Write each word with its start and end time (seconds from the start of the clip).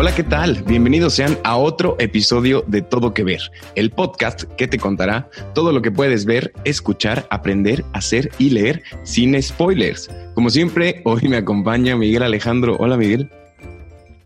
Hola, 0.00 0.14
¿qué 0.14 0.22
tal? 0.24 0.62
Bienvenidos 0.62 1.12
sean 1.12 1.36
a 1.44 1.58
otro 1.58 1.96
episodio 1.98 2.64
de 2.66 2.80
Todo 2.80 3.12
que 3.12 3.22
Ver, 3.22 3.42
el 3.74 3.90
podcast 3.90 4.44
que 4.56 4.66
te 4.66 4.78
contará 4.78 5.28
todo 5.54 5.72
lo 5.72 5.82
que 5.82 5.90
puedes 5.90 6.24
ver, 6.24 6.54
escuchar, 6.64 7.26
aprender, 7.28 7.84
hacer 7.92 8.30
y 8.38 8.48
leer 8.48 8.82
sin 9.02 9.40
spoilers. 9.42 10.08
Como 10.34 10.48
siempre, 10.48 11.02
hoy 11.04 11.28
me 11.28 11.36
acompaña 11.36 11.98
Miguel 11.98 12.22
Alejandro. 12.22 12.78
Hola, 12.80 12.96
Miguel. 12.96 13.28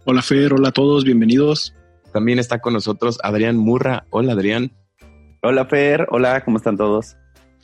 Hola, 0.04 0.22
Fer. 0.22 0.52
Hola 0.52 0.68
a 0.68 0.72
todos. 0.72 1.02
Bienvenidos. 1.02 1.74
También 2.12 2.38
está 2.38 2.60
con 2.60 2.74
nosotros 2.74 3.18
Adrián 3.24 3.56
Murra. 3.56 4.06
Hola, 4.10 4.34
Adrián. 4.34 4.70
Hola, 5.42 5.64
Fer. 5.64 6.06
Hola, 6.12 6.44
¿cómo 6.44 6.58
están 6.58 6.76
todos? 6.76 7.16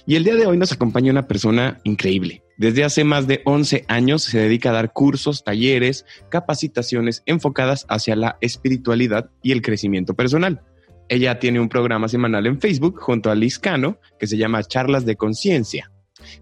Y 0.05 0.17
el 0.17 0.25
día 0.25 0.35
de 0.35 0.47
hoy 0.47 0.57
nos 0.57 0.73
acompaña 0.73 1.13
una 1.13 1.29
persona 1.29 1.79
increíble. 1.85 2.43
Desde 2.61 2.85
hace 2.85 3.05
más 3.05 3.27
de 3.27 3.41
11 3.47 3.87
años 3.89 4.23
se 4.23 4.39
dedica 4.39 4.69
a 4.69 4.75
dar 4.75 4.93
cursos, 4.93 5.45
talleres, 5.45 6.05
capacitaciones 6.29 7.23
enfocadas 7.25 7.87
hacia 7.89 8.15
la 8.17 8.37
espiritualidad 8.43 9.31
y 9.43 9.53
el 9.53 9.63
crecimiento 9.63 10.13
personal. 10.13 10.61
Ella 11.09 11.39
tiene 11.39 11.59
un 11.59 11.71
programa 11.71 12.07
semanal 12.09 12.47
en 12.47 12.61
Facebook 12.61 13.01
junto 13.01 13.31
a 13.31 13.35
Liz 13.35 13.59
Cano 13.59 13.97
que 14.19 14.27
se 14.27 14.37
llama 14.37 14.63
Charlas 14.63 15.07
de 15.07 15.17
Conciencia. 15.17 15.91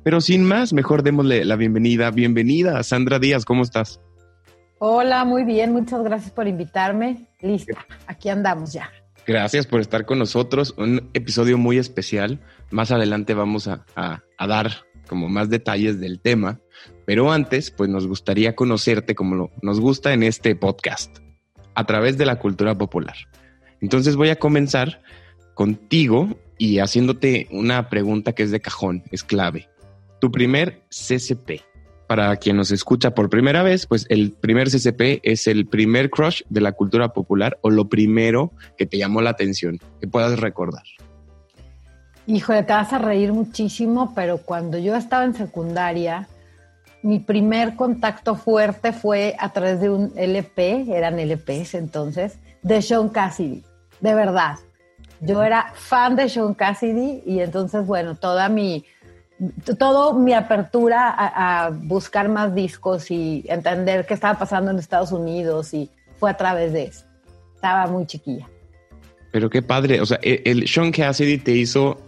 Pero 0.02 0.20
sin 0.20 0.42
más, 0.42 0.72
mejor 0.72 1.04
démosle 1.04 1.44
la 1.44 1.54
bienvenida. 1.54 2.10
Bienvenida, 2.10 2.82
Sandra 2.82 3.20
Díaz, 3.20 3.44
¿cómo 3.44 3.62
estás? 3.62 4.00
Hola, 4.80 5.24
muy 5.24 5.44
bien, 5.44 5.72
muchas 5.72 6.02
gracias 6.02 6.32
por 6.32 6.48
invitarme. 6.48 7.28
Listo, 7.42 7.78
aquí 8.08 8.28
andamos 8.28 8.72
ya. 8.72 8.90
Gracias 9.24 9.68
por 9.68 9.80
estar 9.80 10.04
con 10.04 10.18
nosotros. 10.18 10.74
Un 10.78 11.10
episodio 11.14 11.58
muy 11.58 11.78
especial. 11.78 12.40
Más 12.72 12.90
adelante 12.90 13.34
vamos 13.34 13.68
a, 13.68 13.84
a 13.94 14.46
dar 14.48 14.87
como 15.08 15.28
más 15.28 15.50
detalles 15.50 15.98
del 15.98 16.20
tema, 16.20 16.60
pero 17.06 17.32
antes, 17.32 17.70
pues 17.70 17.90
nos 17.90 18.06
gustaría 18.06 18.54
conocerte 18.54 19.14
como 19.14 19.50
nos 19.62 19.80
gusta 19.80 20.12
en 20.12 20.22
este 20.22 20.54
podcast, 20.54 21.18
a 21.74 21.86
través 21.86 22.18
de 22.18 22.26
la 22.26 22.38
cultura 22.38 22.76
popular. 22.76 23.16
Entonces 23.80 24.14
voy 24.14 24.28
a 24.28 24.36
comenzar 24.36 25.02
contigo 25.54 26.38
y 26.58 26.78
haciéndote 26.78 27.48
una 27.50 27.88
pregunta 27.88 28.32
que 28.32 28.42
es 28.42 28.50
de 28.50 28.60
cajón, 28.60 29.04
es 29.10 29.24
clave. 29.24 29.68
Tu 30.20 30.30
primer 30.30 30.82
CCP. 30.90 31.62
Para 32.06 32.34
quien 32.36 32.56
nos 32.56 32.70
escucha 32.70 33.14
por 33.14 33.28
primera 33.28 33.62
vez, 33.62 33.86
pues 33.86 34.06
el 34.08 34.32
primer 34.32 34.68
CCP 34.70 35.20
es 35.22 35.46
el 35.46 35.66
primer 35.66 36.10
crush 36.10 36.42
de 36.48 36.62
la 36.62 36.72
cultura 36.72 37.12
popular 37.12 37.58
o 37.60 37.70
lo 37.70 37.88
primero 37.88 38.52
que 38.78 38.86
te 38.86 38.96
llamó 38.96 39.20
la 39.20 39.30
atención, 39.30 39.78
que 40.00 40.08
puedas 40.08 40.40
recordar. 40.40 40.84
Híjole, 42.28 42.62
te 42.62 42.74
vas 42.74 42.92
a 42.92 42.98
reír 42.98 43.32
muchísimo, 43.32 44.12
pero 44.14 44.36
cuando 44.36 44.76
yo 44.76 44.94
estaba 44.94 45.24
en 45.24 45.32
secundaria, 45.32 46.28
mi 47.02 47.20
primer 47.20 47.74
contacto 47.74 48.34
fuerte 48.34 48.92
fue 48.92 49.34
a 49.38 49.50
través 49.50 49.80
de 49.80 49.88
un 49.88 50.12
LP, 50.14 50.94
eran 50.94 51.18
LPs 51.18 51.72
entonces, 51.72 52.38
de 52.60 52.82
Sean 52.82 53.08
Cassidy, 53.08 53.64
de 54.00 54.14
verdad. 54.14 54.56
Yo 55.22 55.42
era 55.42 55.72
fan 55.74 56.16
de 56.16 56.28
Sean 56.28 56.52
Cassidy 56.52 57.22
y 57.24 57.40
entonces, 57.40 57.86
bueno, 57.86 58.14
toda 58.14 58.50
mi, 58.50 58.84
todo 59.78 60.12
mi 60.12 60.34
apertura 60.34 61.08
a, 61.08 61.64
a, 61.64 61.70
buscar 61.70 62.28
más 62.28 62.54
discos 62.54 63.10
y 63.10 63.42
entender 63.48 64.04
qué 64.04 64.12
estaba 64.12 64.38
pasando 64.38 64.70
en 64.70 64.78
Estados 64.78 65.12
Unidos 65.12 65.72
y 65.72 65.90
fue 66.18 66.28
a 66.28 66.36
través 66.36 66.74
de 66.74 66.82
eso. 66.82 67.06
Estaba 67.54 67.86
muy 67.86 68.04
chiquilla. 68.04 68.46
Pero 69.32 69.48
qué 69.48 69.62
padre, 69.62 70.02
o 70.02 70.04
sea, 70.04 70.18
el, 70.20 70.42
el 70.44 70.68
Sean 70.68 70.92
Cassidy 70.92 71.38
te 71.38 71.52
hizo 71.52 72.02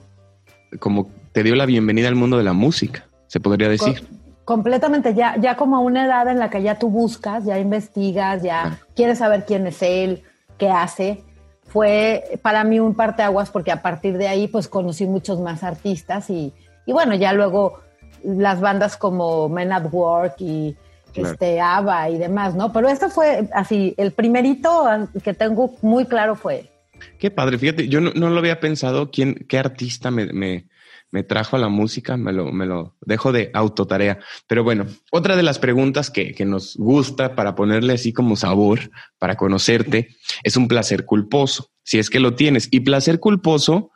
como 0.78 1.10
te 1.32 1.42
dio 1.42 1.54
la 1.54 1.66
bienvenida 1.66 2.08
al 2.08 2.14
mundo 2.14 2.38
de 2.38 2.44
la 2.44 2.52
música, 2.52 3.06
se 3.26 3.40
podría 3.40 3.68
decir. 3.68 4.06
completamente, 4.44 5.14
ya, 5.14 5.36
ya 5.38 5.56
como 5.56 5.76
a 5.76 5.80
una 5.80 6.04
edad 6.04 6.28
en 6.28 6.38
la 6.38 6.50
que 6.50 6.62
ya 6.62 6.78
tú 6.78 6.88
buscas, 6.88 7.44
ya 7.44 7.58
investigas, 7.58 8.42
ya 8.42 8.80
quieres 8.96 9.18
saber 9.18 9.44
quién 9.46 9.66
es 9.66 9.82
él, 9.82 10.22
qué 10.58 10.68
hace. 10.68 11.22
Fue 11.68 12.24
para 12.42 12.64
mí 12.64 12.80
un 12.80 12.94
parteaguas 12.94 13.50
porque 13.50 13.70
a 13.70 13.80
partir 13.80 14.18
de 14.18 14.26
ahí 14.26 14.48
pues 14.48 14.66
conocí 14.66 15.06
muchos 15.06 15.38
más 15.40 15.62
artistas 15.62 16.28
y, 16.30 16.52
y 16.84 16.92
bueno, 16.92 17.14
ya 17.14 17.32
luego 17.32 17.78
las 18.24 18.60
bandas 18.60 18.96
como 18.96 19.48
Men 19.48 19.72
at 19.72 19.86
Work 19.92 20.40
y 20.40 20.76
este 21.14 21.60
ABBA 21.60 22.10
y 22.10 22.18
demás, 22.18 22.54
¿no? 22.54 22.72
Pero 22.72 22.88
esto 22.88 23.08
fue 23.08 23.48
así, 23.52 23.94
el 23.96 24.12
primerito 24.12 24.84
que 25.22 25.34
tengo 25.34 25.74
muy 25.82 26.06
claro 26.06 26.36
fue 26.36 26.69
Qué 27.18 27.30
padre, 27.30 27.58
fíjate, 27.58 27.88
yo 27.88 28.00
no, 28.00 28.30
lo 28.30 28.38
había 28.38 28.60
pensado 28.60 29.10
quién, 29.10 29.46
qué 29.48 29.58
artista 29.58 30.10
me, 30.10 30.26
me, 30.32 30.68
me, 31.10 31.22
trajo 31.22 31.56
a 31.56 31.58
la 31.58 31.68
música, 31.68 32.16
me 32.16 32.32
lo, 32.32 32.52
me 32.52 32.66
lo 32.66 32.96
dejo 33.00 33.32
de 33.32 33.50
autotarea. 33.54 34.18
Pero 34.46 34.64
bueno, 34.64 34.86
otra 35.10 35.36
de 35.36 35.42
las 35.42 35.58
preguntas 35.58 36.10
que, 36.10 36.34
que 36.34 36.44
nos 36.44 36.76
gusta 36.76 37.34
para 37.34 37.54
ponerle 37.54 37.94
así 37.94 38.12
como 38.12 38.36
sabor, 38.36 38.90
para 39.18 39.36
conocerte, 39.36 40.16
es 40.42 40.56
un 40.56 40.68
placer 40.68 41.04
culposo, 41.04 41.70
si 41.82 41.98
es 41.98 42.10
que 42.10 42.20
lo 42.20 42.34
tienes. 42.34 42.68
Y 42.70 42.80
placer 42.80 43.20
culposo 43.20 43.90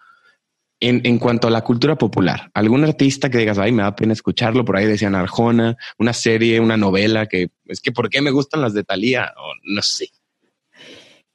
en, 0.81 1.01
en, 1.05 1.19
cuanto 1.19 1.49
a 1.49 1.51
la 1.51 1.63
cultura 1.63 1.97
popular, 1.97 2.51
algún 2.53 2.85
artista 2.85 3.31
que 3.31 3.39
digas, 3.39 3.59
ay, 3.59 3.73
me 3.73 3.83
da 3.83 3.97
pena 3.97 4.13
escucharlo, 4.13 4.65
por 4.65 4.77
ahí 4.77 4.87
decían 4.87 5.15
Arjona, 5.15 5.77
una 5.99 6.13
serie, 6.13 6.61
una 6.61 6.77
novela, 6.77 7.27
que 7.27 7.49
es 7.67 7.81
que 7.81 7.93
¿por 7.93 8.11
qué 8.11 8.21
me 8.21 8.31
gustan 8.31 8.61
las 8.61 8.75
de 8.75 8.85
Talía? 8.85 9.33
O 9.37 9.53
no 9.65 9.83
sé. 9.83 10.11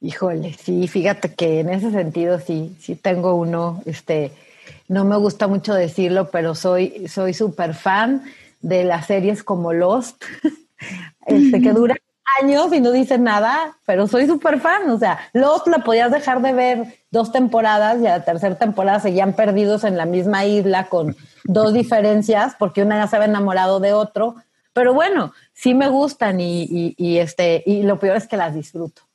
Híjole, 0.02 0.54
sí, 0.54 0.88
fíjate 0.88 1.34
que 1.34 1.60
en 1.60 1.68
ese 1.68 1.90
sentido 1.90 2.38
sí, 2.40 2.74
sí 2.80 2.96
tengo 2.96 3.34
uno, 3.34 3.82
este, 3.84 4.32
no 4.88 5.04
me 5.04 5.16
gusta 5.16 5.46
mucho 5.46 5.74
decirlo, 5.74 6.30
pero 6.30 6.54
soy 6.54 7.06
soy 7.06 7.34
súper 7.34 7.74
fan 7.74 8.24
de 8.62 8.84
las 8.84 9.06
series 9.06 9.42
como 9.42 9.74
Lost, 9.74 10.24
este, 11.26 11.60
que 11.60 11.72
dura 11.72 11.96
años 12.40 12.72
y 12.72 12.80
no 12.80 12.92
dice 12.92 13.18
nada, 13.18 13.76
pero 13.84 14.06
soy 14.06 14.26
súper 14.26 14.60
fan, 14.60 14.88
o 14.88 14.98
sea, 14.98 15.18
Lost 15.34 15.66
la 15.66 15.80
podías 15.80 16.10
dejar 16.10 16.40
de 16.40 16.54
ver 16.54 16.98
dos 17.10 17.30
temporadas 17.30 18.00
y 18.00 18.06
a 18.06 18.18
la 18.18 18.24
tercera 18.24 18.54
temporada 18.54 19.00
seguían 19.00 19.34
perdidos 19.34 19.84
en 19.84 19.98
la 19.98 20.06
misma 20.06 20.46
isla 20.46 20.86
con 20.88 21.14
dos 21.44 21.74
diferencias, 21.74 22.54
porque 22.58 22.82
una 22.82 22.96
ya 22.96 23.06
se 23.06 23.16
había 23.16 23.28
enamorado 23.28 23.80
de 23.80 23.92
otro, 23.92 24.36
pero 24.72 24.94
bueno, 24.94 25.34
sí 25.52 25.74
me 25.74 25.88
gustan 25.88 26.40
y, 26.40 26.62
y, 26.62 26.94
y 26.96 27.18
este, 27.18 27.62
y 27.66 27.82
lo 27.82 27.98
peor 27.98 28.16
es 28.16 28.26
que 28.26 28.38
las 28.38 28.54
disfruto. 28.54 29.09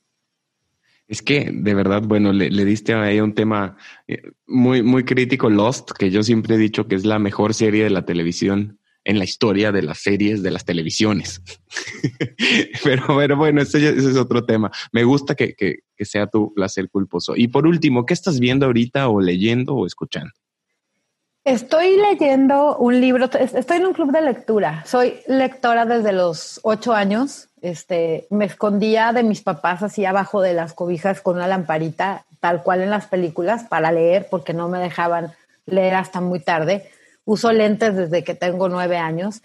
Es 1.07 1.21
que 1.21 1.51
de 1.53 1.73
verdad, 1.75 2.01
bueno, 2.03 2.33
le, 2.33 2.65
diste 2.65 2.93
ahí 2.93 3.19
un 3.19 3.33
tema 3.33 3.77
eh, 4.07 4.21
muy, 4.47 4.81
muy 4.81 5.05
crítico, 5.05 5.49
Lost, 5.49 5.91
que 5.91 6.09
yo 6.09 6.23
siempre 6.23 6.55
he 6.55 6.57
dicho 6.57 6.87
que 6.87 6.95
es 6.95 7.05
la 7.05 7.19
mejor 7.19 7.53
serie 7.53 7.83
de 7.83 7.91
la 7.91 8.05
televisión 8.05 8.79
en 9.03 9.19
la 9.19 9.23
historia 9.23 9.71
de 9.71 9.83
las 9.83 9.99
series 9.99 10.41
de 10.41 10.49
las 10.49 10.65
televisiones. 10.65 11.41
pero, 12.83 13.05
pero, 13.17 13.37
bueno, 13.37 13.61
ese, 13.61 13.77
ese, 13.77 14.09
es 14.09 14.17
otro 14.17 14.45
tema. 14.45 14.71
Me 14.91 15.03
gusta 15.03 15.35
que, 15.35 15.53
que, 15.53 15.81
que 15.95 16.05
sea 16.05 16.25
tu 16.25 16.53
placer 16.55 16.89
culposo. 16.89 17.35
Y 17.35 17.47
por 17.47 17.67
último, 17.67 18.05
¿qué 18.05 18.15
estás 18.15 18.39
viendo 18.39 18.65
ahorita 18.65 19.07
o 19.09 19.21
leyendo 19.21 19.75
o 19.75 19.85
escuchando? 19.85 20.31
Estoy 21.45 21.97
leyendo 21.97 22.75
un 22.77 22.99
libro, 22.99 23.29
estoy 23.31 23.77
en 23.77 23.85
un 23.85 23.93
club 23.93 24.11
de 24.11 24.21
lectura. 24.21 24.83
Soy 24.87 25.19
lectora 25.27 25.85
desde 25.85 26.11
los 26.11 26.59
ocho 26.63 26.91
años. 26.91 27.49
Este, 27.65 28.27
me 28.29 28.45
escondía 28.45 29.11
de 29.11 29.23
mis 29.23 29.41
papás 29.41 29.81
así 29.81 30.05
abajo 30.05 30.39
de 30.39 30.53
las 30.53 30.73
cobijas 30.73 31.21
con 31.21 31.37
una 31.37 31.47
lamparita, 31.47 32.23
tal 32.39 32.61
cual 32.61 32.81
en 32.81 32.91
las 32.91 33.07
películas, 33.07 33.63
para 33.63 33.91
leer, 33.91 34.27
porque 34.29 34.53
no 34.53 34.69
me 34.69 34.77
dejaban 34.77 35.33
leer 35.65 35.95
hasta 35.95 36.21
muy 36.21 36.39
tarde. 36.39 36.87
Uso 37.25 37.51
lentes 37.51 37.95
desde 37.95 38.23
que 38.23 38.35
tengo 38.35 38.69
nueve 38.69 38.97
años. 38.97 39.41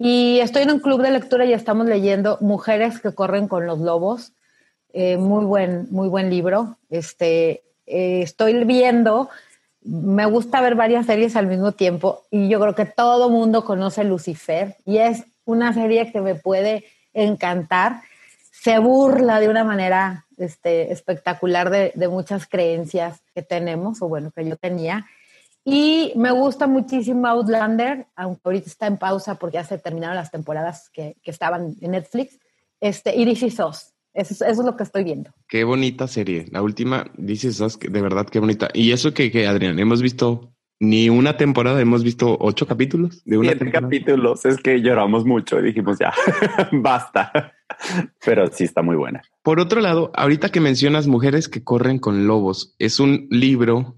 Y 0.00 0.40
estoy 0.40 0.62
en 0.62 0.72
un 0.72 0.80
club 0.80 1.00
de 1.00 1.12
lectura 1.12 1.44
y 1.44 1.52
estamos 1.52 1.86
leyendo 1.86 2.38
Mujeres 2.40 2.98
que 2.98 3.14
corren 3.14 3.46
con 3.46 3.66
los 3.66 3.78
lobos. 3.78 4.32
Eh, 4.92 5.16
muy 5.16 5.44
buen, 5.44 5.86
muy 5.92 6.08
buen 6.08 6.28
libro. 6.28 6.76
Este, 6.90 7.62
eh, 7.86 8.22
estoy 8.22 8.64
viendo 8.64 9.30
me 9.82 10.26
gusta 10.26 10.60
ver 10.60 10.74
varias 10.74 11.06
series 11.06 11.36
al 11.36 11.46
mismo 11.46 11.72
tiempo 11.72 12.24
y 12.30 12.48
yo 12.50 12.60
creo 12.60 12.74
que 12.74 12.84
todo 12.84 13.30
mundo 13.30 13.64
conoce 13.64 14.04
Lucifer 14.04 14.76
y 14.84 14.98
es 14.98 15.24
una 15.46 15.72
serie 15.72 16.12
que 16.12 16.20
me 16.20 16.34
puede 16.34 16.84
encantar. 17.14 18.02
Se 18.50 18.78
burla 18.78 19.40
de 19.40 19.48
una 19.48 19.64
manera 19.64 20.26
este, 20.36 20.92
espectacular 20.92 21.70
de, 21.70 22.08
muchas 22.08 22.46
creencias 22.46 23.22
que 23.34 23.42
tenemos, 23.42 24.02
o 24.02 24.08
bueno, 24.08 24.30
que 24.30 24.46
yo 24.48 24.56
tenía. 24.56 25.06
Y 25.64 26.12
me 26.16 26.30
gusta 26.30 26.66
muchísimo 26.66 27.26
Outlander, 27.26 28.06
aunque 28.16 28.40
ahorita 28.44 28.66
está 28.66 28.86
en 28.86 28.96
pausa 28.96 29.36
porque 29.36 29.54
ya 29.54 29.64
se 29.64 29.78
terminaron 29.78 30.16
las 30.16 30.30
temporadas 30.30 30.90
que, 30.90 31.16
que 31.22 31.30
estaban 31.30 31.76
en 31.80 31.90
Netflix. 31.90 32.38
Este, 32.80 33.14
y 33.14 33.28
Is 33.28 33.58
Us. 33.60 33.92
Eso, 34.12 34.44
es 34.44 34.58
lo 34.58 34.76
que 34.76 34.82
estoy 34.82 35.04
viendo. 35.04 35.30
Qué 35.48 35.62
bonita 35.64 36.08
serie. 36.08 36.46
La 36.50 36.62
última, 36.62 37.10
dices, 37.16 37.58
de 37.58 38.02
verdad, 38.02 38.26
qué 38.26 38.40
bonita. 38.40 38.68
Y 38.74 38.92
eso 38.92 39.14
que, 39.14 39.30
que 39.30 39.46
Adrián, 39.46 39.78
hemos 39.78 40.02
visto 40.02 40.52
ni 40.80 41.10
una 41.10 41.36
temporada, 41.36 41.80
hemos 41.80 42.02
visto 42.02 42.38
ocho 42.40 42.66
capítulos 42.66 43.22
de 43.26 43.36
una 43.36 43.50
Siete 43.50 43.66
temporada. 43.66 43.86
capítulos, 43.86 44.46
es 44.46 44.56
que 44.56 44.80
lloramos 44.80 45.26
mucho 45.26 45.60
y 45.60 45.64
dijimos 45.64 45.98
ya, 45.98 46.12
basta. 46.72 47.52
Pero 48.24 48.48
sí 48.48 48.64
está 48.64 48.82
muy 48.82 48.96
buena. 48.96 49.22
Por 49.42 49.60
otro 49.60 49.80
lado, 49.80 50.10
ahorita 50.14 50.48
que 50.48 50.60
mencionas 50.60 51.06
Mujeres 51.06 51.48
que 51.48 51.62
corren 51.62 51.98
con 51.98 52.26
lobos, 52.26 52.74
es 52.78 52.98
un 52.98 53.28
libro 53.30 53.96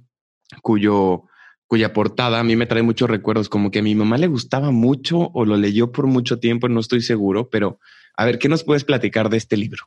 cuyo 0.61 1.25
cuya 1.69 1.95
portada 1.95 2.39
a 2.39 2.45
mí 2.45 2.55
me 2.55 2.67
trae 2.67 2.83
muchos 2.83 3.09
recuerdos, 3.09 3.49
como 3.49 3.71
que 3.71 3.79
a 3.79 3.83
mi 3.83 3.95
mamá 3.95 4.19
le 4.19 4.27
gustaba 4.27 4.73
mucho 4.73 5.31
o 5.33 5.47
lo 5.47 5.57
leyó 5.57 5.91
por 5.91 6.07
mucho 6.07 6.39
tiempo, 6.39 6.69
no 6.69 6.81
estoy 6.81 7.01
seguro, 7.01 7.49
pero 7.49 7.79
a 8.15 8.27
ver, 8.27 8.39
¿qué 8.39 8.51
nos 8.51 8.63
puedes 8.63 8.85
platicar 8.85 9.31
de 9.31 9.39
este 9.39 9.57
libro? 9.57 9.85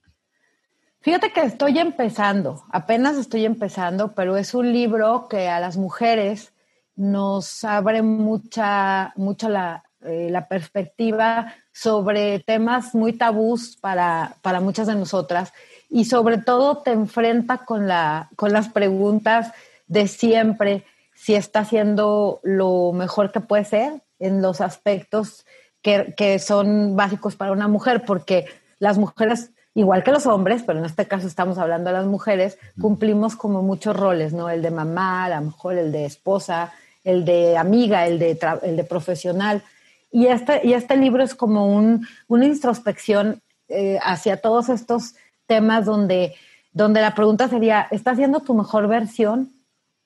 Fíjate 1.02 1.32
que 1.32 1.42
estoy 1.42 1.78
empezando, 1.78 2.64
apenas 2.72 3.18
estoy 3.18 3.46
empezando, 3.46 4.16
pero 4.16 4.36
es 4.36 4.56
un 4.56 4.74
libro 4.74 5.28
que 5.30 5.48
a 5.48 5.60
las 5.60 5.78
mujeres 5.78 6.55
nos 6.96 7.64
abre 7.64 8.02
mucha, 8.02 9.14
mucho 9.16 9.50
la, 9.50 9.84
eh, 10.02 10.30
la 10.30 10.48
perspectiva 10.48 11.54
sobre 11.72 12.40
temas 12.40 12.96
muy 12.96 13.14
tabús 13.14 13.78
para, 13.82 14.38
para, 14.42 14.60
muchas 14.60 14.88
de 14.88 14.96
nosotras 14.96 15.52
y 15.90 16.06
sobre 16.06 16.38
todo 16.38 16.78
te 16.78 16.92
enfrenta 16.92 17.60
con, 17.60 17.88
la, 17.88 18.30
con 18.36 18.54
las 18.54 18.70
preguntas 18.70 19.52
de 19.88 20.08
siempre, 20.08 20.86
si 21.14 21.36
está 21.36 21.60
haciendo 21.60 22.40
lo 22.44 22.92
mejor 22.94 23.32
que 23.32 23.40
puede 23.40 23.66
ser 23.66 24.02
en 24.20 24.42
los 24.42 24.62
aspectos 24.62 25.46
que, 25.82 26.14
que 26.16 26.40
son 26.40 26.96
básicos 26.96 27.36
para 27.36 27.52
una 27.52 27.68
mujer, 27.68 28.04
porque 28.06 28.46
las 28.80 28.98
mujeres 28.98 29.52
igual 29.76 30.04
que 30.04 30.12
los 30.12 30.26
hombres, 30.26 30.64
pero 30.66 30.80
en 30.80 30.86
este 30.86 31.06
caso 31.06 31.28
estamos 31.28 31.58
hablando 31.58 31.90
de 31.90 31.98
las 31.98 32.06
mujeres, 32.06 32.58
cumplimos 32.80 33.36
como 33.36 33.62
muchos 33.62 33.96
roles, 33.96 34.34
¿no? 34.34 34.50
El 34.50 34.62
de 34.62 34.72
mamá, 34.72 35.26
a 35.26 35.30
lo 35.30 35.42
mejor 35.42 35.78
el 35.78 35.92
de 35.92 36.06
esposa, 36.06 36.72
el 37.06 37.24
de 37.24 37.56
amiga, 37.56 38.06
el 38.06 38.20
de, 38.20 38.38
el 38.64 38.76
de 38.76 38.84
profesional. 38.84 39.64
Y 40.12 40.28
este, 40.28 40.62
y 40.68 40.74
este 40.74 40.98
libro 40.98 41.24
es 41.24 41.36
como 41.36 41.68
un, 41.68 42.06
una 42.28 42.46
introspección 42.46 43.42
eh, 43.70 43.98
hacia 44.04 44.42
todos 44.42 44.68
estos 44.70 45.16
temas 45.46 45.86
donde, 45.86 46.36
donde 46.74 47.02
la 47.02 47.16
pregunta 47.16 47.48
sería, 47.48 47.88
¿estás 47.92 48.14
haciendo 48.14 48.42
tu 48.42 48.54
mejor 48.54 48.88
versión 48.88 49.54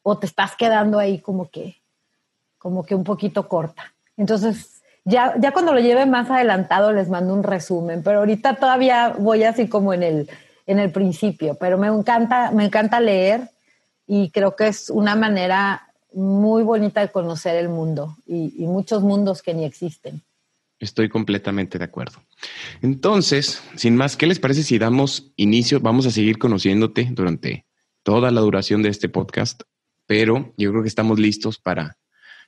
o 0.03 0.17
te 0.17 0.27
estás 0.27 0.55
quedando 0.55 0.99
ahí 0.99 1.19
como 1.19 1.49
que, 1.49 1.77
como 2.57 2.85
que 2.85 2.95
un 2.95 3.03
poquito 3.03 3.47
corta? 3.47 3.93
Entonces, 4.17 4.81
ya, 5.05 5.33
ya 5.39 5.51
cuando 5.51 5.73
lo 5.73 5.79
lleve 5.79 6.05
más 6.05 6.29
adelantado 6.29 6.91
les 6.91 7.09
mando 7.09 7.33
un 7.33 7.43
resumen, 7.43 8.03
pero 8.03 8.19
ahorita 8.19 8.55
todavía 8.55 9.15
voy 9.17 9.43
así 9.43 9.67
como 9.69 9.93
en 9.93 10.03
el, 10.03 10.29
en 10.67 10.79
el 10.79 10.91
principio, 10.91 11.55
pero 11.55 11.77
me 11.77 11.87
encanta, 11.87 12.51
me 12.51 12.65
encanta 12.65 12.99
leer 12.99 13.49
y 14.05 14.31
creo 14.31 14.55
que 14.55 14.67
es 14.67 14.89
una 14.89 15.15
manera 15.15 15.88
muy 16.13 16.63
bonita 16.63 17.01
de 17.01 17.11
conocer 17.11 17.55
el 17.55 17.69
mundo 17.69 18.15
y, 18.25 18.65
muchos 18.65 19.03
mundos 19.03 19.41
que 19.41 19.53
ni 19.53 19.65
existen. 19.65 20.21
Estoy 20.79 21.09
completamente 21.09 21.77
de 21.77 21.85
acuerdo. 21.85 22.19
Entonces, 22.81 23.61
sin 23.75 23.95
más, 23.95 24.15
¿qué 24.15 24.27
les 24.27 24.39
parece 24.39 24.63
si 24.63 24.79
damos 24.79 25.31
inicio? 25.35 25.79
Vamos 25.81 26.05
a 26.05 26.11
seguir 26.11 26.37
conociéndote 26.37 27.09
durante 27.11 27.65
toda 28.03 28.31
la 28.31 28.41
duración 28.41 28.81
de 28.81 28.89
este 28.89 29.09
podcast, 29.09 29.63
pero 30.05 30.53
yo 30.57 30.71
creo 30.71 30.81
que 30.81 30.87
estamos 30.87 31.19
listos 31.19 31.59
para 31.59 31.99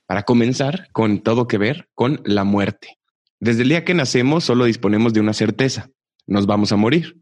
para 0.06 0.24
comenzar, 0.24 0.88
con 0.92 1.20
todo 1.22 1.46
que 1.46 1.58
ver 1.58 1.88
con 1.94 2.20
la 2.24 2.44
muerte. 2.44 2.98
Desde 3.40 3.62
el 3.62 3.70
día 3.70 3.84
que 3.84 3.94
nacemos 3.94 4.44
solo 4.44 4.66
disponemos 4.66 5.12
de 5.12 5.20
una 5.20 5.32
certeza, 5.32 5.90
nos 6.26 6.46
vamos 6.46 6.72
a 6.72 6.76
morir. 6.76 7.16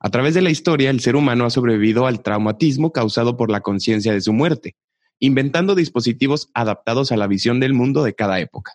A 0.00 0.10
través 0.10 0.34
de 0.34 0.42
la 0.42 0.50
historia, 0.50 0.90
el 0.90 1.00
ser 1.00 1.16
humano 1.16 1.44
ha 1.44 1.50
sobrevivido 1.50 2.06
al 2.06 2.22
traumatismo 2.22 2.92
causado 2.92 3.36
por 3.36 3.50
la 3.50 3.62
conciencia 3.62 4.12
de 4.12 4.20
su 4.20 4.32
muerte, 4.32 4.76
inventando 5.18 5.74
dispositivos 5.74 6.48
adaptados 6.54 7.12
a 7.12 7.16
la 7.16 7.26
visión 7.26 7.60
del 7.60 7.74
mundo 7.74 8.02
de 8.04 8.14
cada 8.14 8.40
época. 8.40 8.74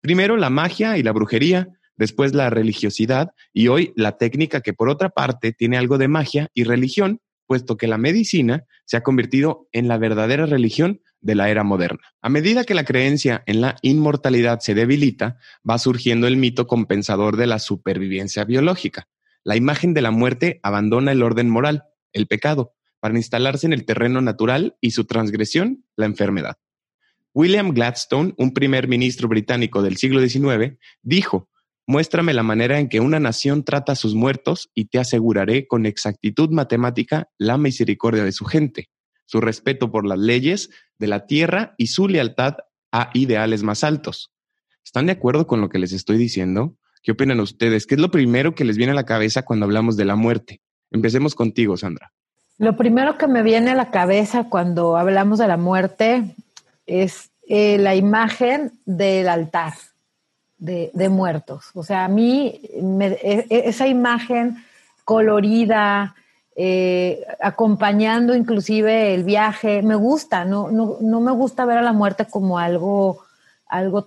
Primero 0.00 0.36
la 0.36 0.50
magia 0.50 0.96
y 0.98 1.02
la 1.02 1.12
brujería, 1.12 1.68
después 1.96 2.34
la 2.34 2.50
religiosidad 2.50 3.32
y 3.52 3.68
hoy 3.68 3.92
la 3.96 4.16
técnica 4.16 4.62
que 4.62 4.72
por 4.72 4.88
otra 4.88 5.10
parte 5.10 5.52
tiene 5.52 5.76
algo 5.76 5.98
de 5.98 6.08
magia 6.08 6.48
y 6.54 6.64
religión, 6.64 7.20
puesto 7.46 7.76
que 7.76 7.86
la 7.86 7.98
medicina 7.98 8.64
se 8.86 8.96
ha 8.96 9.02
convertido 9.02 9.68
en 9.72 9.88
la 9.88 9.98
verdadera 9.98 10.46
religión 10.46 11.00
de 11.20 11.34
la 11.34 11.50
era 11.50 11.64
moderna. 11.64 12.00
A 12.22 12.28
medida 12.28 12.64
que 12.64 12.74
la 12.74 12.84
creencia 12.84 13.42
en 13.46 13.60
la 13.60 13.76
inmortalidad 13.82 14.60
se 14.60 14.74
debilita, 14.74 15.36
va 15.68 15.78
surgiendo 15.78 16.26
el 16.26 16.36
mito 16.36 16.66
compensador 16.66 17.36
de 17.36 17.46
la 17.46 17.58
supervivencia 17.58 18.44
biológica. 18.44 19.08
La 19.44 19.56
imagen 19.56 19.94
de 19.94 20.02
la 20.02 20.10
muerte 20.10 20.60
abandona 20.62 21.12
el 21.12 21.22
orden 21.22 21.50
moral, 21.50 21.84
el 22.12 22.26
pecado, 22.26 22.74
para 23.00 23.16
instalarse 23.16 23.66
en 23.66 23.72
el 23.72 23.84
terreno 23.84 24.20
natural 24.20 24.76
y 24.80 24.92
su 24.92 25.04
transgresión, 25.04 25.84
la 25.96 26.06
enfermedad. 26.06 26.56
William 27.34 27.72
Gladstone, 27.72 28.34
un 28.38 28.52
primer 28.52 28.88
ministro 28.88 29.28
británico 29.28 29.82
del 29.82 29.96
siglo 29.96 30.20
XIX, 30.20 30.78
dijo, 31.02 31.48
Muéstrame 31.86 32.34
la 32.34 32.42
manera 32.44 32.78
en 32.78 32.88
que 32.88 33.00
una 33.00 33.18
nación 33.18 33.64
trata 33.64 33.92
a 33.92 33.96
sus 33.96 34.14
muertos 34.14 34.70
y 34.74 34.84
te 34.86 34.98
aseguraré 34.98 35.66
con 35.66 35.86
exactitud 35.86 36.50
matemática 36.50 37.28
la 37.36 37.58
misericordia 37.58 38.22
de 38.22 38.32
su 38.32 38.44
gente 38.44 38.90
su 39.30 39.40
respeto 39.40 39.92
por 39.92 40.06
las 40.06 40.18
leyes 40.18 40.70
de 40.98 41.06
la 41.06 41.26
tierra 41.26 41.76
y 41.78 41.86
su 41.86 42.08
lealtad 42.08 42.56
a 42.90 43.10
ideales 43.14 43.62
más 43.62 43.84
altos. 43.84 44.32
¿Están 44.84 45.06
de 45.06 45.12
acuerdo 45.12 45.46
con 45.46 45.60
lo 45.60 45.68
que 45.68 45.78
les 45.78 45.92
estoy 45.92 46.18
diciendo? 46.18 46.76
¿Qué 47.00 47.12
opinan 47.12 47.38
ustedes? 47.38 47.86
¿Qué 47.86 47.94
es 47.94 48.00
lo 48.00 48.10
primero 48.10 48.56
que 48.56 48.64
les 48.64 48.76
viene 48.76 48.90
a 48.90 48.96
la 48.96 49.06
cabeza 49.06 49.44
cuando 49.44 49.66
hablamos 49.66 49.96
de 49.96 50.04
la 50.04 50.16
muerte? 50.16 50.60
Empecemos 50.90 51.36
contigo, 51.36 51.76
Sandra. 51.76 52.12
Lo 52.60 52.76
primero 52.76 53.16
que 53.16 53.26
me 53.26 53.42
viene 53.42 53.70
a 53.70 53.74
la 53.74 53.90
cabeza 53.90 54.44
cuando 54.50 54.98
hablamos 54.98 55.38
de 55.38 55.48
la 55.48 55.56
muerte 55.56 56.36
es 56.84 57.30
eh, 57.48 57.78
la 57.78 57.94
imagen 57.94 58.72
del 58.84 59.30
altar 59.30 59.72
de, 60.58 61.08
muertos. 61.08 61.70
O 61.72 61.82
sea, 61.82 62.04
a 62.04 62.08
mí 62.08 62.60
e, 62.62 63.46
e, 63.48 63.62
esa 63.66 63.86
imagen 63.86 64.62
colorida, 65.06 66.14
eh, 66.54 67.24
acompañando 67.40 68.36
inclusive 68.36 69.14
el 69.14 69.24
viaje. 69.24 69.80
Me 69.80 69.94
gusta, 69.94 70.44
no, 70.44 70.70
no, 70.70 70.98
no, 71.00 71.20
me 71.22 71.32
gusta 71.32 71.64
ver 71.64 71.78
a 71.78 71.82
la 71.82 71.94
muerte 71.94 72.26
como 72.26 72.58
algo, 72.58 73.22
algo 73.68 74.06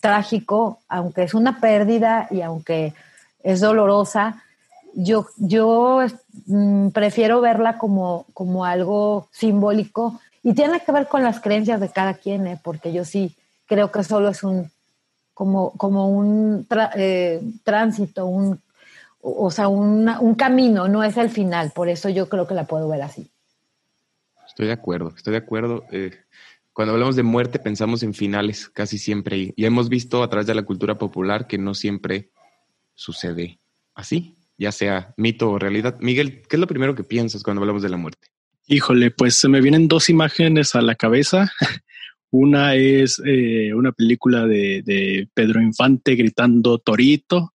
trágico, 0.00 0.78
aunque 0.88 1.24
es 1.24 1.34
una 1.34 1.58
pérdida 1.58 2.28
y 2.30 2.42
aunque 2.42 2.94
es 3.42 3.58
dolorosa. 3.58 4.44
Yo, 4.94 5.26
yo 5.36 6.00
mm, 6.46 6.88
prefiero 6.88 7.40
verla 7.40 7.78
como, 7.78 8.26
como 8.34 8.64
algo 8.64 9.28
simbólico 9.32 10.20
y 10.42 10.54
tiene 10.54 10.80
que 10.80 10.92
ver 10.92 11.08
con 11.08 11.22
las 11.22 11.40
creencias 11.40 11.80
de 11.80 11.90
cada 11.90 12.14
quien, 12.14 12.46
¿eh? 12.46 12.60
porque 12.62 12.92
yo 12.92 13.04
sí 13.04 13.36
creo 13.66 13.92
que 13.92 14.02
solo 14.02 14.28
es 14.28 14.42
un 14.42 14.70
como, 15.34 15.72
como 15.72 16.08
un 16.08 16.66
eh, 16.96 17.40
tránsito, 17.62 18.26
un 18.26 18.60
o 19.20 19.50
sea, 19.50 19.68
un 19.68 20.34
camino, 20.36 20.88
no 20.88 21.02
es 21.02 21.16
el 21.16 21.28
final. 21.28 21.72
Por 21.74 21.88
eso 21.88 22.08
yo 22.08 22.28
creo 22.28 22.46
que 22.46 22.54
la 22.54 22.66
puedo 22.66 22.88
ver 22.88 23.02
así. 23.02 23.28
Estoy 24.46 24.68
de 24.68 24.72
acuerdo, 24.72 25.12
estoy 25.16 25.32
de 25.32 25.38
acuerdo. 25.38 25.84
Eh, 25.90 26.12
cuando 26.72 26.94
hablamos 26.94 27.16
de 27.16 27.22
muerte 27.22 27.58
pensamos 27.58 28.02
en 28.02 28.14
finales 28.14 28.68
casi 28.68 28.98
siempre 28.98 29.52
y 29.54 29.64
hemos 29.64 29.88
visto 29.88 30.22
a 30.22 30.30
través 30.30 30.46
de 30.46 30.54
la 30.54 30.62
cultura 30.62 30.96
popular 30.96 31.46
que 31.46 31.58
no 31.58 31.74
siempre 31.74 32.30
sucede 32.94 33.58
así, 33.94 34.36
ya 34.58 34.72
sea 34.72 35.14
mito 35.16 35.50
o 35.50 35.58
realidad. 35.58 35.96
Miguel, 36.00 36.42
¿qué 36.48 36.56
es 36.56 36.60
lo 36.60 36.66
primero 36.66 36.94
que 36.94 37.04
piensas 37.04 37.42
cuando 37.42 37.62
hablamos 37.62 37.82
de 37.82 37.88
la 37.88 37.96
muerte? 37.96 38.28
Híjole, 38.66 39.10
pues 39.10 39.34
se 39.34 39.48
me 39.48 39.60
vienen 39.60 39.88
dos 39.88 40.10
imágenes 40.10 40.74
a 40.74 40.82
la 40.82 40.94
cabeza. 40.94 41.50
Una 42.30 42.74
es 42.74 43.22
eh, 43.24 43.72
una 43.72 43.90
película 43.92 44.46
de, 44.46 45.26
Pedro 45.32 45.62
Infante 45.62 46.14
gritando 46.14 46.76
Torito 46.76 47.54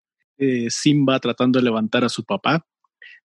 Simba 0.70 1.20
tratando 1.20 1.60
de 1.60 1.66
levantar 1.66 2.04
a 2.04 2.10
su 2.10 2.24
papá. 2.24 2.66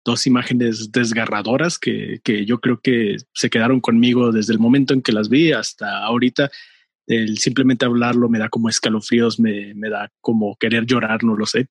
Dos 0.04 0.26
imágenes 0.26 0.90
desgarradoras 0.92 1.78
que, 1.78 2.20
yo 2.46 2.60
creo 2.60 2.80
que 2.80 3.16
se 3.32 3.50
quedaron 3.50 3.80
conmigo 3.80 4.32
desde 4.32 4.52
el 4.52 4.58
momento 4.58 4.94
en 4.94 5.02
que 5.02 5.12
las 5.12 5.28
vi 5.28 5.52
hasta 5.52 6.04
ahorita. 6.04 6.50
El 7.06 7.38
simplemente 7.38 7.84
hablarlo 7.86 8.28
me 8.28 8.38
da 8.38 8.48
como 8.48 8.68
escalofríos, 8.68 9.40
me, 9.40 9.74
me 9.74 9.88
da 9.88 10.10
como 10.20 10.56
querer 10.56 10.84
llorar, 10.84 11.24
no 11.24 11.36
lo 11.36 11.46
sé. 11.46 11.68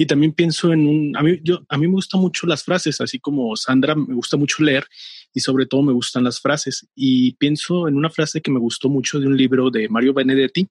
Y 0.00 0.06
también 0.06 0.32
pienso 0.32 0.72
en 0.72 0.88
un, 0.88 1.14
a 1.14 1.22
mí, 1.22 1.40
yo, 1.42 1.62
a 1.68 1.76
mí 1.76 1.86
me 1.86 1.92
gustan 1.92 2.22
mucho 2.22 2.46
las 2.46 2.64
frases, 2.64 3.02
así 3.02 3.18
como 3.18 3.54
Sandra, 3.54 3.94
me 3.94 4.14
gusta 4.14 4.38
mucho 4.38 4.64
leer 4.64 4.86
y 5.34 5.40
sobre 5.40 5.66
todo 5.66 5.82
me 5.82 5.92
gustan 5.92 6.24
las 6.24 6.40
frases. 6.40 6.88
Y 6.94 7.34
pienso 7.34 7.86
en 7.86 7.96
una 7.96 8.08
frase 8.08 8.40
que 8.40 8.50
me 8.50 8.58
gustó 8.58 8.88
mucho 8.88 9.20
de 9.20 9.26
un 9.26 9.36
libro 9.36 9.68
de 9.68 9.90
Mario 9.90 10.14
Benedetti, 10.14 10.66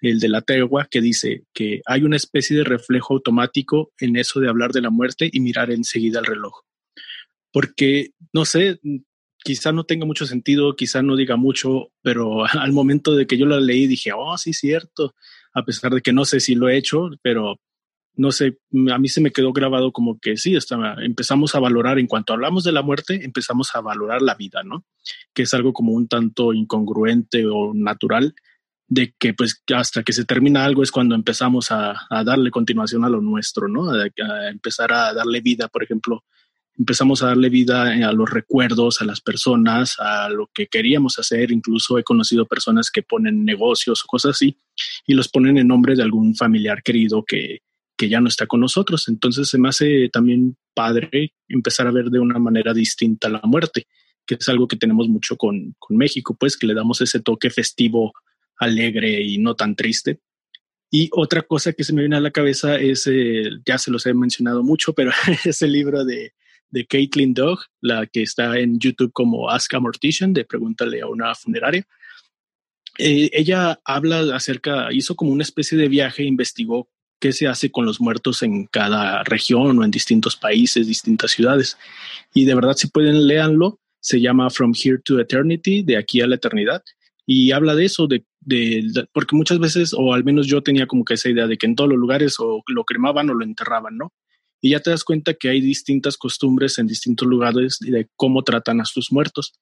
el 0.00 0.18
de 0.18 0.28
la 0.30 0.40
tegua, 0.40 0.88
que 0.90 1.02
dice 1.02 1.44
que 1.52 1.82
hay 1.84 2.04
una 2.04 2.16
especie 2.16 2.56
de 2.56 2.64
reflejo 2.64 3.12
automático 3.12 3.92
en 3.98 4.16
eso 4.16 4.40
de 4.40 4.48
hablar 4.48 4.72
de 4.72 4.80
la 4.80 4.88
muerte 4.88 5.28
y 5.30 5.40
mirar 5.40 5.70
enseguida 5.70 6.20
el 6.20 6.24
reloj. 6.24 6.62
Porque, 7.52 8.12
no 8.32 8.46
sé, 8.46 8.80
quizá 9.44 9.72
no 9.72 9.84
tenga 9.84 10.06
mucho 10.06 10.24
sentido, 10.24 10.74
quizá 10.74 11.02
no 11.02 11.16
diga 11.16 11.36
mucho, 11.36 11.92
pero 12.00 12.46
al 12.58 12.72
momento 12.72 13.14
de 13.14 13.26
que 13.26 13.36
yo 13.36 13.44
la 13.44 13.60
leí 13.60 13.86
dije, 13.86 14.12
oh, 14.16 14.38
sí, 14.38 14.54
cierto, 14.54 15.14
a 15.52 15.66
pesar 15.66 15.92
de 15.92 16.00
que 16.00 16.14
no 16.14 16.24
sé 16.24 16.40
si 16.40 16.54
lo 16.54 16.70
he 16.70 16.78
hecho, 16.78 17.10
pero 17.20 17.60
no 18.16 18.32
sé, 18.32 18.58
a 18.92 18.98
mí 18.98 19.08
se 19.08 19.20
me 19.20 19.30
quedó 19.30 19.52
grabado 19.52 19.92
como 19.92 20.18
que 20.18 20.36
sí, 20.36 20.56
empezamos 20.98 21.54
a 21.54 21.60
valorar, 21.60 21.98
en 21.98 22.06
cuanto 22.06 22.32
hablamos 22.32 22.64
de 22.64 22.72
la 22.72 22.82
muerte, 22.82 23.24
empezamos 23.24 23.74
a 23.74 23.80
valorar 23.80 24.20
la 24.22 24.34
vida, 24.34 24.62
¿no? 24.62 24.84
Que 25.32 25.42
es 25.42 25.54
algo 25.54 25.72
como 25.72 25.92
un 25.92 26.08
tanto 26.08 26.52
incongruente 26.52 27.46
o 27.46 27.72
natural, 27.74 28.34
de 28.88 29.14
que 29.18 29.34
pues 29.34 29.62
hasta 29.74 30.02
que 30.02 30.12
se 30.12 30.24
termina 30.24 30.64
algo 30.64 30.82
es 30.82 30.90
cuando 30.90 31.14
empezamos 31.14 31.70
a, 31.70 31.94
darle 32.24 32.50
continuación 32.50 33.04
a 33.04 33.08
lo 33.08 33.20
nuestro, 33.20 33.68
¿no? 33.68 33.90
A, 33.90 34.02
a, 34.02 34.50
empezar 34.50 34.92
a 34.92 35.14
darle 35.14 35.40
vida, 35.40 35.68
por 35.68 35.84
ejemplo, 35.84 36.24
empezamos 36.76 37.22
a 37.22 37.28
darle 37.28 37.48
vida 37.48 37.92
a 37.92 38.12
los 38.12 38.28
recuerdos, 38.28 39.00
a 39.00 39.04
las 39.04 39.20
personas, 39.20 39.96
a 39.98 40.28
lo 40.28 40.50
que 40.52 40.66
queríamos 40.66 41.18
hacer, 41.18 41.52
incluso 41.52 41.98
he 41.98 42.04
conocido 42.04 42.46
personas 42.46 42.90
que 42.90 43.02
ponen 43.02 43.44
negocios 43.44 44.02
o 44.02 44.06
cosas 44.06 44.32
así 44.32 44.56
y 45.06 45.14
los 45.14 45.28
ponen 45.28 45.58
en 45.58 45.68
nombre 45.68 45.94
de 45.94 46.02
algún 46.02 46.34
familiar 46.34 46.82
querido 46.82 47.24
que, 47.24 47.60
que 48.00 48.08
ya 48.08 48.18
no 48.18 48.28
está 48.28 48.46
con 48.46 48.60
nosotros. 48.60 49.08
Entonces 49.08 49.50
se 49.50 49.58
me 49.58 49.68
hace 49.68 50.08
también 50.08 50.56
padre 50.72 51.34
empezar 51.48 51.86
a 51.86 51.90
ver 51.90 52.06
de 52.06 52.18
una 52.18 52.38
manera 52.38 52.72
distinta 52.72 53.28
la 53.28 53.42
muerte, 53.44 53.88
que 54.24 54.36
es 54.36 54.48
algo 54.48 54.66
que 54.66 54.78
tenemos 54.78 55.06
mucho 55.06 55.36
con, 55.36 55.74
con 55.78 55.98
México, 55.98 56.34
pues 56.34 56.56
que 56.56 56.66
le 56.66 56.72
damos 56.72 57.02
ese 57.02 57.20
toque 57.20 57.50
festivo, 57.50 58.14
alegre 58.56 59.20
y 59.22 59.36
no 59.36 59.54
tan 59.54 59.76
triste. 59.76 60.18
Y 60.90 61.10
otra 61.12 61.42
cosa 61.42 61.74
que 61.74 61.84
se 61.84 61.92
me 61.92 62.00
viene 62.00 62.16
a 62.16 62.20
la 62.20 62.30
cabeza 62.30 62.76
es, 62.76 63.04
ya 63.66 63.76
se 63.76 63.90
los 63.90 64.06
he 64.06 64.14
mencionado 64.14 64.62
mucho, 64.62 64.94
pero 64.94 65.10
es 65.44 65.60
el 65.60 65.72
libro 65.72 66.02
de, 66.02 66.32
de 66.70 66.86
Caitlin 66.86 67.34
Dog, 67.34 67.58
la 67.82 68.06
que 68.06 68.22
está 68.22 68.58
en 68.58 68.78
YouTube 68.78 69.12
como 69.12 69.50
Ask 69.50 69.74
a 69.74 69.80
Mortician, 69.80 70.32
de 70.32 70.46
Pregúntale 70.46 71.02
a 71.02 71.06
una 71.06 71.34
funeraria. 71.34 71.86
Eh, 72.96 73.28
ella 73.34 73.78
habla 73.84 74.34
acerca, 74.34 74.88
hizo 74.90 75.14
como 75.16 75.32
una 75.32 75.42
especie 75.42 75.76
de 75.76 75.88
viaje, 75.88 76.24
investigó 76.24 76.88
qué 77.20 77.32
se 77.32 77.46
hace 77.46 77.70
con 77.70 77.86
los 77.86 78.00
muertos 78.00 78.42
en 78.42 78.66
cada 78.66 79.22
región 79.24 79.78
o 79.78 79.84
en 79.84 79.90
distintos 79.90 80.36
países, 80.36 80.86
distintas 80.86 81.30
ciudades. 81.32 81.76
Y 82.34 82.44
de 82.44 82.54
verdad, 82.54 82.74
si 82.76 82.88
pueden, 82.88 83.26
léanlo. 83.26 83.78
Se 84.02 84.20
llama 84.20 84.48
From 84.48 84.72
Here 84.74 84.98
to 85.04 85.20
Eternity, 85.20 85.82
de 85.82 85.98
aquí 85.98 86.22
a 86.22 86.26
la 86.26 86.36
eternidad. 86.36 86.82
Y 87.26 87.52
habla 87.52 87.74
de 87.74 87.84
eso, 87.84 88.06
de 88.06 88.24
de, 88.40 89.06
porque 89.12 89.36
muchas 89.36 89.58
veces, 89.58 89.94
o 89.96 90.14
al 90.14 90.24
menos 90.24 90.46
yo 90.46 90.62
tenía 90.62 90.86
como 90.86 91.04
que 91.04 91.14
esa 91.14 91.28
idea 91.28 91.46
de 91.46 91.58
que 91.58 91.66
en 91.66 91.76
todos 91.76 91.90
los 91.90 91.98
lugares 91.98 92.36
o 92.38 92.62
lo 92.66 92.84
cremaban 92.84 93.30
o 93.30 93.34
lo 93.34 93.44
enterraban, 93.44 93.96
¿no? 93.96 94.12
Y 94.60 94.70
ya 94.70 94.80
te 94.80 94.90
das 94.90 95.04
cuenta 95.04 95.34
que 95.34 95.48
hay 95.48 95.60
distintas 95.60 96.16
costumbres 96.16 96.78
en 96.78 96.86
distintos 96.86 97.26
lugares 97.26 97.78
de 97.80 98.08
cómo 98.16 98.42
tratan 98.42 98.80
a 98.80 98.84
sus 98.84 99.10
muertos. 99.10 99.54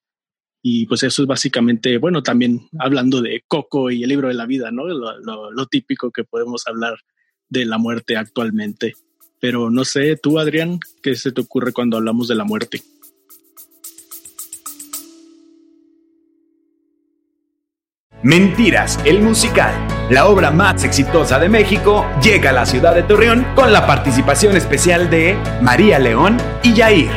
Y 0.60 0.86
pues 0.86 1.04
eso 1.04 1.22
es 1.22 1.28
básicamente, 1.28 1.98
bueno, 1.98 2.22
también 2.22 2.68
hablando 2.80 3.22
de 3.22 3.44
Coco 3.46 3.90
y 3.90 4.02
el 4.02 4.08
libro 4.08 4.28
de 4.28 4.34
la 4.34 4.46
vida, 4.46 4.72
¿no? 4.72 4.86
Lo, 4.88 5.52
lo 5.52 5.66
típico 5.66 6.10
que 6.10 6.24
podemos 6.24 6.66
hablar 6.66 6.98
de 7.48 7.64
la 7.64 7.78
muerte 7.78 8.16
actualmente. 8.16 8.94
Pero 9.40 9.70
no 9.70 9.84
sé, 9.84 10.16
tú, 10.16 10.38
Adrián, 10.38 10.80
¿qué 11.02 11.14
se 11.14 11.32
te 11.32 11.40
ocurre 11.40 11.72
cuando 11.72 11.96
hablamos 11.96 12.28
de 12.28 12.34
la 12.34 12.44
muerte? 12.44 12.82
Mentiras, 18.22 18.98
el 19.04 19.22
musical, 19.22 19.72
la 20.10 20.26
obra 20.26 20.50
más 20.50 20.82
exitosa 20.82 21.38
de 21.38 21.48
México, 21.48 22.04
llega 22.20 22.50
a 22.50 22.52
la 22.52 22.66
ciudad 22.66 22.92
de 22.92 23.04
Torreón 23.04 23.46
con 23.54 23.72
la 23.72 23.86
participación 23.86 24.56
especial 24.56 25.08
de 25.08 25.36
María 25.62 26.00
León 26.00 26.36
y 26.64 26.74
Yair. 26.74 27.10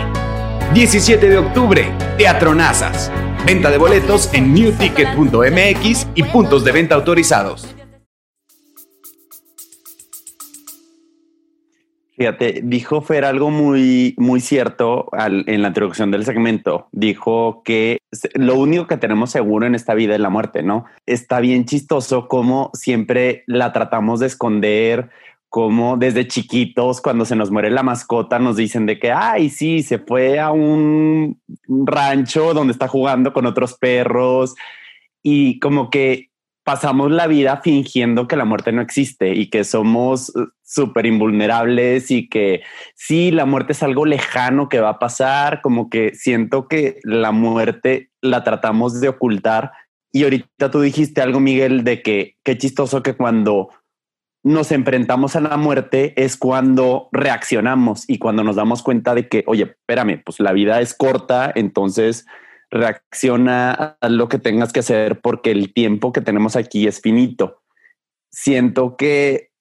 17 0.76 1.28
de 1.28 1.38
octubre, 1.40 1.92
Teatro 2.20 2.54
Nazas. 2.54 3.12
Venta 3.48 3.72
de 3.72 3.80
boletos 3.80 4.30
en 4.32 4.54
newticket.mx 4.54 6.08
y 6.14 6.24
puntos 6.24 6.64
de 6.64 6.72
venta 6.72 6.94
autorizados. 6.94 7.76
Fíjate, 12.22 12.62
dijo 12.64 13.02
Fer 13.02 13.26
algo 13.26 13.50
muy, 13.50 14.14
muy 14.20 14.42
cierto 14.42 15.10
en 15.18 15.64
la 15.64 15.70
introducción 15.70 16.12
del 16.12 16.24
segmento. 16.24 16.88
Dijo 16.92 17.64
que 17.66 17.98
lo 18.36 18.60
único 18.60 18.86
que 18.86 18.98
tenemos 18.98 19.32
seguro 19.32 19.66
en 19.66 19.74
esta 19.74 19.96
vida 19.96 20.14
es 20.14 20.22
la 20.22 20.30
muerte, 20.30 20.62
¿no? 20.62 20.86
Está 21.08 21.40
bien 21.40 21.66
chistoso 21.66 22.28
como 22.28 22.70
siempre 22.76 23.44
la 23.48 23.74
tratamos 23.74 24.20
de 24.20 24.28
esconder, 24.28 25.10
como 25.50 25.98
desde 25.98 26.28
chiquitos, 26.28 27.02
cuando 27.02 27.26
se 27.26 27.36
nos 27.36 27.50
muere 27.50 27.72
la 27.72 27.82
mascota, 27.82 28.38
nos 28.38 28.56
dicen 28.56 28.86
de 28.86 29.00
que, 29.00 29.12
ay, 29.12 29.50
sí, 29.50 29.82
se 29.82 29.98
fue 29.98 30.40
a 30.40 30.52
un 30.52 31.42
rancho 31.68 32.54
donde 32.54 32.74
está 32.74 32.88
jugando 32.88 33.34
con 33.34 33.48
otros 33.48 33.74
perros 33.80 34.54
y 35.24 35.60
como 35.60 35.90
que 35.90 36.30
pasamos 36.64 37.12
la 37.12 37.28
vida 37.28 37.62
fingiendo 37.64 38.28
que 38.28 38.36
la 38.36 38.46
muerte 38.46 38.72
no 38.72 38.82
existe 38.82 39.34
y 39.34 39.50
que 39.50 39.64
somos 39.64 40.30
eh, 40.30 40.46
súper 40.64 41.06
invulnerables 41.06 42.12
y 42.12 42.30
que 42.30 42.62
sí, 42.96 43.32
la 43.32 43.46
muerte 43.46 43.74
es 43.74 43.84
algo 43.84 44.06
lejano 44.06 44.70
que 44.70 44.80
va 44.80 44.90
a 44.90 45.00
pasar, 45.00 45.62
como 45.62 45.90
que 45.90 46.14
siento 46.14 46.68
que 46.68 47.00
la 47.04 47.32
muerte 47.32 48.12
la 48.22 48.44
tratamos 48.44 49.00
de 49.02 49.10
ocultar. 49.10 49.72
Y 50.12 50.24
ahorita 50.24 50.72
tú 50.72 50.82
dijiste 50.82 51.22
algo, 51.22 51.40
Miguel, 51.40 51.84
de 51.84 52.02
que 52.02 52.38
qué 52.44 52.58
chistoso 52.58 53.02
que 53.02 53.16
cuando 53.16 53.70
nos 54.44 54.72
enfrentamos 54.72 55.36
a 55.36 55.42
la 55.42 55.58
muerte 55.58 56.14
es 56.22 56.36
cuando 56.36 57.10
reaccionamos 57.12 58.10
y 58.10 58.18
cuando 58.18 58.44
nos 58.44 58.56
damos 58.56 58.82
cuenta 58.82 59.14
de 59.14 59.28
que, 59.28 59.44
oye, 59.48 59.64
espérame, 59.64 60.22
pues 60.24 60.40
la 60.40 60.52
vida 60.52 60.82
es 60.82 60.96
corta, 60.96 61.52
entonces 61.54 62.26
reacciona 62.72 63.98
a 64.00 64.10
lo 64.10 64.30
que 64.30 64.40
tengas 64.40 64.72
que 64.72 64.80
hacer 64.80 65.20
porque 65.20 65.52
el 65.52 65.74
tiempo 65.74 66.14
que 66.14 66.22
tenemos 66.22 66.56
aquí 66.56 66.88
es 66.88 67.02
finito. 67.02 67.62
Siento 68.32 68.96
que 68.96 69.52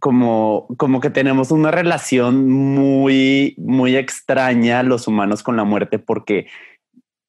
como, 0.00 0.66
como 0.76 1.00
que 1.00 1.10
tenemos 1.10 1.50
una 1.50 1.70
relación 1.70 2.48
muy, 2.48 3.54
muy 3.58 3.96
extraña 3.96 4.82
los 4.82 5.06
humanos 5.06 5.42
con 5.42 5.56
la 5.56 5.64
muerte 5.64 5.98
porque 5.98 6.48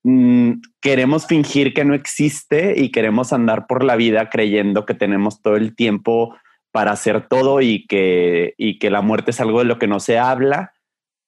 mm, 0.03 0.53
queremos 0.81 1.27
fingir 1.27 1.73
que 1.73 1.85
no 1.85 1.93
existe 1.93 2.73
y 2.77 2.91
queremos 2.91 3.33
andar 3.33 3.67
por 3.67 3.83
la 3.83 3.95
vida 3.95 4.29
creyendo 4.29 4.85
que 4.85 4.95
tenemos 4.95 5.41
todo 5.41 5.57
el 5.57 5.75
tiempo 5.75 6.35
para 6.71 6.91
hacer 6.91 7.27
todo 7.27 7.61
y 7.61 7.85
que, 7.87 8.53
y 8.57 8.79
que 8.79 8.89
la 8.89 9.01
muerte 9.01 9.31
es 9.31 9.39
algo 9.39 9.59
de 9.59 9.65
lo 9.65 9.79
que 9.79 9.87
no 9.87 9.99
se 9.99 10.17
habla, 10.17 10.73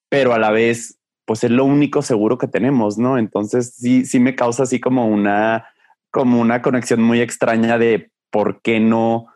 pero 0.10 0.34
a 0.34 0.40
la 0.40 0.52
vez 0.52 0.97
pues 1.28 1.44
es 1.44 1.52
lo 1.52 1.66
único 1.66 2.02
seguro 2.02 2.38
que 2.38 2.48
tenemos, 2.48 2.98
¿no? 2.98 3.18
Entonces 3.18 3.76
sí, 3.76 4.06
sí 4.06 4.18
me 4.18 4.34
causa 4.34 4.64
así 4.64 4.80
como 4.80 5.08
una, 5.08 5.68
como 6.10 6.40
una 6.40 6.62
conexión 6.62 7.04
muy 7.04 7.20
extraña 7.20 7.78
de 7.78 8.12
por 8.32 8.62
qué 8.62 8.80
no, 8.80 9.28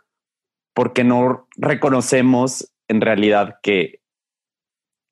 por 0.73 0.93
qué 0.93 1.03
no 1.03 1.49
reconocemos 1.57 2.71
en 2.87 3.01
realidad 3.01 3.57
que, 3.61 3.99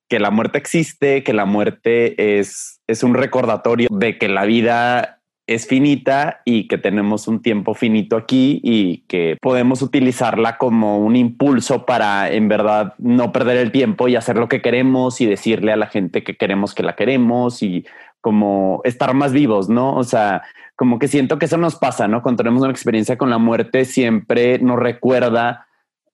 que 0.08 0.18
la 0.18 0.30
muerte 0.30 0.56
existe, 0.56 1.22
que 1.22 1.34
la 1.34 1.44
muerte 1.44 2.38
es, 2.38 2.80
es 2.86 3.02
un 3.02 3.12
recordatorio 3.12 3.88
de 3.90 4.16
que 4.16 4.28
la 4.28 4.46
vida 4.46 5.19
es 5.50 5.66
finita 5.66 6.42
y 6.44 6.68
que 6.68 6.78
tenemos 6.78 7.26
un 7.26 7.42
tiempo 7.42 7.74
finito 7.74 8.16
aquí 8.16 8.60
y 8.62 8.98
que 9.08 9.36
podemos 9.42 9.82
utilizarla 9.82 10.58
como 10.58 10.98
un 10.98 11.16
impulso 11.16 11.84
para 11.84 12.30
en 12.30 12.46
verdad 12.46 12.94
no 12.98 13.32
perder 13.32 13.56
el 13.56 13.72
tiempo 13.72 14.06
y 14.06 14.14
hacer 14.14 14.36
lo 14.36 14.48
que 14.48 14.62
queremos 14.62 15.20
y 15.20 15.26
decirle 15.26 15.72
a 15.72 15.76
la 15.76 15.88
gente 15.88 16.22
que 16.22 16.36
queremos 16.36 16.72
que 16.72 16.84
la 16.84 16.94
queremos 16.94 17.64
y 17.64 17.84
como 18.20 18.80
estar 18.84 19.12
más 19.12 19.32
vivos, 19.32 19.68
¿no? 19.68 19.96
O 19.96 20.04
sea, 20.04 20.42
como 20.76 21.00
que 21.00 21.08
siento 21.08 21.40
que 21.40 21.46
eso 21.46 21.56
nos 21.56 21.74
pasa, 21.74 22.06
¿no? 22.06 22.22
Cuando 22.22 22.44
tenemos 22.44 22.62
una 22.62 22.70
experiencia 22.70 23.18
con 23.18 23.28
la 23.28 23.38
muerte, 23.38 23.84
siempre 23.86 24.60
nos 24.60 24.78
recuerda, 24.78 25.66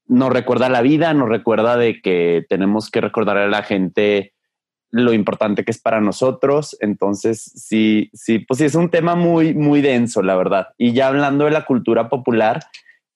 nos 0.06 0.32
recuerda 0.32 0.70
la 0.70 0.80
vida, 0.80 1.12
nos 1.12 1.28
recuerda 1.28 1.76
de 1.76 2.00
que 2.00 2.46
tenemos 2.48 2.90
que 2.90 3.02
recordar 3.02 3.36
a 3.36 3.48
la 3.48 3.62
gente 3.62 4.32
lo 4.90 5.12
importante 5.12 5.64
que 5.64 5.70
es 5.70 5.80
para 5.80 6.00
nosotros. 6.00 6.76
Entonces, 6.80 7.42
sí, 7.42 8.10
sí, 8.12 8.38
pues 8.40 8.58
sí, 8.58 8.64
es 8.64 8.74
un 8.74 8.90
tema 8.90 9.14
muy, 9.14 9.54
muy 9.54 9.80
denso, 9.80 10.22
la 10.22 10.36
verdad. 10.36 10.68
Y 10.78 10.92
ya 10.92 11.08
hablando 11.08 11.44
de 11.44 11.50
la 11.50 11.64
cultura 11.64 12.08
popular, 12.08 12.60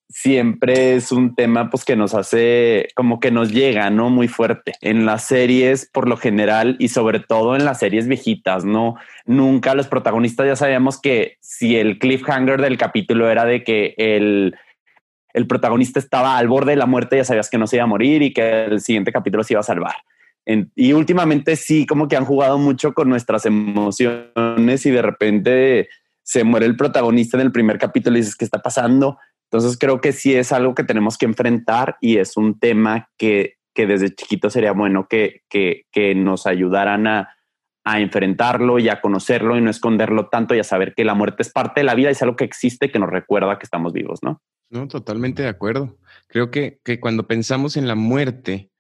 siempre 0.09 0.97
es 0.97 1.12
un 1.12 1.37
tema 1.37 1.71
pues 1.71 1.85
que 1.85 1.95
nos 1.95 2.15
hace 2.15 2.89
como 2.97 3.21
que 3.21 3.31
nos 3.31 3.53
llega, 3.53 3.91
¿no? 3.91 4.11
Muy 4.11 4.29
fuerte. 4.29 4.73
En 4.81 5.07
las 5.07 5.25
series, 5.25 5.89
por 5.93 6.09
lo 6.09 6.17
general, 6.17 6.77
y 6.79 6.89
sobre 6.89 7.21
todo 7.21 7.55
en 7.55 7.65
las 7.65 7.79
series 7.79 8.09
viejitas, 8.09 8.65
¿no? 8.65 8.97
Nunca 9.25 9.75
los 9.75 9.87
protagonistas 9.87 10.47
ya 10.47 10.57
sabíamos 10.57 11.00
que 11.00 11.37
si 11.41 11.77
el 11.77 11.99
cliffhanger 11.99 12.61
del 12.61 12.77
capítulo 12.77 13.31
era 13.31 13.45
de 13.45 13.62
que 13.62 13.95
el, 13.97 14.57
el 15.33 15.47
protagonista 15.47 16.00
estaba 16.00 16.37
al 16.37 16.49
borde 16.49 16.73
de 16.73 16.77
la 16.77 16.87
muerte, 16.87 17.17
ya 17.17 17.25
sabías 17.25 17.49
que 17.49 17.59
no 17.59 17.69
se 17.69 17.77
iba 17.77 17.85
a 17.85 17.89
morir 17.89 18.23
y 18.23 18.33
que 18.33 18.65
el 18.65 18.81
siguiente 18.81 19.12
capítulo 19.12 19.45
se 19.45 19.55
iba 19.55 19.61
a 19.61 19.65
salvar 19.65 19.95
y 20.75 20.92
últimamente 20.92 21.57
sí, 21.57 21.87
como 21.87 22.09
que 22.09 22.16
han 22.16 22.25
jugado 22.25 22.59
mucho 22.59 22.92
con 22.92 23.09
nuestras 23.09 23.47
emociones 23.47 24.87
y 24.87 24.90
de 24.90 25.02
repente 25.02 25.88
se 26.23 26.45
muere 26.45 26.66
el 26.66 26.76
protagonista 26.76 27.37
en 27.37 27.42
el 27.42 27.52
primer 27.52 27.78
capítulo 27.78 28.16
y 28.16 28.21
dices, 28.21 28.37
¿qué 28.37 28.45
está 28.45 28.61
pasando? 28.61 29.19
Entonces 29.50 29.76
creo 29.78 30.00
que 30.00 30.12
sí 30.12 30.35
es 30.35 30.52
algo 30.52 30.75
que 30.75 30.85
tenemos 30.85 31.19
que 31.19 31.26
enfrentar 31.26 31.97
y 32.00 32.19
es 32.19 32.37
un 32.37 32.59
tema 32.59 33.11
que, 33.19 33.57
que 33.75 33.87
desde 33.87 34.14
chiquito 34.14 34.49
sería 34.49 34.73
bueno 34.73 35.09
que, 35.09 35.42
que, 35.49 36.14
nos 36.14 36.47
ayudaran 36.47 37.07
a, 37.07 37.37
a, 37.85 38.00
enfrentarlo 38.00 38.78
y 38.78 38.88
a 38.88 39.00
conocerlo 39.00 39.57
y 39.57 39.61
no 39.61 39.71
esconderlo 39.71 40.28
tanto 40.28 40.54
y 40.54 40.61
a 40.61 40.64
saber 40.64 40.95
que 40.95 41.04
la 41.04 41.14
muerte 41.14 41.42
es 41.42 41.50
parte 41.50 41.80
de 41.80 41.85
la 41.85 41.95
vida 41.95 42.11
y 42.11 42.12
es 42.12 42.23
algo 42.23 42.37
que 42.37 42.45
existe 42.45 42.92
que 42.92 43.00
nos 43.00 43.11
recuerda 43.11 43.59
que 43.59 43.64
estamos 43.64 43.92
vivos, 43.92 44.21
¿no? 44.23 44.40
No, 44.71 44.87
totalmente 44.87 45.42
de 45.42 45.49
acuerdo. 45.49 45.99
Creo 46.28 46.52
que, 46.52 46.78
que 46.85 47.00
cuando 47.00 47.26
pensamos 47.26 47.76
en 47.76 47.88
la 47.88 47.97
muerte, 47.97 48.71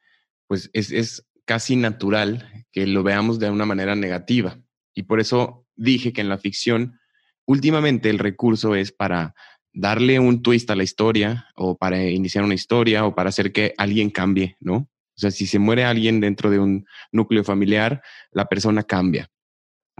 pues 0.46 0.70
es, 0.72 0.92
es 0.92 1.28
casi 1.50 1.74
natural 1.74 2.64
que 2.70 2.86
lo 2.86 3.02
veamos 3.02 3.40
de 3.40 3.50
una 3.50 3.66
manera 3.66 3.96
negativa. 3.96 4.56
Y 4.94 5.02
por 5.02 5.18
eso 5.18 5.66
dije 5.74 6.12
que 6.12 6.20
en 6.20 6.28
la 6.28 6.38
ficción, 6.38 7.00
últimamente 7.44 8.08
el 8.08 8.20
recurso 8.20 8.76
es 8.76 8.92
para 8.92 9.34
darle 9.72 10.20
un 10.20 10.42
twist 10.42 10.70
a 10.70 10.76
la 10.76 10.84
historia 10.84 11.48
o 11.56 11.76
para 11.76 12.04
iniciar 12.04 12.44
una 12.44 12.54
historia 12.54 13.04
o 13.04 13.16
para 13.16 13.30
hacer 13.30 13.50
que 13.50 13.74
alguien 13.78 14.10
cambie, 14.10 14.58
¿no? 14.60 14.76
O 14.76 15.16
sea, 15.16 15.32
si 15.32 15.44
se 15.44 15.58
muere 15.58 15.82
alguien 15.82 16.20
dentro 16.20 16.50
de 16.50 16.60
un 16.60 16.86
núcleo 17.10 17.42
familiar, 17.42 18.00
la 18.30 18.44
persona 18.44 18.84
cambia. 18.84 19.28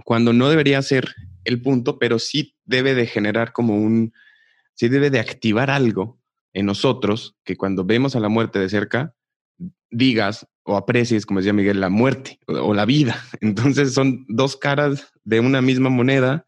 Cuando 0.05 0.31
no 0.31 0.47
debería 0.47 0.81
ser 0.81 1.13
el 1.43 1.61
punto, 1.61 1.99
pero 1.99 2.17
sí 2.17 2.55
debe 2.63 2.95
de 2.95 3.07
generar 3.07 3.51
como 3.51 3.75
un, 3.75 4.13
sí 4.73 4.87
debe 4.87 5.09
de 5.09 5.19
activar 5.19 5.69
algo 5.69 6.17
en 6.53 6.65
nosotros 6.65 7.35
que 7.43 7.57
cuando 7.57 7.83
vemos 7.83 8.15
a 8.15 8.21
la 8.21 8.29
muerte 8.29 8.57
de 8.57 8.69
cerca, 8.69 9.15
digas 9.91 10.47
o 10.63 10.77
aprecies, 10.77 11.25
como 11.25 11.39
decía 11.39 11.53
Miguel, 11.53 11.79
la 11.79 11.89
muerte 11.89 12.39
o, 12.47 12.73
la 12.73 12.85
vida. 12.85 13.21
Entonces 13.41 13.93
son 13.93 14.25
dos 14.27 14.57
caras 14.57 15.11
de 15.23 15.39
una 15.39 15.61
misma 15.61 15.89
moneda 15.89 16.45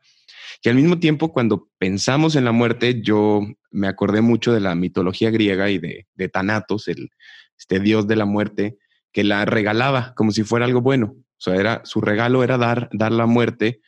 que 0.61 0.69
al 0.69 0.75
mismo 0.75 0.97
tiempo 0.99 1.33
cuando 1.33 1.69
pensamos 1.77 2.35
en 2.35 2.45
la 2.45 2.53
muerte, 2.53 3.01
yo 3.01 3.41
me 3.69 3.87
acordé 3.87 4.21
mucho 4.21 4.53
de 4.53 4.61
la 4.61 4.75
mitología 4.75 5.29
griega 5.29 5.69
y 5.69 5.77
de, 5.77 6.07
de 6.15 6.29
Thanatos, 6.29 6.87
el 6.87 7.09
este 7.57 7.79
dios 7.79 8.07
de 8.07 8.15
la 8.15 8.25
muerte, 8.25 8.77
que 9.11 9.23
la 9.23 9.45
regalaba 9.45 10.13
como 10.15 10.31
si 10.31 10.43
fuera 10.43 10.65
algo 10.65 10.81
bueno. 10.81 11.15
O 11.17 11.41
sea, 11.43 11.55
era, 11.55 11.81
su 11.85 12.01
regalo 12.01 12.43
era 12.43 12.57
dar, 12.57 12.89
dar 12.93 13.11
la 13.11 13.25
muerte 13.25 13.81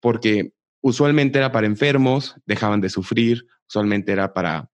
porque 0.00 0.52
usualmente 0.80 1.38
era 1.38 1.52
para 1.52 1.66
enfermos, 1.66 2.36
dejaban 2.46 2.80
de 2.80 2.90
sufrir, 2.90 3.46
usualmente 3.68 4.12
era 4.12 4.32
para 4.32 4.70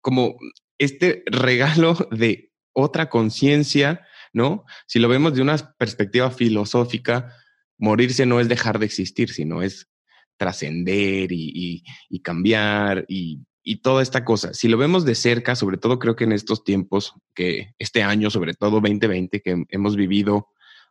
como 0.00 0.36
este 0.78 1.22
regalo 1.26 1.96
de 2.10 2.50
otra 2.74 3.08
conciencia, 3.08 4.06
¿no? 4.32 4.64
Si 4.86 4.98
lo 4.98 5.08
vemos 5.08 5.34
de 5.34 5.40
una 5.40 5.56
perspectiva 5.78 6.30
filosófica, 6.30 7.32
morirse 7.78 8.26
no 8.26 8.40
es 8.40 8.48
dejar 8.48 8.78
de 8.78 8.86
existir, 8.86 9.30
sino 9.30 9.62
es 9.62 9.88
trascender 10.36 11.30
y, 11.32 11.82
cambiar 12.22 13.06
y, 13.08 13.46
toda 13.82 14.02
esta 14.02 14.24
cosa. 14.24 14.52
Si 14.52 14.68
lo 14.68 14.76
vemos 14.76 15.04
de 15.06 15.14
cerca, 15.14 15.56
sobre 15.56 15.78
todo 15.78 15.98
creo 15.98 16.16
que 16.16 16.24
en 16.24 16.32
estos 16.32 16.64
tiempos, 16.64 17.14
que 17.34 17.74
este 17.78 18.02
año, 18.02 18.28
sobre 18.30 18.52
todo 18.52 18.80
2020, 18.80 19.40
que 19.40 19.64
hemos 19.70 19.96
vivido 19.96 20.48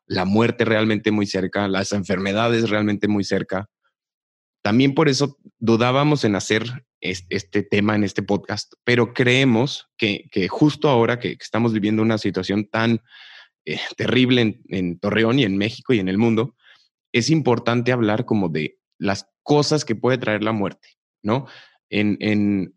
la 0.07 0.25
muerte 0.25 0.65
realmente 0.65 1.11
muy 1.11 1.27
cerca, 1.27 1.67
las 1.67 1.91
enfermedades 1.91 2.69
realmente 2.69 3.07
muy 3.07 3.23
cerca, 3.23 3.69
también 4.63 4.95
por 4.95 5.09
eso 5.09 5.37
dudábamos 5.59 6.23
en 6.23 6.35
hacer 6.35 6.85
este, 7.03 7.63
tema 7.63 7.95
en 7.95 8.03
este 8.03 8.23
podcast, 8.23 8.73
pero 8.83 9.13
creemos 9.13 9.89
que, 9.97 10.27
justo 10.49 10.89
ahora 10.89 11.19
que, 11.19 11.37
estamos 11.39 11.73
viviendo 11.73 12.01
una 12.01 12.17
situación 12.17 12.65
tan 12.65 13.01
eh, 13.65 13.79
terrible 13.97 14.61
en, 14.69 14.99
Torreón 14.99 15.39
y 15.39 15.43
en 15.43 15.57
México 15.57 15.93
y 15.93 15.99
en 15.99 16.07
el 16.07 16.17
mundo, 16.17 16.55
es 17.11 17.29
importante 17.29 17.91
hablar 17.91 18.25
como 18.25 18.49
de 18.49 18.79
las 18.97 19.27
cosas 19.43 19.85
que 19.85 19.95
puede 19.95 20.17
traer 20.17 20.43
la 20.43 20.53
muerte, 20.53 20.87
¿no? 21.21 21.47
En, 21.89 22.17
en 22.21 22.73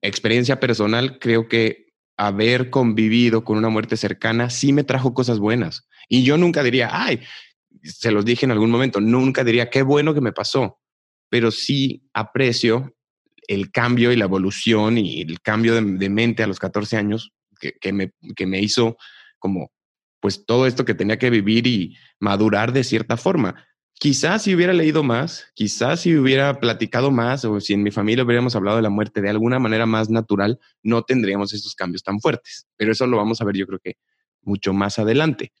experiencia 0.00 0.58
personal, 0.60 1.18
creo 1.18 1.48
que 1.48 1.92
haber 2.16 2.70
convivido 2.70 3.44
con 3.44 3.58
una 3.58 3.68
muerte 3.68 3.96
cercana 3.96 4.50
sí 4.50 4.72
me 4.72 4.84
trajo 4.84 5.14
cosas 5.14 5.38
buenas. 5.38 5.86
Y 6.08 6.24
yo 6.24 6.36
nunca 6.38 6.62
diría, 6.62 6.88
ay, 6.90 7.20
se 7.82 8.10
los 8.10 8.24
dije 8.24 8.46
en 8.46 8.50
algún 8.50 8.70
momento, 8.70 9.00
nunca 9.00 9.44
diría, 9.44 9.70
qué 9.70 9.82
bueno 9.82 10.14
que 10.14 10.20
me 10.20 10.32
pasó 10.32 10.78
pero 11.28 11.50
sí 11.50 12.08
aprecio 12.12 12.94
el 13.48 13.72
cambio 13.72 14.12
y 14.12 14.16
la 14.16 14.26
evolución 14.26 14.98
y 14.98 15.22
el 15.22 15.40
cambio 15.40 15.74
de, 15.74 16.08
mente 16.08 16.44
a 16.44 16.46
los 16.46 16.60
14 16.60 16.96
años 16.96 17.32
que, 17.58 17.92
me, 17.92 18.12
que 18.36 18.46
me 18.46 18.60
hizo 18.60 18.96
como 19.40 19.72
pues 20.20 20.44
todo 20.46 20.66
esto 20.66 20.84
que 20.84 20.94
tenía 20.94 21.18
que 21.18 21.30
vivir 21.30 21.66
y 21.66 21.96
madurar 22.20 22.72
de 22.72 22.84
cierta 22.84 23.16
forma. 23.16 23.64
Quizás 23.94 24.42
si 24.42 24.54
hubiera 24.54 24.72
leído 24.72 25.02
más, 25.02 25.46
quizás 25.54 26.00
si 26.00 26.16
hubiera 26.16 26.60
platicado 26.60 27.10
más 27.10 27.44
o 27.44 27.60
si 27.60 27.72
en 27.72 27.82
mi 27.82 27.90
familia 27.90 28.24
hubiéramos 28.24 28.54
hablado 28.54 28.76
de 28.76 28.82
la 28.82 28.90
muerte 28.90 29.20
de 29.20 29.30
alguna 29.30 29.58
manera 29.58 29.86
más 29.86 30.08
natural, 30.08 30.60
no 30.82 31.02
tendríamos 31.02 31.52
estos 31.52 31.74
cambios 31.74 32.02
tan 32.04 32.20
fuertes. 32.20 32.68
Pero 32.76 32.92
eso 32.92 33.06
lo 33.06 33.16
vamos 33.16 33.40
a 33.40 33.44
ver 33.44 33.56
yo 33.56 33.66
creo 33.66 33.80
que 33.80 33.96
mucho 34.42 34.72
más 34.72 34.98
adelante. 34.98 35.52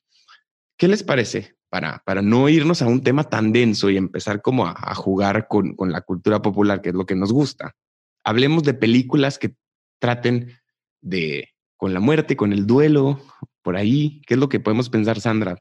¿Qué 0.76 0.86
les 0.86 1.02
parece? 1.02 1.57
Para, 1.68 2.02
para 2.04 2.22
no 2.22 2.48
irnos 2.48 2.82
a 2.82 2.86
un 2.86 3.02
tema 3.02 3.24
tan 3.24 3.52
denso 3.52 3.90
y 3.90 3.96
empezar 3.96 4.42
como 4.42 4.66
a, 4.66 4.94
jugar 4.94 5.48
con, 5.48 5.74
con, 5.74 5.92
la 5.92 6.00
cultura 6.00 6.40
popular, 6.40 6.80
que 6.80 6.90
es 6.90 6.94
lo 6.94 7.06
que 7.06 7.14
nos 7.14 7.32
gusta. 7.32 7.74
Hablemos 8.24 8.62
de 8.62 8.74
películas 8.74 9.38
que 9.38 9.54
traten 9.98 10.56
de 11.00 11.48
con 11.76 11.94
la 11.94 12.00
muerte, 12.00 12.36
con 12.36 12.52
el 12.52 12.66
duelo, 12.66 13.20
por 13.62 13.76
ahí. 13.76 14.20
¿Qué 14.26 14.34
es 14.34 14.40
lo 14.40 14.48
que 14.48 14.60
podemos 14.60 14.88
pensar, 14.88 15.20
Sandra? 15.20 15.58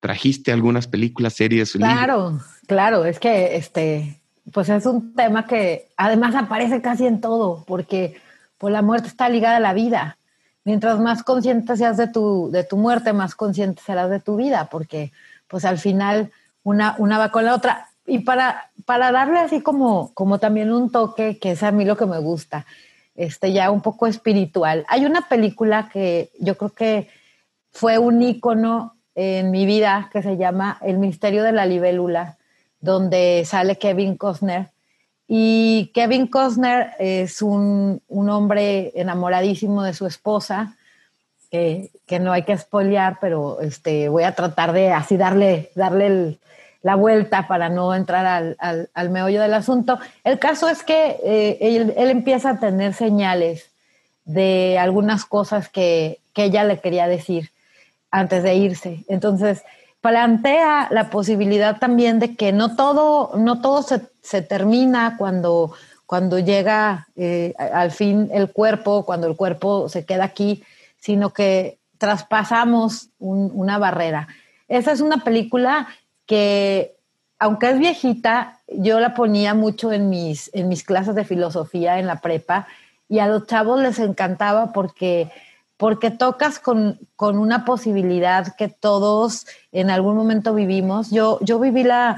¿Trajiste 0.00 0.52
algunas 0.52 0.86
películas, 0.86 1.34
series? 1.34 1.72
Claro, 1.72 2.40
claro, 2.66 3.04
es 3.04 3.18
que 3.18 3.56
este, 3.56 4.20
pues 4.52 4.68
es 4.68 4.86
un 4.86 5.14
tema 5.14 5.46
que 5.46 5.88
además 5.96 6.34
aparece 6.34 6.82
casi 6.82 7.06
en 7.06 7.20
todo, 7.20 7.64
porque 7.66 8.16
pues 8.58 8.72
la 8.72 8.82
muerte 8.82 9.08
está 9.08 9.28
ligada 9.28 9.56
a 9.56 9.60
la 9.60 9.72
vida. 9.72 10.18
Mientras 10.64 10.98
más 10.98 11.22
consciente 11.22 11.76
seas 11.76 11.96
de 11.96 12.08
tu, 12.08 12.50
de 12.50 12.64
tu 12.64 12.76
muerte, 12.76 13.12
más 13.12 13.34
consciente 13.34 13.82
serás 13.84 14.10
de 14.10 14.20
tu 14.20 14.36
vida, 14.36 14.68
porque 14.70 15.12
pues 15.48 15.64
al 15.64 15.78
final 15.78 16.30
una, 16.62 16.96
una 16.98 17.18
va 17.18 17.30
con 17.30 17.44
la 17.44 17.54
otra. 17.54 17.88
Y 18.06 18.20
para, 18.20 18.70
para 18.84 19.12
darle 19.12 19.38
así 19.38 19.60
como, 19.60 20.12
como 20.14 20.38
también 20.38 20.72
un 20.72 20.90
toque, 20.90 21.38
que 21.38 21.52
es 21.52 21.62
a 21.62 21.70
mí 21.70 21.84
lo 21.84 21.96
que 21.96 22.06
me 22.06 22.18
gusta, 22.18 22.66
este 23.14 23.52
ya 23.52 23.70
un 23.70 23.80
poco 23.80 24.06
espiritual. 24.06 24.84
Hay 24.88 25.04
una 25.06 25.22
película 25.28 25.88
que 25.92 26.30
yo 26.38 26.56
creo 26.56 26.70
que 26.70 27.08
fue 27.72 27.98
un 27.98 28.22
ícono 28.22 28.96
en 29.14 29.50
mi 29.50 29.64
vida 29.66 30.10
que 30.12 30.22
se 30.22 30.36
llama 30.36 30.78
El 30.82 30.98
misterio 30.98 31.42
de 31.44 31.52
la 31.52 31.66
libélula, 31.66 32.36
donde 32.80 33.44
sale 33.46 33.76
Kevin 33.76 34.16
Costner. 34.16 34.70
Y 35.26 35.90
Kevin 35.94 36.26
Costner 36.26 36.90
es 36.98 37.40
un, 37.40 38.02
un 38.08 38.30
hombre 38.30 38.92
enamoradísimo 38.94 39.82
de 39.82 39.94
su 39.94 40.06
esposa, 40.06 40.76
que, 41.50 41.90
no 42.20 42.32
hay 42.32 42.42
que 42.42 42.56
spoilear, 42.56 43.18
pero 43.20 43.60
este, 43.60 44.08
voy 44.08 44.24
a 44.24 44.34
tratar 44.34 44.72
de 44.72 44.92
así 44.92 45.16
darle, 45.16 45.70
darle 45.74 46.38
la 46.82 46.96
vuelta 46.96 47.48
para 47.48 47.68
no 47.68 47.94
entrar 47.94 48.26
al, 48.26 48.88
al, 48.92 49.10
meollo 49.10 49.40
del 49.40 49.54
asunto. 49.54 49.98
El 50.22 50.38
caso 50.38 50.68
es 50.68 50.82
que 50.82 51.16
eh, 51.24 51.58
él, 51.60 51.94
empieza 52.10 52.50
a 52.50 52.60
tener 52.60 52.94
señales 52.94 53.70
de 54.24 54.78
algunas 54.78 55.24
cosas 55.24 55.68
que, 55.68 56.18
que 56.34 56.44
ella 56.44 56.64
le 56.64 56.80
quería 56.80 57.06
decir 57.06 57.50
antes 58.10 58.42
de 58.42 58.54
irse. 58.54 59.04
Entonces, 59.08 59.62
plantea 60.00 60.88
la 60.90 61.08
posibilidad 61.08 61.78
también 61.78 62.18
de 62.18 62.36
que 62.36 62.52
no 62.52 62.76
todo, 62.76 63.32
no 63.36 63.62
todo 63.62 63.82
se, 63.82 64.02
se 64.22 64.42
termina 64.42 65.16
cuando, 65.16 65.72
cuando 66.06 66.38
llega 66.38 67.08
eh, 67.16 67.54
al 67.56 67.90
fin 67.90 68.28
el 68.32 68.52
cuerpo, 68.52 69.06
cuando 69.06 69.26
el 69.26 69.36
cuerpo 69.36 69.88
se 69.88 70.04
queda 70.04 70.24
aquí, 70.24 70.62
sino 71.04 71.34
que 71.34 71.78
traspasamos 71.98 73.10
una 73.18 73.76
barrera. 73.76 74.26
Esa 74.68 74.90
es 74.90 75.02
una 75.02 75.18
película 75.18 75.86
que, 76.24 76.96
aunque 77.38 77.68
es 77.68 77.78
viejita, 77.78 78.60
yo 78.68 79.00
la 79.00 79.12
ponía 79.12 79.52
mucho 79.52 79.92
en 79.92 80.08
mis, 80.08 80.50
en 80.54 80.68
mis 80.68 80.82
clases 80.82 81.14
de 81.14 81.24
filosofía 81.24 81.98
en 81.98 82.06
la 82.06 82.22
prepa 82.22 82.66
y 83.06 83.18
a 83.18 83.26
los 83.26 83.46
chavos 83.46 83.82
les 83.82 83.98
encantaba 83.98 84.72
porque, 84.72 85.30
porque 85.76 86.10
tocas 86.10 86.58
con, 86.58 86.98
una 87.18 87.66
posibilidad 87.66 88.56
que 88.56 88.68
todos 88.68 89.46
en 89.72 89.90
algún 89.90 90.16
momento 90.16 90.54
vivimos. 90.54 91.10
Yo, 91.10 91.38
yo 91.42 91.58
viví 91.60 91.82
la, 91.84 92.16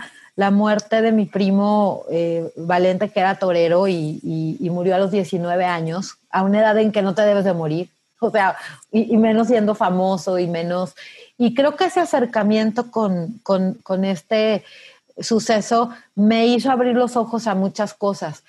muerte 0.53 1.03
de 1.03 1.11
mi 1.11 1.27
primo 1.27 2.05
eh, 2.09 2.53
Valente, 2.57 3.09
que 3.09 3.19
era 3.19 3.41
torero 3.41 3.89
y, 3.89 4.21
y, 4.61 4.71
murió 4.71 4.95
a 4.95 4.99
los 4.99 5.11
19 5.11 5.65
años, 5.65 6.19
a 6.31 6.45
una 6.45 6.61
edad 6.61 6.79
en 6.79 6.93
que 6.93 7.03
no 7.03 7.15
te 7.15 7.23
debes 7.23 7.45
de 7.45 7.53
morir 7.53 7.89
o 8.21 8.31
sea, 8.31 8.57
y, 8.91 9.17
menos 9.17 9.49
siendo 9.49 9.75
famoso 9.75 10.39
y 10.39 10.47
menos... 10.47 10.95
Y 11.39 11.55
creo 11.55 11.77
que 11.77 11.85
ese 11.85 12.01
acercamiento 12.01 12.91
con, 12.91 13.43
este 14.05 14.65
suceso 15.19 15.91
me 16.15 16.47
hizo 16.47 16.71
abrir 16.71 16.95
los 16.95 17.17
ojos 17.17 17.47
a 17.47 17.55
muchas 17.55 17.93
cosas, 17.93 18.43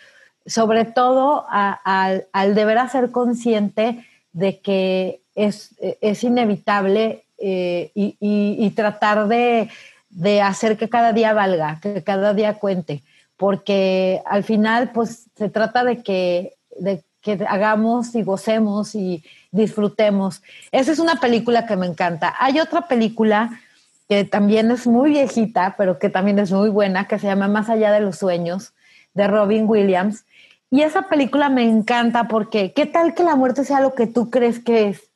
sobre 0.46 0.86
todo 0.86 1.46
al 1.50 2.56
deber 2.56 2.90
ser 2.90 3.12
consciente 3.12 4.06
de 4.32 4.60
que 4.60 5.22
es, 5.36 5.76
es 5.80 6.24
inevitable 6.24 7.26
eh, 7.40 7.92
y, 7.94 8.70
tratar 8.72 9.28
de, 9.28 9.70
de, 10.10 10.42
hacer 10.42 10.78
que 10.78 10.90
cada 10.90 11.14
día 11.14 11.34
valga, 11.34 11.80
que 11.82 12.04
cada 12.04 12.34
día 12.34 12.58
cuente, 12.58 13.04
porque 13.38 14.24
al 14.26 14.44
final 14.44 14.92
pues 14.92 15.28
se 15.36 15.50
trata 15.50 15.84
de 15.84 16.02
que, 16.02 16.56
de 16.80 17.04
que 17.22 17.46
hagamos 17.48 18.16
y 18.16 18.24
gocemos 18.24 18.96
y, 18.96 19.24
disfrutemos. 19.58 20.42
Esa 20.72 20.92
es 20.92 21.00
una 21.00 21.16
película 21.20 21.66
que 21.66 21.76
me 21.76 21.88
encanta. 21.88 22.34
Hay 22.40 22.60
otra 22.60 22.88
película 22.88 23.60
que 24.08 24.24
también 24.24 24.72
es 24.72 24.88
muy 24.88 25.10
viejita, 25.12 25.76
pero 25.78 26.00
que 26.00 26.10
también 26.10 26.40
es 26.40 26.52
muy 26.52 26.70
buena, 26.70 27.08
que 27.08 27.20
se 27.20 27.28
llama 27.28 27.48
Más 27.48 27.70
allá 27.70 27.92
de 27.92 28.00
los 28.00 28.18
sueños, 28.18 28.74
de 29.14 29.28
Robin 29.28 29.66
Williams. 29.68 30.26
Y 30.70 30.82
esa 30.82 31.04
película 31.10 31.50
me 31.50 31.64
encanta 31.64 32.28
porque 32.28 32.74
¿qué 32.74 32.86
tal 32.86 33.14
que 33.14 33.24
la 33.24 33.36
muerte 33.36 33.64
sea 33.64 33.82
lo 33.82 33.96
que 33.96 34.08
tú 34.08 34.30
crees 34.30 34.60
que 34.60 34.90
es? 34.90 35.10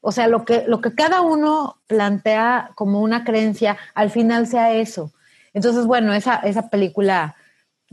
O 0.00 0.12
sea, 0.12 0.28
lo 0.28 0.44
que, 0.44 0.64
lo 0.66 0.80
que 0.80 0.94
cada 0.94 1.20
uno 1.20 1.76
plantea 1.86 2.70
como 2.74 3.02
una 3.02 3.24
creencia, 3.24 3.76
al 3.94 4.10
final 4.10 4.46
sea 4.46 4.72
eso. 4.72 5.12
Entonces, 5.52 5.86
bueno, 5.86 6.12
esa, 6.12 6.36
esa 6.36 6.68
película, 6.70 7.34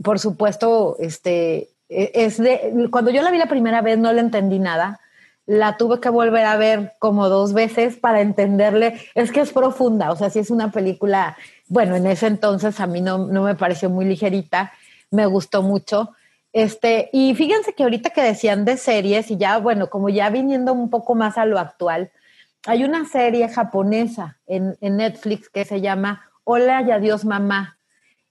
por 0.02 0.20
supuesto, 0.20 0.96
este, 1.00 1.70
e, 1.88 2.12
es 2.14 2.38
de, 2.38 2.88
cuando 2.90 3.10
yo 3.10 3.22
la 3.22 3.30
vi 3.30 3.38
la 3.38 3.48
primera 3.48 3.82
vez 3.82 3.98
no 3.98 4.12
le 4.12 4.20
entendí 4.20 4.58
nada, 4.58 5.00
la 5.46 5.76
tuve 5.76 6.00
que 6.00 6.08
volver 6.08 6.44
a 6.44 6.56
ver 6.56 6.94
como 6.98 7.28
dos 7.28 7.52
veces 7.52 7.96
para 7.96 8.20
entenderle. 8.20 9.00
Es 9.14 9.30
que 9.30 9.40
es 9.40 9.52
profunda, 9.52 10.10
o 10.10 10.16
sea, 10.16 10.28
si 10.28 10.40
es 10.40 10.50
una 10.50 10.72
película, 10.72 11.36
bueno, 11.68 11.96
en 11.96 12.06
ese 12.06 12.26
entonces 12.26 12.80
a 12.80 12.86
mí 12.86 13.00
no, 13.00 13.18
me 13.18 13.54
pareció 13.54 13.88
muy 13.88 14.04
ligerita, 14.04 14.72
me 15.10 15.26
gustó 15.26 15.62
mucho. 15.62 16.12
Este, 16.52 17.10
y 17.12 17.34
fíjense 17.34 17.74
que 17.74 17.84
ahorita 17.84 18.10
que 18.10 18.22
decían 18.22 18.64
de 18.64 18.76
series 18.76 19.30
y 19.30 19.36
ya, 19.36 19.58
bueno, 19.58 19.88
como 19.88 20.08
ya 20.08 20.30
viniendo 20.30 20.72
un 20.72 20.90
poco 20.90 21.14
más 21.14 21.38
a 21.38 21.44
lo 21.44 21.58
actual, 21.58 22.10
hay 22.66 22.82
una 22.82 23.04
serie 23.04 23.48
japonesa 23.48 24.38
en, 24.46 24.76
en 24.80 24.96
Netflix 24.96 25.48
que 25.48 25.64
se 25.64 25.80
llama 25.80 26.22
Hola 26.44 26.82
y 26.82 26.90
adiós 26.90 27.24
mamá. 27.24 27.75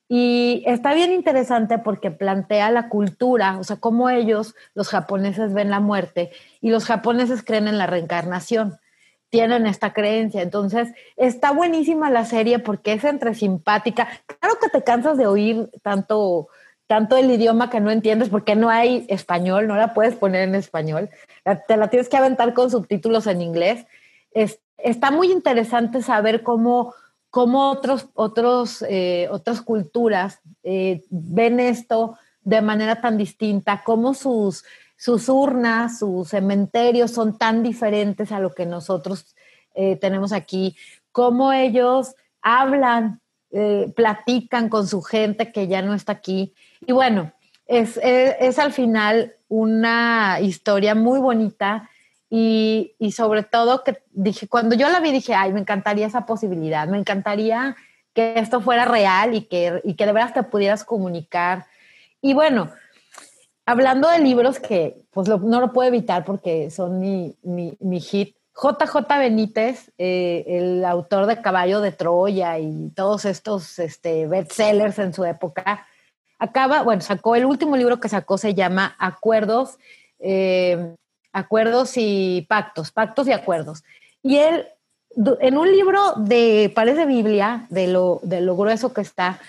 Y 0.07 0.63
está 0.67 0.93
bien 0.93 1.11
interesante 1.11 1.79
porque 1.79 2.11
plantea 2.11 2.69
la 2.69 2.89
cultura, 2.89 3.57
o 3.57 3.63
sea, 3.63 3.77
cómo 3.77 4.09
ellos, 4.09 4.53
los 4.75 4.89
japoneses, 4.89 5.53
ven 5.53 5.71
la 5.71 5.79
muerte 5.79 6.31
y 6.61 6.69
los 6.69 6.85
japoneses 6.85 7.43
creen 7.43 7.67
en 7.67 7.79
la 7.79 7.87
reencarnación, 7.87 8.77
tienen 9.29 9.65
esta 9.65 9.93
creencia. 9.93 10.43
Entonces, 10.43 10.89
está 11.17 11.51
buenísima 11.51 12.11
la 12.11 12.25
serie 12.25 12.59
porque 12.59 12.93
es 12.93 13.03
entre 13.03 13.33
simpática. 13.33 14.07
Claro 14.39 14.55
que 14.61 14.69
te 14.69 14.83
cansas 14.83 15.17
de 15.17 15.25
oír 15.25 15.71
tanto, 15.81 16.49
tanto 16.85 17.17
el 17.17 17.31
idioma 17.31 17.71
que 17.71 17.79
no 17.79 17.89
entiendes 17.89 18.29
porque 18.29 18.55
no 18.55 18.69
hay 18.69 19.07
español, 19.09 19.67
no 19.67 19.75
la 19.75 19.95
puedes 19.95 20.15
poner 20.15 20.47
en 20.47 20.53
español, 20.53 21.09
te 21.67 21.77
la 21.77 21.89
tienes 21.89 22.09
que 22.09 22.17
aventar 22.17 22.53
con 22.53 22.69
subtítulos 22.69 23.25
en 23.25 23.41
inglés. 23.41 23.87
está 24.77 25.09
muy 25.09 25.31
interesante 25.31 26.03
saber 26.03 26.43
cómo 26.43 26.93
cómo 27.35 27.69
otros, 27.69 28.07
otros, 28.13 28.81
eh, 28.87 29.27
otras 29.29 29.61
culturas 29.61 30.39
eh, 30.63 31.03
ven 31.09 31.59
esto 31.59 32.17
de 32.43 32.61
manera 32.61 33.01
tan 33.01 33.17
distinta, 33.17 33.83
cómo 33.83 34.13
sus, 34.13 34.63
sus 34.95 35.27
urnas, 35.27 35.99
sus 35.99 36.29
cementerios 36.29 37.11
son 37.11 37.37
tan 37.37 37.61
diferentes 37.61 38.31
a 38.31 38.39
lo 38.39 38.55
que 38.55 38.65
nosotros 38.65 39.35
eh, 39.73 39.97
tenemos 39.97 40.31
aquí, 40.31 40.77
cómo 41.11 41.51
ellos 41.51 42.15
hablan, 42.41 43.19
platican 43.95 44.69
con 44.69 44.87
su 44.87 45.01
gente 45.01 45.51
que 45.51 45.67
ya 45.67 45.81
no 45.81 45.93
está 45.93 46.13
aquí. 46.13 46.53
Y 46.85 46.93
bueno, 46.93 47.33
es, 47.67 47.97
es 48.01 48.59
al 48.59 48.71
final 48.71 49.33
una 49.47 50.39
historia 50.41 50.93
muy 50.93 51.19
bonita 51.19 51.89
y, 52.29 52.95
sobre 53.11 53.43
todo 53.43 53.83
que 53.83 54.01
dije, 54.11 54.47
cuando 54.47 54.75
yo 54.75 54.89
la 54.89 54.99
vi 54.99 55.11
dije, 55.11 55.33
ay, 55.33 55.53
me 55.53 55.59
encantaría 55.59 56.07
esa 56.07 56.25
posibilidad, 56.25 56.87
me 56.87 56.97
encantaría 56.97 57.75
que 58.13 58.39
esto 58.39 58.61
fuera 58.61 58.85
real 58.85 59.35
y 59.35 59.41
que, 59.41 59.81
y 59.83 59.95
que 59.95 60.05
de 60.05 60.13
veras 60.13 60.33
te 60.33 60.43
pudieras 60.43 60.83
comunicar. 60.83 61.65
Y 62.21 62.33
bueno, 62.33 62.71
hablando 63.65 64.09
de 64.09 64.19
libros 64.19 64.59
que 64.59 65.05
pues 65.11 65.27
no 65.27 65.59
lo 65.59 65.71
puedo 65.71 65.87
evitar 65.87 66.25
porque 66.25 66.69
son 66.71 66.99
mi, 66.99 67.35
mi, 67.43 67.77
mi 67.79 67.99
hit, 67.99 68.35
JJ 68.55 68.95
Benítez, 69.19 69.91
eh, 69.97 70.45
el 70.47 70.85
autor 70.85 71.25
de 71.25 71.41
Caballo 71.41 71.81
de 71.81 71.91
Troya 71.91 72.57
y 72.57 72.89
todos 72.95 73.25
estos 73.25 73.79
este, 73.79 74.27
bestsellers 74.27 74.97
en 74.99 75.13
su 75.13 75.25
época, 75.25 75.85
acaba, 76.39 76.81
bueno, 76.83 77.01
sacó 77.01 77.35
el 77.35 77.45
último 77.45 77.75
libro 77.75 77.99
que 77.99 78.07
sacó, 78.07 78.37
se 78.37 78.53
llama 78.53 78.95
Acuerdos 78.97 79.77
eh, 80.19 80.95
acuerdos 81.35 81.93
y 81.97 82.45
pactos, 82.47 82.91
pactos 82.91 83.27
y 83.27 83.33
acuerdos. 83.33 83.83
Y 84.23 84.37
él, 84.37 84.65
en 85.41 85.57
un 85.57 85.69
libro 85.69 86.13
de, 86.13 86.71
parece 86.73 87.05
Biblia, 87.05 87.67
de 87.69 87.87
lo, 87.87 88.21
de 88.23 88.39
lo 88.39 88.55
grueso 88.55 88.93
que 88.93 89.01
está, 89.01 89.39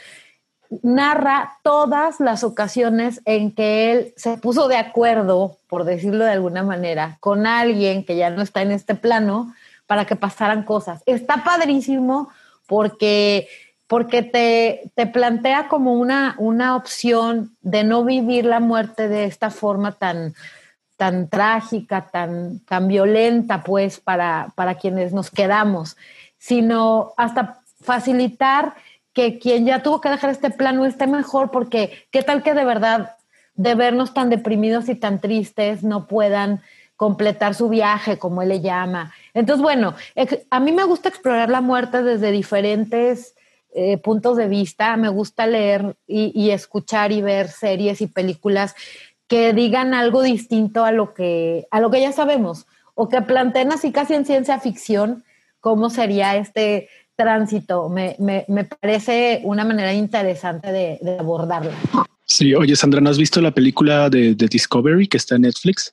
narra 0.83 1.59
todas 1.63 2.19
las 2.19 2.43
ocasiones 2.43 3.21
en 3.25 3.53
que 3.53 3.93
él 3.93 4.15
se 4.17 4.37
puso 4.37 4.67
de 4.67 4.77
acuerdo, 4.77 5.59
por 5.69 5.85
decirlo 5.85 6.25
de 6.25 6.33
alguna 6.33 6.65
manera, 6.65 7.19
con 7.21 7.47
alguien 7.47 8.05
que 8.05 8.17
ya 8.17 8.31
no 8.31 8.43
está 8.43 8.63
en 8.63 8.73
este 8.73 8.97
plano 8.97 9.55
para 9.87 10.07
que 10.07 10.17
pasaran 10.17 10.65
cosas. 10.65 11.05
Está 11.07 11.45
padrísimo 11.45 12.31
porque, 12.67 13.47
porque 13.87 14.25
te, 14.25 14.91
te 14.97 15.07
plantea 15.07 15.69
como 15.69 15.95
una, 15.95 16.35
una 16.39 16.75
opción 16.75 17.57
de 17.61 17.85
no 17.85 18.05
vivir 18.05 18.45
la 18.45 18.59
muerte 18.59 19.07
de 19.07 19.27
esta 19.27 19.51
forma 19.51 19.93
tan, 19.93 20.35
tan 20.97 21.29
trágica, 21.29 22.09
tan, 22.11 22.61
tan 22.61 22.89
violenta, 22.89 23.63
pues, 23.63 24.01
para, 24.01 24.53
para 24.55 24.77
quienes 24.77 25.13
nos 25.13 25.31
quedamos, 25.31 25.97
sino 26.39 27.13
hasta 27.17 27.61
facilitar 27.81 28.75
que 29.13 29.39
quien 29.39 29.67
ya 29.67 29.83
tuvo 29.83 30.01
que 30.01 30.11
dejar 30.11 30.31
este 30.31 30.51
plano 30.51 30.85
esté 30.85 31.07
mejor, 31.07 31.51
porque 31.51 32.07
qué 32.11 32.23
tal 32.23 32.43
que 32.43 32.55
de 32.55 32.65
verdad, 32.65 33.17
de 33.55 33.75
vernos 33.75 34.13
tan 34.13 34.29
deprimidos 34.29 34.89
y 34.89 34.95
tan 34.95 35.21
tristes, 35.21 35.83
no 35.83 36.07
puedan 36.07 36.61
completar 36.97 37.55
su 37.55 37.69
viaje, 37.69 38.19
como 38.19 38.43
él 38.43 38.49
le 38.49 38.61
llama. 38.61 39.13
Entonces, 39.35 39.63
bueno, 39.63 39.95
a 40.51 40.61
mí 40.61 40.73
me 40.73 40.85
gusta 40.85 41.09
explorar 41.09 41.51
la 41.51 41.61
muerte 41.61 42.03
desde 42.03 42.31
diferentes 42.31 43.35
eh, 43.75 43.99
puntos 43.99 44.39
de 44.39 44.49
vista, 44.49 44.97
me 44.97 45.11
gusta 45.11 45.47
leer 45.47 45.97
y, 46.07 46.33
y, 46.35 46.51
escuchar 46.51 47.13
y 47.13 47.21
ver 47.21 47.49
series 47.49 48.01
y 48.01 48.07
películas 48.07 48.75
que 49.29 49.53
digan 49.53 49.95
algo 49.95 50.23
distinto 50.23 50.85
a 50.85 50.93
lo 50.93 51.15
que, 51.15 51.67
a 51.71 51.81
lo 51.81 51.91
que 51.91 52.01
ya 52.01 52.13
sabemos, 52.13 52.67
o 52.95 53.09
que 53.09 53.23
planteen 53.23 53.73
así 53.73 53.93
casi 53.93 54.15
en 54.15 54.25
ciencia 54.25 54.59
ficción 54.61 55.25
cómo 55.61 55.91
sería 55.91 56.37
este 56.37 56.89
tránsito. 57.17 57.89
Me, 57.89 58.17
parece 58.81 59.41
una 59.45 59.65
manera 59.65 59.93
interesante 59.93 60.71
de, 60.71 61.17
abordarlo. 61.19 61.73
Sí, 62.25 62.55
oye 62.55 62.77
Sandra, 62.77 63.01
¿no 63.01 63.11
has 63.11 63.19
visto 63.19 63.41
la 63.41 63.53
película 63.53 64.09
de, 64.11 64.35
Discovery 64.35 65.09
que 65.09 65.17
está 65.17 65.37
en 65.37 65.43
Netflix? 65.43 65.93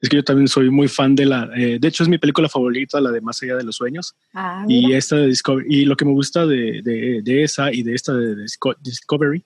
Es 0.00 0.08
que 0.08 0.16
yo 0.16 0.24
también 0.24 0.48
soy 0.48 0.70
muy 0.70 0.88
fan 0.88 1.14
de 1.14 1.24
la, 1.24 1.48
eh, 1.56 1.78
de 1.80 1.88
hecho 1.88 2.02
es 2.02 2.08
mi 2.08 2.18
película 2.18 2.48
favorita, 2.48 3.00
la 3.00 3.10
de 3.10 3.22
Más 3.22 3.42
allá 3.42 3.56
de 3.56 3.64
los 3.64 3.76
sueños. 3.76 4.14
Ah, 4.34 4.64
y 4.68 4.92
esta 4.92 5.16
de 5.16 5.28
Discovery, 5.28 5.66
y 5.68 5.84
lo 5.86 5.96
que 5.96 6.04
me 6.04 6.12
gusta 6.12 6.44
de, 6.44 6.82
de, 6.82 7.42
esa 7.42 7.72
y 7.72 7.82
de 7.82 7.94
esta 7.94 8.12
de 8.12 8.36
Discovery 8.82 9.44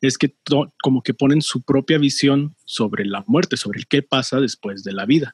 es 0.00 0.18
que 0.18 0.34
como 0.82 1.02
que 1.02 1.14
ponen 1.14 1.42
su 1.42 1.62
propia 1.62 1.98
visión 1.98 2.56
sobre 2.64 3.04
la 3.04 3.24
muerte, 3.26 3.56
sobre 3.56 3.78
el 3.80 3.86
qué 3.86 4.02
pasa 4.02 4.40
después 4.40 4.82
de 4.82 4.92
la 4.92 5.06
vida. 5.06 5.32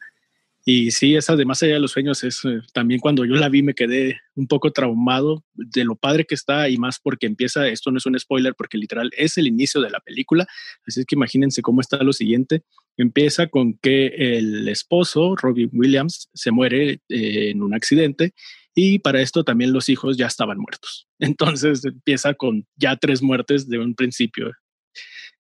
Y 0.69 0.91
sí, 0.91 1.15
esa 1.15 1.37
de 1.37 1.45
más 1.45 1.63
allá 1.63 1.75
de 1.75 1.81
los 1.81 1.93
sueños 1.93 2.25
es 2.25 2.45
eh, 2.45 2.59
también 2.73 2.99
cuando 2.99 3.25
yo 3.25 3.37
la 3.37 3.49
vi 3.49 3.63
me 3.63 3.75
quedé 3.75 4.21
un 4.35 4.49
poco 4.49 4.73
traumado 4.73 5.45
de 5.55 5.85
lo 5.85 5.95
padre 5.95 6.25
que 6.25 6.35
está 6.35 6.69
y 6.69 6.77
más 6.77 6.99
porque 6.99 7.27
empieza, 7.27 7.69
esto 7.69 7.93
no 7.93 7.99
es 7.99 8.07
un 8.07 8.19
spoiler 8.19 8.53
porque 8.57 8.77
literal 8.77 9.13
es 9.17 9.39
el 9.39 9.47
inicio 9.47 9.81
de 9.81 9.91
la 9.91 10.01
película, 10.01 10.45
así 10.85 11.05
que 11.05 11.15
imagínense 11.15 11.63
cómo 11.63 11.81
está 11.81 12.03
lo 12.03 12.13
siguiente. 12.13 12.65
Empieza 12.97 13.47
con 13.47 13.79
que 13.79 14.07
el 14.07 14.67
esposo, 14.69 15.37
Robbie 15.37 15.71
Williams, 15.73 16.31
se 16.35 16.51
muere 16.51 17.01
eh, 17.11 17.51
en 17.51 17.63
un 17.63 17.73
accidente 17.73 18.35
y 18.79 18.99
para 18.99 19.23
esto 19.23 19.43
también 19.43 19.73
los 19.73 19.89
hijos 19.89 20.19
ya 20.19 20.27
estaban 20.27 20.59
muertos. 20.59 21.09
Entonces 21.19 21.85
empieza 21.85 22.35
con 22.35 22.67
ya 22.77 22.95
tres 22.97 23.23
muertes 23.23 23.69
de 23.69 23.79
un 23.79 23.95
principio. 23.95 24.53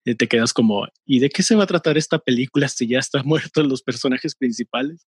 Y 0.04 0.14
te 0.14 0.26
quedas 0.26 0.52
como, 0.52 0.86
¿y 1.04 1.18
de 1.18 1.28
qué 1.28 1.42
se 1.42 1.54
va 1.54 1.64
a 1.64 1.66
tratar 1.66 1.98
esta 1.98 2.18
película 2.18 2.68
si 2.68 2.88
ya 2.88 2.98
están 2.98 3.22
muertos 3.26 3.66
los 3.66 3.82
personajes 3.82 4.34
principales? 4.34 5.06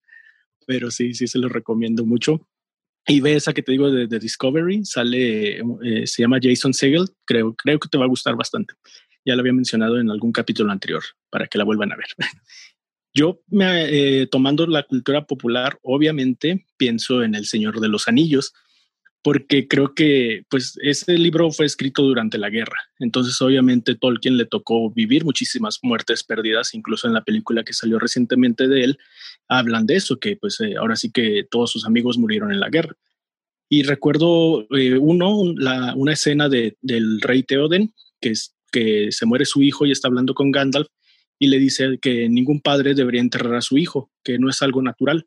Pero 0.67 0.91
sí, 0.91 1.15
sí 1.15 1.27
se 1.27 1.39
lo 1.39 1.49
recomiendo 1.49 2.05
mucho. 2.05 2.47
Y 3.07 3.23
ve 3.23 3.35
esa 3.35 3.55
que 3.55 3.63
te 3.63 3.73
digo 3.73 3.91
de, 3.91 4.07
Discovery, 4.19 4.85
sale, 4.85 5.61
eh, 5.61 6.07
se 6.07 6.21
llama 6.21 6.39
Jason 6.43 6.75
Segel, 6.75 7.07
creo, 7.25 7.55
creo 7.55 7.79
que 7.79 7.89
te 7.89 7.97
va 7.97 8.05
a 8.05 8.09
gustar 8.09 8.37
bastante. 8.37 8.75
Ya 9.25 9.35
lo 9.35 9.41
había 9.41 9.55
mencionado 9.55 9.99
en 9.99 10.11
algún 10.11 10.33
capítulo 10.33 10.71
anterior 10.71 11.03
para 11.31 11.47
que 11.47 11.57
la 11.57 11.65
vuelvan 11.65 11.93
a 11.93 11.97
ver. 11.97 12.09
Yo, 13.19 13.41
me, 13.49 14.21
eh, 14.21 14.29
tomando 14.29 14.65
la 14.69 14.85
cultura 14.85 15.27
popular, 15.27 15.77
obviamente 15.83 16.65
pienso 16.77 17.25
en 17.25 17.35
El 17.35 17.47
Señor 17.47 17.81
de 17.81 17.89
los 17.89 18.07
Anillos, 18.07 18.53
porque 19.25 19.67
creo 19.67 19.93
que 19.93 20.45
pues 20.49 20.79
ese 20.83 21.19
libro 21.19 21.51
fue 21.51 21.67
escrito 21.67 22.03
durante 22.03 22.39
la 22.39 22.49
guerra. 22.49 22.79
Entonces, 23.01 23.43
obviamente, 23.43 23.97
Tolkien 23.97 24.37
le 24.37 24.47
tocó 24.47 24.93
vivir 24.93 25.25
muchísimas 25.25 25.81
muertes 25.83 26.23
perdidas, 26.23 26.75
incluso 26.75 27.09
en 27.09 27.15
la 27.15 27.25
película 27.25 27.65
que 27.65 27.73
salió 27.73 27.99
recientemente 27.99 28.69
de 28.69 28.85
él, 28.85 28.99
hablan 29.49 29.85
de 29.87 29.97
eso, 29.97 30.21
que 30.21 30.37
pues 30.37 30.61
eh, 30.61 30.77
ahora 30.77 30.95
sí 30.95 31.11
que 31.11 31.45
todos 31.51 31.73
sus 31.73 31.87
amigos 31.87 32.19
murieron 32.19 32.53
en 32.53 32.61
la 32.61 32.69
guerra. 32.69 32.95
Y 33.69 33.83
recuerdo 33.83 34.65
eh, 34.77 34.97
uno, 34.97 35.39
una 35.41 36.13
escena 36.13 36.49
de, 36.49 36.77
del 36.83 37.21
rey 37.21 37.43
Theoden, 37.43 37.93
que, 38.21 38.29
es, 38.29 38.55
que 38.71 39.11
se 39.11 39.27
muere 39.27 39.45
su 39.45 39.61
hijo 39.61 39.87
y 39.87 39.91
está 39.91 40.07
hablando 40.07 40.35
con 40.35 40.53
Gandalf, 40.53 40.87
y 41.39 41.49
le 41.49 41.59
dice 41.59 41.99
que 42.01 42.29
ningún 42.29 42.61
padre 42.61 42.95
debería 42.95 43.21
enterrar 43.21 43.55
a 43.55 43.63
su 43.63 43.79
hijo, 43.79 44.11
que 44.25 44.39
no 44.39 44.51
es 44.51 44.61
algo 44.63 44.83
natural. 44.83 45.27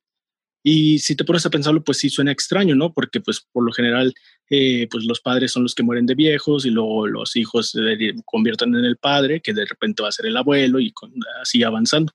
Y 0.64 1.00
si 1.00 1.16
te 1.16 1.24
pones 1.24 1.46
a 1.46 1.50
pensarlo, 1.50 1.84
pues 1.84 1.98
sí 1.98 2.10
suena 2.10 2.32
extraño, 2.32 2.76
¿no? 2.76 2.94
Porque 2.94 3.20
pues 3.20 3.48
por 3.52 3.66
lo 3.66 3.72
general, 3.72 4.14
eh, 4.50 4.88
pues 4.92 5.06
los 5.06 5.20
padres 5.20 5.52
son 5.52 5.64
los 5.64 5.74
que 5.74 5.84
mueren 5.84 6.06
de 6.06 6.14
viejos 6.14 6.66
y 6.66 6.70
luego 6.70 7.08
los 7.08 7.36
hijos 7.36 7.72
se 7.72 8.14
convierten 8.26 8.76
en 8.76 8.86
el 8.86 8.98
padre, 8.98 9.42
que 9.42 9.54
de 9.54 9.66
repente 9.66 10.04
va 10.04 10.10
a 10.10 10.12
ser 10.12 10.28
el 10.28 10.38
abuelo 10.38 10.80
y 10.80 10.94
así 11.42 11.64
avanzando. 11.64 12.14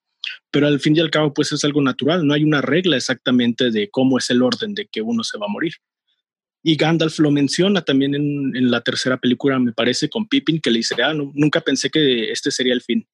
Pero 0.50 0.68
al 0.68 0.78
fin 0.80 0.96
y 0.96 1.00
al 1.00 1.10
cabo, 1.10 1.34
pues 1.34 1.52
es 1.52 1.64
algo 1.64 1.82
natural, 1.82 2.26
no 2.26 2.34
hay 2.34 2.44
una 2.44 2.60
regla 2.60 2.96
exactamente 2.96 3.70
de 3.70 3.90
cómo 3.90 4.18
es 4.18 4.30
el 4.30 4.42
orden 4.42 4.74
de 4.74 4.86
que 4.86 5.02
uno 5.02 5.24
se 5.24 5.38
va 5.38 5.46
a 5.46 5.52
morir. 5.52 5.72
Y 6.62 6.76
Gandalf 6.76 7.18
lo 7.20 7.30
menciona 7.30 7.82
también 7.82 8.14
en, 8.14 8.56
en 8.56 8.70
la 8.70 8.80
tercera 8.80 9.18
película, 9.18 9.58
me 9.58 9.72
parece, 9.72 10.08
con 10.08 10.28
Pippin, 10.28 10.60
que 10.60 10.70
le 10.70 10.78
dice, 10.78 11.00
ah, 11.02 11.14
nunca 11.14 11.60
pensé 11.60 11.90
que 11.90 12.30
este 12.30 12.50
sería 12.50 12.74
el 12.74 12.82
fin 12.82 13.06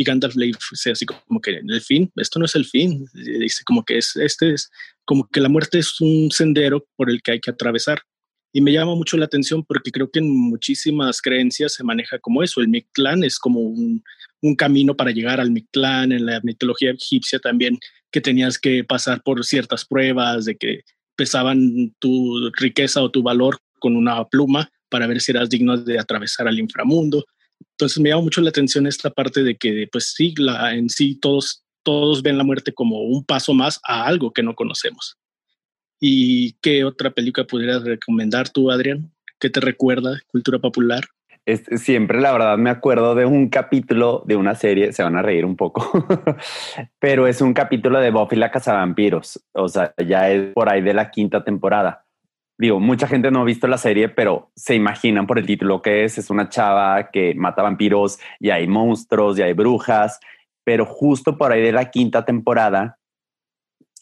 y 0.00 0.04
Gandalf 0.04 0.34
le 0.34 0.46
dice 0.46 0.92
así 0.92 1.04
como 1.04 1.42
que 1.42 1.60
el 1.66 1.80
fin, 1.82 2.10
esto 2.16 2.38
no 2.38 2.46
es 2.46 2.54
el 2.54 2.64
fin, 2.64 3.06
dice 3.12 3.62
como 3.66 3.84
que 3.84 3.98
es, 3.98 4.16
este 4.16 4.54
es, 4.54 4.70
como 5.04 5.28
que 5.28 5.40
la 5.40 5.50
muerte 5.50 5.78
es 5.78 6.00
un 6.00 6.30
sendero 6.30 6.86
por 6.96 7.10
el 7.10 7.20
que 7.22 7.32
hay 7.32 7.40
que 7.40 7.50
atravesar. 7.50 8.00
Y 8.52 8.62
me 8.62 8.72
llama 8.72 8.94
mucho 8.94 9.18
la 9.18 9.26
atención 9.26 9.62
porque 9.62 9.92
creo 9.92 10.10
que 10.10 10.20
en 10.20 10.30
muchísimas 10.30 11.20
creencias 11.20 11.74
se 11.74 11.84
maneja 11.84 12.18
como 12.18 12.42
eso, 12.42 12.62
el 12.62 12.68
Mictlán 12.68 13.22
es 13.24 13.38
como 13.38 13.60
un, 13.60 14.02
un 14.40 14.56
camino 14.56 14.96
para 14.96 15.10
llegar 15.10 15.38
al 15.38 15.50
Mictlán, 15.50 16.12
en 16.12 16.24
la 16.24 16.40
mitología 16.42 16.92
egipcia 16.92 17.38
también, 17.38 17.78
que 18.10 18.22
tenías 18.22 18.58
que 18.58 18.82
pasar 18.82 19.22
por 19.22 19.44
ciertas 19.44 19.84
pruebas, 19.84 20.46
de 20.46 20.56
que 20.56 20.80
pesaban 21.14 21.94
tu 21.98 22.50
riqueza 22.54 23.02
o 23.02 23.10
tu 23.10 23.22
valor 23.22 23.58
con 23.78 23.96
una 23.96 24.24
pluma 24.24 24.70
para 24.88 25.06
ver 25.06 25.20
si 25.20 25.32
eras 25.32 25.50
digno 25.50 25.76
de 25.76 25.98
atravesar 25.98 26.48
al 26.48 26.58
inframundo. 26.58 27.26
Entonces 27.72 27.98
me 28.00 28.10
llama 28.10 28.22
mucho 28.22 28.40
la 28.40 28.50
atención 28.50 28.86
esta 28.86 29.10
parte 29.10 29.42
de 29.42 29.56
que, 29.56 29.88
pues 29.90 30.12
sí, 30.14 30.34
en 30.72 30.88
sí 30.88 31.18
todos, 31.18 31.64
todos 31.82 32.22
ven 32.22 32.38
la 32.38 32.44
muerte 32.44 32.72
como 32.72 33.02
un 33.02 33.24
paso 33.24 33.54
más 33.54 33.80
a 33.86 34.04
algo 34.06 34.32
que 34.32 34.42
no 34.42 34.54
conocemos. 34.54 35.16
¿Y 36.00 36.52
qué 36.62 36.84
otra 36.84 37.10
película 37.10 37.46
pudieras 37.46 37.82
recomendar 37.84 38.48
tú, 38.48 38.70
Adrián? 38.70 39.12
¿Qué 39.38 39.50
te 39.50 39.60
recuerda 39.60 40.20
cultura 40.28 40.58
popular? 40.58 41.04
siempre, 41.76 42.20
la 42.20 42.32
verdad, 42.32 42.58
me 42.58 42.70
acuerdo 42.70 43.14
de 43.14 43.24
un 43.24 43.48
capítulo 43.48 44.22
de 44.26 44.36
una 44.36 44.54
serie, 44.54 44.92
se 44.92 45.02
van 45.02 45.16
a 45.16 45.22
reír 45.22 45.44
un 45.44 45.56
poco, 45.56 46.06
pero 46.98 47.26
es 47.26 47.40
un 47.40 47.54
capítulo 47.54 47.98
de 48.00 48.10
Buffy 48.10 48.36
la 48.36 48.50
Cazavampiros. 48.50 49.42
O 49.52 49.68
sea, 49.68 49.94
ya 50.06 50.30
es 50.30 50.52
por 50.52 50.68
ahí 50.68 50.80
de 50.80 50.94
la 50.94 51.10
quinta 51.10 51.42
temporada. 51.42 52.04
Digo, 52.60 52.78
mucha 52.78 53.06
gente 53.06 53.30
no 53.30 53.40
ha 53.40 53.44
visto 53.44 53.66
la 53.66 53.78
serie, 53.78 54.10
pero 54.10 54.50
se 54.54 54.74
imaginan 54.74 55.26
por 55.26 55.38
el 55.38 55.46
título 55.46 55.80
que 55.80 56.04
es. 56.04 56.18
Es 56.18 56.28
una 56.28 56.50
chava 56.50 57.10
que 57.10 57.34
mata 57.34 57.62
vampiros 57.62 58.18
y 58.38 58.50
hay 58.50 58.66
monstruos 58.66 59.38
y 59.38 59.42
hay 59.42 59.54
brujas, 59.54 60.20
pero 60.62 60.84
justo 60.84 61.38
por 61.38 61.52
ahí 61.52 61.62
de 61.62 61.72
la 61.72 61.90
quinta 61.90 62.26
temporada, 62.26 62.98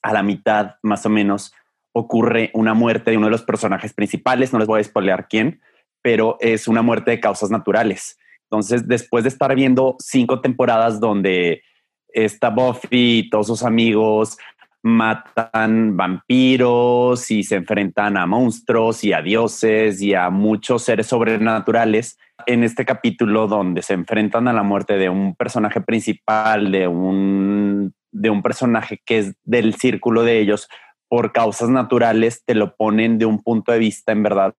a 0.02 0.12
la 0.12 0.24
mitad 0.24 0.74
más 0.82 1.06
o 1.06 1.08
menos, 1.08 1.54
ocurre 1.92 2.50
una 2.52 2.74
muerte 2.74 3.12
de 3.12 3.16
uno 3.16 3.26
de 3.26 3.30
los 3.30 3.42
personajes 3.42 3.94
principales. 3.94 4.52
No 4.52 4.58
les 4.58 4.66
voy 4.66 4.80
a 4.80 4.84
spoilear 4.84 5.28
quién, 5.28 5.60
pero 6.02 6.36
es 6.40 6.66
una 6.66 6.82
muerte 6.82 7.12
de 7.12 7.20
causas 7.20 7.52
naturales. 7.52 8.18
Entonces, 8.50 8.88
después 8.88 9.22
de 9.22 9.28
estar 9.28 9.54
viendo 9.54 9.94
cinco 10.00 10.40
temporadas 10.40 10.98
donde 10.98 11.62
está 12.08 12.50
Buffy 12.50 13.20
y 13.20 13.30
todos 13.30 13.46
sus 13.46 13.62
amigos 13.62 14.36
matan 14.82 15.96
vampiros 15.96 17.30
y 17.30 17.42
se 17.42 17.56
enfrentan 17.56 18.16
a 18.16 18.26
monstruos 18.26 19.04
y 19.04 19.12
a 19.12 19.22
dioses 19.22 20.00
y 20.00 20.14
a 20.14 20.30
muchos 20.30 20.82
seres 20.82 21.06
sobrenaturales. 21.06 22.18
En 22.46 22.62
este 22.62 22.84
capítulo 22.84 23.48
donde 23.48 23.82
se 23.82 23.94
enfrentan 23.94 24.48
a 24.48 24.52
la 24.52 24.62
muerte 24.62 24.96
de 24.96 25.08
un 25.08 25.34
personaje 25.34 25.80
principal, 25.80 26.70
de 26.70 26.86
un, 26.86 27.92
de 28.12 28.30
un 28.30 28.42
personaje 28.42 29.00
que 29.04 29.18
es 29.18 29.34
del 29.44 29.74
círculo 29.74 30.22
de 30.22 30.38
ellos, 30.38 30.68
por 31.08 31.32
causas 31.32 31.70
naturales, 31.70 32.44
te 32.44 32.54
lo 32.54 32.76
ponen 32.76 33.18
de 33.18 33.26
un 33.26 33.42
punto 33.42 33.72
de 33.72 33.78
vista 33.78 34.12
en 34.12 34.22
verdad 34.22 34.54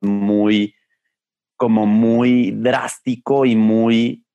muy 0.00 0.74
como 1.56 1.86
muy 1.86 2.50
drástico 2.52 3.46
y 3.46 3.56
muy 3.56 4.25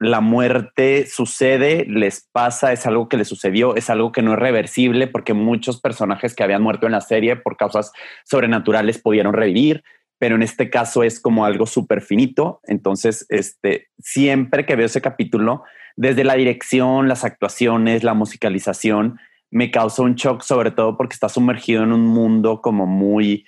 la 0.00 0.22
muerte 0.22 1.06
sucede, 1.06 1.84
les 1.86 2.26
pasa, 2.32 2.72
es 2.72 2.86
algo 2.86 3.08
que 3.08 3.18
les 3.18 3.28
sucedió, 3.28 3.76
es 3.76 3.90
algo 3.90 4.12
que 4.12 4.22
no 4.22 4.32
es 4.32 4.38
reversible 4.38 5.06
porque 5.06 5.34
muchos 5.34 5.78
personajes 5.78 6.34
que 6.34 6.42
habían 6.42 6.62
muerto 6.62 6.86
en 6.86 6.92
la 6.92 7.02
serie 7.02 7.36
por 7.36 7.58
causas 7.58 7.92
sobrenaturales 8.24 8.98
pudieron 8.98 9.34
revivir, 9.34 9.84
pero 10.18 10.36
en 10.36 10.42
este 10.42 10.70
caso 10.70 11.02
es 11.02 11.20
como 11.20 11.44
algo 11.44 11.66
súper 11.66 12.00
finito. 12.00 12.60
Entonces, 12.64 13.26
este, 13.28 13.88
siempre 13.98 14.64
que 14.64 14.74
veo 14.74 14.86
ese 14.86 15.02
capítulo, 15.02 15.64
desde 15.96 16.24
la 16.24 16.34
dirección, 16.34 17.06
las 17.06 17.24
actuaciones, 17.24 18.02
la 18.02 18.14
musicalización, 18.14 19.18
me 19.50 19.70
causa 19.70 20.00
un 20.00 20.14
shock, 20.14 20.42
sobre 20.42 20.70
todo 20.70 20.96
porque 20.96 21.12
está 21.12 21.28
sumergido 21.28 21.82
en 21.82 21.92
un 21.92 22.06
mundo 22.06 22.62
como 22.62 22.86
muy, 22.86 23.44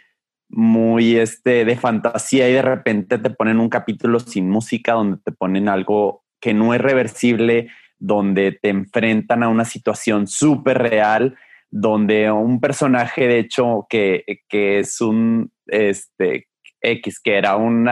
muy 0.50 1.16
este, 1.16 1.64
de 1.64 1.76
fantasía 1.76 2.50
y 2.50 2.52
de 2.52 2.62
repente 2.62 3.16
te 3.16 3.30
ponen 3.30 3.58
un 3.58 3.70
capítulo 3.70 4.20
sin 4.20 4.50
música 4.50 4.92
donde 4.92 5.16
te 5.24 5.32
ponen 5.32 5.70
algo 5.70 6.21
que 6.42 6.52
no 6.52 6.74
es 6.74 6.80
reversible, 6.80 7.70
donde 7.98 8.52
te 8.52 8.68
enfrentan 8.68 9.42
a 9.42 9.48
una 9.48 9.64
situación 9.64 10.26
súper 10.26 10.78
real, 10.78 11.36
donde 11.70 12.30
un 12.30 12.60
personaje, 12.60 13.28
de 13.28 13.38
hecho, 13.38 13.86
que, 13.88 14.24
que 14.48 14.80
es 14.80 15.00
un 15.00 15.52
este, 15.68 16.48
X, 16.82 17.20
que 17.20 17.36
era 17.36 17.56
un 17.56 17.88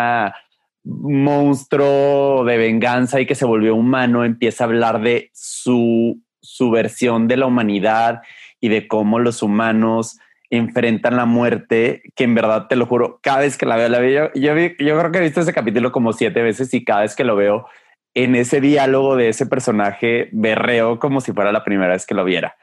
monstruo 0.83 2.45
de 2.45 2.59
venganza 2.59 3.21
y 3.21 3.27
que 3.27 3.37
se 3.37 3.47
volvió 3.47 3.77
humano, 3.77 4.25
empieza 4.25 4.65
a 4.65 4.67
hablar 4.67 5.01
de 5.01 5.31
su, 5.33 6.21
su 6.43 6.71
versión 6.71 7.29
de 7.29 7.37
la 7.37 7.47
humanidad 7.47 8.23
y 8.61 8.69
de 8.69 8.89
cómo 8.89 9.21
los 9.21 9.43
humanos 9.43 10.19
enfrentan 10.51 11.17
la 11.17 11.27
muerte, 11.27 12.03
que 12.17 12.25
en 12.25 12.35
verdad 12.35 12.67
te 12.67 12.75
lo 12.75 12.87
juro, 12.87 13.21
cada 13.23 13.41
vez 13.41 13.57
que 13.57 13.67
la 13.67 13.77
veo, 13.77 13.89
la 13.89 14.01
veo 14.01 14.33
yo, 14.35 14.41
yo, 14.45 14.99
creo 14.99 15.13
que 15.13 15.19
he 15.19 15.23
visto 15.23 15.41
ese 15.41 15.53
capítulo 15.53 15.93
como 15.93 16.13
siete 16.13 16.43
veces 16.43 16.75
y 16.75 16.85
cada 16.85 17.03
vez 17.03 17.15
que 17.15 17.23
lo 17.23 17.37
veo 17.37 17.67
en 18.15 18.35
ese 18.35 18.61
diálogo 18.61 19.17
de 19.17 19.29
ese 19.29 19.47
personaje, 19.47 20.29
berreo 20.33 20.99
como 20.99 21.21
si 21.21 21.33
fuera 21.33 21.53
la 21.53 21.65
primera 21.65 21.93
vez 21.93 22.07
que 22.07 22.15
lo 22.15 22.25
viera. 22.25 22.57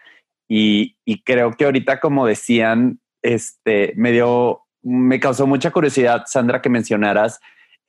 Y, 0.49 0.95
creo 1.25 1.51
que 1.51 1.65
ahorita, 1.65 1.99
como 1.99 2.25
decían, 2.25 2.99
este, 3.21 3.93
me 3.95 4.12
dio, 4.12 4.62
me 4.81 5.19
causó 5.19 5.47
mucha 5.47 5.71
curiosidad, 5.71 6.23
Sandra, 6.25 6.62
que 6.62 6.69
mencionaras 6.69 7.39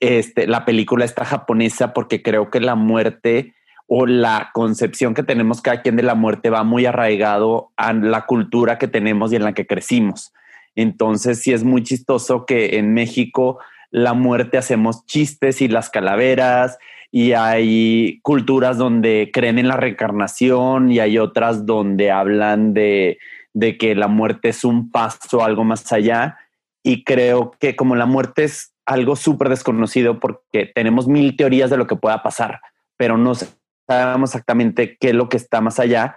este, 0.00 0.46
la 0.46 0.64
película 0.64 1.04
esta 1.04 1.24
japonesa, 1.24 1.92
porque 1.92 2.22
creo 2.22 2.50
que 2.50 2.60
la 2.60 2.74
muerte 2.74 3.54
o 3.86 4.06
la 4.06 4.50
concepción 4.52 5.14
que 5.14 5.22
tenemos 5.22 5.62
cada 5.62 5.82
quien 5.82 5.96
de 5.96 6.02
la 6.02 6.14
muerte 6.14 6.50
va 6.50 6.62
muy 6.62 6.84
arraigado 6.84 7.72
a 7.76 7.92
la 7.92 8.26
cultura 8.26 8.78
que 8.78 8.88
tenemos 8.88 9.32
y 9.32 9.36
en 9.36 9.44
la 9.44 9.54
que 9.54 9.66
crecimos. 9.66 10.32
Entonces, 10.74 11.40
sí 11.40 11.52
es 11.52 11.64
muy 11.64 11.82
chistoso 11.82 12.44
que 12.44 12.78
en 12.78 12.92
México 12.92 13.58
la 13.90 14.14
muerte 14.14 14.58
hacemos 14.58 15.04
chistes 15.06 15.62
y 15.62 15.68
las 15.68 15.90
calaveras 15.90 16.78
y 17.10 17.32
hay 17.32 18.20
culturas 18.22 18.76
donde 18.76 19.30
creen 19.32 19.58
en 19.58 19.68
la 19.68 19.76
reencarnación 19.76 20.90
y 20.90 21.00
hay 21.00 21.18
otras 21.18 21.64
donde 21.64 22.10
hablan 22.10 22.74
de, 22.74 23.18
de 23.54 23.78
que 23.78 23.94
la 23.94 24.08
muerte 24.08 24.50
es 24.50 24.64
un 24.64 24.90
paso, 24.90 25.42
algo 25.42 25.64
más 25.64 25.90
allá. 25.92 26.38
Y 26.82 27.04
creo 27.04 27.52
que 27.58 27.76
como 27.76 27.96
la 27.96 28.06
muerte 28.06 28.44
es 28.44 28.74
algo 28.84 29.16
súper 29.16 29.48
desconocido 29.48 30.20
porque 30.20 30.70
tenemos 30.74 31.08
mil 31.08 31.36
teorías 31.36 31.70
de 31.70 31.76
lo 31.76 31.86
que 31.86 31.96
pueda 31.96 32.22
pasar, 32.22 32.60
pero 32.96 33.16
no 33.18 33.32
sabemos 33.86 34.30
exactamente 34.30 34.96
qué 34.98 35.08
es 35.08 35.14
lo 35.14 35.28
que 35.28 35.36
está 35.36 35.60
más 35.60 35.78
allá, 35.78 36.16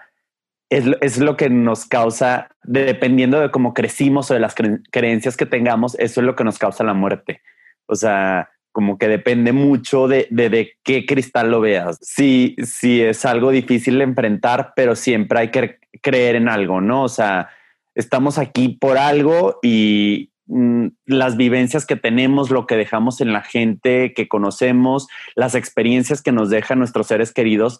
es, 0.70 0.86
es 1.02 1.18
lo 1.18 1.36
que 1.36 1.50
nos 1.50 1.86
causa, 1.86 2.50
dependiendo 2.64 3.42
de 3.42 3.52
cómo 3.52 3.74
crecimos 3.74 4.32
o 4.32 4.34
de 4.34 4.40
las 4.40 4.56
creencias 4.92 5.36
que 5.36 5.46
tengamos, 5.46 5.96
eso 6.00 6.22
es 6.22 6.26
lo 6.26 6.36
que 6.36 6.46
nos 6.46 6.58
causa 6.58 6.86
la 6.86 6.94
muerte. 6.94 7.42
O 7.91 7.95
sea, 7.95 8.49
como 8.71 8.97
que 8.97 9.08
depende 9.08 9.51
mucho 9.51 10.08
de, 10.08 10.27
de, 10.30 10.73
qué 10.84 11.06
cristal 11.06 11.51
lo 11.51 11.60
veas. 11.60 11.99
Sí, 12.01 12.56
sí 12.63 13.01
es 13.01 13.25
algo 13.25 13.51
difícil 13.51 13.97
de 13.97 14.06
enfrentar, 14.06 14.73
pero 14.75 14.95
siempre 14.95 15.39
hay 15.39 15.51
que 15.51 15.80
creer 16.01 16.36
en 16.36 16.47
algo, 16.47 16.80
¿no? 16.80 17.04
O 17.04 17.10
sea, 17.10 17.49
estamos 17.95 18.38
aquí 18.38 18.69
por 18.69 18.97
algo 18.97 19.60
y, 19.62 20.32
Mm, 20.54 20.88
las 21.06 21.38
vivencias 21.38 21.86
que 21.86 21.95
tenemos, 21.95 22.49
lo 22.49 22.67
que 22.67 22.75
dejamos 22.75 23.21
en 23.21 23.32
la 23.32 23.41
gente 23.41 24.13
que 24.13 24.27
conocemos, 24.27 25.08
las 25.34 25.56
experiencias 25.56 26.21
que 26.21 26.34
nos 26.34 26.49
dejan 26.49 26.77
nuestros 26.77 27.08
seres 27.08 27.32
queridos, 27.32 27.80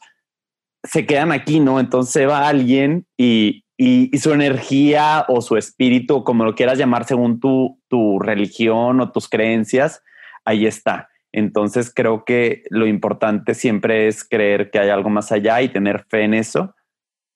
se 0.84 1.06
quedan 1.06 1.34
aquí, 1.34 1.60
¿no? 1.60 1.82
Entonces 1.82 2.30
va 2.30 2.47
alguien 2.47 3.06
y, 3.17 3.65
y, 3.84 4.15
su 4.20 4.32
energía 4.32 5.26
o 5.28 5.41
su 5.41 5.58
espíritu, 5.58 6.24
como 6.24 6.46
lo 6.46 6.54
quieras 6.54 6.78
llamar 6.78 7.06
según 7.06 7.39
tu, 7.39 7.82
tu 7.88 8.20
religión 8.20 9.02
o 9.02 9.12
tus 9.12 9.28
creencias, 9.28 10.04
ahí 10.46 10.67
está. 10.67 11.10
Entonces 11.32 11.91
creo 11.91 12.24
que 12.24 12.62
lo 12.70 12.86
importante 12.86 13.56
siempre 13.56 14.08
es 14.08 14.24
creer 14.24 14.70
que 14.70 14.78
hay 14.78 14.89
algo 14.89 15.10
más 15.10 15.32
allá 15.32 15.63
y 15.63 15.70
tener 15.70 16.06
fe 16.10 16.26
en 16.26 16.36
eso 16.36 16.76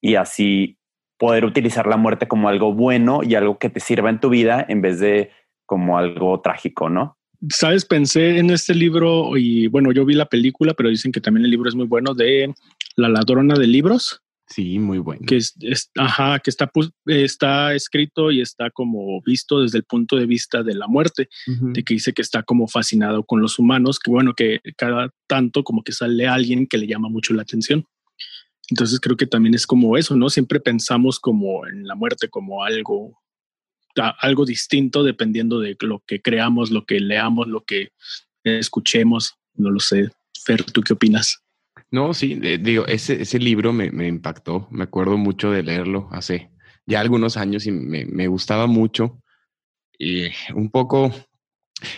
y 0.01 0.15
así 0.15 0.77
poder 1.17 1.45
utilizar 1.45 1.87
la 1.87 1.97
muerte 1.97 2.27
como 2.27 2.47
algo 2.47 2.73
bueno 2.73 3.21
y 3.23 3.33
algo 3.33 3.57
que 3.57 3.71
te 3.71 3.79
sirva 3.79 4.11
en 4.11 4.19
tu 4.19 4.29
vida 4.29 4.63
en 4.69 4.81
vez 4.81 4.99
de 4.99 5.31
como 5.65 5.97
algo 5.97 6.41
trágico, 6.41 6.91
¿no? 6.91 7.17
Sabes, 7.49 7.85
pensé 7.85 8.37
en 8.37 8.51
este 8.51 8.75
libro 8.75 9.35
y 9.35 9.65
bueno, 9.67 9.91
yo 9.91 10.05
vi 10.05 10.13
la 10.13 10.27
película, 10.27 10.75
pero 10.75 10.89
dicen 10.89 11.11
que 11.11 11.21
también 11.21 11.45
el 11.45 11.51
libro 11.51 11.69
es 11.69 11.75
muy 11.75 11.87
bueno 11.87 12.13
de 12.13 12.53
La 12.95 13.09
ladrona 13.09 13.55
de 13.55 13.65
libros. 13.65 14.21
Sí, 14.47 14.77
muy 14.77 14.99
bueno. 14.99 15.25
Que 15.25 15.37
es, 15.37 15.55
ajá, 15.97 16.39
que 16.39 16.51
está, 16.51 16.69
está 17.07 17.73
escrito 17.73 18.31
y 18.31 18.41
está 18.41 18.69
como 18.69 19.19
visto 19.21 19.61
desde 19.61 19.79
el 19.79 19.85
punto 19.85 20.17
de 20.17 20.27
vista 20.27 20.61
de 20.61 20.75
la 20.75 20.87
muerte, 20.87 21.29
de 21.47 21.83
que 21.83 21.95
dice 21.95 22.13
que 22.13 22.21
está 22.21 22.43
como 22.43 22.67
fascinado 22.67 23.23
con 23.23 23.41
los 23.41 23.57
humanos, 23.57 23.97
que 23.99 24.11
bueno, 24.11 24.33
que 24.35 24.59
cada 24.77 25.09
tanto 25.27 25.63
como 25.63 25.83
que 25.83 25.91
sale 25.91 26.27
alguien 26.27 26.67
que 26.67 26.77
le 26.77 26.87
llama 26.87 27.09
mucho 27.09 27.33
la 27.33 27.41
atención. 27.41 27.85
Entonces 28.69 28.99
creo 28.99 29.17
que 29.17 29.27
también 29.27 29.55
es 29.55 29.65
como 29.65 29.97
eso, 29.97 30.15
¿no? 30.15 30.29
Siempre 30.29 30.59
pensamos 30.59 31.19
como 31.19 31.65
en 31.67 31.87
la 31.87 31.95
muerte 31.95 32.29
como 32.29 32.63
algo, 32.63 33.19
algo 34.19 34.45
distinto 34.45 35.03
dependiendo 35.03 35.59
de 35.59 35.75
lo 35.81 36.03
que 36.05 36.21
creamos, 36.21 36.69
lo 36.69 36.85
que 36.85 36.99
leamos, 36.99 37.47
lo 37.47 37.63
que 37.63 37.89
escuchemos. 38.43 39.33
No 39.55 39.71
lo 39.71 39.79
sé. 39.79 40.11
Fer, 40.43 40.63
¿tú 40.63 40.81
qué 40.81 40.93
opinas? 40.93 41.44
No, 41.95 42.13
sí, 42.13 42.35
digo, 42.35 42.85
ese, 42.87 43.21
ese 43.21 43.39
libro 43.39 43.71
me, 43.71 43.85
impactó. 44.05 44.67
Me 44.69 44.83
acuerdo 44.83 45.15
mucho 45.17 45.49
de 45.49 45.63
leerlo 45.63 46.09
hace 46.11 46.51
ya 46.85 46.99
algunos 46.99 47.37
años 47.37 47.65
y 47.67 47.71
me, 47.71 48.05
me 48.05 48.27
gustaba 48.27 48.67
mucho. 48.67 49.23
Y 49.97 50.25
un 50.53 50.69
poco 50.71 51.13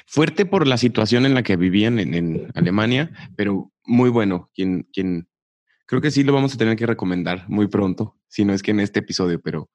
fuerte 0.06 0.46
por 0.46 0.68
la 0.68 0.78
situación 0.78 1.26
en 1.26 1.34
la 1.34 1.42
que 1.42 1.56
vivían 1.56 1.98
en, 1.98 2.52
Alemania, 2.54 3.12
pero 3.36 3.72
muy 3.86 4.12
bueno. 4.12 4.52
Quien, 4.54 4.84
quien 4.94 5.28
Creo 5.88 6.00
que 6.00 6.12
sí 6.12 6.24
lo 6.24 6.32
vamos 6.32 6.54
a 6.54 6.58
tener 6.58 6.76
que 6.76 6.86
recomendar 6.86 7.50
muy 7.50 7.66
pronto, 7.66 8.20
si 8.28 8.46
no 8.46 8.54
es 8.54 8.62
que 8.62 8.70
en 8.70 8.82
este 8.82 9.00
episodio, 9.00 9.42
pero 9.42 9.72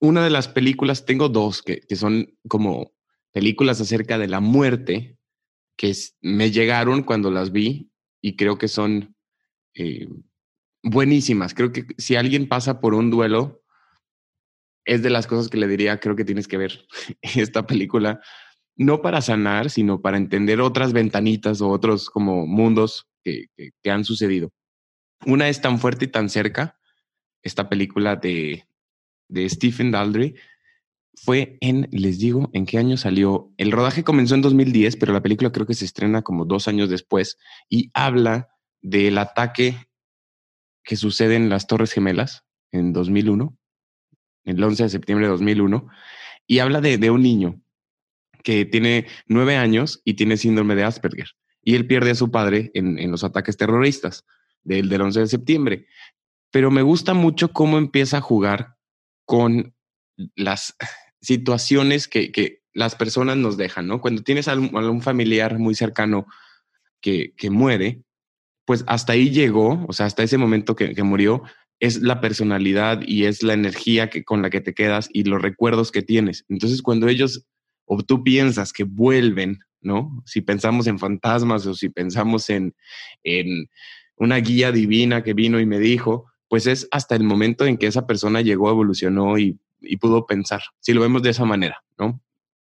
una 0.00 0.24
de 0.24 0.30
las 0.30 0.48
películas, 0.48 1.04
tengo 1.04 1.28
dos 1.28 1.60
que, 1.60 1.82
son 1.96 2.34
como 2.48 2.92
películas 3.30 3.78
acerca 3.82 4.16
de 4.16 4.28
la 4.28 4.40
muerte 4.40 5.18
que 5.76 5.92
me 6.22 6.50
llegaron 6.50 7.02
cuando 7.02 7.30
las 7.30 7.52
vi 7.52 7.89
y 8.20 8.36
creo 8.36 8.58
que 8.58 8.68
son 8.68 9.16
eh, 9.74 10.08
buenísimas. 10.82 11.54
Creo 11.54 11.72
que 11.72 11.86
si 11.98 12.16
alguien 12.16 12.48
pasa 12.48 12.80
por 12.80 12.94
un 12.94 13.10
duelo, 13.10 13.62
es 14.84 15.02
de 15.02 15.10
las 15.10 15.26
cosas 15.26 15.48
que 15.48 15.58
le 15.58 15.68
diría, 15.68 16.00
creo 16.00 16.16
que 16.16 16.24
tienes 16.24 16.48
que 16.48 16.56
ver 16.56 16.86
esta 17.22 17.66
película, 17.66 18.20
no 18.76 19.02
para 19.02 19.20
sanar, 19.20 19.70
sino 19.70 20.00
para 20.00 20.16
entender 20.16 20.60
otras 20.60 20.92
ventanitas 20.92 21.60
o 21.60 21.68
otros 21.68 22.08
como 22.08 22.46
mundos 22.46 23.06
que, 23.22 23.46
que 23.56 23.90
han 23.90 24.04
sucedido. 24.04 24.50
Una 25.26 25.48
es 25.48 25.60
tan 25.60 25.78
fuerte 25.78 26.06
y 26.06 26.08
tan 26.08 26.30
cerca, 26.30 26.78
esta 27.42 27.68
película 27.68 28.16
de, 28.16 28.64
de 29.28 29.48
Stephen 29.48 29.90
Daldry, 29.90 30.34
fue 31.14 31.58
en, 31.60 31.88
les 31.92 32.18
digo, 32.18 32.50
en 32.52 32.66
qué 32.66 32.78
año 32.78 32.96
salió. 32.96 33.52
El 33.56 33.72
rodaje 33.72 34.04
comenzó 34.04 34.34
en 34.34 34.42
2010, 34.42 34.96
pero 34.96 35.12
la 35.12 35.22
película 35.22 35.52
creo 35.52 35.66
que 35.66 35.74
se 35.74 35.84
estrena 35.84 36.22
como 36.22 36.44
dos 36.44 36.68
años 36.68 36.88
después 36.88 37.38
y 37.68 37.90
habla 37.94 38.48
del 38.80 39.18
ataque 39.18 39.76
que 40.82 40.96
sucede 40.96 41.36
en 41.36 41.48
las 41.48 41.66
Torres 41.66 41.92
Gemelas 41.92 42.44
en 42.72 42.92
2001, 42.92 43.56
el 44.44 44.62
11 44.62 44.84
de 44.84 44.88
septiembre 44.88 45.26
de 45.26 45.32
2001, 45.32 45.88
y 46.46 46.58
habla 46.60 46.80
de, 46.80 47.10
un 47.10 47.22
niño 47.22 47.60
que 48.42 48.64
tiene 48.64 49.06
nueve 49.26 49.56
años 49.56 50.00
y 50.04 50.14
tiene 50.14 50.36
síndrome 50.36 50.74
de 50.74 50.84
Asperger, 50.84 51.28
y 51.62 51.74
él 51.74 51.86
pierde 51.86 52.12
a 52.12 52.14
su 52.14 52.30
padre 52.30 52.70
en, 52.74 53.10
los 53.10 53.24
ataques 53.24 53.56
terroristas 53.56 54.24
del, 54.62 54.88
del 54.88 55.02
11 55.02 55.20
de 55.20 55.26
septiembre. 55.26 55.86
Pero 56.50 56.70
me 56.70 56.82
gusta 56.82 57.14
mucho 57.14 57.52
cómo 57.52 57.78
empieza 57.78 58.18
a 58.18 58.22
jugar 58.22 58.76
con 59.24 59.74
las 60.34 60.76
situaciones 61.20 62.08
que, 62.08 62.60
las 62.72 62.94
personas 62.94 63.36
nos 63.36 63.56
dejan, 63.56 63.88
¿no? 63.88 64.00
Cuando 64.00 64.22
tienes 64.22 64.46
a 64.46 64.52
algún, 64.52 65.02
familiar 65.02 65.58
muy 65.58 65.74
cercano 65.74 66.26
que, 67.00 67.34
muere, 67.50 68.02
pues 68.64 68.84
hasta 68.86 69.14
ahí 69.14 69.30
llegó, 69.30 69.84
o 69.88 69.92
sea, 69.92 70.06
hasta 70.06 70.22
ese 70.22 70.38
momento 70.38 70.76
que, 70.76 71.02
murió, 71.02 71.42
es 71.80 72.02
la 72.02 72.20
personalidad 72.20 73.00
y 73.04 73.24
es 73.24 73.42
la 73.42 73.54
energía 73.54 74.08
que, 74.10 74.22
con 74.24 74.42
la 74.42 74.50
que 74.50 74.60
te 74.60 74.74
quedas 74.74 75.08
y 75.12 75.24
los 75.24 75.42
recuerdos 75.42 75.90
que 75.90 76.02
tienes. 76.02 76.44
Entonces, 76.48 76.82
cuando 76.82 77.08
ellos 77.08 77.46
o 77.86 78.02
tú 78.02 78.22
piensas 78.22 78.72
que 78.72 78.84
vuelven, 78.84 79.58
¿no? 79.80 80.22
Si 80.26 80.42
pensamos 80.42 80.86
en 80.86 80.98
fantasmas 80.98 81.66
o 81.66 81.74
si 81.74 81.88
pensamos 81.88 82.50
en, 82.50 82.74
en 83.24 83.68
una 84.16 84.36
guía 84.36 84.70
divina 84.70 85.24
que 85.24 85.34
vino 85.34 85.58
y 85.58 85.66
me 85.66 85.80
dijo, 85.80 86.26
pues 86.48 86.66
es 86.66 86.86
hasta 86.92 87.16
el 87.16 87.24
momento 87.24 87.64
en 87.64 87.78
que 87.78 87.86
esa 87.86 88.06
persona 88.06 88.42
llegó, 88.42 88.70
evolucionó 88.70 89.38
y, 89.38 89.58
pudo 89.96 90.26
pensar, 90.26 90.62
si 90.80 90.92
lo 90.92 91.00
vemos 91.00 91.22
de 91.22 91.30
esa 91.30 91.44
manera, 91.44 91.82
¿no? 91.98 92.22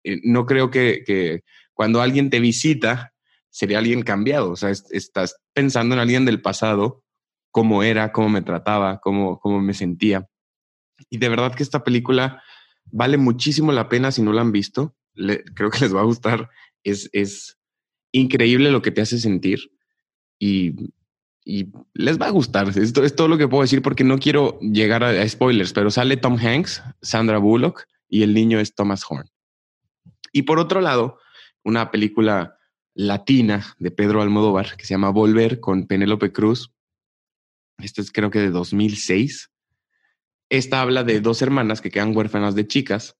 Eh, 0.04 0.20
no 0.24 0.46
creo 0.46 0.70
que, 0.70 1.42
cuando 1.74 2.00
alguien 2.00 2.30
te 2.30 2.40
visita 2.40 3.12
sería 3.50 3.78
alguien 3.78 4.02
cambiado, 4.02 4.50
o 4.50 4.56
sea, 4.56 4.70
estás 4.70 5.36
pensando 5.52 5.94
en 5.94 6.00
alguien 6.00 6.24
del 6.24 6.40
pasado, 6.40 7.04
cómo 7.50 7.82
era, 7.82 8.12
cómo 8.12 8.28
me 8.28 8.42
trataba, 8.42 9.00
cómo, 9.00 9.38
cómo 9.40 9.60
me 9.60 9.74
sentía. 9.74 10.26
Y 11.10 11.18
de 11.18 11.28
verdad 11.28 11.54
que 11.54 11.62
esta 11.62 11.84
película 11.84 12.42
vale 12.86 13.18
muchísimo 13.18 13.72
la 13.72 13.88
pena 13.88 14.10
si 14.10 14.22
no 14.22 14.32
la 14.32 14.40
han 14.40 14.52
visto. 14.52 14.96
creo 15.14 15.70
que 15.70 15.80
les 15.80 15.94
va 15.94 16.00
a 16.00 16.04
gustar. 16.04 16.48
Es, 16.82 17.10
es 17.12 17.58
increíble 18.12 18.70
lo 18.70 18.82
que 18.82 18.90
te 18.90 19.02
hace 19.02 19.18
sentir. 19.18 19.70
Y 20.38 20.74
y 21.44 21.68
les 21.94 22.20
va 22.20 22.26
a 22.26 22.30
gustar. 22.30 22.68
Esto 22.68 23.04
es 23.04 23.14
todo 23.14 23.28
lo 23.28 23.38
que 23.38 23.48
puedo 23.48 23.62
decir 23.62 23.82
porque 23.82 24.04
no 24.04 24.18
quiero 24.18 24.58
llegar 24.60 25.02
a, 25.04 25.28
spoilers, 25.28 25.72
pero 25.72 25.90
sale 25.90 26.16
Tom 26.16 26.36
Hanks, 26.36 26.82
Sandra 27.00 27.38
Bullock 27.38 27.86
y 28.08 28.22
el 28.22 28.34
niño 28.34 28.60
es 28.60 28.74
Thomas 28.74 29.04
Horn. 29.08 29.28
Y 30.32 30.42
por 30.42 30.58
otro 30.58 30.80
lado, 30.80 31.18
una 31.64 31.90
película 31.90 32.56
latina 32.94 33.74
de 33.78 33.90
Pedro 33.90 34.22
Almodóvar 34.22 34.76
que 34.76 34.84
se 34.84 34.94
llama 34.94 35.10
Volver 35.10 35.60
con 35.60 35.86
Penélope 35.86 36.32
Cruz. 36.32 36.72
Esta 37.78 38.00
es 38.02 38.12
creo 38.12 38.30
que 38.30 38.40
de 38.40 38.50
2006. 38.50 39.50
Esta 40.48 40.82
habla 40.82 41.02
de 41.04 41.20
dos 41.20 41.42
hermanas 41.42 41.80
que 41.80 41.90
quedan 41.90 42.16
huérfanas 42.16 42.54
de 42.54 42.66
chicas 42.66 43.16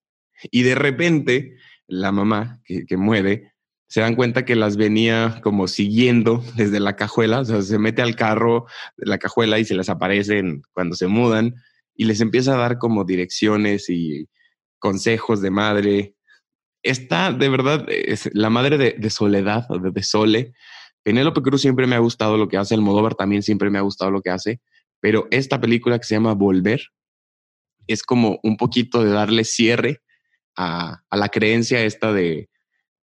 y 0.50 0.62
de 0.62 0.74
repente 0.74 1.56
la 1.87 2.12
mamá 2.12 2.61
que, 2.64 2.85
que 2.85 2.96
muere 2.96 3.52
se 3.92 4.00
dan 4.00 4.14
cuenta 4.14 4.46
que 4.46 4.57
las 4.57 4.78
venía 4.78 5.38
como 5.42 5.68
siguiendo 5.68 6.42
desde 6.57 6.81
la 6.81 6.96
cajuela, 6.96 7.40
o 7.40 7.44
sea, 7.44 7.61
se 7.61 7.78
mete 7.78 8.00
al 8.00 8.16
carro 8.16 8.64
de 8.96 9.05
la 9.05 9.18
cajuela 9.18 9.59
y 9.59 9.66
se 9.66 9.74
les 9.74 9.90
aparecen 9.90 10.62
cuando 10.72 10.96
se 10.96 11.09
mudan 11.09 11.57
y 11.94 12.07
les 12.07 12.22
empieza 12.22 12.55
a 12.55 12.57
dar 12.57 12.78
como 12.78 13.05
direcciones 13.05 13.90
y 13.90 14.31
consejos 14.78 15.42
de 15.42 15.50
madre. 15.50 16.14
Está 16.83 17.35
de 17.35 17.50
verdad, 17.50 17.85
es 17.90 18.31
la 18.33 18.48
madre 18.48 18.78
de, 18.78 19.11
Soledad, 19.11 19.68
de, 19.68 19.90
de 19.90 20.02
Sole. 20.02 20.55
Penélope 21.02 21.42
Cruz 21.42 21.61
siempre 21.61 21.87
me 21.87 21.94
ha 21.94 21.98
gustado 21.98 22.38
lo 22.38 22.48
que 22.48 22.57
hace, 22.57 22.74
el 22.74 22.81
Modóvar 22.81 23.14
también 23.14 23.42
siempre 23.42 23.68
me 23.68 23.76
ha 23.76 23.83
gustado 23.83 24.11
lo 24.11 24.22
que 24.22 24.31
hace, 24.31 24.62
pero 25.00 25.28
esta 25.31 25.61
película 25.61 25.98
que 25.98 26.07
se 26.07 26.14
llama 26.14 26.33
Volver 26.33 26.81
es 27.87 28.02
como 28.02 28.40
un 28.42 28.57
poquito 28.57 29.05
de 29.05 29.11
darle 29.11 29.44
cierre 29.44 30.00
a, 30.57 31.02
a 31.11 31.16
la 31.18 31.28
creencia 31.28 31.85
esta 31.85 32.14
de, 32.14 32.48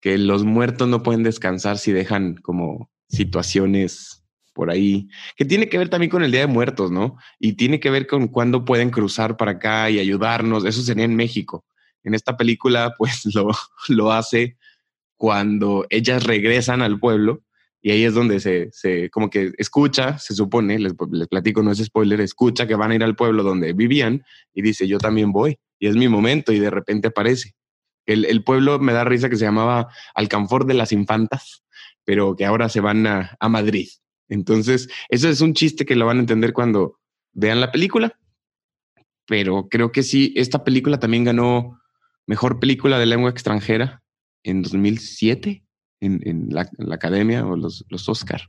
que 0.01 0.19
los 0.19 0.45
muertos 0.45 0.89
no 0.89 1.03
pueden 1.03 1.23
descansar 1.23 1.79
si 1.79 1.93
dejan 1.93 2.37
como 2.37 2.91
situaciones 3.09 4.25
por 4.53 4.71
ahí, 4.71 5.09
que 5.37 5.45
tiene 5.45 5.69
que 5.69 5.79
ver 5.79 5.89
también 5.89 6.11
con 6.11 6.25
el 6.25 6.33
Día 6.33 6.41
de 6.41 6.47
Muertos, 6.49 6.91
¿no? 6.91 7.17
Y 7.39 7.53
tiene 7.53 7.79
que 7.79 7.91
ver 7.91 8.07
con 8.07 8.27
cuándo 8.29 8.65
pueden 8.65 8.91
cruzar 8.91 9.37
para 9.37 9.53
acá 9.53 9.89
y 9.89 10.01
ayudarnos. 10.01 10.65
Eso 10.65 10.83
sería 10.83 11.05
en 11.05 11.15
México. 11.15 11.65
En 12.03 12.15
esta 12.15 12.37
película, 12.37 12.95
pues 12.99 13.25
lo, 13.35 13.51
lo 13.89 14.13
hace 14.13 14.57
cuando 15.17 15.87
ellas 15.91 16.25
regresan 16.25 16.83
al 16.83 16.99
pueblo 16.99 17.45
y 17.81 17.91
ahí 17.93 18.05
es 18.05 18.15
donde 18.15 18.41
se, 18.41 18.71
se 18.73 19.11
como 19.11 19.31
que 19.31 19.53
escucha, 19.59 20.19
se 20.19 20.35
supone, 20.35 20.79
les, 20.79 20.95
les, 21.13 21.29
platico, 21.29 21.63
no 21.63 21.71
es 21.71 21.79
spoiler, 21.79 22.21
escucha 22.21 22.67
que 22.67 22.75
van 22.75 22.91
a 22.91 22.95
ir 22.97 23.05
al 23.05 23.17
pueblo 23.17 23.43
donde 23.43 23.73
vivían 23.73 24.25
y 24.53 24.63
dice, 24.63 24.89
yo 24.89 24.99
también 24.99 25.33
voy 25.33 25.59
y 25.79 25.87
es 25.87 25.97
mi 25.97 26.09
momento 26.09 26.53
y 26.53 26.59
de 26.59 26.71
repente 26.71 27.09
aparece. 27.09 27.55
El, 28.09 28.43
pueblo 28.43 28.79
me 28.79 28.95
da 28.95 29.05
risa 29.05 29.29
que 29.29 29.37
se 29.37 29.45
llamaba 29.45 29.89
Alcanfor 30.15 30.65
de 30.65 30.73
las 30.73 30.93
Infantas, 30.93 31.63
pero 32.05 32.37
que 32.37 32.47
ahora 32.47 32.71
se 32.71 32.81
van 32.81 33.07
a, 33.07 33.37
Madrid. 33.51 33.89
Entonces, 34.31 34.89
eso 35.11 35.29
es 35.29 35.43
un 35.43 35.53
chiste 35.53 35.85
que 35.85 35.95
lo 35.95 36.07
van 36.07 36.17
a 36.17 36.21
entender 36.21 36.55
cuando 36.55 36.99
vean 37.35 37.61
la 37.61 37.71
película. 37.71 38.19
Pero 39.27 39.69
creo 39.69 39.93
que 39.93 40.03
sí, 40.03 40.33
esta 40.37 40.65
película 40.65 40.99
también 40.99 41.25
ganó 41.25 41.79
mejor 42.27 42.61
película 42.61 42.99
de 42.99 43.05
lengua 43.05 43.29
extranjera 43.29 44.03
en 44.43 44.63
2007 44.63 45.63
en, 46.01 46.49
la, 46.49 46.67
academia 46.91 47.45
o 47.45 47.57
los, 47.57 47.85
los 47.91 48.09
Oscar. 48.09 48.49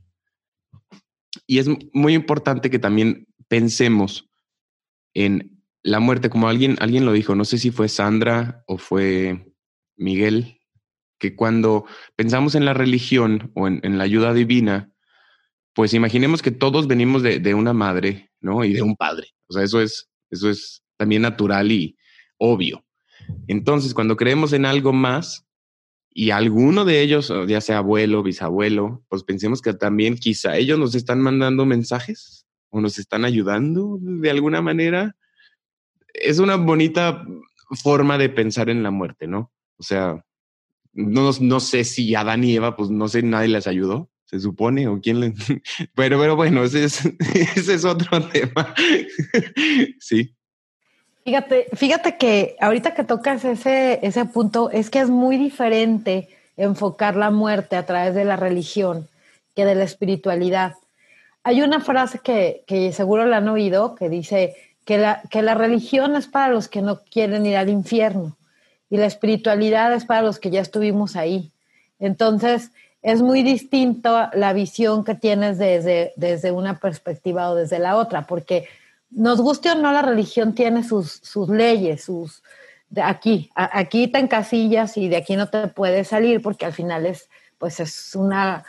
Y 1.46 1.58
es 1.58 1.68
muy 1.92 2.14
importante 2.14 2.70
que 2.70 2.78
también 2.78 3.26
pensemos 3.46 4.30
en 5.12 5.62
la 5.82 6.00
muerte, 6.00 6.30
como 6.30 6.48
alguien, 6.48 6.76
alguien 6.80 7.04
lo 7.04 7.12
dijo, 7.12 7.34
no 7.34 7.44
sé 7.44 7.58
si 7.58 7.70
fue 7.70 7.88
Sandra 7.88 8.64
o 8.66 8.78
fue 8.78 9.49
Miguel, 10.00 10.60
que 11.18 11.36
cuando 11.36 11.84
pensamos 12.16 12.54
en 12.54 12.64
la 12.64 12.74
religión 12.74 13.52
o 13.54 13.68
en, 13.68 13.98
la 13.98 14.04
ayuda 14.04 14.32
divina, 14.32 14.90
pues 15.74 15.94
imaginemos 15.94 16.42
que 16.42 16.50
todos 16.50 16.88
venimos 16.88 17.22
de, 17.22 17.54
una 17.54 17.72
madre, 17.72 18.30
¿no? 18.40 18.64
Y 18.64 18.72
de 18.72 18.82
un 18.82 18.96
padre. 18.96 19.28
O 19.46 19.52
sea, 19.52 19.62
eso 19.62 19.80
es, 19.80 20.10
eso 20.30 20.50
es 20.50 20.82
también 20.96 21.22
natural 21.22 21.70
y 21.70 21.96
obvio. 22.38 22.84
Entonces, 23.46 23.94
cuando 23.94 24.16
creemos 24.16 24.52
en 24.52 24.64
algo 24.64 24.92
más 24.92 25.46
y 26.12 26.30
alguno 26.30 26.84
de 26.84 27.02
ellos, 27.02 27.32
ya 27.46 27.60
sea 27.60 27.78
abuelo, 27.78 28.22
bisabuelo, 28.22 29.04
pues 29.08 29.22
pensemos 29.22 29.60
que 29.60 29.74
también 29.74 30.16
quizá 30.16 30.56
ellos 30.56 30.78
nos 30.78 30.94
están 30.94 31.20
mandando 31.20 31.66
mensajes 31.66 32.46
o 32.70 32.80
nos 32.80 32.98
están 32.98 33.24
ayudando 33.24 33.98
de 34.00 34.30
alguna 34.30 34.62
manera. 34.62 35.14
Es 36.14 36.38
una 36.38 36.56
bonita 36.56 37.24
forma 37.82 38.18
de 38.18 38.30
pensar 38.30 38.70
en 38.70 38.82
la 38.82 38.90
muerte, 38.90 39.28
¿no? 39.28 39.52
O 39.80 39.82
sea, 39.82 40.22
no, 40.92 41.30
no 41.40 41.60
sé 41.60 41.84
si 41.84 42.14
Adán 42.14 42.44
y 42.44 42.54
Eva, 42.54 42.76
pues 42.76 42.90
no 42.90 43.08
sé, 43.08 43.22
nadie 43.22 43.48
les 43.48 43.66
ayudó, 43.66 44.10
se 44.26 44.38
supone, 44.38 44.86
o 44.88 45.00
quién 45.00 45.20
le... 45.20 45.32
Pero, 45.94 46.20
pero 46.20 46.36
bueno, 46.36 46.62
ese 46.62 46.84
es, 46.84 47.00
ese 47.56 47.74
es 47.74 47.84
otro 47.84 48.28
tema. 48.32 48.74
sí. 49.98 50.34
Fíjate, 51.24 51.66
fíjate 51.74 52.16
que 52.16 52.56
ahorita 52.60 52.94
que 52.94 53.04
tocas 53.04 53.44
ese, 53.44 54.00
ese 54.02 54.24
punto, 54.26 54.70
es 54.70 54.90
que 54.90 55.00
es 55.00 55.08
muy 55.08 55.36
diferente 55.36 56.28
enfocar 56.56 57.16
la 57.16 57.30
muerte 57.30 57.76
a 57.76 57.86
través 57.86 58.14
de 58.14 58.24
la 58.24 58.36
religión 58.36 59.08
que 59.54 59.64
de 59.64 59.74
la 59.74 59.84
espiritualidad. 59.84 60.74
Hay 61.42 61.62
una 61.62 61.80
frase 61.80 62.18
que, 62.18 62.64
que 62.66 62.92
seguro 62.92 63.24
la 63.24 63.38
han 63.38 63.48
oído 63.48 63.94
que 63.94 64.08
dice 64.10 64.54
que 64.84 64.98
la, 64.98 65.22
que 65.30 65.42
la 65.42 65.54
religión 65.54 66.16
es 66.16 66.26
para 66.26 66.52
los 66.52 66.68
que 66.68 66.82
no 66.82 67.00
quieren 67.04 67.46
ir 67.46 67.56
al 67.56 67.68
infierno 67.70 68.36
y 68.90 68.96
la 68.96 69.06
espiritualidad 69.06 69.92
es 69.94 70.04
para 70.04 70.22
los 70.22 70.38
que 70.38 70.50
ya 70.50 70.60
estuvimos 70.60 71.16
ahí. 71.16 71.52
Entonces, 71.98 72.72
es 73.02 73.22
muy 73.22 73.42
distinto 73.42 74.28
la 74.34 74.52
visión 74.52 75.04
que 75.04 75.14
tienes 75.14 75.58
desde, 75.58 76.12
desde 76.16 76.50
una 76.50 76.78
perspectiva 76.78 77.50
o 77.50 77.54
desde 77.54 77.78
la 77.78 77.96
otra, 77.96 78.26
porque 78.26 78.68
nos 79.10 79.40
guste 79.40 79.70
o 79.70 79.74
no, 79.74 79.92
la 79.92 80.02
religión 80.02 80.54
tiene 80.54 80.84
sus, 80.84 81.12
sus 81.22 81.48
leyes, 81.48 82.04
sus 82.04 82.42
de 82.90 83.02
aquí, 83.02 83.50
aquí 83.54 84.08
te 84.08 84.18
encasillas 84.18 84.96
y 84.96 85.08
de 85.08 85.16
aquí 85.16 85.36
no 85.36 85.48
te 85.48 85.68
puedes 85.68 86.08
salir 86.08 86.42
porque 86.42 86.66
al 86.66 86.72
final 86.72 87.06
es, 87.06 87.30
pues 87.56 87.78
es 87.78 88.16
una, 88.16 88.64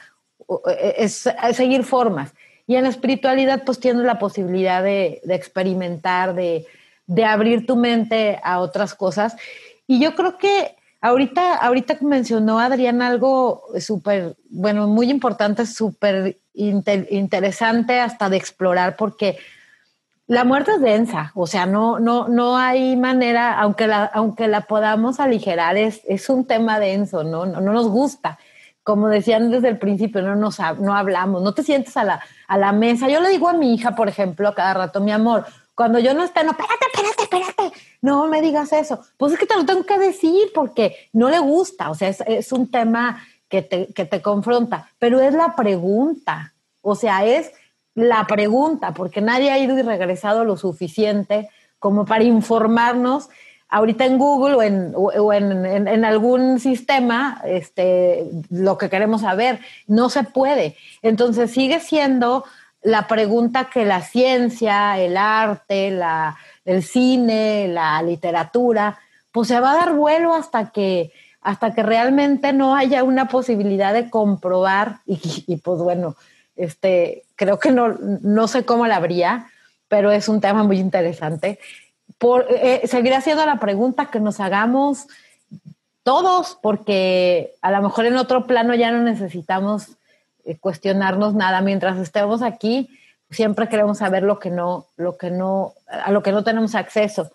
es, 0.98 1.28
seguir 1.54 1.84
formas. 1.84 2.32
Y 2.68 2.76
en 2.76 2.84
la 2.84 2.90
espiritualidad 2.90 3.64
pues 3.66 3.80
tienes 3.80 4.06
la 4.06 4.20
posibilidad 4.20 4.84
de, 4.84 5.22
de 5.24 5.36
experimentar, 5.36 6.36
de, 6.36 6.68
de, 7.08 7.26
abrir 7.26 7.66
tu 7.66 7.76
mente 7.76 8.40
a 8.44 8.60
otras 8.60 8.94
cosas. 8.94 9.36
Y 9.92 10.00
yo 10.00 10.16
creo 10.16 10.38
que 10.38 10.78
ahorita, 11.02 11.56
ahorita 11.56 11.98
mencionó 12.00 12.60
Adrián 12.60 13.02
algo 13.02 13.66
súper, 13.78 14.38
bueno, 14.50 14.88
muy 14.88 15.12
importante, 15.12 15.66
súper 15.66 16.38
interesante 16.54 18.00
hasta 18.00 18.30
de 18.30 18.38
explorar 18.38 18.96
porque 18.96 19.38
la 20.28 20.46
muerte 20.46 20.72
es 20.76 20.80
densa, 20.80 21.34
o 21.36 21.46
sea, 21.46 21.66
no, 21.66 22.00
no, 22.00 22.30
no 22.30 22.56
hay 22.56 22.96
manera, 22.96 23.60
aunque 23.60 23.86
la, 23.86 24.06
aunque 24.06 24.48
la 24.48 24.62
podamos 24.62 25.20
aligerar, 25.20 25.76
es, 25.76 26.00
es 26.08 26.30
un 26.30 26.46
tema 26.46 26.80
denso, 26.80 27.26
¿no? 27.26 27.46
¿no? 27.46 27.60
No, 27.60 27.74
nos 27.74 27.89
gusta. 27.89 28.39
Como 28.84 29.10
decían 29.10 29.52
desde 29.52 29.68
el 29.68 29.78
principio, 29.78 30.22
no 30.22 30.38
nos 30.38 30.58
no 30.80 30.96
hablamos, 30.96 31.44
no 31.44 31.54
te 31.54 31.64
sientes 31.64 31.98
a 31.98 32.06
la, 32.06 32.22
a 32.48 32.58
la 32.58 32.72
mesa. 32.72 33.10
Yo 33.10 33.20
le 33.20 33.28
digo 33.28 33.50
a 33.50 33.54
mi 33.54 33.74
hija, 33.74 33.94
por 33.94 34.08
ejemplo, 34.08 34.56
cada 34.56 34.74
rato, 34.74 35.02
mi 35.02 35.12
amor, 35.12 35.46
cuando 35.82 35.98
yo 35.98 36.14
no 36.14 36.24
esté, 36.24 36.44
no, 36.44 36.52
espérate, 36.52 36.86
espérate, 36.94 37.24
espérate, 37.24 37.80
no 38.04 38.28
me 38.28 38.40
digas 38.40 38.72
eso. 38.72 39.02
Pues 39.18 39.34
es 39.34 39.40
que 39.40 39.48
te 39.48 39.56
lo 39.56 39.66
tengo 39.66 39.84
que 39.84 39.98
decir 39.98 40.52
porque 40.54 40.96
no 41.12 41.28
le 41.28 41.40
gusta, 41.40 41.90
o 41.90 41.96
sea, 41.96 42.08
es, 42.08 42.52
un 42.52 42.70
tema 42.70 43.26
que 43.50 43.64
te, 43.64 43.88
que 43.88 44.06
te 44.06 44.22
confronta, 44.22 44.92
pero 45.00 45.20
es 45.20 45.34
la 45.34 45.56
pregunta, 45.56 46.54
o 46.84 46.94
sea, 46.94 47.26
es 47.26 47.52
la 47.96 48.28
pregunta, 48.28 48.94
porque 48.94 49.22
nadie 49.22 49.50
ha 49.50 49.58
ido 49.58 49.76
y 49.76 49.82
regresado 49.82 50.46
lo 50.46 50.56
suficiente 50.56 51.50
como 51.80 52.06
para 52.06 52.26
informarnos 52.26 53.30
ahorita 53.68 54.06
en 54.06 54.20
Google 54.20 54.54
o 54.54 54.62
en, 54.62 54.94
o 54.96 55.34
en, 55.34 55.66
en, 55.66 56.06
algún 56.06 56.60
sistema 56.60 57.42
este, 57.44 58.30
lo 58.52 58.78
que 58.78 58.92
queremos 58.92 59.22
saber. 59.22 59.62
No 59.88 60.12
se 60.12 60.24
puede. 60.26 60.76
Entonces 61.02 61.50
sigue 61.50 61.80
siendo 61.80 62.44
la 62.82 63.08
pregunta 63.08 63.70
que 63.70 63.86
la 63.86 64.02
ciencia, 64.02 65.00
el 65.00 65.18
arte, 65.18 65.92
la, 65.92 66.38
el 66.66 66.84
cine, 66.84 67.68
la 67.68 68.02
literatura, 68.02 69.00
pues 69.32 69.48
se 69.48 69.60
va 69.60 69.72
a 69.72 69.76
dar 69.76 69.94
vuelo 69.94 70.34
hasta 70.34 70.72
que, 70.72 71.12
hasta 71.42 71.74
que 71.74 71.84
realmente 71.84 72.54
no 72.54 72.76
haya 72.76 73.04
una 73.04 73.28
posibilidad 73.28 73.94
de 73.94 74.10
comprobar 74.10 75.00
y, 75.06 75.58
pues 75.58 75.80
bueno, 75.80 76.16
este, 76.56 77.24
creo 77.36 77.60
que 77.60 77.72
no, 77.72 77.90
no 78.00 78.48
sé 78.48 78.66
cómo 78.66 78.88
la 78.88 78.98
habría, 78.98 79.48
pero 79.88 80.12
es 80.12 80.28
un 80.28 80.42
tema 80.42 80.64
muy 80.64 80.80
interesante. 80.80 81.60
Por, 82.18 82.48
eh, 82.50 82.82
seguirá 82.86 83.22
siendo 83.22 83.46
la 83.46 83.60
pregunta 83.60 84.08
que 84.12 84.20
nos 84.20 84.40
hagamos 84.40 85.08
todos, 86.04 86.58
porque 86.62 87.54
a 87.62 87.72
lo 87.72 87.82
mejor 87.82 88.06
en 88.06 88.18
otro 88.18 88.48
plano 88.48 88.74
ya 88.74 88.92
no 88.92 89.02
necesitamos 89.02 89.98
cuestionarnos 90.60 91.34
nada. 91.34 91.62
Mientras 91.62 91.98
estemos 91.98 92.42
aquí, 92.42 92.89
siempre 93.30 93.70
queremos 93.70 94.00
saber 94.00 94.24
lo 94.24 94.39
que 94.39 94.50
no, 94.50 94.88
lo 94.98 95.18
que 95.18 95.32
no, 95.32 95.74
a 95.88 96.12
lo 96.12 96.22
que 96.22 96.32
no 96.32 96.44
tenemos 96.44 96.76
acceso. 96.76 97.32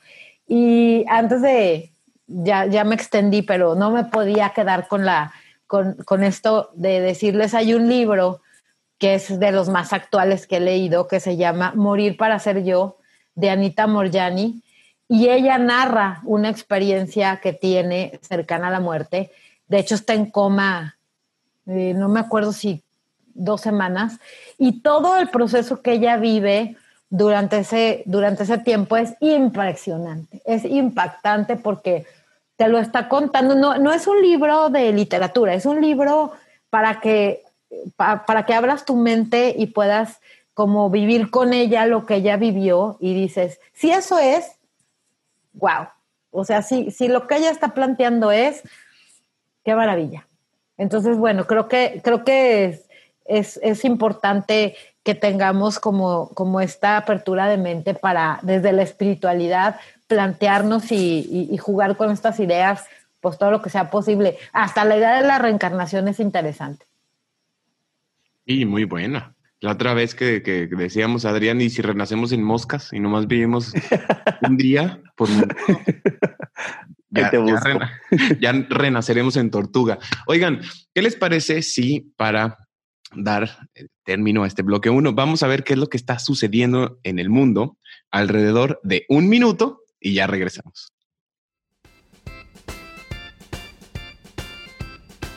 Y 0.47 1.05
antes 1.09 1.43
de, 1.43 1.91
ya, 2.27 2.67
ya 2.67 2.85
me 2.85 2.95
extendí, 2.95 3.43
pero 3.43 3.75
no 3.75 3.91
me 3.91 4.05
podía 4.05 4.51
quedar 4.51 4.89
con 4.89 5.05
la, 5.05 5.33
con, 5.67 5.95
con 6.05 6.23
esto 6.23 6.71
de 6.75 7.01
decirles, 7.01 7.55
hay 7.55 7.75
un 7.75 7.89
libro 7.89 8.41
que 8.99 9.15
es 9.15 9.39
de 9.39 9.53
los 9.53 9.69
más 9.69 9.93
actuales 9.93 10.47
que 10.47 10.57
he 10.57 10.61
leído, 10.61 11.09
que 11.09 11.21
se 11.21 11.37
llama 11.37 11.73
Morir 11.75 12.17
para 12.17 12.39
ser 12.39 12.65
yo, 12.65 12.97
de 13.35 13.51
Anita 13.51 13.87
Morjani, 13.87 14.63
y 15.09 15.29
ella 15.29 15.59
narra 15.59 16.21
una 16.25 16.49
experiencia 16.49 17.37
que 17.43 17.53
tiene 17.53 18.19
cercana 18.23 18.69
a 18.69 18.71
la 18.71 18.81
muerte. 18.81 19.31
De 19.69 19.79
hecho, 19.79 19.95
está 19.95 20.15
en 20.15 20.31
coma, 20.31 20.97
eh, 21.67 21.93
no 21.95 22.09
me 22.09 22.21
acuerdo 22.21 22.53
si 22.53 22.83
dos 23.37 23.61
semanas, 23.61 24.19
y 24.59 24.81
todo 24.81 25.17
el 25.19 25.29
proceso 25.29 25.83
que 25.83 25.93
ella 25.93 26.17
vive 26.17 26.77
durante 27.11 27.59
ese, 27.59 28.03
durante 28.07 28.43
ese 28.43 28.59
tiempo 28.59 28.97
es 28.97 29.15
impresionante, 29.21 30.43
es 30.45 30.65
impactante 30.65 31.57
porque 31.57 32.07
te 32.57 32.69
lo 32.69 32.79
está 32.79 33.09
contando. 33.09 33.55
No, 33.55 33.79
no 33.79 33.93
es 33.93 34.07
un 34.07 34.21
libro 34.21 34.71
de 34.71 34.93
literatura, 34.93 35.55
es 35.55 35.67
un 35.67 35.81
libro 35.81 36.33
para 36.71 37.01
que 37.01 37.43
para 37.97 38.47
que 38.47 38.55
abras 38.55 38.85
tu 38.85 38.97
mente 38.97 39.55
y 39.57 39.67
puedas 39.67 40.21
como 40.55 40.89
vivir 40.89 41.31
con 41.31 41.53
ella 41.53 41.87
lo 41.87 42.07
que 42.07 42.17
ella 42.17 42.37
vivió 42.37 42.97
y 43.01 43.15
dices, 43.15 43.61
si 43.73 43.91
eso 43.91 44.19
es, 44.19 44.53
wow. 45.55 45.89
O 46.31 46.45
sea, 46.45 46.63
si, 46.63 46.91
si 46.91 47.09
lo 47.09 47.27
que 47.27 47.37
ella 47.37 47.51
está 47.51 47.75
planteando 47.75 48.31
es, 48.31 48.63
qué 49.65 49.75
maravilla. 49.75 50.27
Entonces, 50.79 51.17
bueno, 51.17 51.47
creo 51.47 51.69
que, 51.69 52.01
creo 52.03 52.25
que 52.25 52.83
es, 53.29 53.59
es, 53.63 53.85
importante 53.85 54.75
que 55.03 55.15
tengamos 55.15 55.79
como, 55.79 56.31
como 56.31 56.61
esta 56.61 56.97
apertura 56.97 57.49
de 57.49 57.59
mente 57.59 57.95
para, 57.95 58.39
desde 58.43 58.73
la 58.73 58.83
espiritualidad, 58.83 59.81
plantearnos 60.07 60.91
y, 60.93 61.49
y 61.51 61.57
jugar 61.59 61.97
con 61.97 62.11
estas 62.11 62.41
ideas, 62.41 62.85
pues 63.21 63.39
todo 63.39 63.51
lo 63.51 63.63
que 63.63 63.71
sea 63.71 63.91
posible. 63.91 64.39
Hasta 64.53 64.85
la 64.85 64.97
idea 64.97 65.21
de 65.21 65.27
la 65.27 65.39
reencarnación 65.39 66.09
es 66.09 66.21
interesante. 66.21 66.87
Y 68.45 68.65
muy 68.65 68.85
buena. 68.85 69.37
La 69.61 69.73
otra 69.73 69.95
vez 69.95 70.15
que, 70.15 70.41
decíamos, 70.71 71.25
Adrián, 71.25 71.61
y 71.61 71.71
si 71.71 71.81
renacemos 71.81 72.31
en 72.33 72.43
moscas 72.43 72.93
y 72.93 73.01
nomás 73.01 73.27
vivimos 73.27 73.73
un 74.43 74.57
día, 74.57 75.01
pues 75.17 75.31
ya, 77.11 77.33
ya, 78.39 78.53
renaceremos 78.69 79.37
en 79.37 79.51
tortuga. 79.51 79.99
Oigan, 80.27 80.61
¿qué 80.95 81.01
les 81.01 81.17
parece 81.17 81.63
si 81.63 82.13
para 82.17 82.66
dar 83.15 83.69
término 84.05 84.45
a 84.45 84.47
este 84.47 84.63
bloque 84.63 84.91
uno, 84.91 85.13
vamos 85.13 85.43
a 85.43 85.47
ver 85.47 85.65
qué 85.65 85.75
es 85.75 85.79
lo 85.79 85.89
que 85.89 85.97
está 85.97 86.19
sucediendo 86.19 86.99
en 87.03 87.19
el 87.19 87.31
mundo 87.31 87.79
alrededor 88.11 88.81
de 88.83 89.05
un 89.09 89.29
minuto 89.29 89.83
y 90.01 90.15
ya 90.15 90.27
regresamos. 90.27 90.93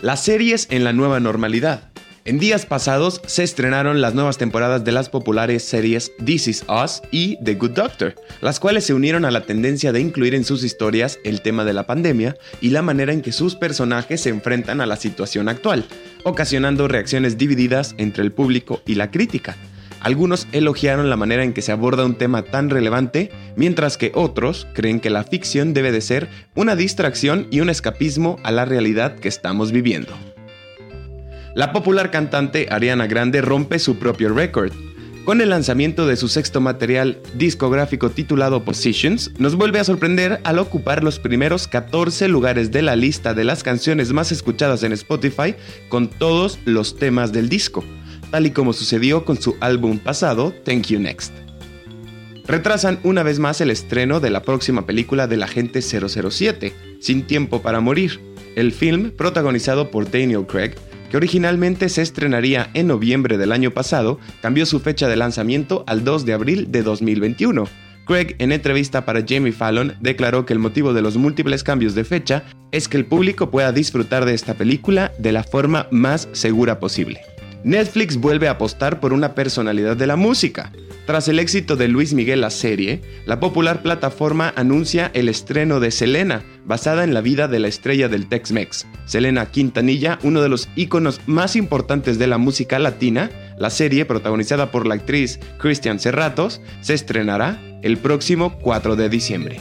Las 0.02 0.24
series 0.24 0.68
en 0.72 0.86
la 0.86 0.94
nueva 0.94 1.20
normalidad. 1.20 1.92
En 2.24 2.38
días 2.38 2.66
pasados 2.66 3.22
se 3.26 3.44
estrenaron 3.44 4.02
las 4.02 4.14
nuevas 4.14 4.38
temporadas 4.38 4.86
de 4.86 4.92
las 4.92 5.10
populares 5.10 5.64
series 5.64 6.12
This 6.24 6.48
Is 6.48 6.66
Us 6.70 7.02
y 7.12 7.38
The 7.44 7.56
Good 7.56 7.72
Doctor, 7.72 8.16
las 8.40 8.60
cuales 8.60 8.86
se 8.86 8.94
unieron 8.94 9.26
a 9.26 9.32
la 9.32 9.46
tendencia 9.46 9.92
de 9.92 10.00
incluir 10.00 10.36
en 10.36 10.44
sus 10.44 10.64
historias 10.64 11.20
el 11.24 11.42
tema 11.42 11.66
de 11.66 11.74
la 11.74 11.88
pandemia 11.88 12.38
y 12.62 12.70
la 12.70 12.82
manera 12.82 13.14
en 13.14 13.22
que 13.22 13.32
sus 13.32 13.56
personajes 13.56 14.22
se 14.22 14.30
enfrentan 14.30 14.80
a 14.80 14.86
la 14.86 14.96
situación 14.96 15.50
actual, 15.50 15.86
ocasionando 16.24 16.88
reacciones 16.88 17.38
divididas 17.38 17.96
entre 17.98 18.24
el 18.24 18.32
público 18.32 18.82
y 18.86 18.96
la 18.96 19.12
crítica. 19.12 19.56
Algunos 20.02 20.48
elogiaron 20.54 21.10
la 21.10 21.18
manera 21.18 21.44
en 21.44 21.54
que 21.54 21.62
se 21.62 21.72
aborda 21.72 22.06
un 22.06 22.16
tema 22.16 22.44
tan 22.44 22.70
relevante, 22.70 23.32
mientras 23.56 23.98
que 23.98 24.12
otros 24.16 24.68
creen 24.74 25.00
que 25.00 25.10
la 25.10 25.24
ficción 25.24 25.74
debe 25.74 25.92
de 25.92 26.02
ser 26.02 26.30
una 26.56 26.76
distracción 26.76 27.48
y 27.52 27.60
un 27.60 27.70
escapismo 27.70 28.38
a 28.44 28.52
la 28.52 28.66
realidad 28.66 29.16
que 29.16 29.28
estamos 29.28 29.72
viviendo. 29.72 30.14
La 31.56 31.74
popular 31.74 32.12
cantante 32.12 32.68
Ariana 32.70 33.08
Grande 33.08 33.42
rompe 33.42 33.80
su 33.80 34.00
propio 34.00 34.34
récord. 34.34 34.72
Con 35.30 35.42
el 35.42 35.52
lanzamiento 35.52 36.08
de 36.08 36.16
su 36.16 36.28
sexto 36.28 36.60
material 36.60 37.22
discográfico 37.36 38.10
titulado 38.10 38.66
Positions, 38.66 39.30
nos 39.38 39.56
vuelve 39.56 39.80
a 39.80 39.84
sorprender 39.84 40.42
al 40.44 40.58
ocupar 40.58 41.04
los 41.04 41.20
primeros 41.20 41.68
14 41.68 42.28
lugares 42.30 42.72
de 42.72 42.82
la 42.82 42.96
lista 42.96 43.36
de 43.36 43.44
las 43.44 43.62
canciones 43.62 44.12
más 44.12 44.32
escuchadas 44.32 44.82
en 44.82 44.92
Spotify 44.92 45.54
con 45.88 46.10
todos 46.10 46.58
los 46.66 46.98
temas 46.98 47.32
del 47.32 47.48
disco, 47.48 47.84
tal 48.32 48.48
y 48.48 48.50
como 48.50 48.74
sucedió 48.74 49.24
con 49.24 49.40
su 49.40 49.56
álbum 49.60 50.00
pasado, 50.00 50.52
Thank 50.66 50.88
You 50.88 51.00
Next. 51.00 51.32
Retrasan 52.48 53.00
una 53.04 53.22
vez 53.22 53.38
más 53.38 53.62
el 53.62 53.70
estreno 53.70 54.20
de 54.20 54.32
la 54.32 54.42
próxima 54.42 54.88
película 54.88 55.28
del 55.28 55.44
agente 55.44 55.84
007, 55.84 56.74
Sin 57.02 57.28
Tiempo 57.28 57.62
para 57.62 57.82
Morir. 57.82 58.20
El 58.56 58.72
film, 58.72 59.12
protagonizado 59.12 59.92
por 59.92 60.10
Daniel 60.10 60.48
Craig, 60.48 60.74
que 61.10 61.18
originalmente 61.18 61.90
se 61.90 62.02
estrenaría 62.02 62.70
en 62.74 62.88
noviembre 62.88 63.38
del 63.38 63.52
año 63.52 63.72
pasado, 63.72 64.20
cambió 64.42 64.66
su 64.66 64.80
fecha 64.80 65.08
de 65.08 65.16
lanzamiento 65.16 65.84
al 65.88 66.04
2 66.04 66.26
de 66.26 66.34
abril 66.34 66.72
de 66.72 66.84
2021. 66.84 67.66
Craig, 68.06 68.36
en 68.40 68.52
entrevista 68.52 69.06
para 69.06 69.24
Jamie 69.28 69.52
Fallon, 69.52 69.96
declaró 70.00 70.46
que 70.46 70.54
el 70.54 70.60
motivo 70.60 70.94
de 70.94 71.04
los 71.04 71.18
múltiples 71.18 71.64
cambios 71.64 71.94
de 71.94 72.04
fecha 72.04 72.44
es 72.72 72.88
que 72.88 72.98
el 72.98 73.06
público 73.06 73.52
pueda 73.52 73.72
disfrutar 73.72 74.26
de 74.26 74.34
esta 74.34 74.56
película 74.56 75.12
de 75.20 75.32
la 75.32 75.44
forma 75.44 75.88
más 75.92 76.28
segura 76.32 76.80
posible. 76.80 77.22
Netflix 77.64 78.18
vuelve 78.18 78.48
a 78.48 78.52
apostar 78.52 79.00
por 79.00 79.14
una 79.14 79.36
personalidad 79.36 79.96
de 79.96 80.08
la 80.08 80.16
música. 80.16 80.72
Tras 81.10 81.28
el 81.28 81.40
éxito 81.40 81.76
de 81.76 81.88
Luis 81.88 82.14
Miguel 82.14 82.42
la 82.42 82.52
serie, 82.52 83.02
la 83.26 83.40
popular 83.40 83.82
plataforma 83.82 84.54
anuncia 84.56 85.10
el 85.16 85.28
estreno 85.28 85.80
de 85.80 85.90
Selena, 85.90 86.44
basada 86.66 87.04
en 87.04 87.16
la 87.16 87.22
vida 87.22 87.48
de 87.48 87.58
la 87.58 87.68
estrella 87.68 88.08
del 88.10 88.30
Tex-Mex. 88.30 88.86
Selena 89.06 89.48
Quintanilla, 89.48 90.20
uno 90.22 90.40
de 90.44 90.50
los 90.50 90.70
íconos 90.76 91.20
más 91.26 91.56
importantes 91.56 92.20
de 92.20 92.28
la 92.28 92.38
música 92.38 92.78
latina, 92.78 93.32
La 93.58 93.72
serie, 93.72 94.06
protagonizada 94.06 94.70
por 94.70 94.86
la 94.86 94.94
actriz 94.94 95.40
Christian 95.58 96.00
Serratos, 96.00 96.62
se 96.82 96.94
estrenará 96.94 97.60
el 97.82 97.98
próximo 97.98 98.60
4 98.60 98.96
de 98.96 99.10
diciembre. 99.10 99.58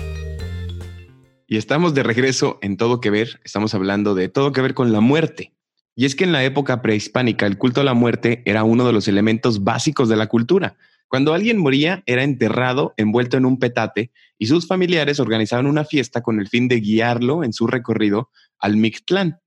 Y 1.47 1.57
estamos 1.57 1.95
de 1.95 2.03
regreso 2.03 2.59
en 2.61 2.77
Todo 2.77 3.01
que 3.01 3.09
Ver, 3.09 3.41
estamos 3.43 3.73
hablando 3.73 4.15
de 4.15 4.29
Todo 4.29 4.53
que 4.53 4.61
Ver 4.61 4.75
con 4.75 4.93
la 4.93 5.01
muerte. 5.01 5.55
Y 5.97 6.05
es 6.05 6.15
que 6.15 6.23
en 6.23 6.31
la 6.31 6.45
época 6.45 6.81
prehispánica 6.81 7.47
el 7.47 7.59
culto 7.59 7.81
a 7.81 7.85
la 7.85 7.93
muerte 7.93 8.43
era 8.45 8.63
uno 8.63 8.87
de 8.87 8.93
los 8.93 9.09
elementos 9.09 9.65
básicos 9.65 10.11
de 10.11 10.15
la 10.15 10.29
cultura. 10.29 10.77
Cuando 11.09 11.33
alguien 11.33 11.57
moría 11.57 12.03
era 12.05 12.23
enterrado 12.23 12.93
envuelto 12.99 13.39
en 13.39 13.47
un 13.47 13.59
petate 13.59 14.13
y 14.39 14.47
sus 14.47 14.67
familiares 14.67 15.21
organizaban 15.21 15.67
una 15.67 15.85
fiesta 15.85 16.21
con 16.21 16.39
el 16.39 16.49
fin 16.49 16.69
de 16.69 16.81
guiarlo 16.81 17.45
en 17.45 17.55
su 17.55 17.67
recorrido 17.67 18.31
al 18.59 18.77
Mictlán. 18.77 19.41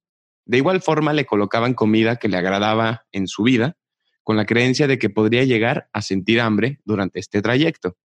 De 0.45 0.57
igual 0.57 0.81
forma 0.81 1.13
le 1.13 1.25
colocaban 1.25 1.75
comida 1.75 2.15
que 2.15 2.29
le 2.29 2.37
agradaba 2.37 3.03
en 3.11 3.27
su 3.27 3.43
vida, 3.43 3.77
con 4.23 4.37
la 4.37 4.45
creencia 4.45 4.87
de 4.87 4.97
que 4.97 5.11
podría 5.11 5.43
llegar 5.43 5.87
a 5.93 6.01
sentir 6.01 6.41
hambre 6.41 6.79
durante 6.83 7.19
este 7.19 7.43
trayecto. 7.43 7.95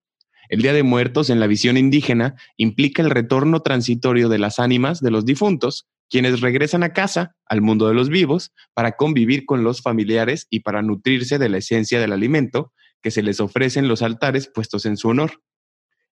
El 0.49 0.63
Día 0.63 0.75
de 0.75 0.83
Muertos 0.83 1.31
en 1.31 1.41
la 1.41 1.47
visión 1.47 1.77
indígena 1.77 2.37
implica 2.57 3.03
el 3.03 3.11
retorno 3.11 3.63
transitorio 3.63 4.29
de 4.29 4.39
las 4.39 4.59
ánimas 4.59 5.01
de 5.01 5.11
los 5.11 5.25
difuntos, 5.25 5.87
quienes 6.09 6.41
regresan 6.41 6.83
a 6.83 6.93
casa, 6.93 7.35
al 7.47 7.63
mundo 7.63 7.89
de 7.89 7.95
los 7.95 8.11
vivos, 8.11 8.53
para 8.75 8.93
convivir 8.93 9.45
con 9.45 9.65
los 9.65 9.83
familiares 9.83 10.47
y 10.51 10.61
para 10.61 10.83
nutrirse 10.83 11.39
de 11.39 11.49
la 11.49 11.59
esencia 11.59 11.99
del 12.01 12.13
alimento 12.13 12.73
que 13.03 13.11
se 13.11 13.23
les 13.23 13.41
ofrece 13.41 13.79
en 13.79 13.89
los 13.89 14.03
altares 14.03 14.49
puestos 14.49 14.87
en 14.87 14.97
su 14.97 15.09
honor. 15.09 15.43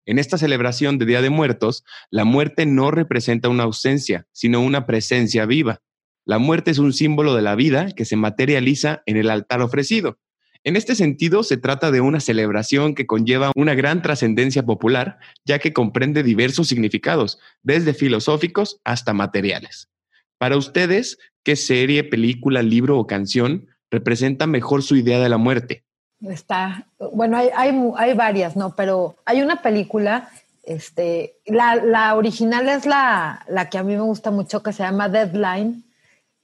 En 0.07 0.19
esta 0.19 0.37
celebración 0.37 0.99
de 0.99 1.07
Día 1.07 1.23
de 1.23 1.31
Muertos, 1.31 1.85
la 2.11 2.25
muerte 2.25 2.67
no 2.67 2.91
representa 2.91 3.49
una 3.49 3.63
ausencia, 3.65 4.27
sino 4.33 4.61
una 4.61 4.87
presencia 4.87 5.47
viva. 5.47 5.81
La 6.27 6.39
muerte 6.39 6.71
es 6.71 6.79
un 6.79 6.93
símbolo 6.93 7.35
de 7.35 7.43
la 7.43 7.55
vida 7.55 7.89
que 7.95 8.05
se 8.05 8.17
materializa 8.17 9.03
en 9.07 9.17
el 9.17 9.31
altar 9.31 9.63
ofrecido. 9.63 10.19
En 10.63 10.77
este 10.77 10.95
sentido, 10.95 11.43
se 11.43 11.59
trata 11.59 11.91
de 11.91 12.01
una 12.01 12.21
celebración 12.21 12.95
que 12.95 13.07
conlleva 13.07 13.53
una 13.55 13.75
gran 13.75 14.01
trascendencia 14.01 14.63
popular, 14.63 15.19
ya 15.45 15.59
que 15.59 15.75
comprende 15.75 16.23
diversos 16.23 16.69
significados, 16.69 17.39
desde 17.63 17.93
filosóficos 17.93 18.81
hasta 18.85 19.13
materiales. 19.13 19.91
Para 20.39 20.57
ustedes, 20.57 21.19
¿qué 21.43 21.57
serie, 21.57 22.05
película, 22.05 22.63
libro 22.63 22.99
o 22.99 23.07
canción 23.07 23.69
representa 23.91 24.47
mejor 24.47 24.83
su 24.83 24.97
idea 24.97 25.21
de 25.21 25.29
la 25.29 25.37
muerte? 25.37 25.85
Está, 26.29 26.87
bueno, 27.13 27.37
hay, 27.37 27.51
hay, 27.97 28.15
varias, 28.15 28.57
¿no? 28.57 28.75
Pero 28.75 29.17
hay 29.25 29.43
una 29.43 29.63
película, 29.63 30.31
este, 30.63 31.37
la, 31.45 32.15
original 32.17 32.69
es 32.69 32.87
la, 32.87 33.45
la 33.49 33.69
que 33.69 33.79
a 33.79 33.83
mí 33.83 33.95
me 33.95 34.03
gusta 34.03 34.31
mucho, 34.31 34.63
que 34.63 34.73
se 34.73 34.83
llama 34.83 35.09
Deadline, 35.09 35.85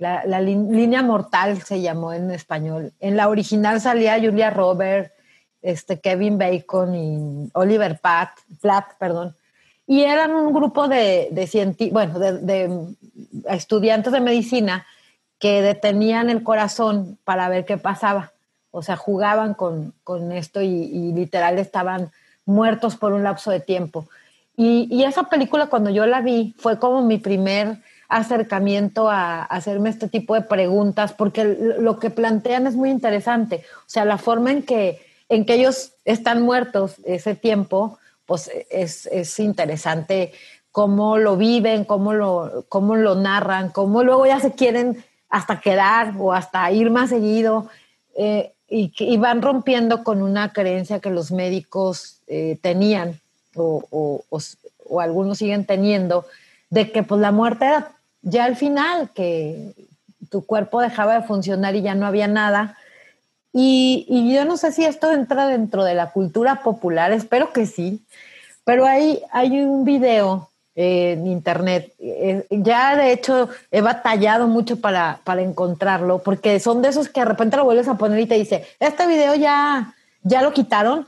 la, 0.00 0.40
línea 0.40 1.02
mortal 1.02 1.60
se 1.62 1.82
llamó 1.82 2.14
en 2.14 2.30
español. 2.30 2.92
En 3.00 3.16
la 3.16 3.28
original 3.28 3.80
salía 3.82 4.18
Julia 4.18 4.48
Robert, 4.48 5.12
este, 5.60 6.00
Kevin 6.00 6.38
Bacon 6.38 6.94
y 6.94 7.50
Oliver 7.52 7.98
Pat, 8.00 8.30
Platt, 8.62 8.94
perdón. 8.98 9.36
Y 9.86 10.02
eran 10.02 10.30
un 10.30 10.54
grupo 10.54 10.88
de, 10.88 11.28
de 11.32 11.90
bueno, 11.92 12.18
de, 12.18 12.94
estudiantes 13.50 14.12
de 14.12 14.20
medicina 14.20 14.86
que 15.38 15.60
detenían 15.60 16.30
el 16.30 16.42
corazón 16.42 17.18
para 17.24 17.48
ver 17.48 17.66
qué 17.66 17.76
pasaba. 17.76 18.32
O 18.70 18.82
sea, 18.82 18.96
jugaban 18.96 19.54
con, 19.54 19.92
esto 20.32 20.60
y, 20.60 21.12
literal 21.12 21.58
estaban 21.58 22.10
muertos 22.44 22.96
por 22.96 23.12
un 23.12 23.22
lapso 23.22 23.50
de 23.50 23.60
tiempo. 23.60 24.06
Y, 24.56 24.88
y, 24.90 25.04
esa 25.04 25.24
película 25.24 25.66
cuando 25.66 25.90
yo 25.90 26.06
la 26.06 26.20
vi 26.20 26.54
fue 26.58 26.78
como 26.78 27.02
mi 27.02 27.18
primer 27.18 27.78
acercamiento 28.08 29.08
a, 29.08 29.42
hacerme 29.44 29.88
este 29.88 30.08
tipo 30.08 30.34
de 30.34 30.42
preguntas, 30.42 31.12
porque 31.12 31.44
lo 31.44 31.98
que 31.98 32.10
plantean 32.10 32.66
es 32.66 32.74
muy 32.74 32.90
interesante. 32.90 33.64
O 33.78 33.88
sea, 33.88 34.04
la 34.04 34.18
forma 34.18 34.50
en 34.50 34.62
que, 34.62 35.00
en 35.28 35.46
que 35.46 35.54
ellos 35.54 35.94
están 36.04 36.42
muertos 36.42 36.96
ese 37.04 37.34
tiempo, 37.34 37.98
pues 38.26 38.50
es, 38.70 39.06
es 39.06 39.38
interesante 39.40 40.32
cómo 40.72 41.18
lo 41.18 41.36
viven, 41.36 41.84
cómo 41.84 42.12
lo, 42.12 42.64
cómo 42.68 42.96
lo 42.96 43.14
narran, 43.14 43.70
cómo 43.70 44.02
luego 44.02 44.26
ya 44.26 44.40
se 44.40 44.52
quieren 44.52 45.04
hasta 45.28 45.60
quedar 45.60 46.14
o 46.18 46.32
hasta 46.32 46.70
ir 46.70 46.90
más 46.90 47.10
seguido. 47.10 47.68
Eh, 48.16 48.52
y, 48.70 48.92
y, 48.98 49.16
van 49.16 49.42
rompiendo 49.42 50.04
con 50.04 50.22
una 50.22 50.52
creencia 50.52 51.00
que 51.00 51.10
los 51.10 51.32
médicos 51.32 52.20
eh, 52.28 52.56
tenían 52.62 53.20
o, 53.56 53.84
o, 53.90 54.24
o, 54.88 55.00
algunos 55.00 55.38
siguen 55.38 55.64
teniendo, 55.64 56.24
de 56.70 56.92
que 56.92 57.02
pues 57.02 57.20
la 57.20 57.32
muerte 57.32 57.66
era 57.66 57.92
ya 58.22 58.44
al 58.44 58.54
final, 58.54 59.10
que 59.10 59.74
tu 60.30 60.46
cuerpo 60.46 60.80
dejaba 60.80 61.14
de 61.14 61.26
funcionar 61.26 61.74
y 61.74 61.82
ya 61.82 61.94
no 61.94 62.06
había 62.06 62.28
nada. 62.28 62.76
Y, 63.52 64.32
yo 64.32 64.44
no 64.44 64.56
sé 64.56 64.70
si 64.70 64.84
esto 64.84 65.12
entra 65.12 65.48
dentro 65.48 65.84
de 65.84 65.94
la 65.94 66.12
cultura 66.12 66.62
popular, 66.62 67.10
espero 67.12 67.52
que 67.52 67.66
sí, 67.66 68.00
pero 68.64 68.86
hay, 68.86 69.22
hay 69.32 69.60
un 69.60 69.84
video 69.84 70.49
en 70.74 71.26
internet. 71.26 71.92
Eh, 71.98 72.46
ya 72.50 72.96
de 72.96 73.12
hecho 73.12 73.48
he 73.70 73.80
batallado 73.80 74.46
mucho 74.46 74.80
para, 74.80 75.20
para, 75.24 75.42
encontrarlo, 75.42 76.18
porque 76.18 76.60
son 76.60 76.82
de 76.82 76.88
esos 76.88 77.08
que 77.08 77.20
de 77.20 77.26
repente 77.26 77.56
lo 77.56 77.64
vuelves 77.64 77.88
a 77.88 77.98
poner 77.98 78.20
y 78.20 78.26
te 78.26 78.36
dice, 78.36 78.66
este 78.78 79.06
video 79.06 79.34
ya, 79.34 79.94
ya 80.22 80.42
lo 80.42 80.52
quitaron, 80.52 81.06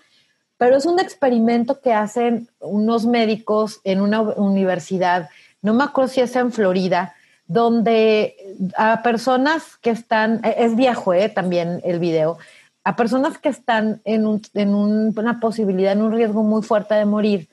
pero 0.59 0.77
es 0.77 0.87
un 0.87 1.01
experimento 1.01 1.81
que 1.81 1.93
hacen 1.93 2.49
unos 2.61 3.07
médicos 3.07 3.81
en 3.85 4.01
una 4.01 4.21
universidad 4.21 5.29
no 5.63 5.75
me 5.75 5.85
acuerdo 5.85 6.09
si 6.09 6.21
es 6.21 6.35
en 6.37 6.53
Florida, 6.53 7.15
donde 7.47 8.37
a 8.77 9.03
personas 9.03 9.77
que 9.81 9.91
están, 9.91 10.45
e, 10.45 10.57
es 10.59 10.77
viejo 10.77 11.15
eh, 11.15 11.29
también 11.29 11.81
el 11.85 12.01
video, 12.01 12.39
a 12.85 12.97
personas 12.97 13.39
que 13.39 13.49
están 13.49 14.01
en, 14.05 14.27
una 14.27 15.39
posibilidad, 15.41 15.93
en 15.93 16.03
un 16.03 16.13
riesgo 16.13 16.43
muy 16.43 16.63
fuerte 16.63 16.95
de 16.97 17.05
morir, 17.05 17.49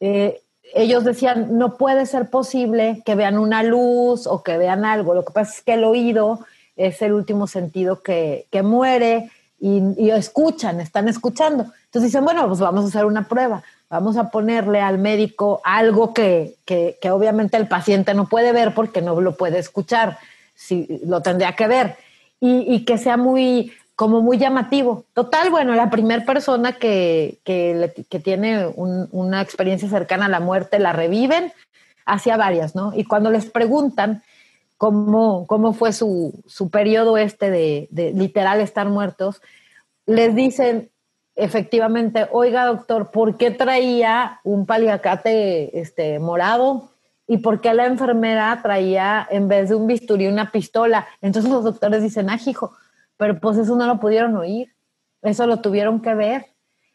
eh, 0.00 0.40
ellos 0.74 1.04
decían, 1.04 1.58
no 1.58 1.76
puede 1.76 2.06
ser 2.06 2.30
posible 2.30 3.02
que 3.04 3.14
vean 3.14 3.38
una 3.38 3.62
luz 3.62 4.26
o 4.26 4.42
que 4.42 4.56
vean 4.56 4.84
algo. 4.84 5.14
Lo 5.14 5.24
que 5.24 5.32
pasa 5.32 5.52
es 5.52 5.62
que 5.62 5.74
el 5.74 5.84
oído 5.84 6.40
es 6.76 7.02
el 7.02 7.12
último 7.12 7.46
sentido 7.46 8.02
que, 8.02 8.46
muere 8.62 9.30
y, 9.60 9.80
y, 9.96 10.10
escuchan, 10.10 10.80
están 10.80 11.08
escuchando. 11.08 11.64
Entonces 11.84 12.10
dicen, 12.10 12.24
bueno, 12.24 12.46
pues 12.48 12.60
vamos 12.60 12.84
a 12.84 12.88
hacer 12.88 13.04
una 13.04 13.28
prueba 13.28 13.62
vamos 13.94 14.16
a 14.16 14.30
ponerle 14.30 14.80
al 14.80 14.98
médico 14.98 15.60
algo 15.62 16.12
que, 16.12 16.56
que, 16.64 16.98
obviamente 17.10 17.56
el 17.56 17.68
paciente 17.68 18.12
no 18.12 18.28
puede 18.28 18.52
ver 18.52 18.74
porque 18.74 19.00
no 19.00 19.20
lo 19.20 19.36
puede 19.36 19.60
escuchar, 19.60 20.18
si, 20.56 21.00
lo 21.06 21.20
tendría 21.20 21.52
que 21.52 21.68
ver, 21.68 21.96
y, 22.40 22.84
que 22.84 22.98
sea 22.98 23.16
muy, 23.16 23.72
como 23.96 24.20
muy 24.20 24.38
llamativo. 24.38 25.04
Total, 25.12 25.50
bueno, 25.50 25.74
la 25.74 25.90
primera 25.90 26.24
persona 26.24 26.72
que, 26.72 27.38
que, 27.44 28.20
tiene 28.20 28.66
una 28.76 29.40
experiencia 29.40 29.88
cercana 29.88 30.26
a 30.26 30.30
la 30.30 30.40
muerte 30.40 30.78
la 30.78 30.92
reviven, 30.92 31.52
hacia 32.06 32.36
varias, 32.36 32.74
¿no? 32.74 32.92
Y 32.94 33.04
cuando 33.04 33.30
les 33.30 33.46
preguntan 33.46 34.22
cómo, 34.76 35.46
cómo 35.46 35.72
fue 35.72 35.92
su, 35.92 36.42
su 36.46 36.70
periodo 36.70 37.16
este 37.16 37.50
de, 37.50 37.88
literal 38.14 38.60
estar 38.60 38.88
muertos, 38.88 39.40
les 40.06 40.34
dicen, 40.34 40.90
efectivamente, 41.34 42.28
oiga 42.32 42.66
doctor, 42.66 43.10
¿por 43.10 43.36
qué 43.36 43.50
traía 43.50 44.40
un 44.44 44.66
paliacate 44.66 45.80
este, 45.80 46.18
morado? 46.18 46.90
¿Y 47.26 47.38
por 47.38 47.62
qué 47.62 47.72
la 47.72 47.86
enfermera 47.86 48.60
traía 48.62 49.26
en 49.30 49.48
vez 49.48 49.70
de 49.70 49.76
un 49.76 49.86
bisturí 49.86 50.26
una 50.26 50.52
pistola? 50.52 51.06
Entonces 51.22 51.50
los 51.50 51.64
doctores 51.64 52.02
dicen, 52.02 52.28
ah, 52.28 52.38
hijo, 52.44 52.76
pero 53.16 53.38
pues 53.38 53.58
eso 53.58 53.76
no 53.76 53.86
lo 53.86 54.00
pudieron 54.00 54.36
oír, 54.36 54.74
eso 55.22 55.46
lo 55.46 55.60
tuvieron 55.60 56.00
que 56.00 56.14
ver. 56.14 56.46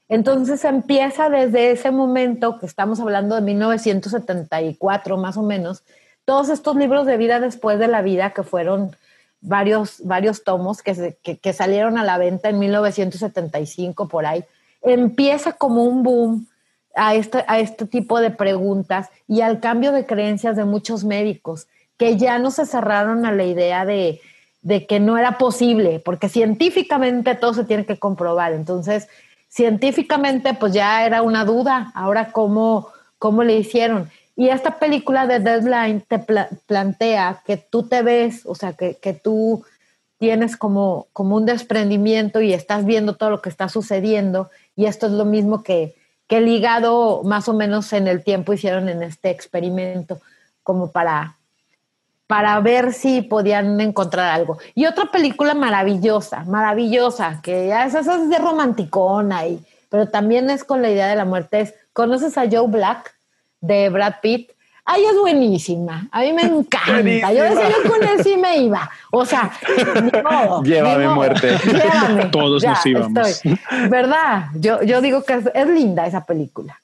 Entonces 0.07 0.65
empieza 0.65 1.30
desde 1.30 1.72
ese 1.72 1.91
momento, 1.91 2.59
que 2.59 2.65
estamos 2.65 2.99
hablando 2.99 3.36
de 3.36 3.41
1974 3.41 5.17
más 5.17 5.38
o 5.38 5.43
menos, 5.43 5.84
todos 6.26 6.49
estos 6.49 6.76
libros 6.76 7.05
de 7.05 7.17
vida 7.17 7.39
después 7.39 7.80
de 7.80 7.88
la 7.88 8.01
vida 8.01 8.32
que 8.32 8.43
fueron 8.43 8.95
varios, 9.41 10.01
varios 10.03 10.43
tomos 10.43 10.82
que, 10.82 11.17
que, 11.22 11.53
salieron 11.53 11.97
a 11.97 12.03
la 12.03 12.17
venta 12.17 12.49
en 12.49 12.59
1975 12.59 14.07
por 14.07 14.26
ahí, 14.26 14.43
empieza 14.82 15.53
como 15.53 15.84
un 15.84 16.03
boom 16.03 16.47
a 16.95 17.15
este, 17.15 17.43
a 17.47 17.59
este 17.59 17.86
tipo 17.86 18.20
de 18.20 18.32
preguntas 18.32 19.09
y 19.28 19.41
al 19.41 19.59
cambio 19.59 19.91
de 19.91 20.05
creencias 20.05 20.55
de 20.55 20.65
muchos 20.65 21.03
médicos 21.03 21.67
que 21.97 22.17
ya 22.17 22.39
no 22.39 22.51
se 22.51 22.65
cerraron 22.65 23.26
a 23.26 23.32
la 23.32 23.43
idea 23.43 23.86
de, 23.86 24.22
de 24.62 24.86
que 24.86 24.99
no 24.99 25.18
era 25.18 25.38
posible, 25.38 26.01
porque 26.03 26.30
científicamente 26.30 27.36
todo 27.36 27.53
se 27.53 27.64
tiene 27.64 27.86
que 27.86 27.97
comprobar. 27.97 28.53
Entonces, 28.53 29.07
científicamente, 29.47 30.53
pues 30.53 30.74
ya 30.74 31.05
era 31.05 31.22
una 31.22 31.45
duda. 31.45 31.91
Ahora, 31.95 32.32
¿cómo, 32.32 32.89
cómo 33.18 33.43
le 33.43 33.57
hicieron? 33.57 34.10
Y 34.36 34.49
esta 34.49 34.80
película 34.80 35.28
de 35.28 35.39
Deadline 35.39 36.01
te 36.01 36.20
plantea 36.66 37.41
que 37.45 37.57
tú 37.57 37.84
te 37.84 38.01
ves, 38.01 38.45
o 38.45 38.55
sea, 38.55 38.74
que, 38.74 39.20
tú 39.22 39.66
tienes 40.18 40.55
como, 40.55 41.07
como 41.14 41.36
un 41.36 41.45
desprendimiento 41.45 42.41
y 42.41 42.53
estás 42.53 42.86
viendo 42.86 43.16
todo 43.16 43.32
lo 43.32 43.41
que 43.41 43.49
está 43.49 43.68
sucediendo. 43.70 44.49
Y 44.76 44.86
esto 44.86 45.07
es 45.07 45.14
lo 45.14 45.26
mismo 45.26 45.64
que, 45.64 45.95
que 46.28 46.41
ligado 46.41 47.24
más 47.24 47.49
o 47.49 47.53
menos 47.53 47.91
en 47.91 48.07
el 48.07 48.24
tiempo 48.24 48.53
hicieron 48.53 48.88
en 48.88 49.03
este 49.03 49.30
experimento, 49.30 50.22
como 50.64 50.91
para, 50.91 51.38
para 52.30 52.59
ver 52.59 52.93
si 52.93 53.23
podían 53.23 53.82
encontrar 53.82 54.30
algo. 54.30 54.59
Y 54.75 54.86
otra 54.86 55.05
película 55.05 55.55
maravillosa, 55.55 56.43
maravillosa, 56.43 57.39
que 57.41 57.69
ya 57.69 57.88
es, 57.88 57.95
es 57.95 58.30
de 58.30 58.38
romanticona, 58.38 59.47
y, 59.47 59.59
pero 59.89 60.09
también 60.09 60.47
es 60.51 60.63
con 60.63 60.84
la 60.84 60.91
idea 60.91 61.07
de 61.07 61.15
la 61.15 61.25
muerte, 61.25 61.61
es, 61.61 61.73
¿conoces 61.91 62.38
a 62.38 62.43
Joe 62.47 62.67
Black 62.67 63.15
de 63.61 63.89
Brad 63.89 64.17
Pitt? 64.21 64.51
Ay, 64.86 65.05
es 65.05 65.17
buenísima. 65.19 66.07
A 66.11 66.21
mí 66.21 66.32
me 66.34 66.43
encanta. 66.43 67.34
Yo 67.34 67.43
decía, 67.45 67.67
yo 67.67 67.89
con 67.89 68.07
él 68.07 68.23
sí 68.23 68.38
me 68.38 68.57
iba. 68.57 68.91
O 69.09 69.25
sea, 69.25 69.51
llévame 70.63 71.07
muerte. 71.07 71.57
Llévame. 71.65 72.25
Todos 72.32 72.63
nos 72.63 72.86
íbamos. 72.86 73.41
¿Verdad? 73.89 74.49
Yo, 74.53 74.84
yo 74.84 75.01
digo 75.01 75.23
que 75.23 75.41
es, 75.51 75.67
linda 75.67 76.05
esa 76.05 76.25
película. 76.25 76.80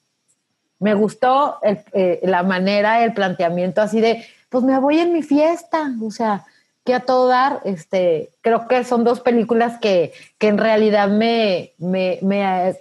Me 0.80 0.96
gustó 0.96 1.60
eh, 1.62 2.20
la 2.24 2.41
manera, 2.41 3.04
el 3.04 3.14
planteamiento 3.14 3.84
así 3.84 4.02
de, 4.02 4.26
pues 4.56 4.64
me 4.64 4.80
voy 4.80 4.99
en 4.99 5.12
mi 5.12 5.22
fiesta. 5.22 5.91
O 6.01 6.12
sea, 6.12 6.45
que 6.86 6.93
a 6.93 7.01
todo 7.01 7.28
dar, 7.28 7.60
este, 7.66 8.30
creo 8.39 8.70
que 8.70 8.86
son 8.86 9.03
dos 9.03 9.20
películas 9.20 9.80
que, 9.80 10.14
que 10.38 10.47
en 10.47 10.58
realidad 10.58 11.10
me, 11.10 11.72
me, 11.78 12.20
me, 12.22 12.74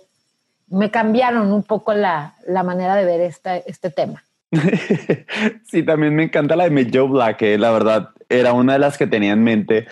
me 0.68 0.92
cambiaron 0.92 1.52
un 1.52 1.64
poco 1.64 1.92
la, 1.92 2.36
la 2.46 2.62
manera 2.62 2.94
de 2.94 3.04
ver 3.04 3.20
este, 3.22 3.68
este 3.68 3.90
tema. 3.90 4.22
sí, 5.64 5.82
también 5.82 6.14
me 6.14 6.22
encanta 6.22 6.54
la 6.54 6.68
de 6.68 6.90
Joe 6.92 7.08
Black, 7.08 7.38
que 7.38 7.58
la 7.58 7.72
verdad 7.72 8.10
era 8.28 8.52
una 8.52 8.74
de 8.74 8.78
las 8.78 8.96
que 8.96 9.08
tenía 9.08 9.32
en 9.32 9.42
mente. 9.42 9.88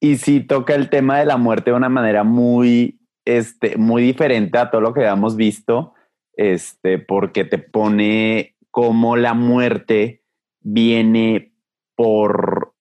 Y 0.00 0.18
sí 0.18 0.40
toca 0.40 0.74
el 0.74 0.90
tema 0.90 1.18
de 1.18 1.24
la 1.24 1.38
muerte 1.38 1.70
de 1.70 1.78
una 1.78 1.88
manera 1.88 2.24
muy, 2.24 3.00
este, 3.24 3.78
muy 3.78 4.02
diferente 4.02 4.58
a 4.58 4.70
todo 4.70 4.82
lo 4.82 4.92
que 4.92 5.00
habíamos 5.00 5.34
visto, 5.36 5.94
este, 6.36 6.98
porque 6.98 7.46
te 7.46 7.56
pone 7.56 8.54
como 8.70 9.16
la 9.16 9.32
muerte 9.32 10.21
viene 10.62 11.52
por, 11.94 12.74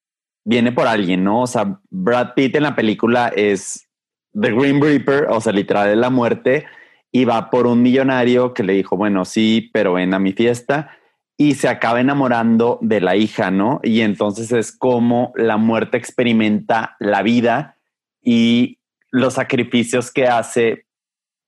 viene 0.43 0.71
por 0.71 0.87
alguien, 0.87 1.23
¿no? 1.23 1.41
O 1.41 1.47
sea, 1.47 1.79
Brad 1.89 2.33
Pitt 2.35 2.55
en 2.55 2.63
la 2.63 2.75
película 2.75 3.31
es 3.35 3.87
The 4.33 4.51
Green 4.51 4.81
Reaper, 4.81 5.27
o 5.29 5.41
sea, 5.41 5.53
literal 5.53 5.89
de 5.89 5.95
la 5.95 6.09
muerte, 6.09 6.65
y 7.11 7.25
va 7.25 7.49
por 7.49 7.67
un 7.67 7.81
millonario 7.81 8.53
que 8.53 8.63
le 8.63 8.73
dijo, 8.73 8.95
bueno, 8.95 9.25
sí, 9.25 9.69
pero 9.73 9.93
ven 9.93 10.13
a 10.13 10.19
mi 10.19 10.31
fiesta 10.33 10.97
y 11.37 11.55
se 11.55 11.67
acaba 11.67 11.99
enamorando 11.99 12.77
de 12.81 13.01
la 13.01 13.15
hija, 13.15 13.51
¿no? 13.51 13.79
Y 13.83 14.01
entonces 14.01 14.51
es 14.51 14.71
como 14.71 15.33
la 15.35 15.57
muerte 15.57 15.97
experimenta 15.97 16.95
la 16.99 17.23
vida 17.23 17.77
y 18.21 18.79
los 19.09 19.33
sacrificios 19.33 20.11
que 20.11 20.27
hace, 20.27 20.85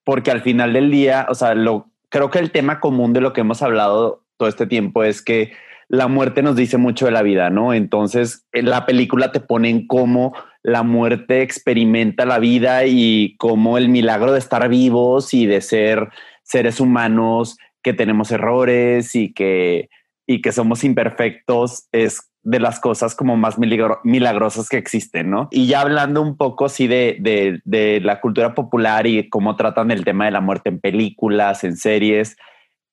porque 0.04 0.32
al 0.32 0.42
final 0.42 0.74
del 0.74 0.90
día, 0.90 1.28
o 1.30 1.36
sea, 1.36 1.54
lo, 1.54 1.92
creo 2.10 2.30
que 2.30 2.40
el 2.40 2.52
tema 2.52 2.80
común 2.80 3.14
de 3.14 3.22
lo 3.22 3.34
que 3.34 3.42
hemos 3.42 3.62
hablado 3.62 4.26
todo 4.38 4.50
este 4.50 4.66
tiempo 4.66 5.04
es 5.04 5.22
que 5.22 5.54
la 5.88 6.08
muerte 6.08 6.42
nos 6.42 6.56
dice 6.56 6.78
mucho 6.78 7.06
de 7.06 7.12
la 7.12 7.22
vida, 7.22 7.50
¿no? 7.50 7.74
Entonces, 7.74 8.46
en 8.52 8.70
la 8.70 8.86
película 8.86 9.32
te 9.32 9.40
pone 9.40 9.70
en 9.70 9.88
cómo 9.88 10.34
la 10.62 10.84
muerte 10.84 11.42
experimenta 11.42 12.26
la 12.26 12.40
vida 12.40 12.86
y 12.86 13.36
cómo 13.38 13.78
el 13.78 13.90
milagro 13.90 14.32
de 14.32 14.40
estar 14.40 14.68
vivos 14.70 15.34
y 15.34 15.46
de 15.46 15.62
ser 15.62 16.10
seres 16.44 16.80
humanos 16.80 17.58
que 17.82 17.94
tenemos 17.94 18.32
errores 18.32 19.14
y 19.16 19.34
que, 19.34 19.90
y 20.26 20.42
que 20.42 20.52
somos 20.52 20.84
imperfectos 20.84 21.88
es 21.92 22.30
de 22.44 22.60
las 22.60 22.80
cosas 22.80 23.16
como 23.16 23.38
más 23.38 23.58
milagrosas 23.58 24.68
que 24.68 24.78
existen, 24.78 25.30
¿no? 25.30 25.48
Y 25.52 25.68
ya 25.68 25.82
hablando 25.82 26.22
un 26.22 26.36
poco, 26.36 26.68
sí, 26.68 26.88
de, 26.88 27.18
de, 27.20 27.62
de, 27.64 28.02
la 28.02 28.20
cultura 28.20 28.54
popular 28.54 29.08
y 29.08 29.30
cómo 29.30 29.56
tratan 29.56 29.92
el 29.92 30.04
tema 30.04 30.26
de 30.26 30.32
la 30.32 30.42
muerte 30.42 30.70
en 30.70 30.80
películas, 30.80 31.64
en 31.64 31.78
series, 31.78 32.36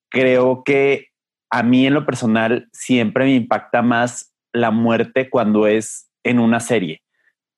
creo 0.08 0.62
que 0.64 1.09
a 1.50 1.62
mí 1.62 1.86
en 1.86 1.94
lo 1.94 2.06
personal 2.06 2.68
siempre 2.72 3.24
me 3.24 3.34
impacta 3.34 3.82
más 3.82 4.32
la 4.52 4.70
muerte 4.70 5.30
cuando 5.30 5.66
es 5.66 6.10
en 6.24 6.38
una 6.38 6.60
serie. 6.60 7.02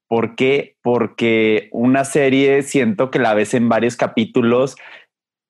¿Por 0.09 0.34
qué? 0.34 0.76
Porque 0.82 1.68
una 1.72 2.05
serie 2.05 2.62
siento 2.62 3.11
que 3.11 3.18
la 3.18 3.34
ves 3.34 3.55
en 3.55 3.68
varios 3.68 3.97
capítulos 3.97 4.76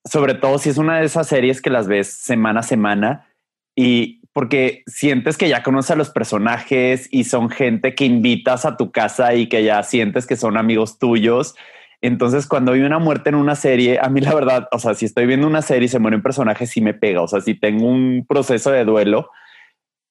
sobre 0.05 0.35
todo 0.35 0.59
si 0.59 0.69
es 0.69 0.79
una 0.79 0.99
de 0.99 1.07
esas 1.07 1.29
series 1.29 1.63
que 1.63 1.71
las 1.71 1.87
ves 1.87 2.09
semana 2.13 2.61
a 2.61 2.65
semana 2.65 3.29
y 3.77 4.21
porque 4.33 4.83
sientes 4.87 5.37
que 5.37 5.49
ya 5.49 5.63
conoces 5.63 5.93
a 5.93 5.97
los 5.97 6.11
personajes 6.11 7.09
y 7.11 7.25
son 7.25 7.51
gente 7.51 7.95
que 7.95 8.05
invitas 8.05 8.65
a 8.65 8.77
tu 8.77 8.91
casa 8.91 9.35
y 9.35 9.49
que 9.49 9.63
ya 9.63 9.83
sientes 9.83 10.27
que 10.27 10.37
son 10.37 10.57
amigos 10.57 10.99
tuyos. 10.99 11.55
Entonces, 12.03 12.49
cuando 12.49 12.73
hay 12.73 12.81
una 12.81 12.99
muerte 12.99 13.31
en 13.31 13.37
una 13.37 13.55
serie, 13.55 14.01
a 14.03 14.09
mí 14.09 14.21
la 14.21 14.35
verdad, 14.35 14.69
o 14.73 14.79
sea, 14.81 14.95
si 14.95 15.07
estoy 15.07 15.25
viendo 15.27 15.47
una 15.47 15.63
serie 15.63 15.87
y 15.87 15.89
se 15.89 16.01
muere 16.01 16.17
un 16.17 16.23
personaje, 16.23 16.67
sí 16.67 16.81
me 16.81 16.95
pega. 16.95 17.23
O 17.23 17.29
sea, 17.29 17.41
si 17.41 17.55
tengo 17.55 17.87
un 17.87 18.27
proceso 18.29 18.73
de 18.73 18.85
duelo 18.85 19.31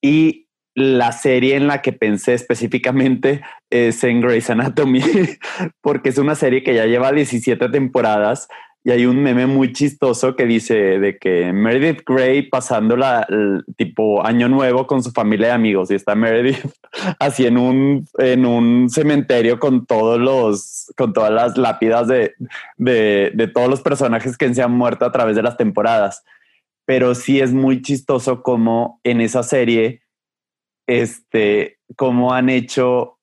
y 0.01 0.47
la 0.73 1.11
serie 1.11 1.57
en 1.57 1.67
la 1.67 1.81
que 1.81 1.91
pensé 1.91 2.33
específicamente 2.33 3.41
es 3.69 4.03
en 4.05 4.21
Grey's 4.21 4.49
Anatomy, 4.49 5.01
porque 5.81 6.09
es 6.09 6.17
una 6.17 6.35
serie 6.35 6.63
que 6.63 6.73
ya 6.73 6.85
lleva 6.85 7.11
17 7.11 7.67
temporadas 7.67 8.47
y 8.84 8.89
hay 8.89 9.05
un 9.05 9.21
meme 9.21 9.45
muy 9.45 9.73
chistoso 9.73 10.36
que 10.36 10.47
dice 10.47 10.99
de 10.99 11.19
que 11.19 11.53
Meredith 11.53 12.01
Grey 12.03 12.43
pasando 12.43 12.97
la 12.97 13.27
tipo 13.77 14.25
año 14.25 14.49
nuevo 14.49 14.88
con 14.88 15.03
su 15.03 15.11
familia 15.11 15.47
de 15.47 15.53
amigos 15.53 15.91
y 15.91 15.95
está 15.95 16.15
Meredith 16.15 16.65
así 17.19 17.45
en 17.45 17.57
un, 17.57 18.07
en 18.17 18.45
un 18.45 18.89
cementerio 18.89 19.59
con 19.59 19.86
todos 19.86 20.19
los, 20.19 20.91
con 20.97 21.13
todas 21.13 21.32
las 21.32 21.57
lápidas 21.57 22.07
de, 22.07 22.34
de, 22.77 23.32
de 23.36 23.47
todos 23.47 23.69
los 23.69 23.82
personajes 23.82 24.36
que 24.36 24.51
se 24.51 24.63
han 24.63 24.71
muerto 24.71 25.05
a 25.05 25.11
través 25.11 25.36
de 25.36 25.43
las 25.43 25.57
temporadas. 25.57 26.23
Pero 26.86 27.13
sí 27.13 27.39
es 27.39 27.53
muy 27.53 27.84
chistoso 27.84 28.41
como 28.41 28.99
en 29.03 29.21
esa 29.21 29.43
serie, 29.43 30.01
este, 30.88 31.77
cómo 31.95 32.34
han 32.34 32.49
hecho 32.49 33.19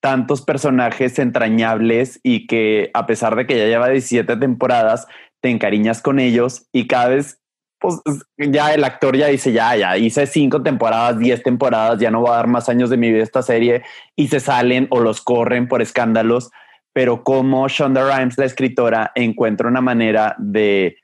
tantos 0.00 0.42
personajes 0.42 1.18
entrañables 1.18 2.20
y 2.22 2.46
que 2.46 2.90
a 2.94 3.06
pesar 3.06 3.36
de 3.36 3.46
que 3.46 3.58
ya 3.58 3.66
lleva 3.66 3.88
17 3.88 4.36
temporadas, 4.36 5.06
te 5.40 5.50
encariñas 5.50 6.02
con 6.02 6.18
ellos 6.18 6.66
y 6.72 6.86
cada 6.86 7.08
vez, 7.08 7.40
pues 7.80 8.00
ya 8.36 8.74
el 8.74 8.84
actor 8.84 9.16
ya 9.16 9.28
dice, 9.28 9.52
ya, 9.52 9.76
ya, 9.76 9.96
hice 9.96 10.26
cinco 10.26 10.62
temporadas, 10.62 11.18
10 11.18 11.42
temporadas, 11.42 12.00
ya 12.00 12.10
no 12.10 12.20
voy 12.20 12.30
a 12.30 12.36
dar 12.36 12.46
más 12.46 12.68
años 12.68 12.90
de 12.90 12.96
mi 12.96 13.10
vida 13.12 13.22
esta 13.22 13.42
serie 13.42 13.82
y 14.16 14.28
se 14.28 14.40
salen 14.40 14.86
o 14.90 15.00
los 15.00 15.20
corren 15.20 15.68
por 15.68 15.82
escándalos, 15.82 16.50
pero 16.92 17.22
como 17.22 17.68
Shonda 17.68 18.02
Rhimes, 18.04 18.38
la 18.38 18.44
escritora, 18.44 19.12
encuentra 19.14 19.68
una 19.68 19.80
manera 19.80 20.34
de 20.38 20.96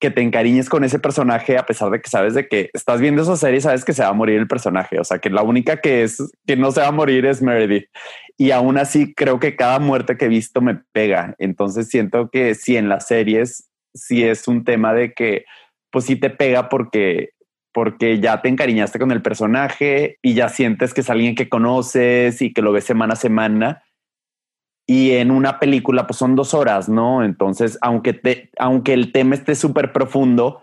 que 0.00 0.10
te 0.10 0.22
encariñes 0.22 0.68
con 0.70 0.82
ese 0.82 0.98
personaje 0.98 1.58
a 1.58 1.66
pesar 1.66 1.90
de 1.90 2.00
que 2.00 2.08
sabes 2.08 2.34
de 2.34 2.48
que 2.48 2.70
estás 2.72 3.00
viendo 3.00 3.22
esa 3.22 3.36
serie 3.36 3.60
sabes 3.60 3.84
que 3.84 3.92
se 3.92 4.02
va 4.02 4.08
a 4.08 4.14
morir 4.14 4.38
el 4.38 4.48
personaje. 4.48 4.98
O 4.98 5.04
sea, 5.04 5.18
que 5.18 5.28
la 5.28 5.42
única 5.42 5.80
que 5.80 6.02
es 6.02 6.18
que 6.46 6.56
no 6.56 6.72
se 6.72 6.80
va 6.80 6.88
a 6.88 6.92
morir 6.92 7.26
es 7.26 7.42
Meredith. 7.42 7.86
Y 8.38 8.50
aún 8.50 8.78
así 8.78 9.14
creo 9.14 9.38
que 9.38 9.56
cada 9.56 9.78
muerte 9.78 10.16
que 10.16 10.24
he 10.24 10.28
visto 10.28 10.62
me 10.62 10.80
pega. 10.92 11.34
Entonces 11.38 11.88
siento 11.88 12.30
que 12.30 12.54
si 12.54 12.76
en 12.76 12.88
las 12.88 13.06
series 13.06 13.70
sí 13.94 14.24
es 14.24 14.48
un 14.48 14.64
tema 14.64 14.94
de 14.94 15.12
que 15.12 15.44
pues 15.90 16.06
sí 16.06 16.16
te 16.16 16.30
pega 16.30 16.68
porque 16.68 17.30
porque 17.72 18.18
ya 18.18 18.42
te 18.42 18.48
encariñaste 18.48 18.98
con 18.98 19.12
el 19.12 19.22
personaje 19.22 20.18
y 20.22 20.34
ya 20.34 20.48
sientes 20.48 20.92
que 20.92 21.02
es 21.02 21.10
alguien 21.10 21.36
que 21.36 21.48
conoces 21.48 22.42
y 22.42 22.52
que 22.52 22.62
lo 22.62 22.72
ves 22.72 22.84
semana 22.84 23.12
a 23.12 23.16
semana 23.16 23.82
y 24.90 25.12
en 25.12 25.30
una 25.30 25.60
película 25.60 26.08
pues 26.08 26.16
son 26.16 26.34
dos 26.34 26.52
horas, 26.52 26.88
¿no? 26.88 27.22
Entonces, 27.22 27.78
aunque, 27.80 28.12
te, 28.12 28.50
aunque 28.58 28.92
el 28.92 29.12
tema 29.12 29.36
esté 29.36 29.54
súper 29.54 29.92
profundo, 29.92 30.62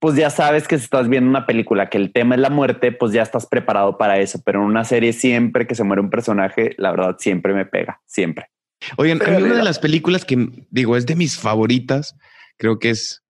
pues 0.00 0.16
ya 0.16 0.28
sabes 0.28 0.66
que 0.66 0.76
si 0.76 0.82
estás 0.82 1.08
viendo 1.08 1.30
una 1.30 1.46
película 1.46 1.88
que 1.88 1.96
el 1.96 2.12
tema 2.12 2.34
es 2.34 2.40
la 2.40 2.50
muerte, 2.50 2.90
pues 2.90 3.12
ya 3.12 3.22
estás 3.22 3.46
preparado 3.46 3.96
para 3.96 4.18
eso. 4.18 4.42
Pero 4.44 4.58
en 4.58 4.66
una 4.66 4.82
serie 4.82 5.12
siempre 5.12 5.68
que 5.68 5.76
se 5.76 5.84
muere 5.84 6.02
un 6.02 6.10
personaje, 6.10 6.74
la 6.78 6.90
verdad 6.90 7.14
siempre 7.20 7.54
me 7.54 7.64
pega, 7.64 8.00
siempre. 8.06 8.46
Oigan, 8.96 9.22
a 9.22 9.38
mí 9.38 9.42
una 9.44 9.58
de 9.58 9.62
las 9.62 9.78
películas 9.78 10.24
que 10.24 10.48
digo 10.70 10.96
es 10.96 11.06
de 11.06 11.14
mis 11.14 11.38
favoritas, 11.38 12.16
creo 12.56 12.80
que 12.80 12.90
es, 12.90 13.22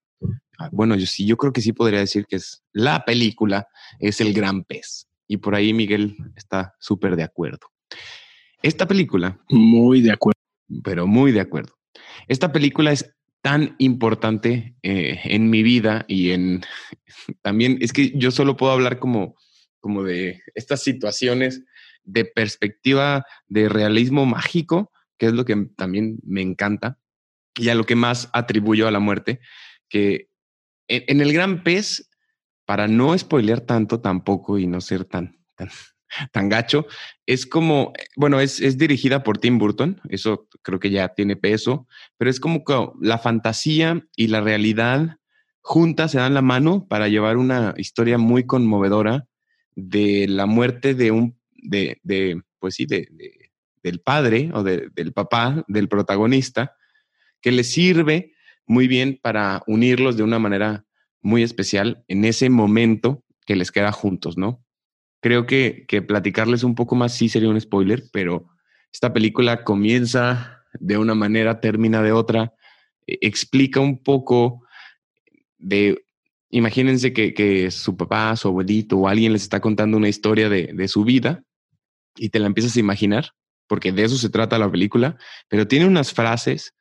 bueno, 0.72 0.97
yo 0.97 1.05
sí, 1.05 1.26
yo 1.26 1.36
creo 1.36 1.53
que 1.53 1.61
sí 1.61 1.74
podría 1.74 1.99
decir 1.99 2.24
que 2.24 2.36
es 2.36 2.62
la 2.72 3.05
película, 3.05 3.68
es 3.99 4.22
El 4.22 4.32
Gran 4.32 4.64
Pez. 4.64 5.07
Y 5.28 5.36
por 5.36 5.55
ahí 5.55 5.74
Miguel 5.74 6.16
está 6.34 6.76
súper 6.78 7.16
de 7.16 7.24
acuerdo. 7.24 7.66
Esta 8.62 8.86
película. 8.86 9.38
Muy 9.48 10.00
de 10.00 10.12
acuerdo. 10.12 10.40
Pero 10.84 11.06
muy 11.06 11.32
de 11.32 11.40
acuerdo. 11.40 11.74
Esta 12.28 12.52
película 12.52 12.92
es 12.92 13.14
tan 13.42 13.74
importante 13.78 14.76
eh, 14.82 15.20
en 15.24 15.48
mi 15.48 15.62
vida 15.62 16.04
y 16.08 16.30
en 16.30 16.62
también 17.42 17.78
es 17.80 17.92
que 17.92 18.12
yo 18.16 18.30
solo 18.30 18.56
puedo 18.56 18.72
hablar 18.72 18.98
como, 18.98 19.34
como 19.80 20.02
de 20.02 20.42
estas 20.54 20.82
situaciones 20.82 21.64
de 22.04 22.24
perspectiva 22.24 23.24
de 23.48 23.68
realismo 23.68 24.26
mágico, 24.26 24.92
que 25.18 25.26
es 25.26 25.32
lo 25.32 25.44
que 25.44 25.56
también 25.76 26.18
me 26.22 26.42
encanta 26.42 26.98
y 27.54 27.68
a 27.68 27.74
lo 27.74 27.84
que 27.84 27.96
más 27.96 28.30
atribuyo 28.32 28.86
a 28.86 28.90
la 28.90 29.00
muerte, 29.00 29.40
que 29.88 30.28
en, 30.88 31.04
en 31.08 31.20
el 31.20 31.32
gran 31.32 31.62
pez, 31.62 32.08
para 32.64 32.86
no 32.86 33.16
spoilear 33.18 33.62
tanto 33.62 34.00
tampoco 34.00 34.58
y 34.58 34.66
no 34.66 34.80
ser 34.80 35.04
tan, 35.04 35.44
tan, 35.56 35.70
tan 36.32 36.48
gacho. 36.48 36.86
Es 37.26 37.46
como, 37.46 37.92
bueno, 38.16 38.40
es, 38.40 38.61
es, 38.61 38.78
dirigida 38.78 39.22
por 39.22 39.38
Tim 39.38 39.58
Burton, 39.58 40.00
eso 40.08 40.48
creo 40.62 40.80
que 40.80 40.90
ya 40.90 41.08
tiene 41.08 41.36
peso, 41.36 41.86
pero 42.16 42.30
es 42.30 42.40
como 42.40 42.64
que 42.64 42.74
la 43.00 43.18
fantasía 43.18 44.06
y 44.16 44.28
la 44.28 44.40
realidad 44.40 45.16
juntas 45.61 46.12
se 46.12 46.18
dan 46.18 46.34
la 46.34 46.42
mano 46.42 46.86
para 46.88 47.08
llevar 47.08 47.36
una 47.36 47.74
historia 47.76 48.18
muy 48.18 48.44
conmovedora 48.44 49.26
de 49.74 50.26
la 50.28 50.46
muerte 50.46 50.94
de 50.94 51.11
un, 51.11 51.38
de, 51.52 52.00
de 52.02 52.42
pues 52.58 52.74
sí, 52.74 52.86
de, 52.86 53.08
del 53.82 54.00
padre 54.00 54.50
o 54.52 54.62
del 54.62 55.12
papá 55.12 55.64
del 55.68 55.88
protagonista, 55.88 56.76
que 57.40 57.52
le 57.52 57.64
sirve 57.64 58.32
muy 58.66 58.86
bien 58.86 59.18
para 59.20 59.62
unirlos 59.66 60.16
de 60.16 60.22
una 60.22 60.38
manera 60.38 60.84
muy 61.22 61.42
especial 61.42 62.04
en 62.08 62.24
ese 62.24 62.50
momento 62.50 63.24
que 63.46 63.56
les 63.56 63.70
queda 63.72 63.92
juntos, 63.92 64.36
¿no? 64.36 64.62
Creo 65.20 65.46
que, 65.46 65.84
que 65.86 66.02
platicarles 66.02 66.64
un 66.64 66.74
poco 66.74 66.94
más 66.94 67.14
sí 67.14 67.28
sería 67.28 67.50
un 67.50 67.60
spoiler, 67.60 68.04
pero 68.12 68.48
esta 68.92 69.12
película 69.12 69.64
comienza 69.64 70.64
de 70.78 70.98
una 70.98 71.14
manera, 71.14 71.60
termina 71.60 72.02
de 72.02 72.12
otra, 72.12 72.54
e, 73.06 73.18
explica 73.20 73.80
un 73.80 74.02
poco 74.02 74.64
de, 75.58 76.02
imagínense 76.50 77.12
que, 77.12 77.70
su 77.70 77.96
papá, 77.96 78.34
su 78.36 78.48
abuelito 78.48 78.96
o 78.98 79.08
alguien 79.08 79.32
les 79.32 79.42
está 79.42 79.60
contando 79.60 79.96
una 79.96 80.08
historia 80.08 80.48
de, 80.48 80.72
de 80.72 80.88
su 80.88 81.04
vida 81.04 81.44
y 82.16 82.30
te 82.30 82.38
la 82.38 82.46
empiezas 82.46 82.76
a 82.76 82.80
imaginar, 82.80 83.32
porque 83.66 83.92
de 83.92 84.04
eso 84.04 84.16
se 84.16 84.30
trata 84.30 84.58
la 84.58 84.70
película, 84.70 85.16
pero 85.48 85.68
tiene 85.68 85.86
unas 85.86 86.12
frases, 86.12 86.74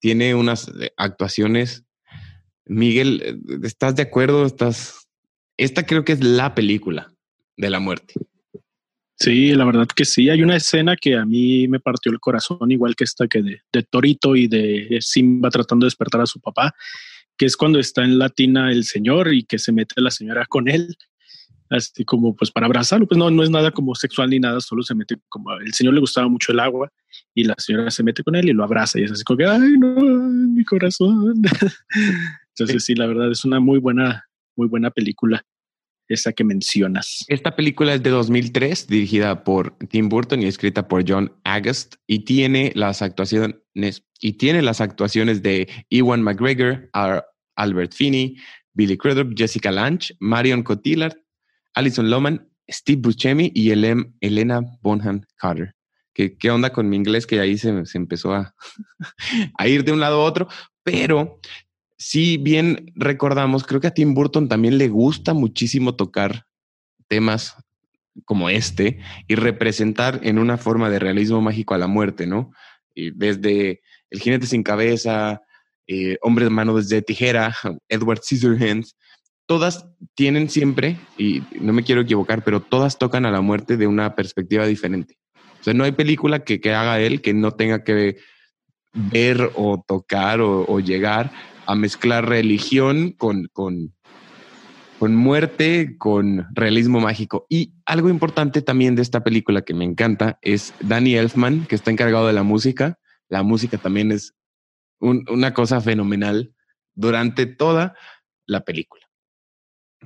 tiene 0.00 0.34
unas 0.34 0.68
eh, 0.80 0.92
actuaciones. 0.96 1.84
Miguel, 2.64 3.22
eh, 3.24 3.58
¿estás 3.64 3.94
de 3.96 4.02
acuerdo? 4.02 4.46
¿Estás? 4.46 5.08
Esta 5.56 5.86
creo 5.86 6.04
que 6.04 6.12
es 6.12 6.24
la 6.24 6.54
película 6.54 7.11
de 7.62 7.70
la 7.70 7.80
muerte. 7.80 8.14
Sí, 9.18 9.54
la 9.54 9.64
verdad 9.64 9.86
que 9.86 10.04
sí. 10.04 10.28
Hay 10.28 10.42
una 10.42 10.56
escena 10.56 10.96
que 10.96 11.16
a 11.16 11.24
mí 11.24 11.68
me 11.68 11.78
partió 11.78 12.10
el 12.10 12.18
corazón, 12.18 12.70
igual 12.70 12.96
que 12.96 13.04
esta 13.04 13.28
que 13.28 13.40
de, 13.40 13.82
Torito 13.84 14.34
y 14.34 14.48
de 14.48 14.98
Simba 15.00 15.48
tratando 15.48 15.84
de 15.84 15.88
despertar 15.88 16.20
a 16.20 16.26
su 16.26 16.40
papá, 16.40 16.74
que 17.38 17.46
es 17.46 17.56
cuando 17.56 17.78
está 17.78 18.02
en 18.02 18.18
Latina 18.18 18.72
el 18.72 18.84
señor 18.84 19.32
y 19.32 19.44
que 19.44 19.60
se 19.60 19.70
mete 19.70 20.00
la 20.00 20.10
señora 20.10 20.44
con 20.46 20.68
él, 20.68 20.96
así 21.70 22.04
como 22.04 22.34
pues 22.34 22.50
para 22.50 22.66
abrazarlo. 22.66 23.06
Pues 23.06 23.16
no, 23.16 23.30
no 23.30 23.44
es 23.44 23.50
nada 23.50 23.70
como 23.70 23.94
sexual 23.94 24.30
ni 24.30 24.40
nada, 24.40 24.60
solo 24.60 24.82
se 24.82 24.96
mete 24.96 25.14
como 25.28 25.52
el 25.52 25.72
señor 25.72 25.94
le 25.94 26.00
gustaba 26.00 26.26
mucho 26.26 26.50
el 26.50 26.58
agua 26.58 26.90
y 27.32 27.44
la 27.44 27.54
señora 27.58 27.92
se 27.92 28.02
mete 28.02 28.24
con 28.24 28.34
él 28.34 28.48
y 28.48 28.52
lo 28.52 28.64
abraza 28.64 28.98
y 28.98 29.04
es 29.04 29.12
así 29.12 29.22
como 29.22 29.36
que, 29.36 29.46
ay, 29.46 29.78
no, 29.78 29.94
mi 29.94 30.64
corazón. 30.64 31.40
Entonces 32.56 32.84
sí, 32.84 32.96
la 32.96 33.06
verdad 33.06 33.30
es 33.30 33.44
una 33.44 33.60
muy 33.60 33.78
buena, 33.78 34.26
muy 34.56 34.66
buena 34.66 34.90
película 34.90 35.44
esa 36.12 36.32
que 36.32 36.44
mencionas. 36.44 37.24
Esta 37.28 37.56
película 37.56 37.94
es 37.94 38.02
de 38.02 38.10
2003, 38.10 38.86
dirigida 38.86 39.44
por 39.44 39.76
Tim 39.88 40.08
Burton 40.08 40.42
y 40.42 40.46
escrita 40.46 40.88
por 40.88 41.04
John 41.08 41.32
Agast 41.44 41.96
y 42.06 42.20
tiene 42.24 42.72
las 42.74 43.02
actuaciones 43.02 43.56
y 44.20 44.34
tiene 44.34 44.62
las 44.62 44.80
actuaciones 44.80 45.42
de 45.42 45.68
Ewan 45.90 46.22
McGregor, 46.22 46.88
Albert 47.56 47.92
Finney, 47.92 48.36
Billy 48.74 48.96
Crudup, 48.96 49.34
Jessica 49.36 49.70
Lange, 49.70 50.14
Marion 50.20 50.62
Cotillard, 50.62 51.16
Alison 51.74 52.08
Lohman, 52.08 52.48
Steve 52.70 53.00
Buscemi 53.02 53.50
y 53.54 53.70
Elena 53.70 54.62
Bonham 54.80 55.22
Carter. 55.36 55.74
¿Qué, 56.14 56.36
¿Qué, 56.36 56.50
onda 56.50 56.70
con 56.70 56.88
mi 56.88 56.96
inglés? 56.96 57.26
Que 57.26 57.40
ahí 57.40 57.56
se, 57.56 57.86
se 57.86 57.98
empezó 57.98 58.34
a, 58.34 58.54
a 59.58 59.68
ir 59.68 59.82
de 59.82 59.92
un 59.92 60.00
lado 60.00 60.20
a 60.20 60.24
otro, 60.24 60.48
pero 60.82 61.40
si 62.02 62.36
bien 62.36 62.92
recordamos, 62.96 63.62
creo 63.62 63.80
que 63.80 63.86
a 63.86 63.94
Tim 63.94 64.12
Burton 64.12 64.48
también 64.48 64.76
le 64.76 64.88
gusta 64.88 65.34
muchísimo 65.34 65.94
tocar 65.94 66.46
temas 67.06 67.54
como 68.24 68.50
este 68.50 68.98
y 69.28 69.36
representar 69.36 70.18
en 70.24 70.40
una 70.40 70.58
forma 70.58 70.90
de 70.90 70.98
realismo 70.98 71.40
mágico 71.40 71.74
a 71.74 71.78
la 71.78 71.86
muerte, 71.86 72.26
¿no? 72.26 72.50
Desde 72.96 73.82
El 74.10 74.20
jinete 74.20 74.48
sin 74.48 74.64
cabeza, 74.64 75.42
eh, 75.86 76.18
Hombre 76.22 76.46
de 76.46 76.50
mano 76.50 76.76
desde 76.76 77.02
tijera, 77.02 77.54
Edward 77.88 78.22
Scissorhands, 78.22 78.96
todas 79.46 79.86
tienen 80.16 80.50
siempre, 80.50 80.98
y 81.16 81.44
no 81.60 81.72
me 81.72 81.84
quiero 81.84 82.00
equivocar, 82.00 82.42
pero 82.42 82.60
todas 82.60 82.98
tocan 82.98 83.26
a 83.26 83.30
la 83.30 83.42
muerte 83.42 83.76
de 83.76 83.86
una 83.86 84.16
perspectiva 84.16 84.66
diferente. 84.66 85.18
O 85.60 85.62
sea, 85.62 85.72
no 85.72 85.84
hay 85.84 85.92
película 85.92 86.42
que, 86.42 86.60
haga 86.74 86.98
él 86.98 87.22
que 87.22 87.32
no 87.32 87.52
tenga 87.52 87.84
que 87.84 88.16
ver 88.92 89.52
o 89.54 89.84
tocar 89.86 90.40
o 90.40 90.80
llegar 90.80 91.30
a 91.72 91.76
mezclar 91.76 92.28
religión 92.28 93.12
con, 93.12 93.48
con, 93.52 93.94
con 94.98 95.16
muerte, 95.16 95.96
con 95.98 96.46
realismo 96.54 97.00
mágico. 97.00 97.46
Y 97.48 97.72
algo 97.86 98.08
importante 98.08 98.62
también 98.62 98.94
de 98.94 99.02
esta 99.02 99.24
película 99.24 99.62
que 99.62 99.74
me 99.74 99.84
encanta 99.84 100.38
es 100.42 100.74
Danny 100.80 101.16
Elfman, 101.16 101.66
que 101.66 101.74
está 101.74 101.90
encargado 101.90 102.26
de 102.26 102.32
la 102.34 102.42
música. 102.42 102.98
La 103.28 103.42
música 103.42 103.78
también 103.78 104.12
es 104.12 104.34
una 105.00 105.54
cosa 105.54 105.80
fenomenal 105.80 106.54
durante 106.94 107.46
toda 107.46 107.96
la 108.46 108.64
película. 108.64 109.02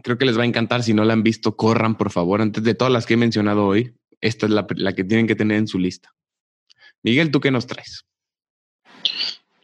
Creo 0.03 0.19
que 0.19 0.25
les 0.25 0.39
va 0.39 0.43
a 0.43 0.47
encantar. 0.47 0.83
Si 0.83 0.95
no 0.95 1.05
la 1.05 1.13
han 1.13 1.23
visto, 1.23 1.57
corran, 1.57 1.97
por 1.97 2.11
favor. 2.11 2.41
Antes 2.41 2.63
de 2.63 2.75
todas 2.75 2.93
las 2.93 3.07
que 3.07 3.15
he 3.15 3.19
mencionado 3.19 3.67
hoy, 3.67 3.95
esta 4.21 4.47
es 4.47 4.53
la, 4.53 4.67
la 4.77 4.95
que 4.95 5.05
tienen 5.05 5.27
que 5.27 5.35
tener 5.35 5.59
en 5.59 5.69
su 5.69 5.79
lista. 5.79 6.15
Miguel, 7.03 7.31
¿tú 7.31 7.41
qué 7.41 7.51
nos 7.51 7.67
traes? 7.67 8.07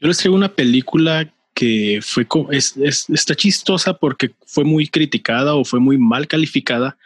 Yo 0.01 0.09
les 0.09 0.19
traigo 0.19 0.35
una 0.35 0.55
película 0.55 1.33
que 1.55 2.01
fue 2.03 2.27
es, 2.51 2.77
está 3.09 3.35
chistosa 3.35 3.95
porque 3.95 4.35
fue 4.47 4.65
muy 4.65 4.89
criticada 4.89 5.55
o 5.55 5.65
fue 5.65 5.81
muy 5.81 5.99
mal 5.99 6.27
calificada, 6.27 6.97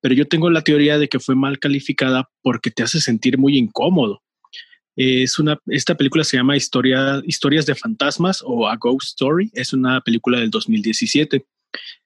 pero 0.00 0.14
yo 0.14 0.26
tengo 0.26 0.50
la 0.50 0.62
teoría 0.62 0.98
de 0.98 1.08
que 1.08 1.20
fue 1.20 1.34
mal 1.34 1.58
calificada 1.58 2.28
porque 2.42 2.70
te 2.70 2.82
hace 2.82 3.00
sentir 3.00 3.38
muy 3.38 3.56
incómodo. 3.56 4.22
Es 4.96 5.38
una, 5.38 5.58
esta 5.66 5.96
película 5.96 6.22
se 6.22 6.36
llama 6.36 6.56
Historia, 6.56 7.20
Historias 7.26 7.66
de 7.66 7.74
Fantasmas 7.74 8.42
o 8.44 8.68
A 8.68 8.76
Ghost 8.76 9.08
Story. 9.08 9.50
Es 9.52 9.72
una 9.72 10.00
película 10.00 10.38
del 10.38 10.50
2017. 10.50 11.44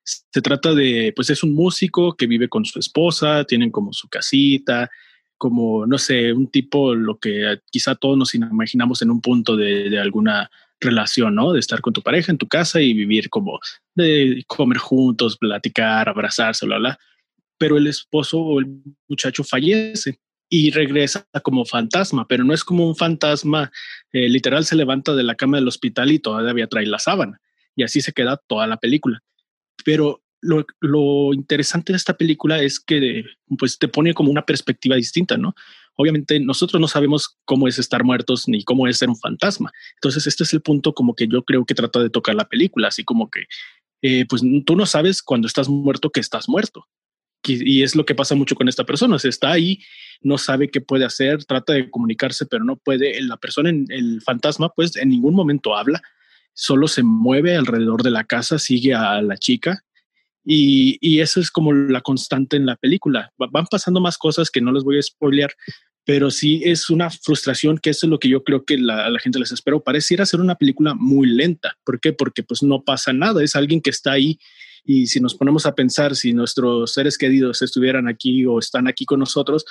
Se 0.04 0.40
trata 0.40 0.74
de, 0.74 1.12
pues 1.14 1.28
es 1.28 1.42
un 1.42 1.52
músico 1.52 2.16
que 2.16 2.26
vive 2.26 2.48
con 2.48 2.64
su 2.64 2.78
esposa, 2.78 3.44
tienen 3.44 3.70
como 3.70 3.92
su 3.92 4.08
casita, 4.08 4.88
como, 5.36 5.86
no 5.86 5.98
sé, 5.98 6.32
un 6.32 6.50
tipo, 6.50 6.94
lo 6.94 7.18
que 7.18 7.60
quizá 7.70 7.94
todos 7.94 8.16
nos 8.16 8.34
imaginamos 8.34 9.02
en 9.02 9.10
un 9.10 9.20
punto 9.20 9.56
de, 9.56 9.90
de 9.90 9.98
alguna 9.98 10.50
relación, 10.80 11.34
¿no? 11.34 11.52
De 11.52 11.60
estar 11.60 11.80
con 11.80 11.92
tu 11.92 12.02
pareja 12.02 12.32
en 12.32 12.38
tu 12.38 12.48
casa 12.48 12.80
y 12.80 12.94
vivir 12.94 13.28
como 13.30 13.58
de 13.94 14.44
comer 14.46 14.78
juntos, 14.78 15.36
platicar, 15.36 16.08
abrazarse, 16.08 16.66
bla, 16.66 16.78
bla. 16.78 16.98
Pero 17.58 17.76
el 17.76 17.86
esposo 17.86 18.38
o 18.38 18.60
el 18.60 18.82
muchacho 19.08 19.44
fallece 19.44 20.20
y 20.48 20.70
regresa 20.70 21.26
como 21.42 21.64
fantasma, 21.64 22.26
pero 22.26 22.44
no 22.44 22.54
es 22.54 22.64
como 22.64 22.86
un 22.86 22.96
fantasma 22.96 23.70
eh, 24.12 24.28
literal 24.28 24.64
se 24.64 24.76
levanta 24.76 25.14
de 25.14 25.22
la 25.22 25.34
cama 25.34 25.58
del 25.58 25.68
hospital 25.68 26.10
y 26.10 26.18
todavía 26.18 26.66
trae 26.68 26.86
la 26.86 26.98
sábana 26.98 27.40
y 27.76 27.82
así 27.82 28.00
se 28.00 28.12
queda 28.12 28.40
toda 28.46 28.66
la 28.66 28.78
película. 28.78 29.20
Pero 29.84 30.22
lo, 30.40 30.64
lo, 30.80 31.34
interesante 31.34 31.92
de 31.92 31.96
esta 31.96 32.16
película 32.16 32.62
es 32.62 32.80
que 32.80 33.24
pues 33.58 33.78
te 33.78 33.88
pone 33.88 34.14
como 34.14 34.30
una 34.30 34.46
perspectiva 34.46 34.96
distinta, 34.96 35.36
¿no? 35.36 35.54
Obviamente 35.96 36.38
nosotros 36.38 36.80
no 36.80 36.86
sabemos 36.86 37.36
cómo 37.44 37.66
es 37.66 37.78
estar 37.78 38.04
muertos 38.04 38.46
ni 38.46 38.62
cómo 38.62 38.86
es 38.86 38.98
ser 38.98 39.08
un 39.08 39.16
fantasma. 39.16 39.72
Entonces 39.94 40.26
este 40.26 40.44
es 40.44 40.52
el 40.52 40.62
punto 40.62 40.94
como 40.94 41.14
que 41.14 41.26
yo 41.26 41.42
creo 41.42 41.64
que 41.64 41.74
trata 41.74 42.00
de 42.00 42.10
tocar 42.10 42.36
la 42.36 42.48
película, 42.48 42.88
así 42.88 43.02
como 43.02 43.30
que 43.30 43.46
eh, 44.02 44.24
pues 44.28 44.42
tú 44.64 44.76
no 44.76 44.86
sabes 44.86 45.22
cuando 45.22 45.48
estás 45.48 45.68
muerto 45.68 46.10
que 46.10 46.20
estás 46.20 46.48
muerto. 46.48 46.86
Y, 47.44 47.82
es 47.82 47.96
lo 47.96 48.04
que 48.04 48.14
pasa 48.14 48.34
mucho 48.34 48.54
con 48.56 48.68
esta 48.68 48.84
persona. 48.84 49.18
Se 49.18 49.28
está 49.28 49.50
ahí, 49.50 49.80
no 50.20 50.38
sabe 50.38 50.70
qué 50.70 50.80
puede 50.80 51.04
hacer, 51.04 51.44
trata 51.44 51.72
de 51.72 51.88
comunicarse, 51.90 52.46
pero 52.46 52.64
no 52.64 52.76
puede. 52.76 53.20
La 53.22 53.38
persona, 53.38 53.70
el 53.70 54.20
fantasma, 54.22 54.68
pues 54.68 54.96
en 54.96 55.08
ningún 55.08 55.34
momento 55.34 55.74
habla, 55.74 56.02
solo 56.52 56.88
se 56.88 57.02
mueve 57.02 57.56
alrededor 57.56 58.02
de 58.02 58.10
la 58.10 58.24
casa, 58.24 58.58
sigue 58.58 58.94
a 58.94 59.22
la 59.22 59.36
chica 59.36 59.84
y, 60.50 60.96
y, 61.02 61.20
eso 61.20 61.40
es 61.40 61.50
como 61.50 61.74
la 61.74 62.00
constante 62.00 62.56
en 62.56 62.64
la 62.64 62.76
película. 62.76 63.30
Van 63.36 63.66
pasando 63.70 64.00
más 64.00 64.16
cosas 64.16 64.50
que 64.50 64.62
no 64.62 64.72
les 64.72 64.82
voy 64.82 64.98
a 64.98 65.02
spoilear, 65.02 65.50
pero 66.06 66.30
sí 66.30 66.62
es 66.64 66.88
una 66.88 67.10
frustración 67.10 67.76
que 67.76 67.90
eso 67.90 68.06
es 68.06 68.10
lo 68.10 68.18
que 68.18 68.30
yo 68.30 68.42
creo 68.42 68.64
que 68.64 68.78
la, 68.78 69.10
la 69.10 69.18
gente 69.18 69.38
les 69.38 69.52
espera. 69.52 69.78
Pareciera 69.78 70.24
ser 70.24 70.40
una 70.40 70.54
película 70.54 70.94
muy 70.94 71.28
lenta. 71.28 71.76
¿Por 71.84 72.00
qué? 72.00 72.14
Porque 72.14 72.42
pues 72.42 72.62
no 72.62 72.82
pasa 72.82 73.12
nada. 73.12 73.44
Es 73.44 73.56
alguien 73.56 73.82
que 73.82 73.90
está 73.90 74.12
ahí 74.12 74.38
y 74.84 75.08
si 75.08 75.20
nos 75.20 75.34
ponemos 75.34 75.66
a 75.66 75.74
pensar 75.74 76.16
si 76.16 76.32
nuestros 76.32 76.94
seres 76.94 77.18
queridos 77.18 77.60
estuvieran 77.60 78.08
aquí 78.08 78.46
o 78.46 78.58
están 78.58 78.88
aquí 78.88 79.04
con 79.04 79.20
nosotros, 79.20 79.66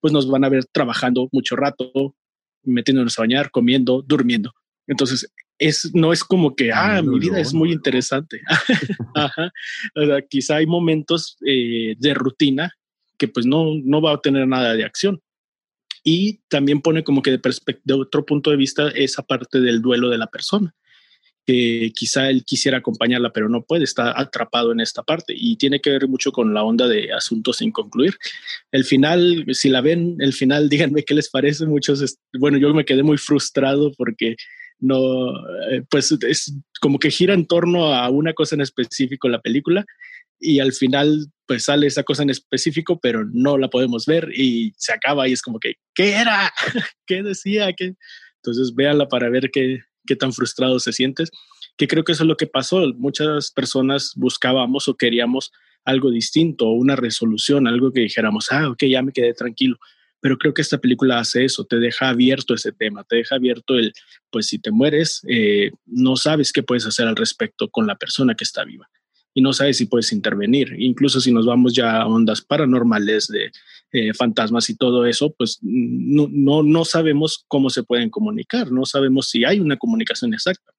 pues 0.00 0.10
nos 0.10 0.26
van 0.26 0.44
a 0.44 0.48
ver 0.48 0.64
trabajando 0.64 1.28
mucho 1.32 1.54
rato, 1.54 2.16
metiéndonos 2.62 3.18
a 3.18 3.22
bañar, 3.22 3.50
comiendo, 3.50 4.00
durmiendo. 4.00 4.54
Entonces, 4.86 5.30
es, 5.68 5.90
no 5.94 6.12
es 6.12 6.24
como 6.24 6.54
que, 6.54 6.72
ah, 6.72 7.02
mi 7.02 7.18
vida 7.18 7.40
es 7.40 7.54
muy 7.54 7.72
interesante. 7.72 8.40
Ajá. 9.14 9.52
O 9.94 10.06
sea, 10.06 10.22
quizá 10.22 10.56
hay 10.56 10.66
momentos 10.66 11.36
eh, 11.46 11.94
de 11.98 12.14
rutina 12.14 12.72
que 13.18 13.28
pues 13.28 13.46
no, 13.46 13.66
no 13.84 14.00
va 14.00 14.12
a 14.12 14.20
tener 14.20 14.46
nada 14.48 14.74
de 14.74 14.84
acción 14.84 15.20
y 16.02 16.40
también 16.48 16.80
pone 16.80 17.04
como 17.04 17.22
que 17.22 17.30
de, 17.30 17.40
de 17.84 17.94
otro 17.94 18.26
punto 18.26 18.50
de 18.50 18.56
vista 18.56 18.88
esa 18.88 19.22
parte 19.22 19.60
del 19.60 19.80
duelo 19.80 20.08
de 20.08 20.18
la 20.18 20.26
persona 20.26 20.74
que 21.46 21.92
quizá 21.94 22.30
él 22.30 22.44
quisiera 22.44 22.78
acompañarla, 22.78 23.32
pero 23.32 23.48
no 23.48 23.64
puede, 23.64 23.84
está 23.84 24.18
atrapado 24.18 24.72
en 24.72 24.80
esta 24.80 25.02
parte 25.02 25.34
y 25.36 25.56
tiene 25.56 25.80
que 25.80 25.90
ver 25.90 26.08
mucho 26.08 26.30
con 26.30 26.54
la 26.54 26.62
onda 26.62 26.86
de 26.86 27.12
asuntos 27.12 27.58
sin 27.58 27.72
concluir. 27.72 28.16
El 28.70 28.84
final, 28.84 29.44
si 29.50 29.68
la 29.68 29.80
ven, 29.80 30.16
el 30.20 30.32
final, 30.32 30.68
díganme 30.68 31.04
qué 31.04 31.14
les 31.14 31.28
parece. 31.30 31.66
Muchos, 31.66 32.16
bueno, 32.38 32.58
yo 32.58 32.72
me 32.72 32.84
quedé 32.84 33.02
muy 33.02 33.18
frustrado 33.18 33.92
porque 33.96 34.36
no, 34.82 35.30
eh, 35.70 35.82
pues 35.88 36.12
es 36.28 36.54
como 36.80 36.98
que 36.98 37.10
gira 37.10 37.34
en 37.34 37.46
torno 37.46 37.94
a 37.94 38.10
una 38.10 38.34
cosa 38.34 38.56
en 38.56 38.60
específico 38.60 39.28
la 39.28 39.40
película 39.40 39.86
y 40.40 40.58
al 40.58 40.72
final 40.72 41.28
pues 41.46 41.64
sale 41.64 41.86
esa 41.86 42.02
cosa 42.02 42.24
en 42.24 42.30
específico, 42.30 42.98
pero 43.00 43.24
no 43.32 43.56
la 43.58 43.68
podemos 43.68 44.06
ver 44.06 44.30
y 44.34 44.72
se 44.76 44.92
acaba 44.92 45.28
y 45.28 45.32
es 45.32 45.42
como 45.42 45.60
que, 45.60 45.74
¿qué 45.94 46.14
era? 46.14 46.52
¿Qué 47.06 47.22
decía? 47.22 47.72
¿Qué? 47.74 47.94
Entonces 48.36 48.74
véanla 48.74 49.06
para 49.06 49.30
ver 49.30 49.50
qué, 49.52 49.82
qué 50.04 50.16
tan 50.16 50.32
frustrado 50.32 50.80
se 50.80 50.92
sientes, 50.92 51.30
que 51.76 51.86
creo 51.86 52.02
que 52.02 52.12
eso 52.12 52.24
es 52.24 52.28
lo 52.28 52.36
que 52.36 52.48
pasó. 52.48 52.80
Muchas 52.94 53.52
personas 53.52 54.12
buscábamos 54.16 54.88
o 54.88 54.96
queríamos 54.96 55.52
algo 55.84 56.10
distinto, 56.10 56.70
una 56.70 56.96
resolución, 56.96 57.68
algo 57.68 57.92
que 57.92 58.00
dijéramos, 58.00 58.50
ah, 58.50 58.68
ok, 58.70 58.84
ya 58.84 59.02
me 59.02 59.12
quedé 59.12 59.32
tranquilo. 59.32 59.78
Pero 60.22 60.38
creo 60.38 60.54
que 60.54 60.62
esta 60.62 60.78
película 60.78 61.18
hace 61.18 61.44
eso, 61.44 61.66
te 61.66 61.76
deja 61.76 62.08
abierto 62.08 62.54
ese 62.54 62.72
tema, 62.72 63.04
te 63.04 63.16
deja 63.16 63.34
abierto 63.34 63.74
el, 63.74 63.92
pues 64.30 64.46
si 64.46 64.58
te 64.58 64.70
mueres, 64.70 65.20
eh, 65.28 65.72
no 65.84 66.16
sabes 66.16 66.52
qué 66.52 66.62
puedes 66.62 66.86
hacer 66.86 67.06
al 67.06 67.16
respecto 67.16 67.68
con 67.68 67.86
la 67.86 67.96
persona 67.96 68.34
que 68.34 68.44
está 68.44 68.64
viva 68.64 68.88
y 69.34 69.40
no 69.40 69.52
sabes 69.52 69.78
si 69.78 69.86
puedes 69.86 70.12
intervenir. 70.12 70.74
Incluso 70.78 71.20
si 71.20 71.32
nos 71.32 71.46
vamos 71.46 71.74
ya 71.74 71.98
a 71.98 72.06
ondas 72.06 72.42
paranormales 72.42 73.28
de 73.28 73.50
eh, 73.92 74.14
fantasmas 74.14 74.68
y 74.70 74.76
todo 74.76 75.06
eso, 75.06 75.34
pues 75.36 75.58
no, 75.62 76.28
no, 76.30 76.62
no 76.62 76.84
sabemos 76.84 77.44
cómo 77.48 77.70
se 77.70 77.82
pueden 77.82 78.10
comunicar, 78.10 78.70
no 78.70 78.84
sabemos 78.84 79.28
si 79.28 79.44
hay 79.44 79.60
una 79.60 79.76
comunicación 79.76 80.34
exacta. 80.34 80.72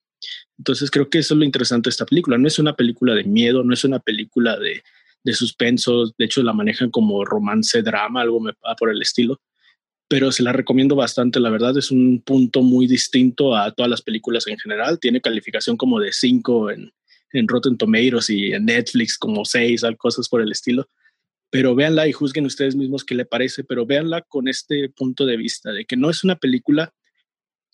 Entonces 0.57 0.89
creo 0.91 1.09
que 1.09 1.19
eso 1.19 1.33
es 1.33 1.37
lo 1.37 1.45
interesante 1.45 1.89
de 1.89 1.91
esta 1.91 2.05
película. 2.05 2.37
No 2.37 2.47
es 2.47 2.59
una 2.59 2.75
película 2.75 3.13
de 3.13 3.23
miedo, 3.23 3.63
no 3.63 3.73
es 3.73 3.83
una 3.83 3.99
película 3.99 4.57
de, 4.57 4.83
de 5.23 5.33
suspenso, 5.33 6.13
de 6.17 6.25
hecho 6.25 6.43
la 6.43 6.53
manejan 6.53 6.89
como 6.91 7.23
romance, 7.25 7.81
drama, 7.81 8.21
algo 8.21 8.39
me 8.39 8.51
va 8.65 8.75
por 8.75 8.89
el 8.89 9.01
estilo, 9.01 9.41
pero 10.07 10.31
se 10.31 10.43
la 10.43 10.53
recomiendo 10.53 10.95
bastante, 10.95 11.39
la 11.39 11.49
verdad 11.49 11.77
es 11.77 11.91
un 11.91 12.21
punto 12.21 12.61
muy 12.61 12.87
distinto 12.87 13.55
a 13.55 13.71
todas 13.71 13.89
las 13.89 14.01
películas 14.01 14.47
en 14.47 14.57
general, 14.57 14.99
tiene 14.99 15.21
calificación 15.21 15.77
como 15.77 15.99
de 15.99 16.11
5 16.11 16.71
en, 16.71 16.91
en 17.31 17.47
Rotten 17.47 17.77
Tomatoes 17.77 18.29
y 18.29 18.53
en 18.53 18.65
Netflix 18.65 19.17
como 19.17 19.45
6, 19.45 19.83
cosas 19.97 20.29
por 20.29 20.41
el 20.41 20.51
estilo, 20.51 20.87
pero 21.49 21.75
véanla 21.75 22.07
y 22.07 22.11
juzguen 22.11 22.45
ustedes 22.45 22.75
mismos 22.75 23.03
qué 23.03 23.15
le 23.15 23.25
parece, 23.25 23.63
pero 23.63 23.85
véanla 23.85 24.21
con 24.23 24.47
este 24.47 24.89
punto 24.89 25.25
de 25.25 25.37
vista 25.37 25.71
de 25.71 25.85
que 25.85 25.95
no 25.95 26.09
es 26.09 26.23
una 26.23 26.35
película 26.35 26.93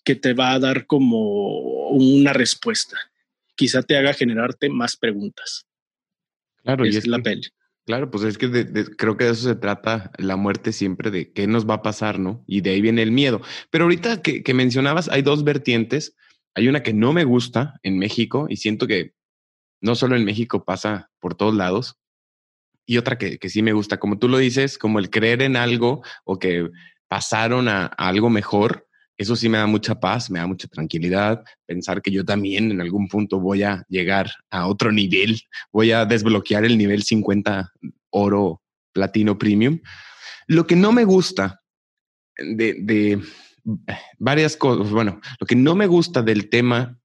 que 0.04 0.14
te 0.14 0.34
va 0.34 0.52
a 0.52 0.58
dar 0.58 0.86
como 0.86 1.88
una 1.90 2.32
respuesta. 2.32 2.98
Quizá 3.54 3.82
te 3.82 3.96
haga 3.96 4.12
generarte 4.12 4.68
más 4.68 4.96
preguntas. 4.96 5.66
Claro, 6.64 6.86
y 6.86 6.96
es 6.96 7.06
la 7.06 7.18
peli. 7.18 7.42
Claro, 7.86 8.10
pues 8.10 8.24
es 8.24 8.38
que 8.38 8.50
creo 8.96 9.16
que 9.16 9.24
de 9.24 9.30
eso 9.32 9.48
se 9.48 9.56
trata 9.56 10.12
la 10.18 10.36
muerte 10.36 10.72
siempre, 10.72 11.10
de 11.10 11.32
qué 11.32 11.46
nos 11.46 11.68
va 11.68 11.74
a 11.74 11.82
pasar, 11.82 12.18
¿no? 12.18 12.44
Y 12.46 12.60
de 12.60 12.70
ahí 12.70 12.80
viene 12.80 13.02
el 13.02 13.10
miedo. 13.10 13.40
Pero 13.70 13.84
ahorita 13.84 14.22
que, 14.22 14.42
que 14.42 14.54
mencionabas, 14.54 15.08
hay 15.08 15.22
dos 15.22 15.44
vertientes. 15.44 16.14
Hay 16.54 16.68
una 16.68 16.82
que 16.82 16.92
no 16.92 17.12
me 17.12 17.24
gusta 17.24 17.80
en 17.82 17.98
México 17.98 18.46
y 18.48 18.56
siento 18.56 18.86
que 18.86 19.14
no 19.80 19.94
solo 19.94 20.16
en 20.16 20.24
México 20.24 20.64
pasa 20.64 21.10
por 21.18 21.34
todos 21.34 21.54
lados. 21.54 21.96
Y 22.86 22.98
otra 22.98 23.18
que, 23.18 23.38
que 23.38 23.48
sí 23.48 23.62
me 23.62 23.72
gusta, 23.72 23.98
como 23.98 24.18
tú 24.18 24.28
lo 24.28 24.38
dices, 24.38 24.78
como 24.78 24.98
el 24.98 25.10
creer 25.10 25.42
en 25.42 25.56
algo 25.56 26.02
o 26.24 26.38
que 26.38 26.70
pasaron 27.08 27.68
a 27.68 27.86
algo 27.86 28.30
mejor 28.30 28.86
eso 29.20 29.36
sí 29.36 29.50
me 29.50 29.58
da 29.58 29.66
mucha 29.66 30.00
paz, 30.00 30.30
me 30.30 30.38
da 30.38 30.46
mucha 30.46 30.66
tranquilidad, 30.66 31.44
pensar 31.66 32.00
que 32.00 32.10
yo 32.10 32.24
también 32.24 32.70
en 32.70 32.80
algún 32.80 33.06
punto 33.06 33.38
voy 33.38 33.62
a 33.62 33.84
llegar 33.86 34.30
a 34.48 34.66
otro 34.66 34.90
nivel, 34.92 35.42
voy 35.70 35.92
a 35.92 36.06
desbloquear 36.06 36.64
el 36.64 36.78
nivel 36.78 37.02
50 37.02 37.70
oro 38.08 38.62
platino 38.94 39.36
premium. 39.36 39.80
Lo 40.46 40.66
que 40.66 40.74
no 40.74 40.90
me 40.92 41.04
gusta 41.04 41.60
de, 42.38 42.76
de 42.80 43.20
varias 44.18 44.56
cosas, 44.56 44.90
bueno, 44.90 45.20
lo 45.38 45.46
que 45.46 45.54
no 45.54 45.74
me 45.74 45.86
gusta 45.86 46.22
del 46.22 46.48
tema, 46.48 46.98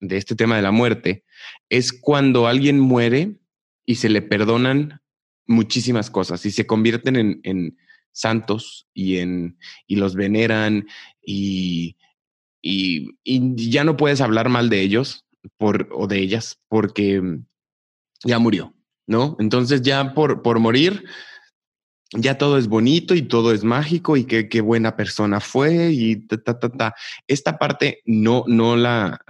de 0.00 0.16
este 0.16 0.34
tema 0.34 0.56
de 0.56 0.62
la 0.62 0.72
muerte, 0.72 1.24
es 1.68 1.92
cuando 1.92 2.48
alguien 2.48 2.80
muere 2.80 3.38
y 3.86 3.94
se 3.94 4.08
le 4.08 4.22
perdonan 4.22 5.02
muchísimas 5.46 6.10
cosas 6.10 6.44
y 6.46 6.50
se 6.50 6.66
convierten 6.66 7.14
en, 7.14 7.40
en 7.44 7.78
santos 8.18 8.88
y, 8.92 9.18
en, 9.18 9.58
y 9.86 9.96
los 9.96 10.14
veneran 10.14 10.86
y, 11.22 11.96
y, 12.60 13.14
ya 13.70 13.84
no 13.84 13.96
puedes 13.96 14.20
hablar 14.20 14.48
mal 14.48 14.68
de 14.68 14.80
ellos 14.80 15.24
por, 15.56 15.88
o 15.92 16.06
de 16.08 16.18
ellas 16.18 16.58
porque 16.68 17.22
ya 18.24 18.38
murió, 18.38 18.74
¿no? 19.06 19.36
Entonces 19.38 19.82
ya 19.82 20.14
por, 20.14 20.42
por 20.42 20.58
morir, 20.58 21.04
ya 22.12 22.38
todo 22.38 22.58
es 22.58 22.66
bonito 22.66 23.14
y 23.14 23.22
todo 23.22 23.52
es 23.52 23.62
mágico 23.62 24.16
y 24.16 24.24
qué, 24.24 24.48
qué 24.48 24.60
buena 24.62 24.96
persona 24.96 25.38
fue 25.40 25.92
y 25.92 26.16
ta, 26.16 26.38
ta, 26.38 26.58
ta, 26.58 26.70
ta. 26.70 26.94
Esta 27.28 27.58
parte 27.58 28.02
no, 28.04 28.44
no 28.48 28.76
la, 28.76 29.20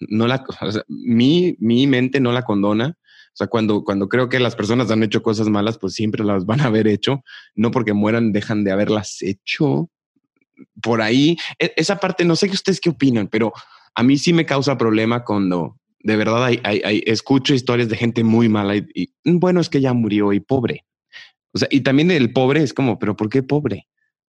no 0.00 0.28
la, 0.28 0.44
mi, 0.86 1.56
mi 1.58 1.86
mente 1.88 2.20
no 2.20 2.30
la 2.30 2.42
condona 2.42 2.96
sea, 3.38 3.46
cuando, 3.46 3.84
cuando 3.84 4.08
creo 4.08 4.28
que 4.28 4.40
las 4.40 4.56
personas 4.56 4.90
han 4.90 5.04
hecho 5.04 5.22
cosas 5.22 5.48
malas, 5.48 5.78
pues 5.78 5.94
siempre 5.94 6.24
las 6.24 6.44
van 6.44 6.60
a 6.60 6.64
haber 6.64 6.88
hecho. 6.88 7.22
No 7.54 7.70
porque 7.70 7.92
mueran, 7.92 8.32
dejan 8.32 8.64
de 8.64 8.72
haberlas 8.72 9.22
hecho. 9.22 9.88
Por 10.82 11.00
ahí, 11.00 11.36
e, 11.60 11.72
esa 11.76 12.00
parte, 12.00 12.24
no 12.24 12.34
sé 12.34 12.48
qué 12.48 12.54
ustedes 12.54 12.80
qué 12.80 12.90
opinan, 12.90 13.28
pero 13.28 13.52
a 13.94 14.02
mí 14.02 14.18
sí 14.18 14.32
me 14.32 14.44
causa 14.44 14.76
problema 14.76 15.24
cuando 15.24 15.78
de 16.00 16.16
verdad 16.16 16.44
hay, 16.44 16.60
hay, 16.64 17.02
escucho 17.06 17.54
historias 17.54 17.88
de 17.88 17.96
gente 17.96 18.24
muy 18.24 18.48
mala 18.48 18.76
y, 18.76 19.12
bueno, 19.24 19.60
es 19.60 19.68
que 19.68 19.80
ya 19.80 19.92
murió 19.92 20.32
y 20.32 20.40
pobre. 20.40 20.84
O 21.52 21.58
sea, 21.58 21.68
y 21.70 21.82
también 21.82 22.10
el 22.10 22.32
pobre 22.32 22.62
es 22.62 22.74
como, 22.74 22.98
pero 22.98 23.16
¿por 23.16 23.28
qué 23.28 23.44
pobre? 23.44 23.86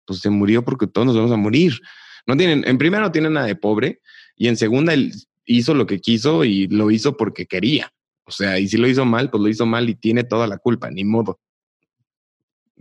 Pues 0.05 0.19
se 0.19 0.31
murió 0.31 0.65
porque 0.65 0.89
todos 0.89 1.07
nos 1.07 1.17
vamos 1.17 1.33
a 1.33 1.37
morir. 1.37 1.81
No 2.27 2.37
tienen, 2.37 2.67
en 2.67 2.79
primera 2.79 3.05
no 3.05 3.13
tiene 3.13 3.31
nada 3.31 3.47
de 3.47 3.55
pobre 3.55 4.01
y 4.37 4.49
en 4.49 4.57
segunda 4.57 4.95
él 4.95 5.13
hizo 5.45 5.75
lo 5.75 5.87
que 5.87 6.01
quiso 6.01 6.45
y 6.45 6.67
lo 6.67 6.91
hizo 6.91 7.17
porque 7.17 7.47
quería. 7.47 7.93
O 8.27 8.33
sea, 8.33 8.59
y 8.59 8.67
si 8.69 8.77
lo 8.77 8.89
hizo 8.89 9.05
mal, 9.05 9.31
pues 9.31 9.41
lo 9.41 9.49
hizo 9.49 9.67
mal 9.67 9.89
y 9.89 9.95
tiene 9.95 10.25
toda 10.25 10.47
la 10.47 10.59
culpa, 10.59 10.91
ni 10.91 11.05
modo. 11.05 11.39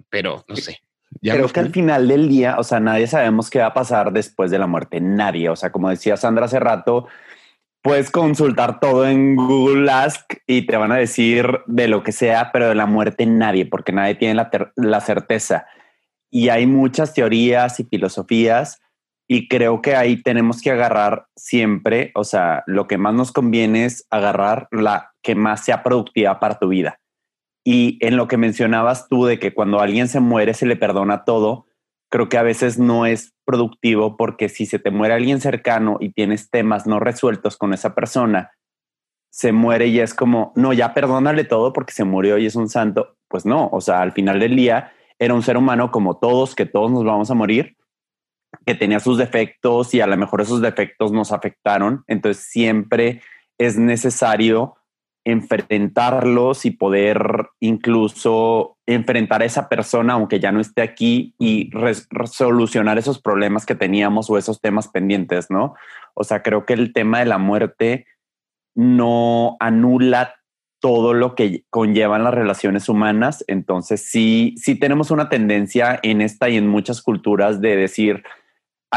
Pero 0.10 0.44
no 0.48 0.56
sé. 0.56 0.80
Creo 1.22 1.48
que 1.48 1.60
al 1.60 1.72
final 1.72 2.08
del 2.08 2.28
día, 2.28 2.58
o 2.58 2.64
sea, 2.64 2.80
nadie 2.80 3.08
sabemos 3.08 3.50
qué 3.50 3.60
va 3.60 3.68
a 3.68 3.74
pasar 3.74 4.12
después 4.12 4.52
de 4.52 4.60
la 4.60 4.68
muerte. 4.68 5.00
Nadie. 5.00 5.50
O 5.50 5.56
sea, 5.56 5.72
como 5.72 5.90
decía 5.90 6.18
Sandra 6.18 6.46
hace 6.46 6.60
rato, 6.60 7.08
puedes 7.82 8.10
consultar 8.10 8.80
todo 8.80 9.08
en 9.08 9.36
Google 9.36 9.90
Ask 9.92 10.34
y 10.48 10.66
te 10.66 10.76
van 10.78 10.92
a 10.92 10.98
decir 10.98 11.48
de 11.68 11.88
lo 11.88 12.04
que 12.04 12.12
sea, 12.12 12.52
pero 12.52 12.68
de 12.68 12.76
la 12.76 12.88
muerte 12.88 13.26
nadie, 13.28 13.66
porque 13.66 13.92
nadie 13.92 14.16
tiene 14.16 14.34
la, 14.34 14.50
la 14.76 15.00
certeza. 15.00 15.68
Y 16.32 16.50
hay 16.50 16.66
muchas 16.66 17.14
teorías 17.14 17.80
y 17.80 17.84
filosofías 17.84 18.82
y 19.28 19.48
creo 19.48 19.82
que 19.82 19.96
ahí 19.96 20.22
tenemos 20.22 20.62
que 20.62 20.72
agarrar 20.72 21.28
siempre, 21.36 22.12
o 22.16 22.24
sea, 22.24 22.64
lo 22.68 22.88
que 22.88 22.98
más 22.98 23.14
nos 23.14 23.32
conviene 23.32 23.86
es 23.86 24.06
agarrar 24.12 24.68
la 24.72 25.14
que 25.24 25.36
más 25.36 25.66
sea 25.66 25.82
productiva 25.82 26.40
para 26.40 26.60
tu 26.60 26.68
vida. 26.68 27.00
Y 27.64 27.98
en 28.06 28.18
lo 28.18 28.28
que 28.28 28.38
mencionabas 28.38 29.08
tú 29.08 29.26
de 29.26 29.40
que 29.40 29.54
cuando 29.54 29.80
alguien 29.80 30.08
se 30.08 30.20
muere 30.20 30.54
se 30.54 30.68
le 30.68 30.76
perdona 30.76 31.24
todo, 31.24 31.66
creo 32.12 32.30
que 32.30 32.38
a 32.38 32.44
veces 32.44 32.78
no 32.78 33.08
es 33.08 33.34
productivo 33.46 34.16
porque 34.16 34.48
si 34.48 34.68
se 34.68 34.78
te 34.78 34.92
muere 34.92 35.16
alguien 35.16 35.42
cercano 35.42 35.98
y 36.00 36.10
tienes 36.10 36.52
temas 36.52 36.86
no 36.86 37.00
resueltos 37.00 37.58
con 37.58 37.74
esa 37.74 37.96
persona, 37.96 38.52
se 39.32 39.52
muere 39.52 39.88
y 39.88 40.00
es 40.00 40.14
como, 40.14 40.54
no, 40.56 40.72
ya 40.72 40.94
perdónale 40.94 41.44
todo 41.44 41.74
porque 41.74 41.94
se 41.94 42.04
murió 42.04 42.38
y 42.38 42.46
es 42.46 42.56
un 42.56 42.70
santo. 42.70 43.18
Pues 43.28 43.48
no, 43.48 43.70
o 43.72 43.82
sea, 43.82 44.02
al 44.02 44.12
final 44.12 44.40
del 44.40 44.56
día 44.56 44.94
era 45.18 45.34
un 45.34 45.42
ser 45.42 45.58
humano 45.58 45.90
como 45.90 46.18
todos, 46.18 46.54
que 46.54 46.68
todos 46.68 46.92
nos 46.92 47.04
vamos 47.04 47.32
a 47.32 47.34
morir 47.34 47.76
que 48.66 48.76
tenía 48.76 49.00
sus 49.00 49.18
defectos 49.18 49.94
y 49.94 50.02
a 50.02 50.08
lo 50.08 50.18
mejor 50.18 50.42
esos 50.42 50.62
defectos 50.62 51.12
nos 51.12 51.32
afectaron. 51.32 52.04
Entonces 52.08 52.46
siempre 52.46 53.22
es 53.58 53.78
necesario 53.78 54.76
enfrentarlos 55.26 56.66
y 56.66 56.72
poder 56.72 57.48
incluso 57.60 58.78
enfrentar 58.86 59.42
a 59.42 59.46
esa 59.46 59.68
persona 59.70 60.14
aunque 60.14 60.40
ya 60.40 60.52
no 60.52 60.62
esté 60.62 60.84
aquí 60.84 61.34
y 61.40 61.72
resolucionar 61.72 63.00
esos 63.00 63.20
problemas 63.20 63.66
que 63.66 63.74
teníamos 63.74 64.30
o 64.30 64.38
esos 64.38 64.62
temas 64.62 64.88
pendientes, 64.88 65.50
¿no? 65.50 65.74
O 66.14 66.24
sea, 66.24 66.44
creo 66.44 66.66
que 66.66 66.74
el 66.74 66.94
tema 66.94 67.20
de 67.20 67.26
la 67.26 67.40
muerte 67.40 68.06
no 68.76 69.58
anula 69.60 70.36
todo 70.80 71.16
lo 71.16 71.34
que 71.34 71.64
conllevan 71.72 72.24
las 72.24 72.34
relaciones 72.36 72.88
humanas. 72.90 73.44
Entonces 73.48 74.06
sí, 74.08 74.54
sí 74.58 74.76
tenemos 74.76 75.10
una 75.10 75.30
tendencia 75.30 76.00
en 76.04 76.22
esta 76.22 76.50
y 76.50 76.58
en 76.58 76.68
muchas 76.68 77.02
culturas 77.02 77.60
de 77.62 77.76
decir, 77.76 78.24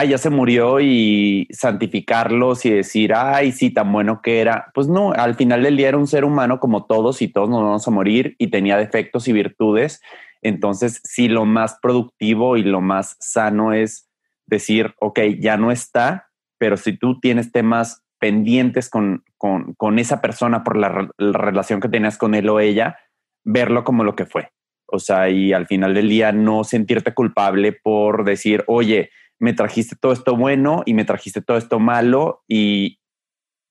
ya 0.05 0.19
se 0.19 0.31
murió 0.31 0.81
y 0.81 1.49
santificarlos 1.51 2.65
y 2.65 2.71
decir, 2.71 3.13
ay, 3.15 3.53
sí, 3.53 3.71
tan 3.71 3.93
bueno 3.93 4.21
que 4.23 4.41
era. 4.41 4.71
Pues 4.75 4.89
no, 4.89 5.13
al 5.13 5.35
final 5.35 5.63
del 5.63 5.77
día 5.77 5.89
era 5.89 5.99
un 5.99 6.07
ser 6.07 6.25
humano 6.25 6.61
como 6.61 6.87
todos 6.87 7.23
y 7.23 7.29
todos 7.29 7.49
nos 7.49 7.63
vamos 7.63 7.89
a 7.89 7.91
morir 7.91 8.35
y 8.39 8.49
tenía 8.49 8.77
defectos 8.77 9.29
y 9.29 9.33
virtudes. 9.33 10.01
Entonces, 10.43 11.01
sí, 11.05 11.29
lo 11.29 11.45
más 11.45 11.79
productivo 11.81 12.57
y 12.57 12.63
lo 12.63 12.81
más 12.81 13.17
sano 13.21 13.73
es 13.73 14.09
decir, 14.47 14.95
ok, 15.01 15.21
ya 15.41 15.57
no 15.57 15.71
está, 15.71 16.29
pero 16.59 16.77
si 16.77 16.97
tú 16.97 17.21
tienes 17.21 17.53
temas 17.53 18.03
pendientes 18.19 18.89
con, 18.91 19.25
con, 19.37 19.99
esa 19.99 20.21
persona 20.21 20.65
por 20.65 20.77
la, 20.77 21.09
la 21.19 21.39
relación 21.39 21.81
que 21.81 21.89
tenías 21.89 22.19
con 22.19 22.35
él 22.35 22.49
o 22.49 22.61
ella, 22.61 22.99
verlo 23.45 23.85
como 23.85 24.05
lo 24.05 24.17
que 24.17 24.27
fue. 24.27 24.51
O 24.87 24.99
sea, 24.99 25.29
y 25.29 25.53
al 25.53 25.67
final 25.67 25.95
del 25.95 26.09
día 26.09 26.33
no 26.33 26.65
sentirte 26.65 27.15
culpable 27.15 27.73
por 27.73 28.25
decir, 28.25 28.65
oye, 28.67 29.11
me 29.39 29.53
trajiste 29.53 29.97
todo 29.97 30.13
esto 30.13 30.37
bueno 30.37 30.83
y 30.87 30.95
me 30.95 31.05
trajiste 31.05 31.43
todo 31.43 31.57
esto 31.57 31.79
malo 31.79 32.43
y, 32.49 33.01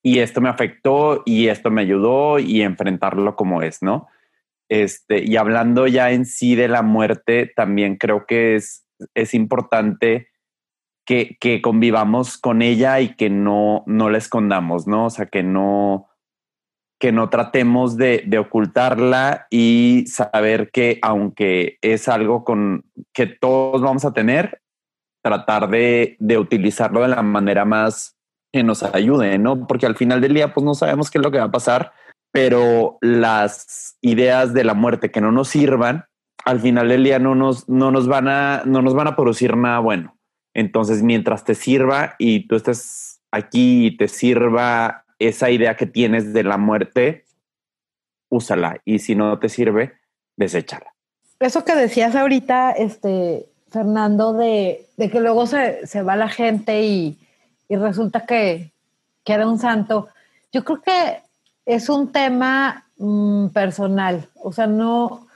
y 0.04 0.20
esto 0.20 0.42
me 0.42 0.50
afectó 0.50 1.24
y 1.26 1.48
esto 1.48 1.72
me 1.72 1.82
ayudó 1.82 2.40
y 2.40 2.62
enfrentarlo 2.62 3.36
como 3.36 3.62
es, 3.62 3.82
¿no? 3.82 4.08
Este, 4.70 5.24
y 5.24 5.38
hablando 5.38 5.88
ya 5.88 6.12
en 6.12 6.26
sí 6.26 6.56
de 6.56 6.68
la 6.68 6.82
muerte, 6.82 7.52
también 7.56 7.96
creo 7.96 8.26
que 8.26 8.56
es, 8.56 8.86
es 9.16 9.34
importante 9.34 10.30
que, 11.06 11.38
que 11.40 11.62
convivamos 11.62 12.38
con 12.38 12.62
ella 12.62 13.00
y 13.00 13.16
que 13.16 13.30
no, 13.30 13.84
no 13.88 14.10
la 14.10 14.18
escondamos, 14.18 14.88
¿no? 14.88 15.06
O 15.06 15.10
sea, 15.10 15.28
que 15.28 15.42
no, 15.42 16.10
que 17.00 17.14
no 17.14 17.30
tratemos 17.30 17.96
de, 17.96 18.24
de, 18.26 18.40
ocultarla 18.40 19.48
y 19.50 20.04
saber 20.08 20.70
que 20.72 21.00
aunque 21.02 21.78
es 21.82 22.10
algo 22.10 22.44
con 22.44 22.84
que 23.14 23.26
todos 23.28 23.82
vamos 23.82 24.04
a 24.04 24.14
tener, 24.14 24.62
tratar 25.28 25.70
de, 25.70 26.16
de, 26.20 26.38
utilizarlo 26.38 27.02
de 27.02 27.10
la 27.10 27.22
manera 27.22 27.66
más 27.66 28.18
que 28.52 28.64
nos 28.64 28.84
ayude, 28.84 29.38
¿no? 29.38 29.68
Porque 29.68 29.86
al 29.86 29.96
final 29.96 30.22
del 30.22 30.34
día, 30.34 30.54
pues 30.54 30.66
no 30.66 30.74
sabemos 30.74 31.12
qué 31.12 31.18
es 31.18 31.24
lo 31.24 31.32
que 31.32 31.40
va 31.40 31.46
a 31.46 31.52
pasar 31.52 31.92
pero 32.38 33.00
las 33.02 33.98
ideas 34.02 34.54
de 34.54 34.64
la 34.64 34.76
muerte 34.76 35.10
que 35.10 35.22
no 35.22 35.32
nos 35.32 35.48
sirvan, 35.48 36.06
al 36.46 36.60
final 36.60 36.88
del 36.90 37.04
día 37.04 37.18
no 37.18 37.34
nos, 37.34 37.68
no 37.68 37.90
nos, 37.90 38.08
van, 38.08 38.28
a, 38.28 38.62
no 38.64 38.84
nos 38.84 38.94
van 38.94 39.08
a 39.08 39.16
producir 39.16 39.58
nada 39.58 39.80
bueno. 39.80 40.20
Entonces, 40.54 41.02
mientras 41.04 41.44
te 41.44 41.56
sirva 41.56 42.16
y 42.20 42.48
tú 42.48 42.56
estés 42.56 43.22
aquí 43.32 43.88
y 43.88 43.98
te 43.98 44.08
sirva 44.08 45.06
esa 45.18 45.50
idea 45.50 45.76
que 45.76 45.88
tienes 45.88 46.32
de 46.32 46.44
la 46.44 46.58
muerte, 46.58 47.26
úsala. 48.30 48.82
Y 48.86 49.00
si 49.00 49.16
no 49.16 49.40
te 49.40 49.50
sirve, 49.50 49.94
deséchala. 50.36 50.94
Eso 51.40 51.66
que 51.66 51.76
decías 51.76 52.16
ahorita, 52.16 52.72
este, 52.72 53.50
Fernando, 53.70 54.34
de, 54.34 54.88
de 54.98 55.10
que 55.10 55.20
luego 55.20 55.46
se, 55.46 55.86
se, 55.88 56.02
va 56.02 56.16
la 56.16 56.30
gente 56.30 56.84
y, 56.84 57.18
y 57.68 57.76
resulta 57.76 58.26
que 58.26 58.72
queda 59.24 59.48
un 59.48 59.60
santo. 59.60 60.08
Yo 60.52 60.64
creo 60.64 60.82
que 60.82 61.22
es 61.66 61.90
un 61.90 62.12
tema 62.12 62.86
mm, 62.98 63.48
personal, 63.48 64.30
o 64.36 64.54
sea, 64.54 64.68
no, 64.68 65.28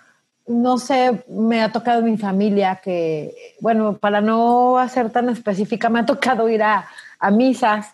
no 0.48 0.78
sé, 0.78 1.24
me 1.28 1.62
ha 1.62 1.72
tocado 1.72 2.02
mi 2.02 2.18
familia 2.18 2.80
que, 2.84 3.56
bueno, 3.60 3.98
para 3.98 4.22
no 4.22 4.78
hacer 4.78 5.10
tan 5.10 5.30
específica, 5.30 5.90
me 5.90 6.00
ha 6.00 6.06
tocado 6.06 6.50
ir 6.50 6.64
a, 6.64 6.88
misas 7.32 7.94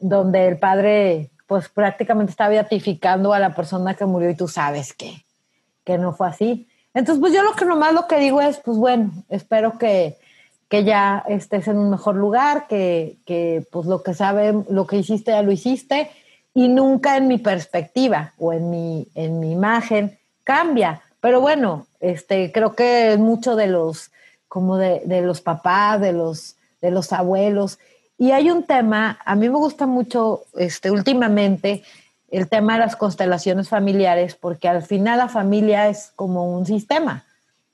donde 0.00 0.48
el 0.48 0.58
padre 0.58 1.30
pues 1.46 1.68
prácticamente 1.68 2.30
está 2.30 2.48
beatificando 2.48 3.32
a 3.32 3.38
la 3.38 3.54
persona 3.54 3.94
que 3.94 4.06
murió 4.06 4.30
y 4.30 4.34
tú 4.34 4.48
sabes 4.48 4.92
que, 4.92 5.24
que 5.84 5.98
no 5.98 6.12
fue 6.12 6.28
así. 6.28 6.68
Entonces, 6.94 7.20
pues 7.20 7.32
yo 7.32 7.42
lo 7.42 7.52
que 7.52 7.64
nomás 7.64 7.94
lo 7.94 8.06
que 8.06 8.18
digo 8.18 8.40
es, 8.40 8.58
pues 8.58 8.76
bueno, 8.76 9.12
espero 9.28 9.78
que, 9.78 10.18
que 10.68 10.84
ya 10.84 11.24
estés 11.28 11.68
en 11.68 11.78
un 11.78 11.90
mejor 11.90 12.16
lugar, 12.16 12.66
que, 12.66 13.18
que 13.26 13.64
pues 13.70 13.86
lo 13.86 14.02
que 14.02 14.14
sabe, 14.14 14.54
lo 14.68 14.86
que 14.86 14.96
hiciste 14.96 15.30
ya 15.30 15.42
lo 15.42 15.52
hiciste 15.52 16.10
y 16.54 16.68
nunca 16.68 17.16
en 17.16 17.28
mi 17.28 17.38
perspectiva 17.38 18.32
o 18.38 18.52
en 18.52 18.70
mi, 18.70 19.08
en 19.14 19.40
mi 19.40 19.52
imagen 19.52 20.18
cambia. 20.44 21.00
Pero 21.20 21.40
bueno, 21.40 21.86
este, 22.00 22.50
creo 22.50 22.74
que 22.74 23.16
mucho 23.18 23.54
de 23.54 23.68
los, 23.68 24.10
como 24.48 24.76
de, 24.76 25.02
de, 25.04 25.22
los 25.22 25.40
papás, 25.40 26.00
de 26.00 26.12
los, 26.12 26.56
de 26.80 26.90
los 26.90 27.12
abuelos. 27.12 27.78
Y 28.18 28.32
hay 28.32 28.50
un 28.50 28.64
tema, 28.64 29.18
a 29.24 29.34
mí 29.36 29.48
me 29.48 29.58
gusta 29.58 29.86
mucho 29.86 30.44
este, 30.56 30.90
últimamente 30.90 31.82
el 32.30 32.48
tema 32.48 32.74
de 32.74 32.80
las 32.80 32.96
constelaciones 32.96 33.68
familiares, 33.68 34.34
porque 34.34 34.68
al 34.68 34.82
final 34.82 35.18
la 35.18 35.28
familia 35.28 35.88
es 35.88 36.12
como 36.16 36.56
un 36.56 36.66
sistema, 36.66 37.24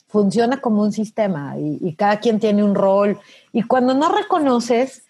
funciona 0.09 0.61
como 0.61 0.83
un 0.83 0.93
sistema 0.93 1.55
y, 1.59 1.95
cada 1.95 2.21
quien 2.21 2.41
tiene 2.41 2.65
un 2.65 2.75
rol. 2.75 3.19
Y 3.53 3.63
cuando 3.63 3.95
no 3.95 4.09
reconoces 4.11 5.05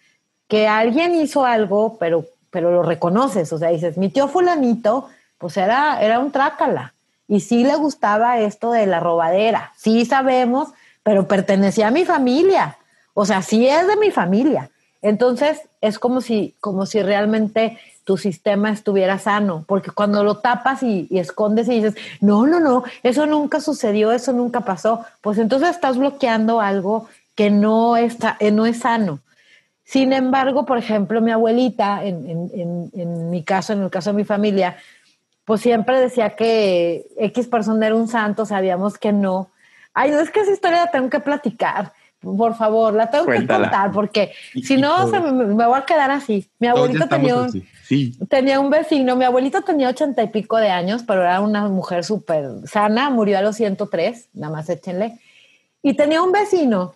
que 0.49 0.66
alguien 0.66 1.14
hizo 1.14 1.44
algo, 1.44 1.97
pero 1.99 2.24
pero 2.57 2.70
lo 2.70 2.82
reconoces, 2.82 3.53
o 3.53 3.59
sea, 3.59 3.68
dices, 3.68 3.99
mi 3.99 4.09
tío 4.09 4.28
fulanito, 4.28 5.09
pues 5.36 5.59
era, 5.59 6.01
era 6.01 6.20
un 6.20 6.32
trácala, 6.32 6.94
y 7.28 7.40
sí 7.40 7.64
le 7.64 7.76
gustaba 7.76 8.38
esto 8.40 8.72
de 8.72 8.86
la 8.86 8.99
robadera, 8.99 9.74
sí 9.76 10.07
sabemos, 10.07 10.70
pero 11.03 11.28
pertenecía 11.28 11.88
a 11.88 11.90
mi 11.90 12.07
familia, 12.07 12.78
o 13.12 13.26
sea, 13.26 13.42
sí 13.42 13.66
es 13.66 13.86
de 13.86 13.97
mi 13.97 14.11
familia. 14.11 14.70
Entonces, 15.03 15.61
es 15.82 15.99
como 15.99 16.22
si, 16.22 16.55
como 16.59 16.86
si 16.86 17.03
realmente 17.03 17.78
tu 18.07 18.16
sistema 18.16 18.70
estuviera 18.70 19.18
sano, 19.18 19.64
porque 19.66 19.90
cuando 19.90 20.22
lo 20.22 20.36
tapas 20.36 20.84
y, 20.84 21.09
y, 21.11 21.18
escondes 21.18 21.66
y 21.66 21.82
dices, 21.82 21.96
no, 22.20 22.46
no, 22.46 22.61
no, 22.61 22.84
eso 23.02 23.26
nunca 23.26 23.61
sucedió, 23.61 24.12
eso 24.12 24.32
nunca 24.32 24.61
pasó, 24.61 25.04
pues 25.20 25.38
entonces 25.38 25.70
estás 25.70 25.98
bloqueando 25.98 26.61
algo 26.61 27.09
que 27.34 27.50
no, 27.50 27.96
está, 27.96 28.36
eh, 28.38 28.52
no 28.52 28.64
es 28.64 28.78
sano. 28.78 29.18
Sin 29.82 30.12
embargo, 30.12 30.64
por 30.64 30.78
ejemplo, 30.78 31.20
mi 31.20 31.32
abuelita, 31.32 32.04
en, 32.04 33.30
mi 33.30 33.42
caso, 33.42 33.72
en 33.72 33.82
el 33.82 33.90
caso 33.90 34.11
de 34.11 34.16
mi 34.16 34.24
familia, 34.24 34.76
pues 35.44 35.61
siempre 35.61 35.98
decía 35.98 36.36
que 36.36 37.07
X 37.18 37.48
persona 37.48 37.86
era 37.86 37.96
un 37.96 38.07
santo, 38.07 38.46
sabíamos 38.46 38.98
que 38.98 39.12
no. 39.12 39.50
Ay, 39.94 40.12
no 40.12 40.20
es 40.20 40.30
que 40.30 40.40
esa 40.40 40.52
historia 40.52 40.84
la 40.84 40.90
tengo 40.92 41.11
que 41.11 41.20
platicar. 41.20 41.92
Por 42.20 42.54
favor, 42.57 42.94
la 42.94 43.11
tengo 43.11 43.26
que 43.26 43.46
contar 43.46 43.90
porque 43.90 44.32
si 44.62 44.76
no 44.76 45.09
me, 45.09 45.66
voy 45.66 45.78
a 45.78 45.84
quedar 45.84 46.12
así. 46.12 46.48
Mi 46.61 46.68
abuelito 46.68 47.09
tenía 47.09 47.36
un, 47.36 47.66
tenía 48.28 48.61
un 48.61 48.70
vecino, 48.70 49.16
mi 49.16 49.24
abuelito 49.24 49.62
tenía 49.62 49.89
ochenta 49.89 50.22
y 50.22 50.28
pico 50.28 50.57
de 50.57 50.70
años, 50.70 51.03
pero 51.07 51.22
era 51.22 51.41
una 51.41 51.68
mujer 51.68 52.05
súper 52.05 52.49
sana, 52.66 53.11
murió 53.11 53.39
a 53.39 53.43
los 53.43 53.57
103, 53.57 54.28
nada 54.34 54.53
más 54.53 54.68
échenle. 54.68 55.18
Y 55.82 55.95
tenía 55.95 56.22
un 56.22 56.32
vecino 56.32 56.95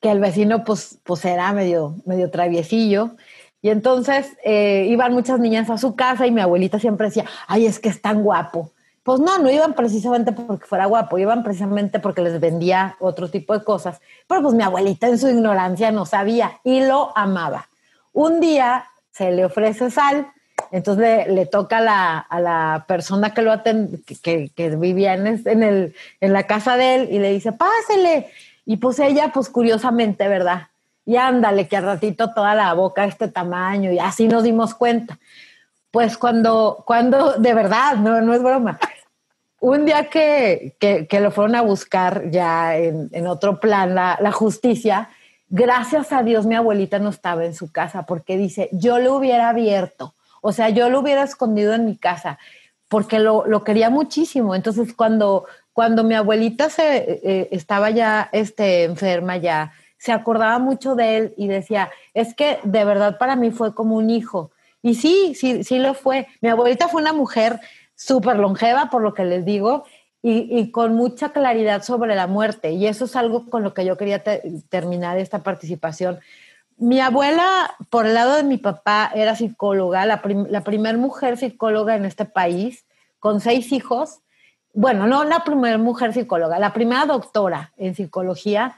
que 0.00 0.10
el 0.10 0.20
vecino 0.20 0.64
pues, 0.64 0.98
pues 1.02 1.24
era 1.24 1.52
medio, 1.52 1.96
medio 2.04 2.30
traviesillo. 2.30 3.16
Y 3.62 3.70
entonces 3.70 4.36
eh, 4.44 4.86
iban 4.90 5.14
muchas 5.14 5.40
niñas 5.40 5.70
a 5.70 5.78
su 5.78 5.96
casa 5.96 6.26
y 6.26 6.30
mi 6.30 6.42
abuelita 6.42 6.78
siempre 6.78 7.06
decía, 7.06 7.24
ay, 7.46 7.66
es 7.66 7.78
que 7.78 7.88
es 7.88 8.02
tan 8.02 8.22
guapo. 8.22 8.70
Pues 9.02 9.20
no, 9.20 9.38
no 9.38 9.50
iban 9.50 9.74
precisamente 9.74 10.32
porque 10.32 10.66
fuera 10.66 10.86
guapo, 10.86 11.18
iban 11.18 11.42
precisamente 11.42 11.98
porque 11.98 12.22
les 12.22 12.38
vendía 12.38 12.96
otro 13.00 13.30
tipo 13.30 13.52
de 13.52 13.64
cosas. 13.64 14.00
Pero 14.26 14.42
pues 14.42 14.54
mi 14.54 14.62
abuelita 14.62 15.08
en 15.08 15.18
su 15.18 15.28
ignorancia 15.28 15.90
no 15.90 16.06
sabía 16.06 16.60
y 16.64 16.84
lo 16.84 17.16
amaba. 17.16 17.68
Un 18.12 18.40
día 18.40 18.84
se 19.14 19.30
le 19.30 19.44
ofrece 19.44 19.90
sal, 19.90 20.26
entonces 20.72 21.28
le, 21.28 21.46
toca 21.46 21.78
a 21.78 21.80
la, 21.80 22.18
a 22.18 22.40
la, 22.40 22.84
persona 22.88 23.32
que 23.32 23.42
lo 23.42 23.52
atend, 23.52 24.04
que, 24.22 24.48
que, 24.48 24.70
vivía 24.76 25.14
en, 25.14 25.62
el, 25.62 25.94
en 26.20 26.32
la 26.32 26.46
casa 26.48 26.76
de 26.76 26.96
él 26.96 27.08
y 27.12 27.20
le 27.20 27.32
dice, 27.32 27.52
pásele. 27.52 28.28
Y 28.66 28.78
pues 28.78 28.98
ella, 28.98 29.30
pues 29.32 29.50
curiosamente, 29.50 30.26
¿verdad? 30.26 30.68
Y 31.06 31.16
ándale, 31.16 31.68
que 31.68 31.76
al 31.76 31.84
ratito 31.84 32.32
toda 32.32 32.54
la 32.56 32.72
boca 32.74 33.04
este 33.04 33.28
tamaño 33.28 33.92
y 33.92 34.00
así 34.00 34.26
nos 34.26 34.42
dimos 34.42 34.74
cuenta. 34.74 35.18
Pues 35.92 36.18
cuando, 36.18 36.82
cuando, 36.84 37.34
de 37.34 37.54
verdad, 37.54 37.96
no, 37.96 38.20
no 38.20 38.34
es 38.34 38.42
broma. 38.42 38.80
Un 39.60 39.84
día 39.84 40.10
que, 40.10 40.76
que, 40.80 41.20
lo 41.20 41.30
fueron 41.30 41.54
a 41.54 41.62
buscar 41.62 42.30
ya 42.30 42.76
en, 42.76 43.10
en 43.12 43.28
otro 43.28 43.60
plan, 43.60 43.94
la, 43.94 44.18
la 44.20 44.32
justicia, 44.32 45.08
gracias 45.48 46.12
a 46.12 46.22
Dios 46.22 46.46
mi 46.46 46.54
abuelita 46.54 46.98
no 46.98 47.10
estaba 47.10 47.44
en 47.44 47.54
su 47.54 47.70
casa 47.70 48.06
porque 48.06 48.36
dice, 48.36 48.68
yo 48.72 48.98
lo 48.98 49.16
hubiera 49.16 49.48
abierto, 49.48 50.14
o 50.40 50.52
sea, 50.52 50.68
yo 50.68 50.90
lo 50.90 51.00
hubiera 51.00 51.22
escondido 51.22 51.74
en 51.74 51.86
mi 51.86 51.96
casa 51.96 52.38
porque 52.88 53.18
lo, 53.18 53.46
lo 53.46 53.64
quería 53.64 53.90
muchísimo. 53.90 54.54
Entonces, 54.54 54.94
cuando, 54.94 55.46
cuando 55.72 56.04
mi 56.04 56.14
abuelita 56.14 56.70
se 56.70 57.20
eh, 57.24 57.48
estaba 57.50 57.90
ya 57.90 58.28
este, 58.30 58.84
enferma 58.84 59.36
ya, 59.36 59.72
se 59.98 60.12
acordaba 60.12 60.58
mucho 60.58 60.94
de 60.94 61.16
él 61.16 61.34
y 61.36 61.48
decía, 61.48 61.90
es 62.12 62.34
que 62.34 62.58
de 62.62 62.84
verdad 62.84 63.18
para 63.18 63.36
mí 63.36 63.50
fue 63.50 63.74
como 63.74 63.96
un 63.96 64.10
hijo. 64.10 64.50
Y 64.82 64.96
sí, 64.96 65.34
sí, 65.34 65.64
sí 65.64 65.78
lo 65.78 65.94
fue. 65.94 66.28
Mi 66.40 66.50
abuelita 66.50 66.88
fue 66.88 67.00
una 67.00 67.14
mujer 67.14 67.58
súper 67.94 68.36
longeva, 68.36 68.90
por 68.90 69.02
lo 69.02 69.14
que 69.14 69.24
les 69.24 69.44
digo, 69.44 69.84
y, 70.26 70.70
con 70.70 70.94
mucha 70.94 71.32
claridad 71.32 71.82
sobre 71.82 72.14
la 72.14 72.26
muerte. 72.26 72.70
Y 72.72 72.86
eso 72.86 73.04
es 73.04 73.14
algo 73.14 73.50
con 73.50 73.62
lo 73.62 73.74
que 73.74 73.84
yo 73.84 73.98
quería 73.98 74.22
terminar 74.70 75.18
esta 75.18 75.42
participación. 75.42 76.18
Mi 76.78 76.98
abuela, 77.00 77.74
por 77.90 78.06
el 78.06 78.14
lado 78.14 78.36
de 78.36 78.42
mi 78.42 78.56
papá, 78.56 79.12
era 79.14 79.36
psicóloga, 79.36 80.06
la, 80.06 80.22
la 80.48 80.62
primera 80.62 80.96
mujer 80.96 81.36
psicóloga 81.36 81.94
en 81.94 82.06
este 82.06 82.24
país, 82.24 82.86
con 83.18 83.42
seis 83.42 83.70
hijos, 83.70 84.20
bueno, 84.72 85.06
no 85.06 85.24
la 85.24 85.44
primera 85.44 85.76
mujer 85.76 86.14
psicóloga, 86.14 86.58
la 86.58 86.72
primera 86.72 87.04
doctora 87.04 87.72
en 87.76 87.94
psicología 87.94 88.76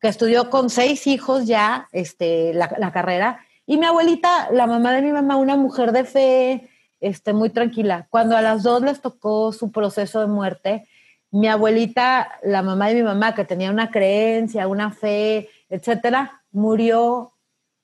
que 0.00 0.08
estudió 0.08 0.48
con 0.48 0.70
seis 0.70 1.06
hijos 1.06 1.46
ya 1.46 1.88
este, 1.92 2.54
la, 2.54 2.92
carrera. 2.92 3.44
Y 3.66 3.76
mi 3.76 3.84
abuelita, 3.84 4.48
la 4.52 4.66
mamá 4.66 4.92
de 4.92 5.02
mi 5.02 5.12
mamá, 5.12 5.36
una 5.36 5.56
mujer 5.56 5.92
de 5.92 6.04
fe, 6.04 6.70
este, 7.00 7.32
muy 7.32 7.50
tranquila. 7.50 8.06
Cuando 8.10 8.36
a 8.36 8.42
las 8.42 8.62
dos 8.62 8.82
les 8.82 9.00
tocó 9.00 9.52
su 9.52 9.70
proceso 9.70 10.20
de 10.20 10.26
muerte, 10.26 10.88
mi 11.30 11.48
abuelita, 11.48 12.38
la 12.42 12.62
mamá 12.62 12.88
de 12.88 12.94
mi 12.94 13.02
mamá, 13.02 13.34
que 13.34 13.44
tenía 13.44 13.70
una 13.70 13.90
creencia, 13.90 14.68
una 14.68 14.90
fe, 14.90 15.48
etcétera, 15.68 16.42
murió 16.52 17.32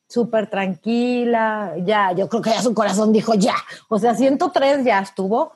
súper 0.08 0.48
tranquila, 0.48 1.74
ya, 1.78 2.12
yo 2.12 2.28
creo 2.28 2.42
que 2.42 2.50
ya 2.50 2.62
su 2.62 2.74
corazón 2.74 3.12
dijo 3.12 3.34
ya, 3.34 3.56
o 3.88 3.98
sea, 3.98 4.14
103 4.14 4.84
ya 4.84 5.00
estuvo, 5.00 5.52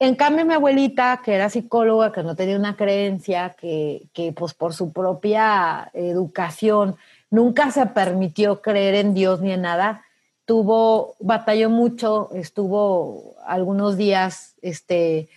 en 0.00 0.14
cambio, 0.14 0.46
mi 0.46 0.54
abuelita, 0.54 1.20
que 1.24 1.34
era 1.34 1.50
psicóloga, 1.50 2.12
que 2.12 2.22
no 2.22 2.36
tenía 2.36 2.56
una 2.56 2.76
creencia, 2.76 3.56
que, 3.58 4.08
que 4.12 4.32
pues 4.32 4.54
por 4.54 4.72
su 4.72 4.92
propia 4.92 5.90
educación 5.92 6.96
nunca 7.30 7.72
se 7.72 7.84
permitió 7.86 8.62
creer 8.62 8.94
en 8.94 9.12
Dios 9.12 9.40
ni 9.40 9.50
en 9.50 9.62
nada, 9.62 10.04
tuvo, 10.48 11.14
batalló 11.20 11.68
mucho, 11.68 12.30
estuvo 12.32 13.34
algunos 13.44 13.98
días, 13.98 14.54
este, 14.62 15.28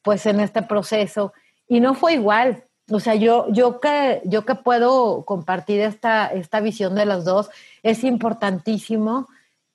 pues 0.00 0.26
en 0.26 0.38
este 0.38 0.62
proceso 0.62 1.32
y 1.66 1.80
no 1.80 1.94
fue 1.94 2.14
igual. 2.14 2.62
O 2.88 3.00
sea, 3.00 3.16
yo, 3.16 3.46
yo, 3.50 3.80
que, 3.80 4.22
yo 4.24 4.44
que 4.46 4.54
puedo 4.54 5.24
compartir 5.24 5.80
esta, 5.80 6.28
esta 6.28 6.60
visión 6.60 6.94
de 6.94 7.04
los 7.04 7.24
dos, 7.24 7.50
es 7.82 8.04
importantísimo 8.04 9.26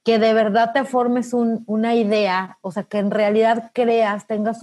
que 0.05 0.17
de 0.17 0.33
verdad 0.33 0.71
te 0.73 0.85
formes 0.85 1.33
una 1.33 1.93
idea, 1.93 2.57
o 2.61 2.71
sea, 2.71 2.83
que 2.83 2.99
en 2.99 3.11
realidad 3.11 3.71
creas, 3.73 4.27
tengas 4.27 4.61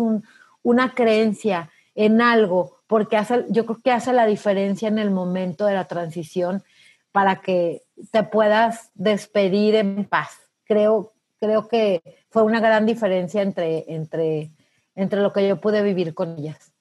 una 0.63 0.95
creencia 0.95 1.69
en 1.95 2.23
algo, 2.23 2.79
porque 2.87 3.19
hace, 3.19 3.45
yo 3.51 3.67
creo 3.67 3.83
que 3.85 3.93
hace 3.93 4.15
la 4.15 4.25
diferencia 4.25 4.89
en 4.89 4.99
el 4.99 5.11
momento 5.11 5.67
de 5.67 5.75
la 5.75 5.85
transición 5.85 6.63
para 7.11 7.43
que 7.43 7.83
te 8.11 8.23
puedas 8.25 8.91
despedir 8.95 9.75
en 9.75 10.05
paz. 10.05 10.31
Creo, 10.65 11.13
creo 11.41 11.69
que 11.69 12.03
fue 12.31 12.43
una 12.43 12.61
gran 12.61 12.87
diferencia 12.87 13.43
entre, 13.43 13.85
entre, 13.89 14.51
entre 14.95 15.21
lo 15.21 15.33
que 15.33 15.47
yo 15.47 15.61
pude 15.61 15.83
vivir 15.83 16.15
con 16.15 16.39
ellas. 16.39 16.73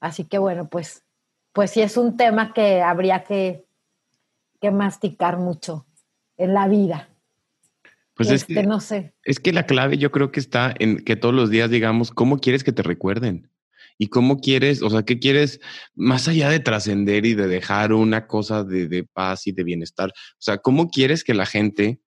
Así 0.00 0.24
que 0.24 0.38
bueno, 0.38 0.68
pues, 0.68 1.04
pues 1.52 1.70
sí 1.70 1.82
es 1.82 1.96
un 1.96 2.16
tema 2.16 2.52
que 2.52 2.82
habría 2.82 3.24
que, 3.24 3.66
que 4.60 4.70
masticar 4.70 5.38
mucho 5.38 5.86
en 6.36 6.54
la 6.54 6.68
vida. 6.68 7.08
Pues 8.14 8.30
es 8.30 8.44
que, 8.44 8.54
este, 8.54 8.66
no 8.66 8.80
sé. 8.80 9.14
Es 9.24 9.40
que 9.40 9.52
la 9.52 9.66
clave 9.66 9.98
yo 9.98 10.10
creo 10.10 10.32
que 10.32 10.40
está 10.40 10.74
en 10.78 11.04
que 11.04 11.16
todos 11.16 11.34
los 11.34 11.50
días 11.50 11.70
digamos, 11.70 12.10
¿cómo 12.10 12.38
quieres 12.38 12.62
que 12.64 12.72
te 12.72 12.82
recuerden? 12.82 13.50
Y 14.02 14.08
cómo 14.08 14.40
quieres, 14.40 14.82
o 14.82 14.90
sea, 14.90 15.04
qué 15.04 15.20
quieres 15.20 15.60
más 15.94 16.26
allá 16.26 16.50
de 16.50 16.58
trascender 16.58 17.24
y 17.24 17.34
de 17.34 17.46
dejar 17.46 17.92
una 17.92 18.26
cosa 18.26 18.64
de, 18.64 19.06
paz 19.12 19.46
y 19.46 19.52
de 19.52 19.62
bienestar. 19.62 20.10
O 20.10 20.40
sea, 20.40 20.58
cómo 20.58 20.90
quieres 20.90 21.22
que 21.22 21.34
la 21.34 21.46
gente 21.46 22.00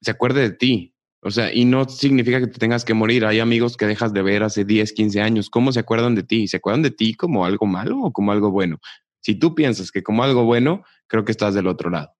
se 0.00 0.10
acuerde 0.10 0.40
de 0.40 0.52
ti. 0.52 0.94
O 1.20 1.30
sea, 1.30 1.52
y 1.52 1.66
no 1.66 1.86
significa 1.86 2.40
que 2.40 2.46
te 2.46 2.58
tengas 2.58 2.86
que 2.86 2.94
morir. 2.94 3.26
Hay 3.26 3.40
amigos 3.40 3.76
que 3.76 3.84
dejas 3.84 4.14
de 4.14 4.22
ver 4.22 4.42
hace 4.42 4.64
10, 4.64 4.90
15 4.94 5.20
años. 5.20 5.50
¿Cómo 5.50 5.70
se 5.70 5.80
acuerdan 5.80 6.14
de 6.14 6.22
ti? 6.22 6.48
¿Se 6.48 6.56
acuerdan 6.56 6.80
de 6.80 6.92
ti 6.92 7.12
como 7.12 7.44
algo 7.44 7.66
malo 7.66 8.00
o 8.00 8.10
como 8.10 8.32
algo 8.32 8.50
bueno? 8.50 8.78
Si 9.20 9.34
tú 9.34 9.54
piensas 9.54 9.92
que 9.92 10.02
como 10.02 10.24
algo 10.24 10.44
bueno, 10.44 10.82
creo 11.08 11.26
que 11.26 11.32
estás 11.32 11.52
del 11.52 11.66
otro 11.66 11.90
lado. 11.90 12.10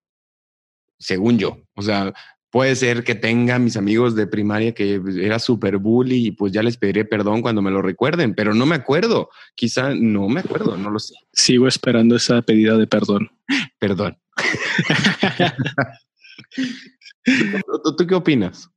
Según 0.99 1.39
yo. 1.39 1.57
O 1.73 1.81
sea, 1.81 2.13
Puede 2.53 2.75
ser 2.75 3.03
que 3.03 3.15
tenga 3.15 3.57
mis 3.57 3.77
amigos 3.77 4.13
de 4.13 4.27
primaria 4.27 4.75
que 4.75 5.01
era 5.19 5.39
súper 5.39 5.77
bully 5.77 6.27
y 6.27 6.31
pues 6.31 6.53
ya 6.53 6.61
les 6.61 6.77
pediré 6.77 7.03
perdón 7.03 7.41
cuando 7.41 7.63
me 7.63 7.71
lo 7.71 7.81
recuerden, 7.81 8.35
pero 8.35 8.53
no 8.53 8.67
me 8.67 8.75
acuerdo. 8.75 9.31
Quizá 9.55 9.95
no 9.95 10.29
me 10.29 10.41
acuerdo, 10.41 10.77
no 10.77 10.91
lo 10.91 10.99
sé. 10.99 11.15
Sigo 11.31 11.67
esperando 11.67 12.15
esa 12.15 12.43
pedida 12.43 12.77
de 12.77 12.85
perdón. 12.85 13.31
Perdón. 13.79 14.19
¿Tú, 17.97 18.07
qué 18.07 18.13
opinas? 18.13 18.69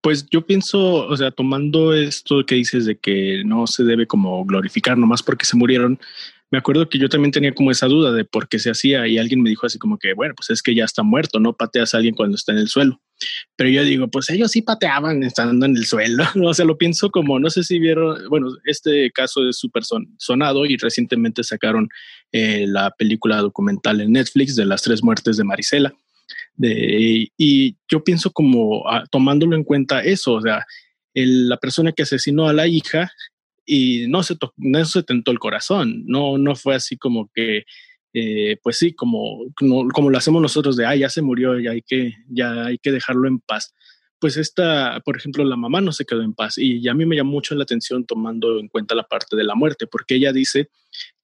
Pues 0.00 0.24
yo 0.30 0.46
pienso, 0.46 1.08
o 1.08 1.16
sea, 1.16 1.32
tomando 1.32 1.94
esto 1.94 2.46
que 2.46 2.54
dices 2.54 2.86
de 2.86 2.96
que 2.96 3.42
no 3.44 3.66
se 3.66 3.82
debe 3.82 4.06
como 4.06 4.44
glorificar 4.44 4.96
nomás 4.96 5.24
porque 5.24 5.46
se 5.46 5.56
murieron, 5.56 5.98
me 6.50 6.58
acuerdo 6.58 6.88
que 6.88 6.98
yo 6.98 7.08
también 7.08 7.30
tenía 7.30 7.54
como 7.54 7.70
esa 7.70 7.86
duda 7.86 8.12
de 8.12 8.24
por 8.24 8.48
qué 8.48 8.58
se 8.58 8.70
hacía 8.70 9.06
y 9.06 9.18
alguien 9.18 9.40
me 9.40 9.50
dijo 9.50 9.66
así 9.66 9.78
como 9.78 9.98
que, 9.98 10.14
bueno, 10.14 10.34
pues 10.36 10.50
es 10.50 10.62
que 10.62 10.74
ya 10.74 10.84
está 10.84 11.04
muerto, 11.04 11.38
no 11.38 11.56
pateas 11.56 11.94
a 11.94 11.98
alguien 11.98 12.14
cuando 12.14 12.34
está 12.34 12.52
en 12.52 12.58
el 12.58 12.68
suelo. 12.68 13.00
Pero 13.54 13.70
yo 13.70 13.84
digo, 13.84 14.08
pues 14.08 14.30
ellos 14.30 14.50
sí 14.50 14.62
pateaban 14.62 15.22
estando 15.22 15.64
en 15.66 15.76
el 15.76 15.86
suelo. 15.86 16.24
o 16.44 16.52
sea, 16.52 16.64
lo 16.64 16.76
pienso 16.76 17.10
como, 17.10 17.38
no 17.38 17.50
sé 17.50 17.62
si 17.62 17.78
vieron, 17.78 18.28
bueno, 18.28 18.48
este 18.64 19.12
caso 19.12 19.48
es 19.48 19.58
súper 19.58 19.84
sonado 20.18 20.66
y 20.66 20.76
recientemente 20.76 21.44
sacaron 21.44 21.88
eh, 22.32 22.66
la 22.66 22.90
película 22.90 23.36
documental 23.36 24.00
en 24.00 24.12
Netflix 24.12 24.56
de 24.56 24.66
las 24.66 24.82
tres 24.82 25.04
muertes 25.04 25.36
de 25.36 25.44
Marisela. 25.44 25.94
Y 26.58 27.76
yo 27.88 28.02
pienso 28.02 28.32
como 28.32 28.88
ah, 28.88 29.04
tomándolo 29.10 29.56
en 29.56 29.64
cuenta 29.64 30.00
eso, 30.00 30.34
o 30.34 30.42
sea, 30.42 30.66
la 31.14 31.56
persona 31.56 31.92
que 31.92 32.02
asesinó 32.02 32.48
a 32.48 32.52
la 32.52 32.66
hija 32.66 33.12
y 33.72 34.08
no 34.08 34.24
se, 34.24 34.36
no 34.56 34.84
se 34.84 35.04
tentó 35.04 35.30
el 35.30 35.38
corazón, 35.38 36.02
no, 36.06 36.38
no 36.38 36.56
fue 36.56 36.74
así 36.74 36.96
como 36.96 37.30
que, 37.32 37.62
eh, 38.12 38.56
pues 38.64 38.78
sí, 38.78 38.94
como, 38.94 39.44
como, 39.56 40.10
lo 40.10 40.18
hacemos 40.18 40.42
nosotros 40.42 40.76
de, 40.76 40.86
ah, 40.86 40.96
ya 40.96 41.08
se 41.08 41.22
murió, 41.22 41.56
ya 41.60 41.70
hay 41.70 41.82
que, 41.82 42.14
ya 42.28 42.64
hay 42.64 42.78
que 42.78 42.90
dejarlo 42.90 43.28
en 43.28 43.38
paz. 43.38 43.72
Pues 44.18 44.36
esta, 44.36 44.98
por 45.04 45.16
ejemplo, 45.16 45.44
la 45.44 45.54
mamá 45.54 45.80
no 45.80 45.92
se 45.92 46.04
quedó 46.04 46.22
en 46.22 46.34
paz 46.34 46.58
y 46.58 46.88
a 46.88 46.94
mí 46.94 47.06
me 47.06 47.14
llamó 47.14 47.30
mucho 47.30 47.54
la 47.54 47.62
atención 47.62 48.04
tomando 48.04 48.58
en 48.58 48.66
cuenta 48.66 48.96
la 48.96 49.04
parte 49.04 49.36
de 49.36 49.44
la 49.44 49.54
muerte, 49.54 49.86
porque 49.86 50.16
ella 50.16 50.32
dice 50.32 50.68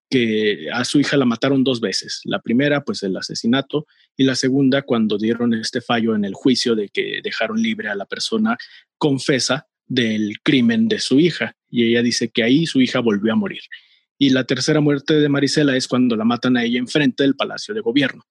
que 0.08 0.68
a 0.72 0.84
su 0.84 1.00
hija 1.00 1.16
la 1.16 1.24
mataron 1.24 1.64
dos 1.64 1.80
veces. 1.80 2.20
La 2.26 2.40
primera, 2.40 2.84
pues 2.84 3.02
el 3.02 3.16
asesinato, 3.16 3.88
y 4.16 4.22
la 4.22 4.36
segunda, 4.36 4.82
cuando 4.82 5.18
dieron 5.18 5.52
este 5.52 5.80
fallo 5.80 6.14
en 6.14 6.24
el 6.24 6.34
juicio 6.34 6.76
de 6.76 6.90
que 6.90 7.18
dejaron 7.24 7.60
libre 7.60 7.88
a 7.88 7.96
la 7.96 8.04
persona 8.04 8.56
confesa 8.98 9.66
del 9.86 10.40
crimen 10.42 10.88
de 10.88 10.98
su 10.98 11.20
hija 11.20 11.56
y 11.70 11.86
ella 11.86 12.02
dice 12.02 12.28
que 12.28 12.42
ahí 12.42 12.66
su 12.66 12.80
hija 12.80 13.00
volvió 13.00 13.32
a 13.32 13.36
morir. 13.36 13.62
Y 14.18 14.30
la 14.30 14.44
tercera 14.44 14.80
muerte 14.80 15.14
de 15.14 15.28
Marisela 15.28 15.76
es 15.76 15.86
cuando 15.86 16.16
la 16.16 16.24
matan 16.24 16.56
a 16.56 16.64
ella 16.64 16.78
enfrente 16.78 17.22
del 17.22 17.36
Palacio 17.36 17.74
de 17.74 17.80
Gobierno 17.80 18.24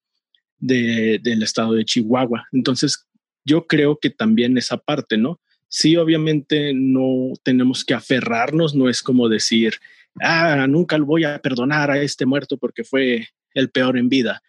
del 0.58 1.42
estado 1.42 1.74
de 1.74 1.84
Chihuahua. 1.84 2.46
Entonces, 2.52 3.06
yo 3.44 3.66
creo 3.66 3.98
que 3.98 4.10
también 4.10 4.56
esa 4.58 4.78
parte, 4.78 5.16
¿no? 5.18 5.40
Sí, 5.68 5.96
obviamente 5.96 6.72
no 6.74 7.32
tenemos 7.42 7.84
que 7.84 7.94
aferrarnos, 7.94 8.74
no 8.74 8.88
es 8.88 9.02
como 9.02 9.28
decir, 9.28 9.74
ah, 10.20 10.66
nunca 10.68 10.96
voy 10.98 11.24
a 11.24 11.38
perdonar 11.40 11.90
a 11.90 12.00
este 12.00 12.24
muerto 12.26 12.56
porque 12.56 12.84
fue 12.84 13.28
el 13.54 13.70
peor 13.70 13.98
en 13.98 14.08
vida, 14.08 14.42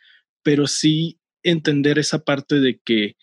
pero 0.44 0.68
sí 0.68 1.20
entender 1.44 2.00
esa 2.00 2.24
parte 2.24 2.60
de 2.60 2.80
que 2.84 3.16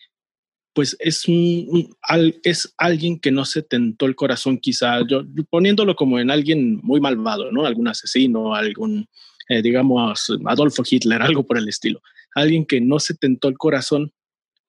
pues 0.75 0.97
es, 0.99 1.25
un, 1.29 1.95
es 2.43 2.75
alguien 2.77 3.17
que 3.17 3.31
no 3.31 3.45
se 3.45 3.61
tentó 3.61 4.07
el 4.07 4.15
corazón, 4.15 4.57
quizá, 4.57 5.07
yo, 5.07 5.23
poniéndolo 5.49 5.95
como 5.95 6.19
en 6.19 6.29
alguien 6.29 6.81
muy 6.83 6.99
malvado, 6.99 7.49
¿no? 7.49 7.65
Algún 7.65 7.87
asesino, 7.87 8.53
algún, 8.53 9.07
eh, 9.47 9.61
digamos, 9.61 10.29
Adolfo 10.45 10.83
Hitler, 10.87 11.21
algo 11.21 11.47
por 11.47 11.57
el 11.57 11.69
estilo. 11.69 12.01
Alguien 12.35 12.65
que 12.65 12.81
no 12.81 12.99
se 12.99 13.13
tentó 13.13 13.47
el 13.47 13.57
corazón, 13.57 14.11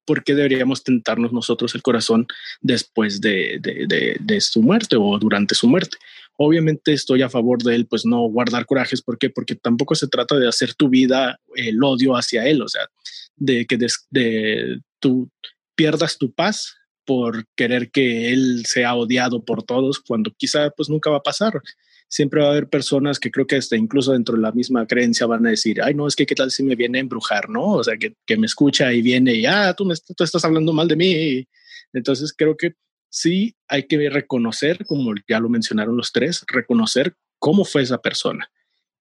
¿por 0.05 0.23
qué 0.23 0.37
deberíamos 0.37 0.85
tentarnos 0.85 1.33
nosotros 1.33 1.75
el 1.75 1.83
corazón 1.83 2.29
después 2.61 3.21
de, 3.21 3.59
de, 3.61 4.41
su 4.41 4.63
muerte 4.63 4.95
o 4.97 5.19
durante 5.19 5.57
su 5.57 5.67
muerte? 5.67 5.97
Obviamente 6.37 6.93
estoy 6.93 7.23
a 7.23 7.31
favor 7.31 7.65
de 7.65 7.75
él, 7.75 7.87
pues 7.87 8.07
no 8.07 8.21
guardar 8.29 8.65
corajes. 8.65 9.03
¿Por 9.03 9.19
qué? 9.19 9.29
Porque 9.29 9.57
tampoco 9.57 9.97
se 9.97 10.07
trata 10.07 10.39
de 10.39 10.47
hacer 10.47 10.73
tu 10.75 10.89
vida 10.89 11.41
el 11.57 11.83
odio 11.83 12.15
hacia 12.15 12.47
él, 12.47 12.63
o 12.63 12.69
sea, 12.69 12.87
de 13.35 13.67
que 13.67 13.77
de, 13.77 14.81
tu 15.01 15.29
pierdas 15.77 16.19
tu 16.19 16.33
paz 16.33 16.75
por 17.05 17.47
querer 17.55 17.91
que 17.91 18.33
él 18.33 18.65
sea 18.67 18.95
odiado 18.95 19.45
por 19.45 19.63
todos 19.63 20.01
cuando 20.01 20.33
quizá 20.37 20.71
pues 20.71 20.91
nunca 20.91 21.09
va 21.09 21.19
a 21.19 21.23
pasar. 21.23 21.63
Siempre 22.09 22.41
va 22.41 22.49
a 22.49 22.51
haber 22.51 22.69
personas 22.69 23.19
que 23.19 23.31
creo 23.31 23.47
que 23.47 23.57
hasta 23.57 23.77
incluso 23.77 24.13
dentro 24.13 24.37
de 24.37 24.43
la 24.43 24.53
misma 24.53 24.87
creencia 24.87 25.27
van 25.27 25.47
a 25.47 25.51
decir, 25.51 25.81
ay, 25.83 25.95
no, 25.95 26.07
es 26.07 26.17
que 26.17 26.27
qué 26.27 26.35
tal 26.35 26.51
si 26.51 26.63
me 26.63 26.75
viene 26.75 26.99
a 26.99 27.01
embrujar, 27.01 27.49
¿no? 27.49 27.75
O 27.75 27.85
sea, 27.85 27.97
que, 27.97 28.15
que 28.27 28.37
me 28.37 28.47
escucha 28.47 28.93
y 28.93 29.03
viene 29.03 29.35
y, 29.35 29.47
ah, 29.47 29.75
tú, 29.77 29.85
me, 29.85 29.95
tú 30.17 30.25
estás 30.25 30.45
hablando 30.45 30.73
mal 30.73 30.89
de 30.89 30.97
mí. 30.97 31.49
Entonces 31.93 32.35
creo 32.37 32.57
que 32.57 32.75
sí 33.09 33.57
hay 33.69 33.85
que 33.85 34.11
reconocer, 34.11 34.85
como 34.87 35.15
ya 35.29 35.41
lo 35.41 35.49
mencionaron 35.49 35.97
los 35.97 36.13
tres, 36.13 36.45
reconocer 36.49 37.15
cómo 37.39 37.65
fue 37.65 37.83
esa 37.83 37.99
persona. 37.99 38.51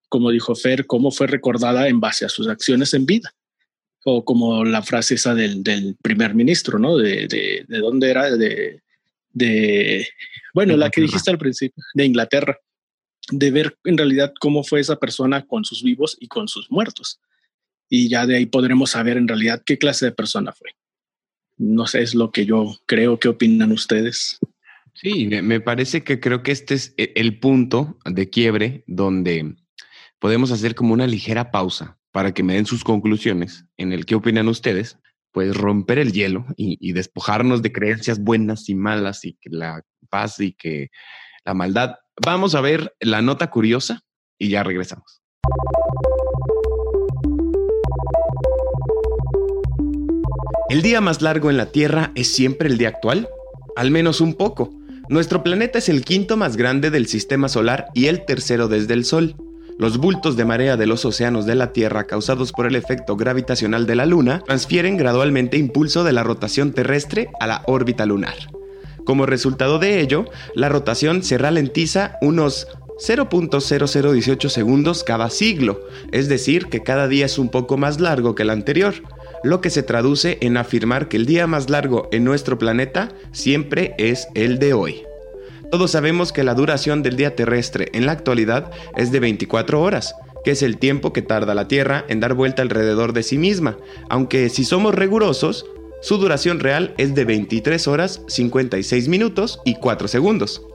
Como 0.10 0.30
dijo 0.30 0.56
Fer, 0.56 0.86
cómo 0.86 1.12
fue 1.12 1.28
recordada 1.28 1.88
en 1.88 2.00
base 2.00 2.26
a 2.26 2.30
sus 2.30 2.48
acciones 2.48 2.94
en 2.94 3.06
vida 3.06 3.34
o 4.07 4.23
como 4.23 4.64
la 4.64 4.84
frase 4.84 5.15
esa 5.15 5.34
del, 5.34 5.64
del 5.64 5.95
primer 5.99 6.36
ministro, 6.36 6.77
¿no? 6.77 6.95
De, 6.95 7.27
de, 7.27 7.65
de 7.68 7.77
dónde 7.80 8.11
era, 8.11 8.30
de, 8.30 8.84
de, 9.34 10.07
bueno, 10.53 10.77
la 10.77 10.91
que 10.91 11.02
dijiste 11.02 11.32
al 11.32 11.40
principio, 11.40 11.84
de 11.95 12.06
Inglaterra, 12.06 12.60
de 13.32 13.49
ver 13.49 13.76
en 13.84 13.98
realidad 13.98 14.32
cómo 14.40 14.64
fue 14.64 14.80
esa 14.80 14.98
persona 14.98 15.48
con 15.48 15.65
sus 15.65 15.82
vivos 15.82 16.18
y 16.19 16.27
con 16.27 16.48
sus 16.48 16.69
muertos. 16.69 17.19
Y 17.90 18.07
ya 18.07 18.27
de 18.27 18.36
ahí 18.36 18.45
podremos 18.45 18.91
saber 18.91 19.18
en 19.18 19.27
realidad 19.27 19.64
qué 19.65 19.80
clase 19.80 20.06
de 20.06 20.11
persona 20.11 20.53
fue. 20.53 20.69
No 21.57 21.88
sé, 21.88 22.03
es 22.03 22.14
lo 22.14 22.32
que 22.32 22.45
yo 22.45 22.77
creo. 22.86 23.19
¿Qué 23.19 23.30
opinan 23.30 23.72
ustedes? 23.72 24.38
Sí, 24.94 25.26
me 25.26 25.60
parece 25.61 26.03
que 26.03 26.19
creo 26.19 26.44
que 26.44 26.52
este 26.52 26.76
es 26.76 26.94
e, 26.98 27.11
el 27.15 27.40
punto 27.40 27.98
de 28.06 28.30
quiebre 28.30 28.84
donde 28.86 29.56
podemos 30.19 30.52
hacer 30.52 30.76
como 30.76 30.94
una 30.94 31.07
ligera 31.07 31.49
pausa 31.49 31.98
para 32.16 32.34
que 32.34 32.44
me 32.44 32.54
den 32.54 32.66
sus 32.66 32.86
conclusiones 32.86 33.66
en 33.76 33.92
el 33.92 34.06
qué 34.06 34.16
opinan 34.16 34.48
ustedes, 34.48 34.98
pues 35.34 35.54
romper 35.54 36.00
el 36.00 36.14
hielo 36.14 36.46
y, 36.56 36.94
despojarnos 36.94 37.62
de 37.62 37.74
creencias 37.74 38.24
buenas 38.24 38.70
y 38.70 38.76
malas 38.76 39.26
y 39.26 39.34
que 39.34 39.50
la 39.50 39.84
paz 40.10 40.40
y 40.40 40.54
que 40.54 40.92
la 41.44 41.54
maldad. 41.54 41.96
Vamos 42.26 42.56
a 42.56 42.62
ver 42.62 42.96
la 43.02 43.22
nota 43.22 43.50
curiosa 43.50 44.00
y 44.40 44.48
ya 44.48 44.64
regresamos. 44.64 45.22
¿El 50.70 50.82
día 50.84 51.02
más 51.02 51.22
largo 51.22 51.50
en 51.50 51.58
la 51.58 51.74
Tierra 51.74 52.14
es 52.16 52.34
siempre 52.34 52.70
el 52.70 52.78
día 52.78 52.88
actual? 52.88 53.28
Al 53.76 53.92
menos 53.92 54.22
un 54.22 54.36
poco. 54.36 54.70
Nuestro 55.10 55.44
planeta 55.44 55.80
es 55.80 55.90
el 55.90 56.06
quinto 56.06 56.38
más 56.38 56.56
grande 56.56 56.92
del 56.92 57.08
sistema 57.08 57.50
solar 57.50 57.88
y 57.94 58.06
el 58.06 58.24
tercero 58.24 58.70
desde 58.70 58.94
el 58.94 59.04
Sol. 59.04 59.36
Los 59.78 59.98
bultos 59.98 60.38
de 60.38 60.46
marea 60.46 60.78
de 60.78 60.88
los 60.88 61.04
océanos 61.04 61.46
de 61.46 61.54
la 61.54 61.74
Tierra 61.74 62.08
causados 62.08 62.54
por 62.54 62.66
el 62.66 62.76
efecto 62.76 63.18
gravitacional 63.18 63.86
de 63.86 63.96
la 63.96 64.06
Luna 64.06 64.42
transfieren 64.46 64.96
gradualmente 64.96 65.58
impulso 65.58 66.06
de 66.06 66.14
la 66.14 66.24
rotación 66.24 66.72
terrestre 66.72 67.28
a 67.42 67.48
la 67.48 67.62
órbita 67.68 68.06
lunar. 68.06 68.36
Como 69.04 69.26
resultado 69.26 69.78
de 69.78 70.00
ello, 70.00 70.26
la 70.56 70.70
rotación 70.70 71.24
se 71.24 71.38
ralentiza 71.38 72.18
unos 72.22 72.68
0.0018 73.06 74.48
segundos 74.48 75.04
cada 75.04 75.30
siglo, 75.30 75.82
es 76.14 76.30
decir, 76.30 76.68
que 76.68 76.82
cada 76.82 77.10
día 77.10 77.26
es 77.26 77.38
un 77.38 77.50
poco 77.50 77.78
más 77.78 78.00
largo 78.00 78.34
que 78.34 78.44
el 78.44 78.52
anterior, 78.52 78.94
lo 79.44 79.60
que 79.60 79.70
se 79.70 79.84
traduce 79.84 80.38
en 80.40 80.56
afirmar 80.56 81.10
que 81.10 81.18
el 81.18 81.26
día 81.26 81.48
más 81.48 81.70
largo 81.70 82.08
en 82.14 82.24
nuestro 82.24 82.58
planeta 82.58 83.10
siempre 83.34 83.94
es 83.98 84.30
el 84.36 84.58
de 84.58 84.74
hoy. 84.74 85.04
Todos 85.76 85.92
sabemos 85.92 86.32
que 86.32 86.46
la 86.46 86.54
duración 86.54 87.04
del 87.04 87.18
día 87.18 87.36
terrestre 87.36 87.90
en 87.92 88.06
la 88.06 88.14
actualidad 88.14 88.72
es 88.96 89.12
de 89.12 89.20
24 89.20 89.82
horas, 89.82 90.16
que 90.46 90.52
es 90.52 90.62
el 90.62 90.78
tiempo 90.78 91.12
que 91.12 91.22
tarda 91.22 91.54
la 91.54 91.68
Tierra 91.68 92.06
en 92.08 92.22
dar 92.22 92.34
vuelta 92.34 92.62
alrededor 92.62 93.12
de 93.12 93.24
sí 93.24 93.38
misma, 93.38 93.76
aunque 94.10 94.48
si 94.48 94.64
somos 94.64 94.96
rigurosos, 94.96 95.66
su 96.02 96.18
duración 96.18 96.62
real 96.62 96.94
es 96.98 97.14
de 97.14 97.26
23 97.26 97.90
horas 97.90 98.22
56 98.30 99.10
minutos 99.10 99.60
y 99.66 99.76
4 99.76 100.08
segundos. 100.08 100.66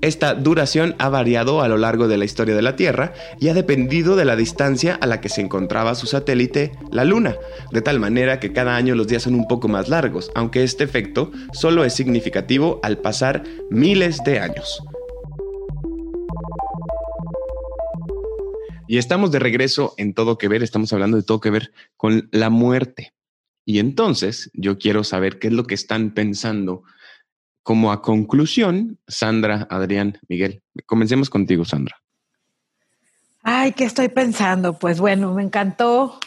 Esta 0.00 0.34
duración 0.34 0.94
ha 0.98 1.08
variado 1.08 1.60
a 1.60 1.68
lo 1.68 1.76
largo 1.76 2.06
de 2.06 2.18
la 2.18 2.24
historia 2.24 2.54
de 2.54 2.62
la 2.62 2.76
Tierra 2.76 3.14
y 3.40 3.48
ha 3.48 3.54
dependido 3.54 4.14
de 4.14 4.24
la 4.24 4.36
distancia 4.36 4.94
a 4.94 5.06
la 5.06 5.20
que 5.20 5.28
se 5.28 5.40
encontraba 5.40 5.96
su 5.96 6.06
satélite, 6.06 6.72
la 6.92 7.04
Luna, 7.04 7.36
de 7.72 7.82
tal 7.82 7.98
manera 7.98 8.38
que 8.38 8.52
cada 8.52 8.76
año 8.76 8.94
los 8.94 9.08
días 9.08 9.24
son 9.24 9.34
un 9.34 9.48
poco 9.48 9.66
más 9.66 9.88
largos, 9.88 10.30
aunque 10.36 10.62
este 10.62 10.84
efecto 10.84 11.32
solo 11.52 11.84
es 11.84 11.94
significativo 11.94 12.78
al 12.84 12.98
pasar 12.98 13.42
miles 13.70 14.22
de 14.24 14.38
años. 14.38 14.80
Y 18.86 18.98
estamos 18.98 19.32
de 19.32 19.40
regreso 19.40 19.94
en 19.98 20.14
todo 20.14 20.38
que 20.38 20.48
ver, 20.48 20.62
estamos 20.62 20.92
hablando 20.92 21.16
de 21.16 21.24
todo 21.24 21.40
que 21.40 21.50
ver 21.50 21.72
con 21.96 22.28
la 22.30 22.50
muerte. 22.50 23.12
Y 23.66 23.80
entonces 23.80 24.50
yo 24.54 24.78
quiero 24.78 25.04
saber 25.04 25.38
qué 25.38 25.48
es 25.48 25.52
lo 25.52 25.64
que 25.64 25.74
están 25.74 26.14
pensando 26.14 26.84
como 27.68 27.92
a 27.92 28.00
conclusión, 28.00 28.98
Sandra, 29.06 29.66
Adrián, 29.68 30.18
Miguel, 30.26 30.62
comencemos 30.86 31.28
contigo, 31.28 31.66
Sandra. 31.66 32.00
Ay, 33.42 33.72
¿qué 33.72 33.84
estoy 33.84 34.08
pensando? 34.08 34.78
Pues 34.78 35.00
bueno, 35.00 35.34
me 35.34 35.42
encantó 35.42 36.18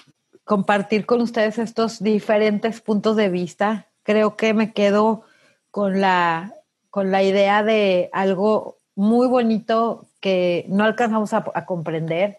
compartir 0.43 1.07
con 1.07 1.19
ustedes 1.19 1.57
estos 1.57 2.03
diferentes 2.03 2.79
puntos 2.79 3.15
de 3.15 3.29
vista. 3.29 3.87
Creo 4.03 4.35
que 4.35 4.53
me 4.53 4.71
quedo 4.71 5.23
con 5.71 5.99
la, 5.99 6.53
con 6.91 7.09
la 7.09 7.23
idea 7.23 7.63
de 7.63 8.11
algo 8.13 8.77
muy 8.93 9.25
bonito 9.25 10.05
que 10.19 10.67
no 10.69 10.83
alcanzamos 10.83 11.33
a, 11.33 11.43
comprender. 11.65 12.37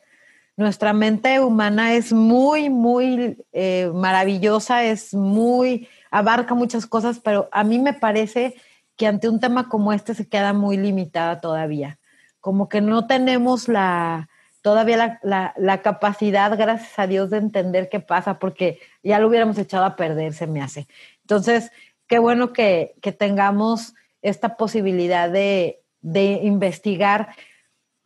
Nuestra 0.56 0.92
mente 0.92 1.40
humana 1.40 1.94
es 1.94 2.12
muy, 2.12 2.70
muy 2.70 3.36
eh, 3.52 3.90
maravillosa, 3.92 4.84
es 4.84 5.12
muy, 5.12 5.88
abarca 6.12 6.54
muchas 6.54 6.86
cosas, 6.86 7.18
pero 7.18 7.48
a 7.50 7.64
mí 7.64 7.80
me 7.80 7.94
parece 7.94 8.54
que 8.96 9.06
ante 9.06 9.28
un 9.28 9.40
tema 9.40 9.68
como 9.68 9.92
este 9.92 10.14
se 10.14 10.28
queda 10.28 10.52
muy 10.52 10.76
limitada 10.76 11.40
todavía. 11.40 11.98
Como 12.40 12.68
que 12.68 12.80
no 12.80 13.06
tenemos 13.06 13.68
la, 13.68 14.28
todavía 14.62 15.20
la, 15.22 15.82
capacidad, 15.82 16.56
gracias 16.56 16.98
a 16.98 17.06
Dios, 17.06 17.30
de 17.30 17.38
entender 17.38 17.88
qué 17.88 18.00
pasa, 18.00 18.38
porque 18.38 18.80
ya 19.02 19.18
lo 19.18 19.28
hubiéramos 19.28 19.58
echado 19.58 19.84
a 19.84 19.96
perder, 19.96 20.34
se 20.34 20.46
me 20.46 20.62
hace. 20.62 20.86
Entonces, 21.22 21.70
qué 22.06 22.18
bueno 22.18 22.52
que, 22.52 22.94
tengamos 23.18 23.94
esta 24.22 24.56
posibilidad 24.56 25.30
de, 25.30 25.82
de 26.00 26.40
investigar 26.42 27.34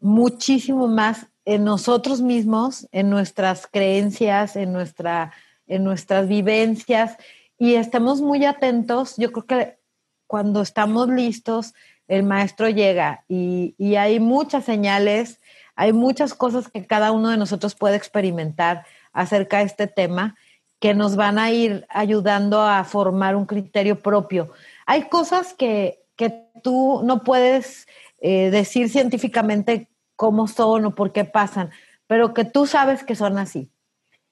muchísimo 0.00 0.88
más 0.88 1.26
en 1.44 1.64
nosotros 1.64 2.20
mismos, 2.22 2.88
en 2.92 3.08
nuestras 3.08 3.66
creencias, 3.66 4.56
en, 4.56 4.72
nuestra, 4.72 5.32
en 5.66 5.84
nuestras 5.84 6.26
vivencias 6.28 7.16
y 7.58 7.74
estemos 7.74 8.20
muy 8.20 8.44
atentos. 8.44 9.16
Yo 9.16 9.32
creo 9.32 9.46
que 9.46 9.78
cuando 10.26 10.62
estamos 10.62 11.08
listos, 11.08 11.74
el 12.08 12.22
maestro 12.22 12.68
llega 12.68 13.24
y, 13.28 13.74
hay 13.96 14.20
muchas 14.20 14.64
señales, 14.64 15.40
hay 15.74 15.92
muchas 15.92 16.34
cosas 16.34 16.68
que 16.68 16.86
cada 16.86 17.12
uno 17.12 17.30
de 17.30 17.36
nosotros 17.36 17.74
puede 17.74 17.96
experimentar 17.96 18.84
acerca 19.12 19.58
de 19.58 19.64
este 19.64 19.86
tema 19.86 20.36
que 20.78 20.94
nos 20.94 21.16
van 21.16 21.38
a 21.38 21.50
ir 21.50 21.86
ayudando 21.88 22.60
a 22.62 22.84
formar 22.84 23.34
un 23.34 23.46
criterio 23.46 24.00
propio. 24.00 24.52
Hay 24.84 25.08
cosas 25.08 25.54
que, 25.54 26.02
tú 26.62 27.02
no 27.04 27.22
puedes 27.22 27.86
eh, 28.18 28.50
decir 28.50 28.88
científicamente 28.88 29.90
cómo 30.16 30.48
son 30.48 30.86
o 30.86 30.94
por 30.94 31.12
qué 31.12 31.24
pasan, 31.24 31.70
pero 32.06 32.32
que 32.32 32.44
tú 32.44 32.66
sabes 32.66 33.04
que 33.04 33.14
son 33.14 33.36
así. 33.36 33.70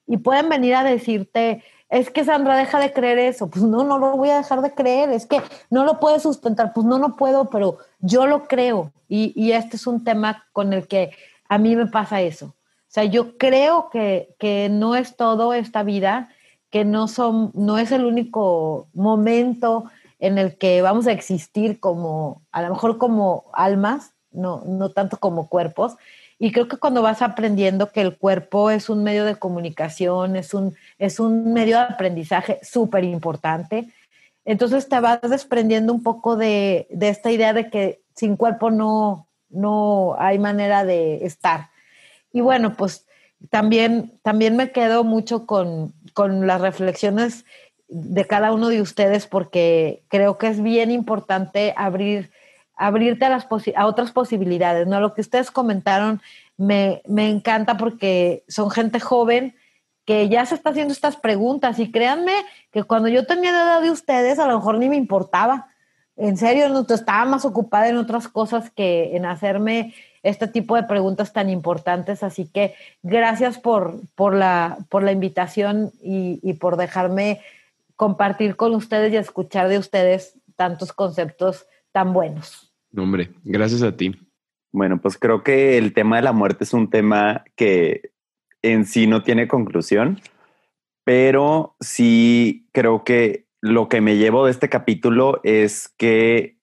Y 0.07 0.17
pueden 0.17 0.49
venir 0.49 0.75
a 0.75 0.85
decirte, 0.85 1.63
es 1.95 2.11
que 2.11 2.25
Sandra 2.25 2.57
deja 2.57 2.81
de 2.81 2.93
creer 2.93 3.19
eso, 3.19 3.49
pues 3.49 3.65
no, 3.65 3.85
no 3.85 3.99
lo 3.99 4.17
voy 4.17 4.29
a 4.29 4.39
dejar 4.39 4.63
de 4.63 4.75
creer, 4.75 5.11
es 5.11 5.27
que 5.27 5.41
no 5.71 5.85
lo 5.85 6.01
puedes 6.01 6.23
sustentar, 6.23 6.73
pues 6.73 6.85
no, 6.85 6.99
no 6.99 7.15
puedo, 7.15 7.51
pero 7.51 7.79
yo 8.01 8.27
lo 8.27 8.49
creo. 8.49 8.93
Y, 9.09 9.53
este 9.53 9.77
es 9.77 9.87
un 9.87 10.03
tema 10.03 10.45
con 10.53 10.73
el 10.73 10.89
que 10.89 11.13
a 11.49 11.57
mí 11.57 11.77
me 11.77 11.87
pasa 11.87 12.21
eso. 12.21 12.47
O 12.47 12.89
sea, 12.89 13.05
yo 13.05 13.39
creo 13.39 13.91
que, 13.91 14.35
que 14.41 14.69
no 14.73 14.97
es 14.97 15.17
todo 15.17 15.55
esta 15.55 15.85
vida, 15.85 16.31
que 16.71 16.85
no, 16.85 17.07
son, 17.07 17.53
no 17.55 17.79
es 17.79 17.93
el 17.93 18.05
único 18.05 18.89
momento 18.93 19.85
en 20.19 20.39
el 20.39 20.59
que 20.59 20.83
vamos 20.83 21.07
a 21.07 21.13
existir 21.13 21.79
como, 21.79 22.43
a 22.51 22.63
lo 22.63 22.71
mejor 22.71 22.99
como 22.99 23.45
almas, 23.53 24.15
no, 24.33 24.65
no 24.67 24.89
tanto 24.89 25.19
como 25.19 25.49
cuerpos, 25.49 25.97
y 26.39 26.53
creo 26.53 26.69
que 26.69 26.77
cuando 26.77 27.03
vas 27.03 27.23
aprendiendo 27.23 27.91
que 27.91 28.01
el 28.01 28.17
cuerpo 28.17 28.71
es 28.71 28.91
un 28.91 29.05
medio 29.05 29.25
de 29.25 29.37
comunicación, 29.37 30.37
es 30.37 30.53
un, 30.53 30.75
es 31.05 31.21
un 31.21 31.53
medio 31.53 31.79
de 31.79 31.85
aprendizaje 31.85 32.59
súper 32.63 33.05
importante, 33.05 33.89
entonces 34.45 34.89
te 34.89 35.01
vas 35.01 35.21
desprendiendo 35.23 35.93
un 35.93 36.03
poco 36.03 36.37
de, 36.37 36.87
esta 37.01 37.31
idea 37.31 37.53
de 37.53 37.71
que 37.71 38.03
sin 38.15 38.37
cuerpo 38.37 38.71
no, 38.71 39.29
no 39.49 40.17
hay 40.19 40.39
manera 40.39 40.85
de 40.85 41.25
estar. 41.25 41.71
Y 42.33 42.41
bueno, 42.41 42.75
pues 42.75 43.07
también, 43.51 44.19
también 44.23 44.57
me 44.57 44.71
quedo 44.71 45.05
mucho 45.05 45.47
con, 45.47 45.95
con 46.13 46.47
las 46.47 46.61
reflexiones 46.61 47.45
de 47.89 48.27
cada 48.27 48.53
uno 48.53 48.69
de 48.69 48.81
ustedes 48.81 49.27
porque 49.27 50.05
creo 50.09 50.37
que 50.39 50.49
es 50.49 50.63
bien 50.63 50.91
importante 50.91 51.75
abrir 51.77 52.31
abrirte 52.77 53.25
a, 53.25 53.31
las 53.31 53.47
a 53.77 53.87
otras 53.87 54.11
posibilidades, 54.13 54.87
¿no? 54.87 55.01
Lo 55.01 55.15
que 55.15 55.21
ustedes 55.21 55.51
comentaron 55.51 56.21
me, 56.57 57.03
me 57.07 57.31
encanta 57.31 57.77
porque 57.77 58.45
son 58.49 58.71
gente 58.71 59.01
joven 59.01 59.55
que 60.05 60.29
ya 60.29 60.45
se 60.47 60.55
está 60.55 60.71
haciendo 60.71 60.93
estas 60.93 61.17
preguntas 61.17 61.79
y 61.79 61.91
créanme 61.91 62.33
que 62.71 62.85
cuando 62.85 63.09
yo 63.09 63.27
tenía 63.27 63.53
la 63.53 63.63
edad 63.63 63.83
de 63.83 63.91
ustedes 63.91 64.39
a 64.39 64.47
lo 64.47 64.59
mejor 64.59 64.79
ni 64.79 64.89
me 64.89 64.97
importaba. 64.97 65.69
En 66.17 66.37
serio, 66.37 66.69
no, 66.69 66.87
estaba 66.89 67.25
más 67.25 67.45
ocupada 67.45 67.89
en 67.89 67.97
otras 67.97 68.29
cosas 68.29 68.71
que 68.71 69.17
en 69.17 69.27
hacerme 69.27 69.95
este 70.23 70.47
tipo 70.47 70.77
de 70.77 70.85
preguntas 70.85 71.33
tan 71.33 71.51
importantes. 71.51 72.23
Así 72.23 72.47
que 72.47 72.75
gracias 73.03 73.59
por, 73.59 74.01
por, 74.15 74.35
la, 74.35 74.79
por 74.89 75.03
la 75.03 75.13
invitación 75.13 75.93
y, 76.03 76.39
y 76.43 76.55
por 76.55 76.77
dejarme 76.77 77.41
compartir 77.97 78.57
con 78.57 78.75
ustedes 78.75 79.13
y 79.13 79.17
escuchar 79.17 79.69
de 79.69 79.79
ustedes 79.79 80.39
tantos 80.57 80.93
conceptos 80.93 81.67
tan 81.93 82.13
buenos. 82.13 82.73
hombre, 82.97 83.31
gracias 83.45 83.83
a 83.83 83.97
ti. 83.97 84.15
Bueno, 84.73 85.01
pues 85.01 85.17
creo 85.17 85.43
que 85.45 85.79
el 85.79 85.93
tema 85.93 86.17
de 86.17 86.23
la 86.23 86.33
muerte 86.33 86.65
es 86.65 86.73
un 86.73 86.91
tema 86.91 87.45
que 87.55 88.14
en 88.65 88.87
sí 88.87 89.07
no 89.07 89.23
tiene 89.23 89.47
conclusión, 89.47 90.21
pero 91.05 91.77
sí 91.81 92.67
creo 92.73 93.05
que 93.05 93.47
lo 93.61 93.91
que 93.91 94.01
me 94.01 94.17
llevo 94.17 94.47
de 94.47 94.51
este 94.51 94.71
capítulo 94.71 95.41
es 95.45 95.89
que 95.99 96.59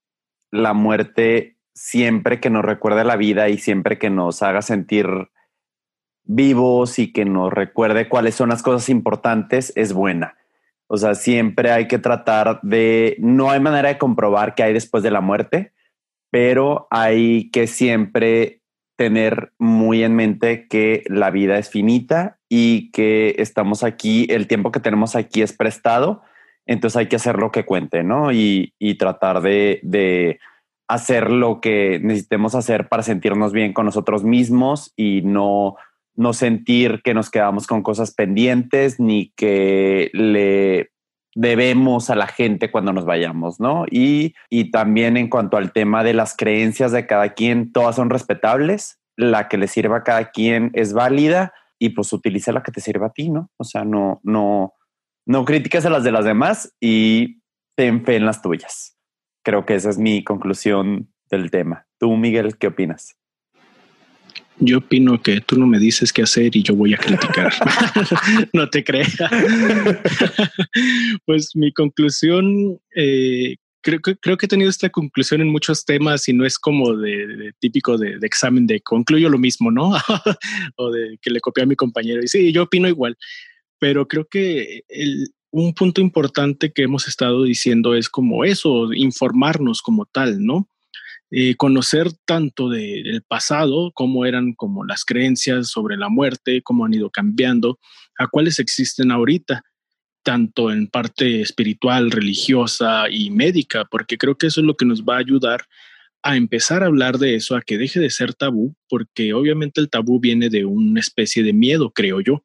la 0.49 0.73
muerte 0.73 1.57
siempre 1.75 2.39
que 2.39 2.49
nos 2.49 2.65
recuerde 2.65 3.03
la 3.03 3.15
vida 3.15 3.49
y 3.49 3.59
siempre 3.59 3.99
que 3.99 4.09
nos 4.09 4.41
haga 4.41 4.63
sentir 4.63 5.07
vivos 6.23 6.97
y 6.97 7.13
que 7.13 7.23
nos 7.23 7.53
recuerde 7.53 8.09
cuáles 8.09 8.33
son 8.33 8.49
las 8.49 8.63
cosas 8.63 8.89
importantes 8.89 9.71
es 9.75 9.93
buena. 9.93 10.37
O 10.87 10.97
sea, 10.97 11.13
siempre 11.13 11.71
hay 11.71 11.87
que 11.87 11.99
tratar 11.99 12.59
de, 12.63 13.15
no 13.19 13.51
hay 13.51 13.59
manera 13.59 13.89
de 13.89 13.97
comprobar 13.99 14.55
qué 14.55 14.63
hay 14.63 14.73
después 14.73 15.03
de 15.03 15.11
la 15.11 15.21
muerte, 15.21 15.71
pero 16.31 16.87
hay 16.89 17.51
que 17.51 17.67
siempre 17.67 18.60
tener 19.01 19.51
muy 19.57 20.03
en 20.03 20.15
mente 20.15 20.67
que 20.67 21.03
la 21.07 21.31
vida 21.31 21.57
es 21.57 21.71
finita 21.71 22.37
y 22.47 22.91
que 22.91 23.33
estamos 23.39 23.83
aquí, 23.83 24.27
el 24.29 24.45
tiempo 24.45 24.71
que 24.71 24.79
tenemos 24.79 25.15
aquí 25.15 25.41
es 25.41 25.53
prestado, 25.53 26.21
entonces 26.67 26.97
hay 26.97 27.07
que 27.07 27.15
hacer 27.15 27.37
lo 27.39 27.51
que 27.51 27.65
cuente, 27.65 28.03
¿no? 28.03 28.31
Y, 28.31 28.75
tratar 28.99 29.41
de, 29.41 29.79
de, 29.81 30.39
hacer 30.87 31.31
lo 31.31 31.61
que 31.61 31.99
necesitemos 32.03 32.53
hacer 32.53 32.89
para 32.89 33.01
sentirnos 33.01 33.53
bien 33.53 33.73
con 33.73 33.87
nosotros 33.87 34.23
mismos 34.23 34.93
y 34.95 35.23
no 35.23 35.77
no 36.15 36.33
sentir 36.33 37.01
que 37.03 37.15
nos 37.15 37.31
quedamos 37.31 37.65
con 37.65 37.81
cosas 37.81 38.13
pendientes 38.13 38.99
ni 38.99 39.31
que 39.35 40.11
le 40.13 40.90
debemos 41.35 42.09
a 42.09 42.15
la 42.15 42.27
gente 42.27 42.71
cuando 42.71 42.93
nos 42.93 43.05
vayamos, 43.05 43.59
¿no? 43.59 43.85
Y, 43.89 44.35
y 44.49 44.71
también 44.71 45.17
en 45.17 45.29
cuanto 45.29 45.57
al 45.57 45.71
tema 45.71 46.03
de 46.03 46.13
las 46.13 46.35
creencias 46.35 46.91
de 46.91 47.07
cada 47.07 47.33
quien, 47.33 47.71
todas 47.71 47.95
son 47.95 48.09
respetables, 48.09 48.99
la 49.15 49.47
que 49.47 49.57
le 49.57 49.67
sirva 49.67 49.97
a 49.97 50.03
cada 50.03 50.31
quien 50.31 50.71
es 50.73 50.93
válida 50.93 51.53
y 51.79 51.89
pues 51.89 52.13
utiliza 52.13 52.51
la 52.51 52.63
que 52.63 52.71
te 52.71 52.81
sirva 52.81 53.07
a 53.07 53.13
ti, 53.13 53.29
¿no? 53.29 53.49
O 53.57 53.63
sea, 53.63 53.83
no, 53.83 54.19
no, 54.23 54.73
no 55.25 55.45
critiques 55.45 55.85
a 55.85 55.89
las 55.89 56.03
de 56.03 56.11
las 56.11 56.25
demás 56.25 56.75
y 56.79 57.41
ten 57.75 58.05
fe 58.05 58.15
en 58.15 58.25
las 58.25 58.41
tuyas. 58.41 58.97
creo 59.43 59.65
que 59.65 59.75
esa 59.75 59.89
es 59.89 59.97
mi 59.97 60.23
conclusión 60.23 61.11
del 61.29 61.49
tema. 61.49 61.87
Tú, 61.97 62.15
Miguel, 62.15 62.57
¿qué 62.57 62.67
opinas? 62.67 63.17
Yo 64.61 64.77
opino 64.77 65.21
que 65.21 65.41
tú 65.41 65.57
no 65.59 65.65
me 65.65 65.79
dices 65.79 66.13
qué 66.13 66.21
hacer 66.21 66.55
y 66.55 66.61
yo 66.61 66.75
voy 66.75 66.93
a 66.93 66.97
criticar. 66.97 67.51
no 68.53 68.69
te 68.69 68.83
creas. 68.83 69.17
pues 71.25 71.55
mi 71.55 71.73
conclusión, 71.73 72.79
eh, 72.95 73.55
creo, 73.81 73.99
creo 73.99 74.37
que 74.37 74.45
he 74.45 74.49
tenido 74.49 74.69
esta 74.69 74.89
conclusión 74.89 75.41
en 75.41 75.49
muchos 75.49 75.83
temas 75.83 76.29
y 76.29 76.33
no 76.33 76.45
es 76.45 76.59
como 76.59 76.95
de, 76.95 77.53
típico 77.59 77.97
de, 77.97 78.19
examen 78.21 78.67
de 78.67 78.81
concluyo 78.81 79.29
lo 79.29 79.39
mismo, 79.39 79.71
¿no? 79.71 79.93
o 80.75 80.91
de 80.91 81.17
que 81.19 81.31
le 81.31 81.39
copié 81.39 81.63
a 81.63 81.67
mi 81.67 81.75
compañero. 81.75 82.23
Y 82.23 82.27
sí, 82.27 82.51
yo 82.51 82.63
opino 82.63 82.87
igual. 82.87 83.17
Pero 83.79 84.07
creo 84.07 84.27
que 84.29 84.83
un 85.49 85.73
punto 85.73 86.01
importante 86.01 86.71
que 86.71 86.83
hemos 86.83 87.07
estado 87.07 87.43
diciendo 87.43 87.95
es 87.95 88.09
como 88.09 88.45
eso, 88.45 88.93
informarnos 88.93 89.81
como 89.81 90.05
tal, 90.05 90.45
¿no? 90.45 90.69
Eh, 91.33 91.55
conocer 91.55 92.11
tanto 92.25 92.67
del 92.67 93.23
pasado, 93.25 93.91
cómo 93.93 94.25
eran 94.25 94.53
como 94.53 94.83
las 94.83 95.05
creencias 95.05 95.69
sobre 95.69 95.95
la 95.95 96.09
muerte, 96.09 96.61
cómo 96.61 96.83
han 96.83 96.93
ido 96.93 97.09
cambiando, 97.09 97.79
a 98.17 98.27
cuáles 98.27 98.59
existen 98.59 99.11
ahorita, 99.11 99.63
tanto 100.23 100.71
en 100.71 100.87
parte 100.87 101.41
espiritual, 101.41 102.11
religiosa 102.11 103.09
y 103.09 103.29
médica, 103.29 103.85
porque 103.85 104.17
creo 104.17 104.37
que 104.37 104.47
eso 104.47 104.59
es 104.59 104.67
lo 104.67 104.75
que 104.75 104.85
nos 104.85 105.03
va 105.03 105.15
a 105.15 105.19
ayudar 105.19 105.65
a 106.23 106.35
empezar 106.35 106.83
a 106.83 106.87
hablar 106.87 107.17
de 107.17 107.35
eso, 107.35 107.55
a 107.55 107.61
que 107.61 107.77
deje 107.77 107.99
de 107.99 108.09
ser 108.09 108.33
tabú, 108.33 108.75
porque 108.87 109.33
obviamente 109.33 109.81
el 109.81 109.89
tabú 109.89 110.19
viene 110.19 110.49
de 110.49 110.65
una 110.65 110.99
especie 110.99 111.43
de 111.43 111.53
miedo, 111.53 111.91
creo 111.91 112.21
yo, 112.21 112.43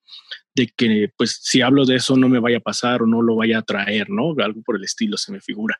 de 0.54 0.68
que 0.74 1.10
pues 1.16 1.40
si 1.42 1.60
hablo 1.60 1.84
de 1.84 1.96
eso 1.96 2.16
no 2.16 2.28
me 2.28 2.38
vaya 2.38 2.58
a 2.58 2.60
pasar 2.60 3.02
o 3.02 3.06
no 3.06 3.20
lo 3.20 3.36
vaya 3.36 3.58
a 3.58 3.62
traer, 3.62 4.08
¿no? 4.08 4.34
Algo 4.38 4.62
por 4.62 4.76
el 4.76 4.84
estilo 4.84 5.16
se 5.18 5.32
me 5.32 5.40
figura. 5.40 5.76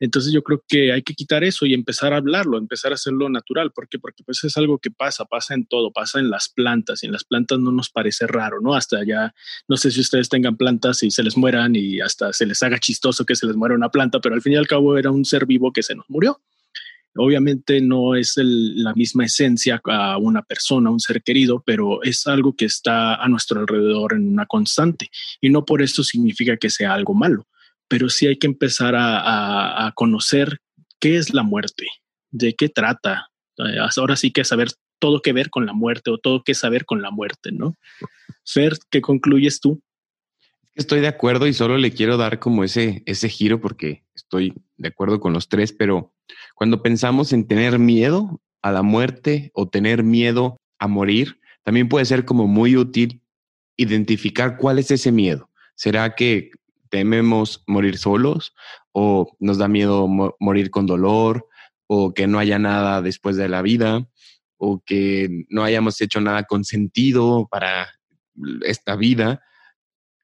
Entonces 0.00 0.32
yo 0.32 0.42
creo 0.42 0.62
que 0.66 0.92
hay 0.92 1.02
que 1.02 1.14
quitar 1.14 1.42
eso 1.42 1.66
y 1.66 1.74
empezar 1.74 2.12
a 2.12 2.18
hablarlo, 2.18 2.58
empezar 2.58 2.92
a 2.92 2.94
hacerlo 2.94 3.28
natural. 3.28 3.72
¿Por 3.72 3.88
qué? 3.88 3.98
Porque 3.98 4.22
pues 4.22 4.42
es 4.44 4.56
algo 4.56 4.78
que 4.78 4.90
pasa, 4.90 5.24
pasa 5.24 5.54
en 5.54 5.66
todo, 5.66 5.92
pasa 5.92 6.20
en 6.20 6.30
las 6.30 6.48
plantas 6.48 7.02
y 7.02 7.06
en 7.06 7.12
las 7.12 7.24
plantas 7.24 7.58
no 7.58 7.72
nos 7.72 7.90
parece 7.90 8.26
raro, 8.26 8.60
¿no? 8.60 8.74
Hasta 8.74 9.04
ya, 9.04 9.34
no 9.66 9.76
sé 9.76 9.90
si 9.90 10.00
ustedes 10.00 10.28
tengan 10.28 10.56
plantas 10.56 11.02
y 11.02 11.10
se 11.10 11.22
les 11.22 11.36
mueran 11.36 11.74
y 11.74 12.00
hasta 12.00 12.32
se 12.32 12.46
les 12.46 12.62
haga 12.62 12.78
chistoso 12.78 13.24
que 13.24 13.34
se 13.34 13.46
les 13.46 13.56
muera 13.56 13.74
una 13.74 13.90
planta, 13.90 14.20
pero 14.20 14.34
al 14.34 14.42
fin 14.42 14.52
y 14.52 14.56
al 14.56 14.68
cabo 14.68 14.96
era 14.96 15.10
un 15.10 15.24
ser 15.24 15.46
vivo 15.46 15.72
que 15.72 15.82
se 15.82 15.94
nos 15.94 16.08
murió. 16.08 16.40
Obviamente 17.16 17.80
no 17.80 18.14
es 18.14 18.34
la 18.36 18.94
misma 18.94 19.24
esencia 19.24 19.80
a 19.84 20.18
una 20.18 20.42
persona, 20.42 20.90
un 20.90 21.00
ser 21.00 21.22
querido, 21.22 21.62
pero 21.66 22.02
es 22.04 22.26
algo 22.28 22.54
que 22.54 22.66
está 22.66 23.16
a 23.16 23.28
nuestro 23.28 23.60
alrededor 23.60 24.12
en 24.12 24.28
una 24.28 24.46
constante 24.46 25.10
y 25.40 25.50
no 25.50 25.64
por 25.64 25.82
eso 25.82 26.04
significa 26.04 26.56
que 26.56 26.70
sea 26.70 26.94
algo 26.94 27.14
malo 27.14 27.46
pero 27.88 28.08
sí 28.08 28.26
hay 28.26 28.36
que 28.36 28.46
empezar 28.46 28.94
a, 28.96 29.92
conocer 29.94 30.60
qué 31.00 31.16
es 31.16 31.32
la 31.32 31.42
muerte, 31.42 31.86
de 32.30 32.54
qué 32.54 32.68
trata. 32.68 33.30
Eh, 33.56 33.78
ahora 33.96 34.16
sí 34.16 34.30
que 34.30 34.44
saber 34.44 34.68
todo 34.98 35.22
que 35.22 35.32
ver 35.32 35.50
con 35.50 35.66
la 35.66 35.72
muerte 35.72 36.10
o 36.10 36.18
todo 36.18 36.42
que 36.44 36.54
saber 36.54 36.84
con 36.84 37.02
la 37.02 37.10
muerte, 37.10 37.50
¿no? 37.52 37.74
Fer, 38.44 38.76
¿qué 38.90 39.00
concluyes 39.00 39.60
tú? 39.60 39.82
Estoy 40.74 41.00
de 41.00 41.08
acuerdo 41.08 41.46
y 41.46 41.54
solo 41.54 41.76
le 41.76 41.92
quiero 41.92 42.16
dar 42.16 42.38
como 42.38 42.62
ese, 42.62 43.02
ese 43.06 43.28
giro 43.28 43.60
porque 43.60 44.04
estoy 44.14 44.54
de 44.76 44.88
acuerdo 44.88 45.18
con 45.18 45.32
los 45.32 45.48
tres, 45.48 45.72
pero 45.72 46.12
cuando 46.54 46.82
pensamos 46.82 47.32
en 47.32 47.46
tener 47.46 47.78
miedo 47.78 48.40
a 48.62 48.70
la 48.70 48.82
muerte 48.82 49.50
o 49.54 49.68
tener 49.68 50.02
miedo 50.02 50.60
a 50.78 50.86
morir, 50.86 51.40
también 51.64 51.88
puede 51.88 52.04
ser 52.04 52.24
como 52.24 52.46
muy 52.46 52.76
útil 52.76 53.22
identificar 53.76 54.56
cuál 54.56 54.78
es 54.78 54.90
ese 54.90 55.12
miedo. 55.12 55.50
¿Será 55.74 56.14
que 56.14 56.50
tememos 56.88 57.62
morir 57.66 57.98
solos 57.98 58.54
o 58.92 59.36
nos 59.38 59.58
da 59.58 59.68
miedo 59.68 60.08
morir 60.38 60.70
con 60.70 60.86
dolor 60.86 61.46
o 61.86 62.12
que 62.12 62.26
no 62.26 62.38
haya 62.38 62.58
nada 62.58 63.02
después 63.02 63.36
de 63.36 63.48
la 63.48 63.62
vida 63.62 64.08
o 64.56 64.82
que 64.84 65.44
no 65.48 65.64
hayamos 65.64 66.00
hecho 66.00 66.20
nada 66.20 66.44
con 66.44 66.64
sentido 66.64 67.48
para 67.50 67.88
esta 68.62 68.96
vida. 68.96 69.42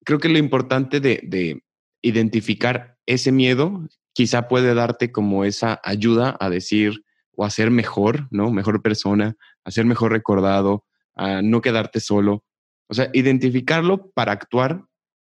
Creo 0.04 0.18
que 0.18 0.28
lo 0.28 0.38
importante 0.38 1.00
de, 1.00 1.20
de 1.22 1.62
identificar 2.02 2.98
ese 3.06 3.32
miedo 3.32 3.86
quizá 4.12 4.48
puede 4.48 4.74
darte 4.74 5.12
como 5.12 5.44
esa 5.44 5.80
ayuda 5.82 6.36
a 6.40 6.50
decir 6.50 7.04
o 7.36 7.44
a 7.44 7.50
ser 7.50 7.70
mejor, 7.70 8.28
¿no? 8.30 8.50
Mejor 8.50 8.82
persona, 8.82 9.36
a 9.64 9.70
ser 9.70 9.84
mejor 9.84 10.12
recordado, 10.12 10.84
a 11.14 11.42
no 11.42 11.60
quedarte 11.60 12.00
solo. 12.00 12.44
O 12.88 12.94
sea, 12.94 13.10
identificarlo 13.12 14.10
para 14.12 14.32
actuar 14.32 14.84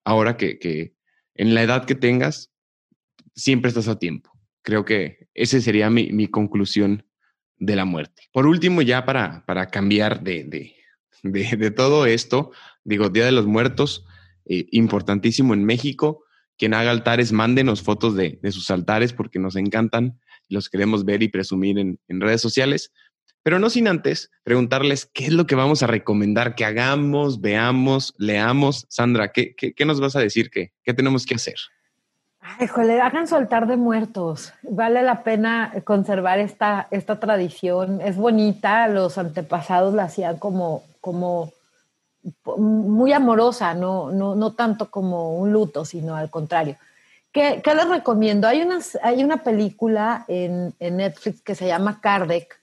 ahora 0.05 0.36
que, 0.36 0.94
en 1.35 1.55
la 1.55 1.62
edad 1.62 1.85
que 1.85 1.94
tengas, 1.94 2.51
siempre 3.35 3.69
estás 3.69 3.89
a 3.89 3.98
tiempo. 3.98 4.31
Creo 4.62 4.85
que 4.85 5.28
esa 5.35 5.61
sería 5.61 5.90
mi, 5.90 6.28
conclusión 6.28 7.05
de 7.59 7.77
la 7.77 7.85
muerte. 7.85 8.23
Por 8.32 8.47
último, 8.47 8.82
ya 8.82 9.05
para, 9.05 9.44
para 9.47 9.66
cambiar 9.66 10.23
de, 10.24 10.74
de, 11.23 11.70
todo 11.70 12.06
esto, 12.06 12.52
digo, 12.85 13.09
Día 13.09 13.24
de 13.24 13.32
los 13.32 13.47
Muertos, 13.47 14.06
eh, 14.47 14.66
importantísimo 14.73 15.55
en 15.55 15.65
México. 15.65 16.24
Quien 16.56 16.74
haga 16.74 16.90
altares, 16.90 17.32
mándenos 17.32 17.82
fotos 17.82 18.15
de, 18.15 18.39
sus 18.52 18.70
altares 18.70 19.12
porque 19.12 19.39
nos 19.39 19.56
encantan 19.56 20.20
los 20.48 20.69
queremos 20.69 21.05
ver 21.05 21.23
y 21.23 21.28
presumir 21.28 21.78
en, 21.78 21.98
redes 22.20 22.40
sociales. 22.40 22.93
Pero 23.45 23.59
no 23.59 23.69
sin 23.69 23.89
antes 23.89 24.31
preguntarles 24.43 25.05
qué 25.05 25.27
es 25.27 25.33
lo 25.33 25.47
que 25.47 25.55
vamos 25.55 25.83
a 25.83 25.87
recomendar 25.87 26.55
que 26.55 26.65
hagamos, 26.65 27.43
veamos, 27.43 28.15
leamos. 28.16 28.87
Sandra, 28.89 29.33
¿qué, 29.33 29.55
qué, 29.55 29.85
nos 29.85 30.01
vas 30.01 30.16
a 30.16 30.21
decir? 30.21 30.51
¿Qué, 30.51 30.73
¿Qué 30.83 30.95
tenemos 30.95 31.27
que 31.27 31.35
hacer? 31.35 31.57
Ay, 32.41 32.66
jole, 32.69 33.03
hagan 33.03 33.29
soltar 33.29 33.66
de 33.66 33.77
muertos. 33.77 34.55
Vale 34.62 35.03
la 35.03 35.23
pena 35.23 35.75
conservar 35.85 36.39
esta, 36.39 36.89
esta 36.91 37.21
tradición. 37.21 38.01
Es 38.01 38.16
bonita, 38.16 38.89
los 38.89 39.19
antepasados 39.19 39.93
la 39.93 40.05
hacían 40.05 40.39
como, 40.39 40.83
como 41.03 41.53
muy 42.57 43.12
amorosa, 43.12 43.75
no, 43.75 44.11
no, 44.11 44.35
no 44.35 44.55
tanto 44.55 44.91
como 44.91 45.37
un 45.37 45.53
luto, 45.53 45.85
sino 45.85 46.16
al 46.16 46.31
contrario. 46.31 46.77
¿Qué, 47.31 47.61
qué 47.62 47.75
les 47.75 47.91
recomiendo? 47.91 48.49
Hay, 48.49 48.62
unas, 48.62 48.99
hay 49.03 49.23
una 49.23 49.43
película 49.43 50.25
en, 50.29 50.73
en 50.81 50.97
Netflix 50.97 51.43
que 51.43 51.55
se 51.55 51.66
llama 51.66 52.01
Kardec, 52.01 52.59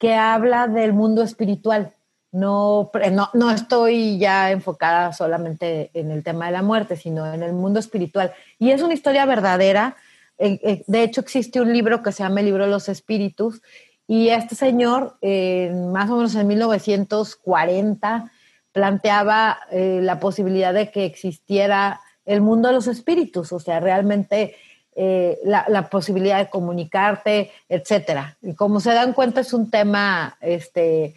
que 0.00 0.14
habla 0.14 0.66
del 0.66 0.92
mundo 0.92 1.22
espiritual. 1.22 1.94
No, 2.32 2.90
no, 3.34 3.50
estoy 3.50 4.18
ya 4.18 4.50
enfocada 4.50 5.12
solamente 5.12 5.90
en 5.94 6.10
el 6.10 6.24
tema 6.24 6.46
de 6.46 6.52
la 6.52 6.62
muerte, 6.62 6.96
sino 6.96 7.32
en 7.32 7.42
el 7.42 7.52
mundo 7.52 7.78
espiritual. 7.78 8.32
Y 8.58 8.70
es 8.70 8.82
una 8.82 8.94
historia 8.94 9.26
verdadera. 9.26 9.96
Eh, 10.38 10.58
eh, 10.64 10.84
de 10.86 11.02
hecho, 11.02 11.20
existe 11.20 11.60
un 11.60 11.72
libro 11.72 12.02
que 12.02 12.12
se 12.12 12.22
llama 12.22 12.40
el 12.40 12.46
libro 12.46 12.64
de 12.64 12.70
los 12.70 12.88
espíritus. 12.88 13.60
Y 14.06 14.30
este 14.30 14.54
señor, 14.54 15.18
más 15.22 16.10
o 16.10 16.16
menos 16.16 16.34
en 16.34 16.46
1940, 16.48 18.32
planteaba 18.72 19.58
eh, 19.70 20.00
la 20.02 20.18
posibilidad 20.18 20.72
de 20.72 20.90
que 20.90 21.04
existiera 21.04 22.00
el 22.24 22.40
mundo 22.40 22.68
de 22.68 22.74
los 22.74 22.86
espíritus, 22.86 23.52
o 23.52 23.60
sea, 23.60 23.80
realmente 23.80 24.54
eh, 24.96 25.38
la, 25.44 25.88
posibilidad 25.88 26.38
de 26.38 26.50
comunicarte, 26.50 27.52
etcétera. 27.68 28.36
Y 28.42 28.54
como 28.54 28.80
se 28.80 28.92
dan 28.92 29.12
cuenta, 29.12 29.40
es 29.40 29.52
un 29.52 29.70
tema 29.70 30.36
este, 30.40 31.14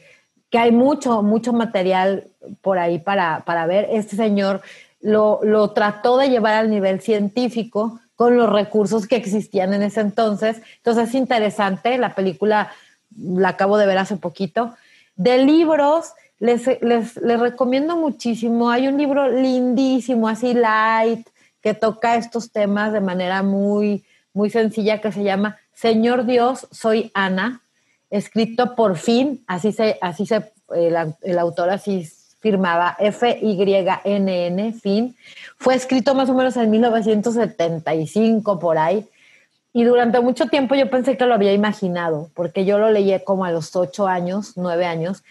que 0.49 0.59
hay 0.59 0.71
mucho, 0.71 1.23
mucho 1.23 1.53
material 1.53 2.27
por 2.61 2.77
ahí 2.77 2.99
para, 2.99 3.43
para 3.45 3.65
ver. 3.65 3.87
Este 3.91 4.15
señor 4.15 4.61
lo, 5.01 5.39
lo, 5.43 5.71
trató 5.71 6.17
de 6.17 6.29
llevar 6.29 6.53
al 6.53 6.69
nivel 6.69 7.01
científico 7.01 7.99
con 8.15 8.37
los 8.37 8.49
recursos 8.49 9.07
que 9.07 9.15
existían 9.15 9.73
en 9.73 9.81
ese 9.81 10.01
entonces. 10.01 10.61
Entonces 10.77 11.09
es 11.09 11.15
interesante, 11.15 11.97
la 11.97 12.13
película 12.13 12.71
la 13.17 13.49
acabo 13.49 13.77
de 13.77 13.87
ver 13.87 13.97
hace 13.97 14.17
poquito. 14.17 14.75
De 15.15 15.39
libros, 15.39 16.13
les, 16.39 16.67
les, 16.81 17.17
les 17.17 17.39
recomiendo 17.39 17.97
muchísimo. 17.97 18.69
Hay 18.69 18.87
un 18.87 18.97
libro 18.97 19.29
lindísimo, 19.29 20.27
así 20.27 20.53
light, 20.53 21.27
que 21.64 21.73
toca 21.73 22.18
estos 22.18 22.52
temas 22.52 22.91
de 22.91 22.99
manera 22.99 23.41
muy, 23.41 24.03
muy 24.34 24.49
sencilla 24.49 24.99
que 24.99 25.11
se 25.11 25.23
llama 25.23 25.57
Señor 25.73 26.26
Dios, 26.26 26.68
soy 26.72 27.10
Ana, 27.14 27.61
escrito 28.10 28.76
por 28.76 28.98
fin, 28.98 29.44
así 29.48 29.72
se, 29.72 29.98
así 30.02 30.26
se, 30.26 30.52
el, 30.76 31.40
autor 31.40 31.69
así 31.69 32.07
firmaba 32.41 32.95
F-Y-N-N, 32.99 34.73
fin. 34.73 35.15
Fue 35.57 35.76
escrito 35.76 36.14
más 36.14 36.30
o 36.30 36.34
menos 36.34 36.57
en 36.57 36.69
1975 36.69 38.60
por 38.60 38.77
ahí. 38.77 39.07
Y 39.72 39.85
durante 39.85 40.19
mucho 40.19 40.48
tiempo 40.48 40.76
yo 40.76 40.90
pensé 40.90 41.18
que 41.18 41.26
lo 41.26 41.34
había 41.34 41.53
imaginado, 41.53 42.30
porque 42.35 42.65
yo 42.65 42.77
lo 42.77 42.91
leí 42.91 43.18
como 43.23 43.45
a 43.45 43.52
los 43.52 43.76
ocho 43.76 44.07
años, 44.07 44.53
nueve 44.57 44.85
años. 44.85 45.23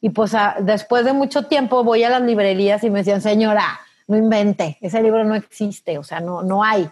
Y 0.00 0.10
pues 0.10 0.32
después 0.60 1.04
de 1.04 1.14
mucho 1.14 1.46
tiempo 1.46 1.82
voy 1.82 2.04
a 2.04 2.10
las 2.10 2.22
librerías 2.22 2.84
y 2.84 2.90
me 2.90 2.98
decían, 2.98 3.22
señora, 3.22 3.80
no 4.08 4.16
invente, 4.16 4.78
ese 4.80 5.02
libro 5.02 5.22
no 5.24 5.34
existe, 5.36 5.98
o 5.98 6.02
sea, 6.02 6.20
no, 6.20 6.42
no 6.42 6.64
hay. 6.64 6.88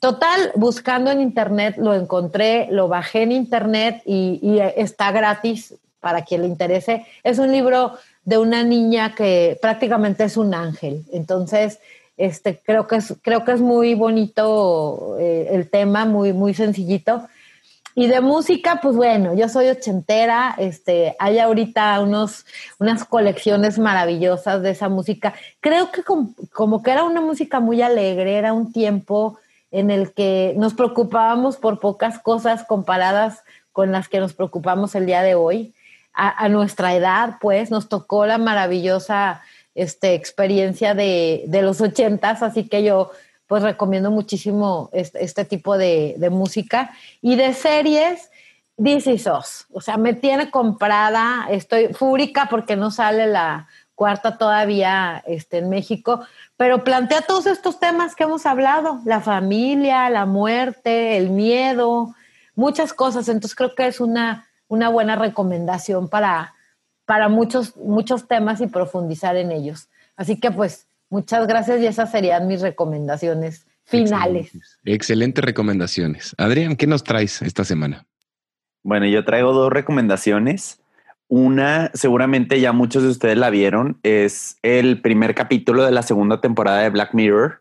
Total, 0.00 0.52
buscando 0.54 1.10
en 1.10 1.20
internet 1.20 1.76
lo 1.78 1.94
encontré, 1.94 2.68
lo 2.70 2.88
bajé 2.88 3.22
en 3.22 3.32
internet 3.32 4.02
y, 4.06 4.58
está 4.76 5.10
gratis 5.10 5.74
para 6.00 6.22
quien 6.22 6.42
le 6.42 6.48
interese. 6.48 7.04
Es 7.24 7.38
un 7.38 7.50
libro 7.50 7.94
de 8.24 8.38
una 8.38 8.62
niña 8.62 9.14
que 9.14 9.58
prácticamente 9.60 10.24
es 10.24 10.36
un 10.36 10.54
ángel. 10.54 11.04
Entonces, 11.12 11.78
Este, 12.18 12.58
creo 12.64 12.86
que 12.86 12.96
es, 12.96 13.14
creo 13.20 13.44
que 13.44 13.52
es 13.52 13.60
muy 13.60 13.94
bonito 13.94 15.16
eh, 15.20 15.48
el 15.50 15.68
tema, 15.68 16.06
muy, 16.06 16.32
muy 16.32 16.54
sencillito. 16.54 17.28
Y 17.98 18.08
de 18.08 18.20
música, 18.20 18.80
pues 18.82 18.94
bueno, 18.94 19.34
yo 19.34 19.48
soy 19.48 19.68
ochentera, 19.68 20.54
este, 20.58 21.16
hay 21.18 21.38
ahorita 21.38 21.98
unos, 22.00 22.44
unas 22.78 23.06
colecciones 23.06 23.78
maravillosas 23.78 24.60
de 24.60 24.72
esa 24.72 24.90
música. 24.90 25.32
Creo 25.60 25.90
que 25.90 26.02
como, 26.02 26.82
que 26.82 26.90
era 26.90 27.04
una 27.04 27.22
música 27.22 27.58
muy 27.58 27.80
alegre, 27.80 28.36
era 28.36 28.52
un 28.52 28.70
tiempo 28.70 29.38
en 29.70 29.90
el 29.90 30.12
que 30.12 30.52
nos 30.58 30.74
preocupábamos 30.74 31.56
por 31.56 31.80
pocas 31.80 32.18
cosas 32.18 32.64
comparadas 32.64 33.42
con 33.72 33.92
las 33.92 34.10
que 34.10 34.20
nos 34.20 34.34
preocupamos 34.34 34.94
el 34.94 35.06
día 35.06 35.22
de 35.22 35.34
hoy. 35.34 35.72
A, 36.12 36.50
nuestra 36.50 36.94
edad, 36.94 37.36
pues, 37.40 37.70
nos 37.70 37.88
tocó 37.88 38.26
la 38.26 38.36
maravillosa 38.36 39.40
este, 39.74 40.12
experiencia 40.12 40.94
de, 40.94 41.44
de 41.46 41.62
los 41.62 41.80
ochentas, 41.80 42.42
así 42.42 42.68
que 42.68 42.82
yo 42.82 43.10
pues 43.46 43.62
recomiendo 43.62 44.10
muchísimo 44.10 44.90
este, 44.92 45.44
tipo 45.44 45.78
de, 45.78 46.16
música. 46.30 46.90
Y 47.22 47.36
de 47.36 47.54
series, 47.54 48.30
This 48.82 49.06
Is 49.06 49.26
O 49.26 49.80
sea, 49.80 49.96
me 49.96 50.14
tiene 50.14 50.50
comprada, 50.50 51.46
estoy 51.50 51.94
fúrica 51.94 52.48
porque 52.50 52.76
no 52.76 52.90
sale 52.90 53.26
la 53.26 53.68
cuarta 53.94 54.36
todavía 54.36 55.22
este, 55.26 55.58
en 55.58 55.70
México, 55.70 56.20
pero 56.56 56.84
plantea 56.84 57.22
todos 57.22 57.46
estos 57.46 57.80
temas 57.80 58.14
que 58.14 58.24
hemos 58.24 58.44
hablado, 58.44 59.00
la 59.04 59.20
familia, 59.20 60.10
la 60.10 60.26
muerte, 60.26 61.16
el 61.16 61.30
miedo, 61.30 62.14
muchas 62.54 62.92
cosas. 62.92 63.28
Entonces 63.28 63.56
creo 63.56 63.74
que 63.74 63.86
es 63.86 64.00
una, 64.00 64.48
una 64.68 64.90
buena 64.90 65.16
recomendación 65.16 66.08
para, 66.08 66.54
para 67.06 67.28
muchos, 67.28 67.76
muchos 67.76 68.28
temas 68.28 68.60
y 68.60 68.66
profundizar 68.66 69.36
en 69.36 69.50
ellos. 69.50 69.88
Así 70.16 70.38
que 70.38 70.50
pues 70.50 70.86
Muchas 71.08 71.46
gracias 71.46 71.80
y 71.80 71.86
esas 71.86 72.10
serían 72.10 72.46
mis 72.46 72.60
recomendaciones 72.60 73.66
finales. 73.84 74.52
Excelentes, 74.84 75.44
recomendaciones. 75.44 76.34
Adrián, 76.38 76.76
¿qué 76.76 76.86
nos 76.86 77.04
traes 77.04 77.42
esta 77.42 77.64
semana? 77.64 78.06
Bueno, 78.82 79.06
yo 79.06 79.24
traigo 79.24 79.52
dos 79.52 79.72
recomendaciones. 79.72 80.80
Una, 81.28 81.90
seguramente 81.94 82.60
ya 82.60 82.72
muchos 82.72 83.02
de 83.02 83.08
ustedes 83.08 83.36
la 83.36 83.50
vieron, 83.50 83.98
es 84.02 84.58
el 84.62 85.00
primer 85.00 85.34
capítulo 85.34 85.84
de 85.84 85.90
la 85.90 86.02
segunda 86.02 86.40
temporada 86.40 86.80
de 86.80 86.90
Black 86.90 87.14
Mirror. 87.14 87.60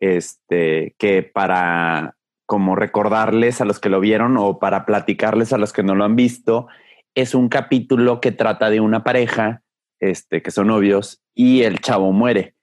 Este, 0.00 0.94
que 0.98 1.22
para 1.22 2.16
como 2.46 2.74
recordarles 2.74 3.60
a 3.60 3.64
los 3.64 3.78
que 3.78 3.90
lo 3.90 4.00
vieron 4.00 4.36
o 4.36 4.58
para 4.58 4.86
platicarles 4.86 5.52
a 5.52 5.58
los 5.58 5.72
que 5.72 5.82
no 5.82 5.94
lo 5.94 6.04
han 6.04 6.16
visto, 6.16 6.66
es 7.14 7.34
un 7.34 7.48
capítulo 7.48 8.20
que 8.20 8.32
trata 8.32 8.70
de 8.70 8.80
una 8.80 9.04
pareja, 9.04 9.62
este, 10.00 10.42
que 10.42 10.50
son 10.50 10.68
novios, 10.68 11.20
y 11.34 11.62
el 11.62 11.80
chavo 11.80 12.12
muere 12.12 12.54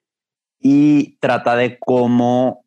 y 0.60 1.18
trata 1.20 1.56
de 1.56 1.78
cómo 1.78 2.64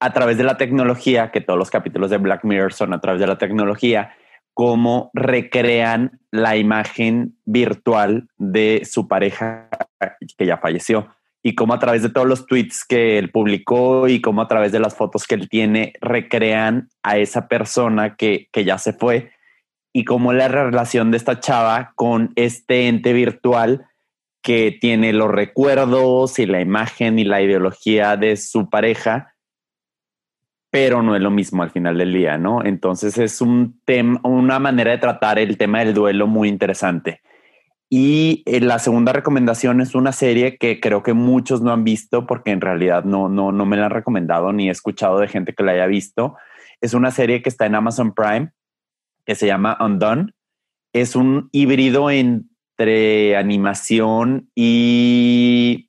a 0.00 0.12
través 0.12 0.36
de 0.36 0.44
la 0.44 0.56
tecnología, 0.56 1.30
que 1.30 1.40
todos 1.40 1.58
los 1.58 1.70
capítulos 1.70 2.10
de 2.10 2.18
Black 2.18 2.44
Mirror 2.44 2.72
son 2.72 2.92
a 2.92 3.00
través 3.00 3.20
de 3.20 3.26
la 3.26 3.38
tecnología, 3.38 4.14
cómo 4.52 5.10
recrean 5.14 6.20
la 6.30 6.56
imagen 6.56 7.36
virtual 7.44 8.28
de 8.36 8.82
su 8.84 9.08
pareja 9.08 9.68
que 10.36 10.46
ya 10.46 10.58
falleció. 10.58 11.08
Y 11.42 11.54
cómo 11.54 11.74
a 11.74 11.78
través 11.78 12.02
de 12.02 12.08
todos 12.08 12.26
los 12.26 12.46
tweets 12.46 12.84
que 12.84 13.18
él 13.18 13.30
publicó 13.30 14.08
y 14.08 14.20
cómo 14.20 14.42
a 14.42 14.48
través 14.48 14.72
de 14.72 14.80
las 14.80 14.96
fotos 14.96 15.26
que 15.26 15.36
él 15.36 15.48
tiene 15.48 15.92
recrean 16.00 16.88
a 17.02 17.18
esa 17.18 17.46
persona 17.48 18.16
que, 18.16 18.48
que 18.50 18.64
ya 18.64 18.78
se 18.78 18.92
fue. 18.92 19.30
Y 19.92 20.04
cómo 20.04 20.32
la 20.32 20.48
relación 20.48 21.10
de 21.10 21.18
esta 21.18 21.38
chava 21.38 21.92
con 21.94 22.32
este 22.34 22.88
ente 22.88 23.12
virtual 23.12 23.86
que 24.46 24.78
tiene 24.80 25.12
los 25.12 25.28
recuerdos 25.28 26.38
y 26.38 26.46
la 26.46 26.60
imagen 26.60 27.18
y 27.18 27.24
la 27.24 27.42
ideología 27.42 28.16
de 28.16 28.36
su 28.36 28.70
pareja, 28.70 29.34
pero 30.70 31.02
no 31.02 31.16
es 31.16 31.20
lo 31.20 31.32
mismo 31.32 31.64
al 31.64 31.72
final 31.72 31.98
del 31.98 32.12
día, 32.12 32.38
¿no? 32.38 32.64
Entonces 32.64 33.18
es 33.18 33.40
un 33.40 33.80
tema, 33.84 34.20
una 34.22 34.60
manera 34.60 34.92
de 34.92 34.98
tratar 34.98 35.40
el 35.40 35.58
tema 35.58 35.80
del 35.80 35.94
duelo 35.94 36.28
muy 36.28 36.48
interesante. 36.48 37.22
Y 37.90 38.44
eh, 38.46 38.60
la 38.60 38.78
segunda 38.78 39.12
recomendación 39.12 39.80
es 39.80 39.96
una 39.96 40.12
serie 40.12 40.58
que 40.58 40.78
creo 40.78 41.02
que 41.02 41.12
muchos 41.12 41.60
no 41.60 41.72
han 41.72 41.82
visto 41.82 42.24
porque 42.24 42.52
en 42.52 42.60
realidad 42.60 43.02
no, 43.02 43.28
no, 43.28 43.50
no 43.50 43.66
me 43.66 43.76
la 43.76 43.86
han 43.86 43.90
recomendado 43.90 44.52
ni 44.52 44.68
he 44.68 44.70
escuchado 44.70 45.18
de 45.18 45.26
gente 45.26 45.54
que 45.54 45.64
la 45.64 45.72
haya 45.72 45.86
visto. 45.86 46.36
Es 46.80 46.94
una 46.94 47.10
serie 47.10 47.42
que 47.42 47.48
está 47.48 47.66
en 47.66 47.74
Amazon 47.74 48.14
Prime 48.14 48.52
que 49.24 49.34
se 49.34 49.48
llama 49.48 49.76
Undone. 49.80 50.30
Es 50.92 51.16
un 51.16 51.48
híbrido 51.50 52.12
en 52.12 52.48
entre 52.76 53.36
animación 53.36 54.50
y 54.54 55.88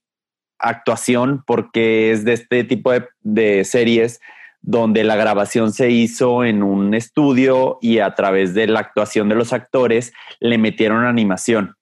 actuación, 0.57 1.43
porque 1.45 2.11
es 2.11 2.23
de 2.23 2.33
este 2.33 2.63
tipo 2.63 2.91
de, 3.21 3.65
series 3.65 4.21
donde 4.61 5.03
la 5.03 5.15
grabación 5.15 5.71
se 5.71 5.91
hizo 5.91 6.43
en 6.43 6.63
un 6.63 6.93
estudio 6.93 7.77
y 7.81 7.99
a 7.99 8.15
través 8.15 8.53
de 8.53 8.67
la 8.67 8.79
actuación 8.79 9.29
de 9.29 9.35
los 9.35 9.53
actores 9.53 10.13
le 10.39 10.57
metieron 10.57 11.05
animación. 11.05 11.75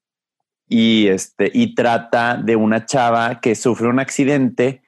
Y, 0.67 1.07
este, 1.07 1.51
y 1.53 1.75
trata 1.75 2.35
de 2.35 2.55
una 2.55 2.85
chava 2.85 3.39
que 3.39 3.55
sufre 3.55 3.87
un 3.87 3.99
accidente 3.99 4.81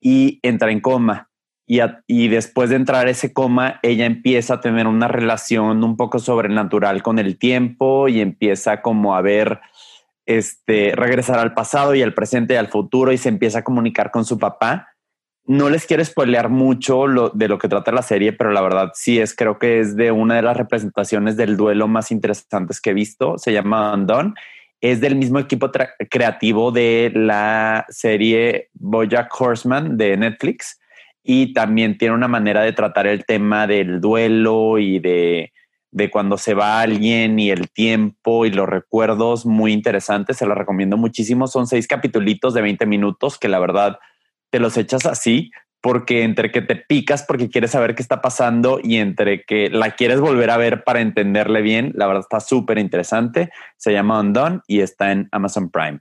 y 0.00 0.38
entra 0.42 0.70
en 0.70 0.80
coma. 0.80 1.28
Y, 1.66 2.28
después 2.28 2.70
de 2.70 2.76
entrar 2.76 3.08
ese 3.08 3.32
coma, 3.32 3.80
ella 3.82 4.06
empieza 4.06 4.54
a 4.54 4.60
tener 4.60 4.86
una 4.86 5.08
relación 5.08 5.82
un 5.82 5.96
poco 5.96 6.20
sobrenatural 6.20 7.02
con 7.02 7.18
el 7.18 7.38
tiempo 7.38 8.06
y 8.06 8.20
empieza 8.20 8.82
como 8.82 9.16
a 9.16 9.20
ver, 9.20 9.60
este, 10.26 10.92
regresar 10.94 11.40
al 11.40 11.54
pasado 11.54 11.96
y 11.96 12.02
al 12.02 12.14
presente 12.14 12.54
y 12.54 12.56
al 12.56 12.68
futuro 12.68 13.10
y 13.10 13.18
se 13.18 13.30
empieza 13.30 13.60
a 13.60 13.64
comunicar 13.64 14.12
con 14.12 14.24
su 14.24 14.38
papá. 14.38 14.90
No 15.44 15.68
les 15.68 15.86
quiero 15.86 16.04
spoilear 16.04 16.50
mucho 16.50 17.06
de 17.34 17.48
lo 17.48 17.58
que 17.58 17.68
trata 17.68 17.90
la 17.90 18.02
serie, 18.02 18.32
pero 18.32 18.52
la 18.52 18.60
verdad 18.60 18.92
sí 18.94 19.18
es, 19.18 19.34
creo 19.34 19.58
que 19.58 19.80
es 19.80 19.96
de 19.96 20.12
una 20.12 20.36
de 20.36 20.42
las 20.42 20.56
representaciones 20.56 21.36
del 21.36 21.56
duelo 21.56 21.88
más 21.88 22.12
interesantes 22.12 22.80
que 22.80 22.90
he 22.90 22.94
visto. 22.94 23.38
Se 23.38 23.52
llama 23.52 23.92
Undone. 23.92 24.34
Es 24.80 25.00
del 25.00 25.16
mismo 25.16 25.40
equipo 25.40 25.70
creativo 26.10 26.70
de 26.70 27.10
la 27.14 27.86
serie 27.88 28.70
Bojack 28.74 29.40
Horseman 29.40 29.96
de 29.96 30.16
Netflix 30.16 30.78
y 31.26 31.52
también 31.52 31.98
tiene 31.98 32.14
una 32.14 32.28
manera 32.28 32.62
de 32.62 32.72
tratar 32.72 33.06
el 33.06 33.24
tema 33.24 33.66
del 33.66 34.00
duelo 34.00 34.78
y 34.78 35.00
de, 35.00 35.52
de 35.90 36.10
cuando 36.10 36.38
se 36.38 36.54
va 36.54 36.80
alguien 36.80 37.38
y 37.38 37.50
el 37.50 37.70
tiempo 37.70 38.46
y 38.46 38.50
los 38.50 38.68
recuerdos 38.68 39.46
muy 39.46 39.72
interesantes. 39.72 40.36
Se 40.36 40.46
lo 40.46 40.54
recomiendo 40.54 40.96
muchísimo. 40.96 41.46
Son 41.46 41.66
seis 41.66 41.88
capítulos 41.88 42.54
de 42.54 42.62
20 42.62 42.86
minutos 42.86 43.38
que 43.38 43.48
la 43.48 43.58
verdad 43.58 43.98
te 44.50 44.60
los 44.60 44.76
echas 44.76 45.06
así 45.06 45.50
porque 45.80 46.24
entre 46.24 46.50
que 46.50 46.62
te 46.62 46.74
picas 46.74 47.22
porque 47.22 47.48
quieres 47.48 47.70
saber 47.70 47.94
qué 47.94 48.02
está 48.02 48.20
pasando 48.20 48.80
y 48.82 48.96
entre 48.96 49.44
que 49.44 49.70
la 49.70 49.92
quieres 49.92 50.20
volver 50.20 50.50
a 50.50 50.56
ver 50.56 50.82
para 50.82 51.00
entenderle 51.00 51.62
bien, 51.62 51.92
la 51.94 52.08
verdad 52.08 52.22
está 52.22 52.40
súper 52.40 52.78
interesante. 52.78 53.50
Se 53.76 53.92
llama 53.92 54.18
Undone 54.18 54.60
y 54.66 54.80
está 54.80 55.12
en 55.12 55.28
Amazon 55.30 55.70
Prime. 55.70 56.00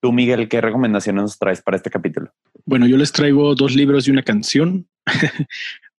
Tú, 0.00 0.12
Miguel, 0.12 0.48
¿qué 0.48 0.60
recomendaciones 0.60 1.22
nos 1.22 1.38
traes 1.38 1.62
para 1.62 1.76
este 1.76 1.88
capítulo? 1.88 2.31
Bueno, 2.64 2.86
yo 2.86 2.96
les 2.96 3.12
traigo 3.12 3.54
dos 3.54 3.74
libros 3.74 4.06
y 4.06 4.10
una 4.10 4.22
canción. 4.22 4.88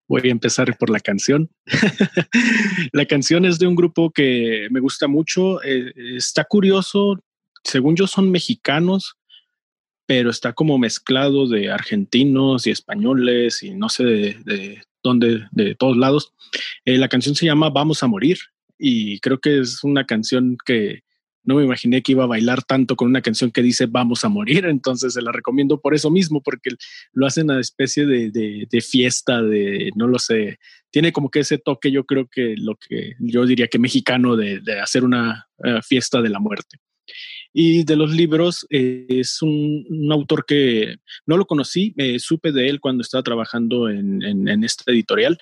Voy 0.08 0.22
a 0.26 0.32
empezar 0.32 0.78
por 0.78 0.90
la 0.90 1.00
canción. 1.00 1.50
la 2.92 3.06
canción 3.06 3.46
es 3.46 3.60
de 3.60 3.68
un 3.68 3.76
grupo 3.76 4.12
que 4.12 4.68
me 4.70 4.80
gusta 4.80 5.08
mucho. 5.08 5.64
Eh, 5.64 5.94
está 6.16 6.44
curioso. 6.44 7.20
Según 7.64 7.96
yo, 7.96 8.08
son 8.08 8.30
mexicanos, 8.30 9.18
pero 10.06 10.30
está 10.30 10.54
como 10.54 10.78
mezclado 10.78 11.48
de 11.48 11.72
argentinos 11.72 12.68
y 12.68 12.72
españoles 12.72 13.64
y 13.64 13.72
no 13.72 13.90
sé 13.90 14.04
de, 14.04 14.82
dónde, 15.02 15.48
de 15.52 15.76
todos 15.76 15.98
lados. 15.98 16.34
Eh, 16.86 16.98
la 16.98 17.08
canción 17.08 17.36
se 17.36 17.46
llama 17.46 17.70
Vamos 17.70 18.04
a 18.04 18.08
Morir 18.08 18.40
y 18.78 19.20
creo 19.20 19.40
que 19.40 19.60
es 19.60 19.84
una 19.84 20.06
canción 20.06 20.58
que 20.66 21.03
no 21.44 21.56
me 21.56 21.64
imaginé 21.64 22.02
que 22.02 22.14
iba 22.14 22.24
a 22.24 22.28
bailar 22.28 22.64
tanto 22.64 22.96
con 22.96 23.10
una 23.10 23.22
canción 23.22 23.52
que 23.52 23.62
dice 23.62 23.86
vamos 23.86 24.24
a 24.24 24.30
morir, 24.30 24.66
entonces 24.66 25.14
se 25.14 25.22
la 25.22 25.32
recomiendo 25.32 25.80
por 25.80 25.94
eso 25.94 26.10
mismo, 26.10 26.42
porque 26.42 26.72
lo 27.12 27.26
hacen 27.26 27.52
a 27.52 27.60
especie 27.60 28.06
de, 28.06 28.82
fiesta, 28.82 29.42
de, 29.42 29.92
no 29.96 30.08
lo 30.08 30.20
sé, 30.20 30.60
tiene 30.92 31.12
como 31.12 31.30
que 31.30 31.40
ese 31.40 31.58
toque, 31.58 31.92
yo 31.92 32.06
creo 32.06 32.28
que 32.28 32.56
lo 32.58 32.76
que 32.76 33.14
yo 33.20 33.46
diría 33.46 33.68
que 33.68 33.80
mexicano 33.80 34.36
de, 34.36 34.62
hacer 34.82 35.04
una 35.04 35.48
eh, 35.64 35.80
fiesta 35.84 36.22
de 36.22 36.30
la 36.30 36.40
muerte. 36.40 36.78
Y 37.56 37.84
de 37.84 37.96
los 37.96 38.12
libros, 38.12 38.66
eh, 38.70 39.06
es 39.10 39.42
un, 39.42 39.86
autor 40.12 40.46
que 40.46 40.96
no 41.26 41.38
lo 41.38 41.46
conocí, 41.46 41.94
me 41.98 42.18
supe 42.18 42.52
de 42.52 42.70
él 42.70 42.80
cuando 42.80 43.02
estaba 43.02 43.22
trabajando 43.22 43.90
en, 43.90 44.24
en, 44.24 44.64
esta 44.64 44.92
editorial, 44.92 45.38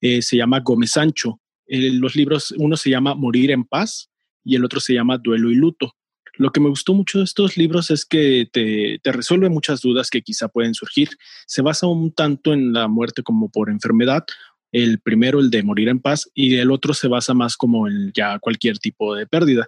eh, 0.00 0.22
se 0.22 0.36
llama 0.36 0.60
Gómez 0.60 0.92
Sancho. 0.92 1.40
los 1.66 2.14
libros, 2.14 2.54
uno 2.58 2.76
se 2.76 2.90
llama 2.90 3.14
Morir 3.14 3.50
en 3.50 3.64
Paz 3.64 4.10
y 4.46 4.54
el 4.54 4.64
otro 4.64 4.80
se 4.80 4.94
llama 4.94 5.18
Duelo 5.18 5.50
y 5.50 5.56
Luto. 5.56 5.94
Lo 6.38 6.50
que 6.50 6.60
me 6.60 6.68
gustó 6.68 6.94
mucho 6.94 7.18
de 7.18 7.24
estos 7.24 7.56
libros 7.56 7.90
es 7.90 8.04
que 8.04 8.48
te, 8.52 9.00
te, 9.02 9.12
resuelve 9.12 9.48
muchas 9.48 9.80
dudas 9.80 10.08
que 10.08 10.22
quizá 10.22 10.48
pueden 10.48 10.74
surgir. 10.74 11.08
Se 11.46 11.62
basa 11.62 11.86
un 11.86 12.12
tanto 12.12 12.52
en 12.52 12.72
la 12.72 12.88
muerte 12.88 13.22
como 13.22 13.50
por 13.50 13.70
enfermedad. 13.70 14.24
El 14.70 15.00
primero, 15.00 15.40
el 15.40 15.50
de 15.50 15.62
morir 15.62 15.88
en 15.88 16.00
paz, 16.00 16.30
y 16.34 16.56
el 16.56 16.70
otro 16.70 16.94
se 16.94 17.08
basa 17.08 17.34
más 17.34 17.56
como 17.56 17.88
en 17.88 18.12
ya 18.14 18.38
cualquier 18.38 18.78
tipo 18.78 19.14
de 19.14 19.26
pérdida. 19.26 19.66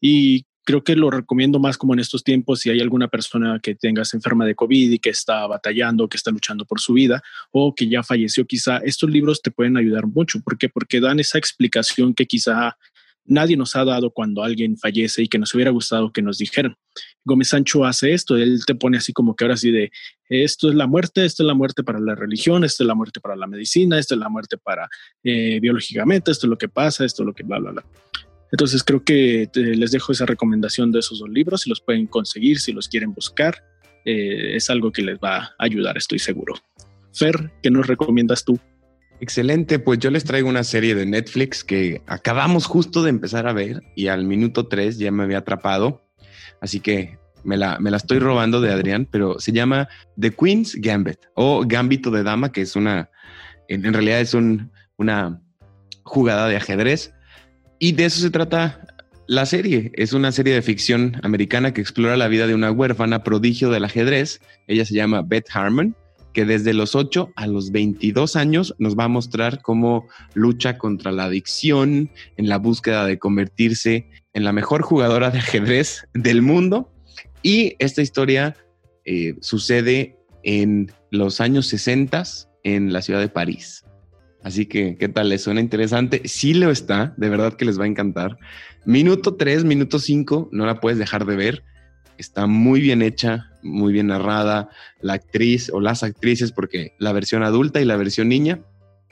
Y 0.00 0.46
creo 0.66 0.82
que 0.82 0.96
lo 0.96 1.10
recomiendo 1.10 1.58
más 1.58 1.78
como 1.78 1.94
en 1.94 2.00
estos 2.00 2.24
tiempos 2.24 2.60
si 2.60 2.70
hay 2.70 2.80
alguna 2.80 3.08
persona 3.08 3.60
que 3.62 3.74
tengas 3.74 4.12
enferma 4.14 4.44
de 4.44 4.56
COVID 4.56 4.90
y 4.92 4.98
que 4.98 5.10
está 5.10 5.46
batallando, 5.46 6.08
que 6.08 6.16
está 6.16 6.30
luchando 6.30 6.64
por 6.64 6.80
su 6.80 6.92
vida 6.92 7.22
o 7.52 7.74
que 7.74 7.88
ya 7.88 8.02
falleció 8.02 8.44
quizá, 8.46 8.78
estos 8.78 9.08
libros 9.08 9.40
te 9.42 9.52
pueden 9.52 9.76
ayudar 9.76 10.06
mucho. 10.06 10.40
¿Por 10.40 10.58
qué? 10.58 10.68
Porque 10.68 11.00
dan 11.00 11.20
esa 11.20 11.38
explicación 11.38 12.14
que 12.14 12.26
quizá 12.26 12.76
nadie 13.26 13.56
nos 13.56 13.76
ha 13.76 13.84
dado 13.84 14.10
cuando 14.10 14.42
alguien 14.42 14.76
fallece 14.76 15.22
y 15.22 15.28
que 15.28 15.38
nos 15.38 15.54
hubiera 15.54 15.70
gustado 15.70 16.12
que 16.12 16.22
nos 16.22 16.38
dijeran. 16.38 16.76
Gómez 17.24 17.48
Sancho 17.48 17.84
hace 17.84 18.12
esto, 18.12 18.36
él 18.36 18.60
te 18.66 18.74
pone 18.74 18.98
así 18.98 19.12
como 19.12 19.34
que 19.34 19.44
ahora 19.44 19.56
sí 19.56 19.70
de 19.70 19.90
esto 20.28 20.68
es 20.68 20.74
la 20.74 20.86
muerte, 20.86 21.24
esto 21.24 21.42
es 21.42 21.46
la 21.46 21.54
muerte 21.54 21.82
para 21.82 22.00
la 22.00 22.14
religión, 22.14 22.64
esto 22.64 22.82
es 22.82 22.86
la 22.86 22.94
muerte 22.94 23.20
para 23.20 23.36
la 23.36 23.46
medicina, 23.46 23.98
esto 23.98 24.14
es 24.14 24.20
la 24.20 24.28
muerte 24.28 24.56
para 24.58 24.88
eh, 25.22 25.58
biológicamente, 25.60 26.30
esto 26.30 26.46
es 26.46 26.50
lo 26.50 26.58
que 26.58 26.68
pasa, 26.68 27.04
esto 27.04 27.22
es 27.22 27.26
lo 27.26 27.34
que 27.34 27.42
bla, 27.42 27.58
bla, 27.58 27.72
bla. 27.72 27.84
Entonces 28.52 28.82
creo 28.82 29.02
que 29.04 29.50
les 29.54 29.90
dejo 29.90 30.12
esa 30.12 30.24
recomendación 30.24 30.92
de 30.92 31.00
esos 31.00 31.18
dos 31.18 31.28
libros, 31.28 31.62
si 31.62 31.70
los 31.70 31.80
pueden 31.80 32.06
conseguir, 32.06 32.60
si 32.60 32.72
los 32.72 32.88
quieren 32.88 33.12
buscar, 33.12 33.62
eh, 34.04 34.56
es 34.56 34.70
algo 34.70 34.92
que 34.92 35.02
les 35.02 35.18
va 35.18 35.36
a 35.38 35.54
ayudar, 35.58 35.96
estoy 35.96 36.20
seguro. 36.20 36.54
Fer, 37.12 37.52
¿qué 37.62 37.70
nos 37.70 37.86
recomiendas 37.86 38.44
tú? 38.44 38.58
Excelente, 39.20 39.78
pues 39.78 39.98
yo 39.98 40.10
les 40.10 40.24
traigo 40.24 40.48
una 40.48 40.64
serie 40.64 40.94
de 40.94 41.06
Netflix 41.06 41.64
que 41.64 42.02
acabamos 42.06 42.66
justo 42.66 43.02
de 43.02 43.10
empezar 43.10 43.46
a 43.46 43.52
ver 43.52 43.82
y 43.94 44.08
al 44.08 44.24
minuto 44.24 44.66
3 44.66 44.98
ya 44.98 45.10
me 45.10 45.22
había 45.22 45.38
atrapado, 45.38 46.06
así 46.60 46.80
que 46.80 47.18
me 47.42 47.56
la, 47.56 47.78
me 47.78 47.90
la 47.90 47.96
estoy 47.96 48.18
robando 48.18 48.60
de 48.60 48.72
Adrián, 48.72 49.08
pero 49.10 49.38
se 49.38 49.52
llama 49.52 49.88
The 50.20 50.32
Queen's 50.32 50.74
Gambit 50.74 51.18
o 51.34 51.64
Gambito 51.66 52.10
de 52.10 52.24
Dama, 52.24 52.52
que 52.52 52.60
es 52.60 52.76
una, 52.76 53.08
en, 53.68 53.92
realidad 53.92 54.20
es 54.20 54.34
un, 54.34 54.70
una 54.96 55.40
jugada 56.02 56.48
de 56.48 56.56
ajedrez 56.56 57.14
y 57.78 57.92
de 57.92 58.06
eso 58.06 58.20
se 58.20 58.30
trata 58.30 58.86
la 59.26 59.46
serie. 59.46 59.92
Es 59.94 60.12
una 60.12 60.32
serie 60.32 60.54
de 60.54 60.62
ficción 60.62 61.18
americana 61.22 61.72
que 61.72 61.80
explora 61.80 62.16
la 62.16 62.28
vida 62.28 62.46
de 62.46 62.54
una 62.54 62.70
huérfana 62.70 63.22
prodigio 63.22 63.70
del 63.70 63.84
ajedrez. 63.84 64.40
Ella 64.66 64.84
se 64.84 64.94
llama 64.94 65.22
Beth 65.22 65.48
Harmon, 65.52 65.96
que 66.36 66.44
desde 66.44 66.74
los 66.74 66.94
8 66.94 67.32
a 67.34 67.46
los 67.46 67.72
22 67.72 68.36
años 68.36 68.74
nos 68.78 68.94
va 68.94 69.04
a 69.04 69.08
mostrar 69.08 69.62
cómo 69.62 70.06
lucha 70.34 70.76
contra 70.76 71.10
la 71.10 71.24
adicción 71.24 72.10
en 72.36 72.50
la 72.50 72.58
búsqueda 72.58 73.06
de 73.06 73.18
convertirse 73.18 74.10
en 74.34 74.44
la 74.44 74.52
mejor 74.52 74.82
jugadora 74.82 75.30
de 75.30 75.38
ajedrez 75.38 76.06
del 76.12 76.42
mundo. 76.42 76.92
Y 77.42 77.74
esta 77.78 78.02
historia 78.02 78.54
eh, 79.06 79.36
sucede 79.40 80.18
en 80.42 80.92
los 81.10 81.40
años 81.40 81.68
60 81.68 82.22
en 82.64 82.92
la 82.92 83.00
ciudad 83.00 83.20
de 83.20 83.30
París. 83.30 83.86
Así 84.42 84.66
que, 84.66 84.98
¿qué 84.98 85.08
tal? 85.08 85.30
¿Les 85.30 85.40
suena 85.40 85.62
interesante? 85.62 86.20
Sí 86.26 86.52
lo 86.52 86.70
está, 86.70 87.14
de 87.16 87.30
verdad 87.30 87.54
que 87.54 87.64
les 87.64 87.80
va 87.80 87.84
a 87.84 87.88
encantar. 87.88 88.36
Minuto 88.84 89.36
3, 89.36 89.64
minuto 89.64 89.98
5, 89.98 90.50
no 90.52 90.66
la 90.66 90.80
puedes 90.80 90.98
dejar 90.98 91.24
de 91.24 91.34
ver. 91.34 91.64
Está 92.18 92.46
muy 92.46 92.80
bien 92.80 93.02
hecha, 93.02 93.50
muy 93.62 93.92
bien 93.92 94.08
narrada. 94.08 94.70
La 95.00 95.14
actriz 95.14 95.70
o 95.72 95.80
las 95.80 96.02
actrices, 96.02 96.52
porque 96.52 96.94
la 96.98 97.12
versión 97.12 97.42
adulta 97.42 97.80
y 97.80 97.84
la 97.84 97.96
versión 97.96 98.28
niña, 98.28 98.60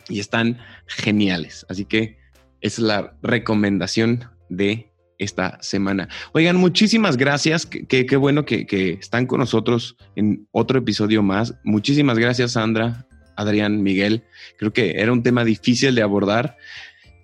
y 0.09 0.20
están 0.20 0.59
geniales. 0.86 1.66
Así 1.68 1.85
que 1.85 2.18
es 2.60 2.78
la 2.78 3.16
recomendación 3.22 4.24
de 4.48 4.90
esta 5.18 5.59
semana. 5.62 6.09
Oigan, 6.32 6.56
muchísimas 6.56 7.16
gracias. 7.16 7.66
Qué, 7.66 8.16
bueno 8.16 8.44
que, 8.44 8.66
que, 8.66 8.94
están 8.94 9.26
con 9.26 9.40
nosotros 9.40 9.97
en 10.16 10.48
otro 10.52 10.78
episodio 10.78 11.22
más. 11.22 11.55
Muchísimas 11.64 12.18
gracias, 12.18 12.52
Sandra, 12.52 13.06
Adrián, 13.36 13.82
Miguel. 13.82 14.24
Creo 14.59 14.72
que 14.72 14.93
era 15.01 15.12
un 15.12 15.22
tema 15.22 15.44
difícil 15.44 15.94
de 15.94 16.02
abordar. 16.02 16.56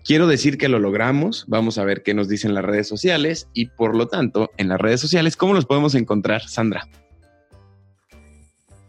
Quiero 0.05 0.27
decir 0.27 0.59
que 0.59 0.69
lo 0.69 0.79
logramos. 0.79 1.45
Vamos 1.49 1.79
a 1.79 1.85
ver 1.85 2.03
qué 2.03 2.15
nos 2.15 2.29
dicen 2.29 2.55
las 2.55 2.65
redes 2.65 2.89
sociales 2.89 3.49
y 3.53 3.67
por 3.67 3.95
lo 3.95 4.09
tanto, 4.09 4.51
en 4.57 4.69
las 4.69 4.81
redes 4.81 5.01
sociales, 5.01 5.37
¿cómo 5.37 5.55
los 5.55 5.67
podemos 5.67 5.95
encontrar, 5.95 6.43
Sandra? 6.43 6.89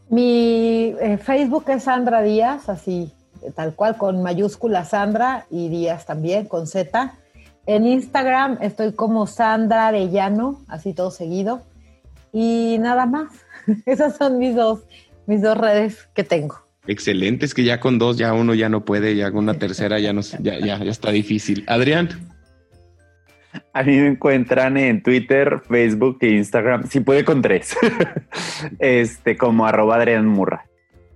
Mi 0.10 0.94
eh, 1.00 1.18
Facebook 1.18 1.66
es 1.70 1.84
Sandra 1.84 2.22
Díaz, 2.22 2.70
así 2.70 3.12
tal 3.56 3.74
cual, 3.76 3.98
con 3.98 4.22
mayúscula 4.22 4.86
Sandra 4.86 5.46
y 5.50 5.70
Díaz 5.70 6.06
también, 6.06 6.46
con 6.46 6.68
Z. 6.68 7.14
En 7.66 7.86
Instagram 7.86 8.58
estoy 8.62 8.94
como 8.94 9.28
Sandra 9.28 9.88
Arellano, 9.88 10.62
así 10.68 10.94
todo 10.94 11.12
seguido. 11.12 11.62
Y 12.32 12.78
nada 12.80 13.06
más. 13.06 13.32
Esas 13.86 14.18
son 14.18 14.38
mis 14.38 14.56
dos, 14.56 14.82
mis 15.28 15.42
dos 15.42 15.58
redes 15.58 16.08
que 16.14 16.24
tengo. 16.24 16.60
Excelente, 16.88 17.46
es 17.46 17.54
que 17.54 17.64
ya 17.64 17.80
con 17.80 18.00
dos 18.00 18.18
ya 18.18 18.34
uno 18.34 18.54
ya 18.56 18.68
no 18.68 18.84
puede, 18.86 19.16
ya 19.16 19.32
con 19.32 19.44
una 19.44 19.54
tercera 19.54 20.00
ya 20.00 20.14
no 20.14 20.22
ya, 20.22 20.60
ya, 20.60 20.84
ya 20.84 20.92
está 20.92 21.12
difícil. 21.12 21.64
Adrián. 21.68 22.10
A 23.74 23.84
mí 23.84 23.98
me 23.98 24.08
encuentran 24.08 24.78
en 24.78 25.04
Twitter, 25.04 25.62
Facebook 25.68 26.18
e 26.22 26.30
Instagram. 26.30 26.88
Si 26.88 27.02
puede 27.02 27.24
con 27.26 27.42
tres. 27.42 27.76
este, 28.80 29.38
como 29.38 29.66
arroba 29.66 29.98
Adrián 29.98 30.28
Murra. 30.28 30.66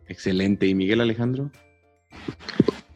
Excelente. 0.08 0.68
¿Y 0.68 0.76
Miguel 0.76 1.02
Alejandro? 1.02 1.52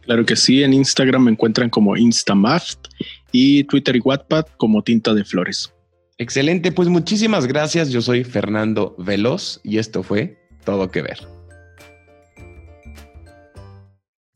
Claro 0.01 0.25
que 0.25 0.35
sí. 0.35 0.63
En 0.63 0.73
Instagram 0.73 1.23
me 1.23 1.31
encuentran 1.31 1.69
como 1.69 1.95
Instamaft 1.95 2.87
y 3.31 3.63
Twitter 3.65 3.95
y 3.95 3.99
Wattpad 3.99 4.45
como 4.57 4.83
Tinta 4.83 5.13
de 5.13 5.23
Flores. 5.23 5.73
Excelente. 6.17 6.71
Pues 6.71 6.89
muchísimas 6.89 7.47
gracias. 7.47 7.91
Yo 7.91 8.01
soy 8.01 8.25
Fernando 8.25 8.95
Veloz 8.97 9.61
y 9.63 9.77
esto 9.77 10.03
fue 10.03 10.37
Todo 10.65 10.91
que 10.91 11.01
Ver. 11.01 11.38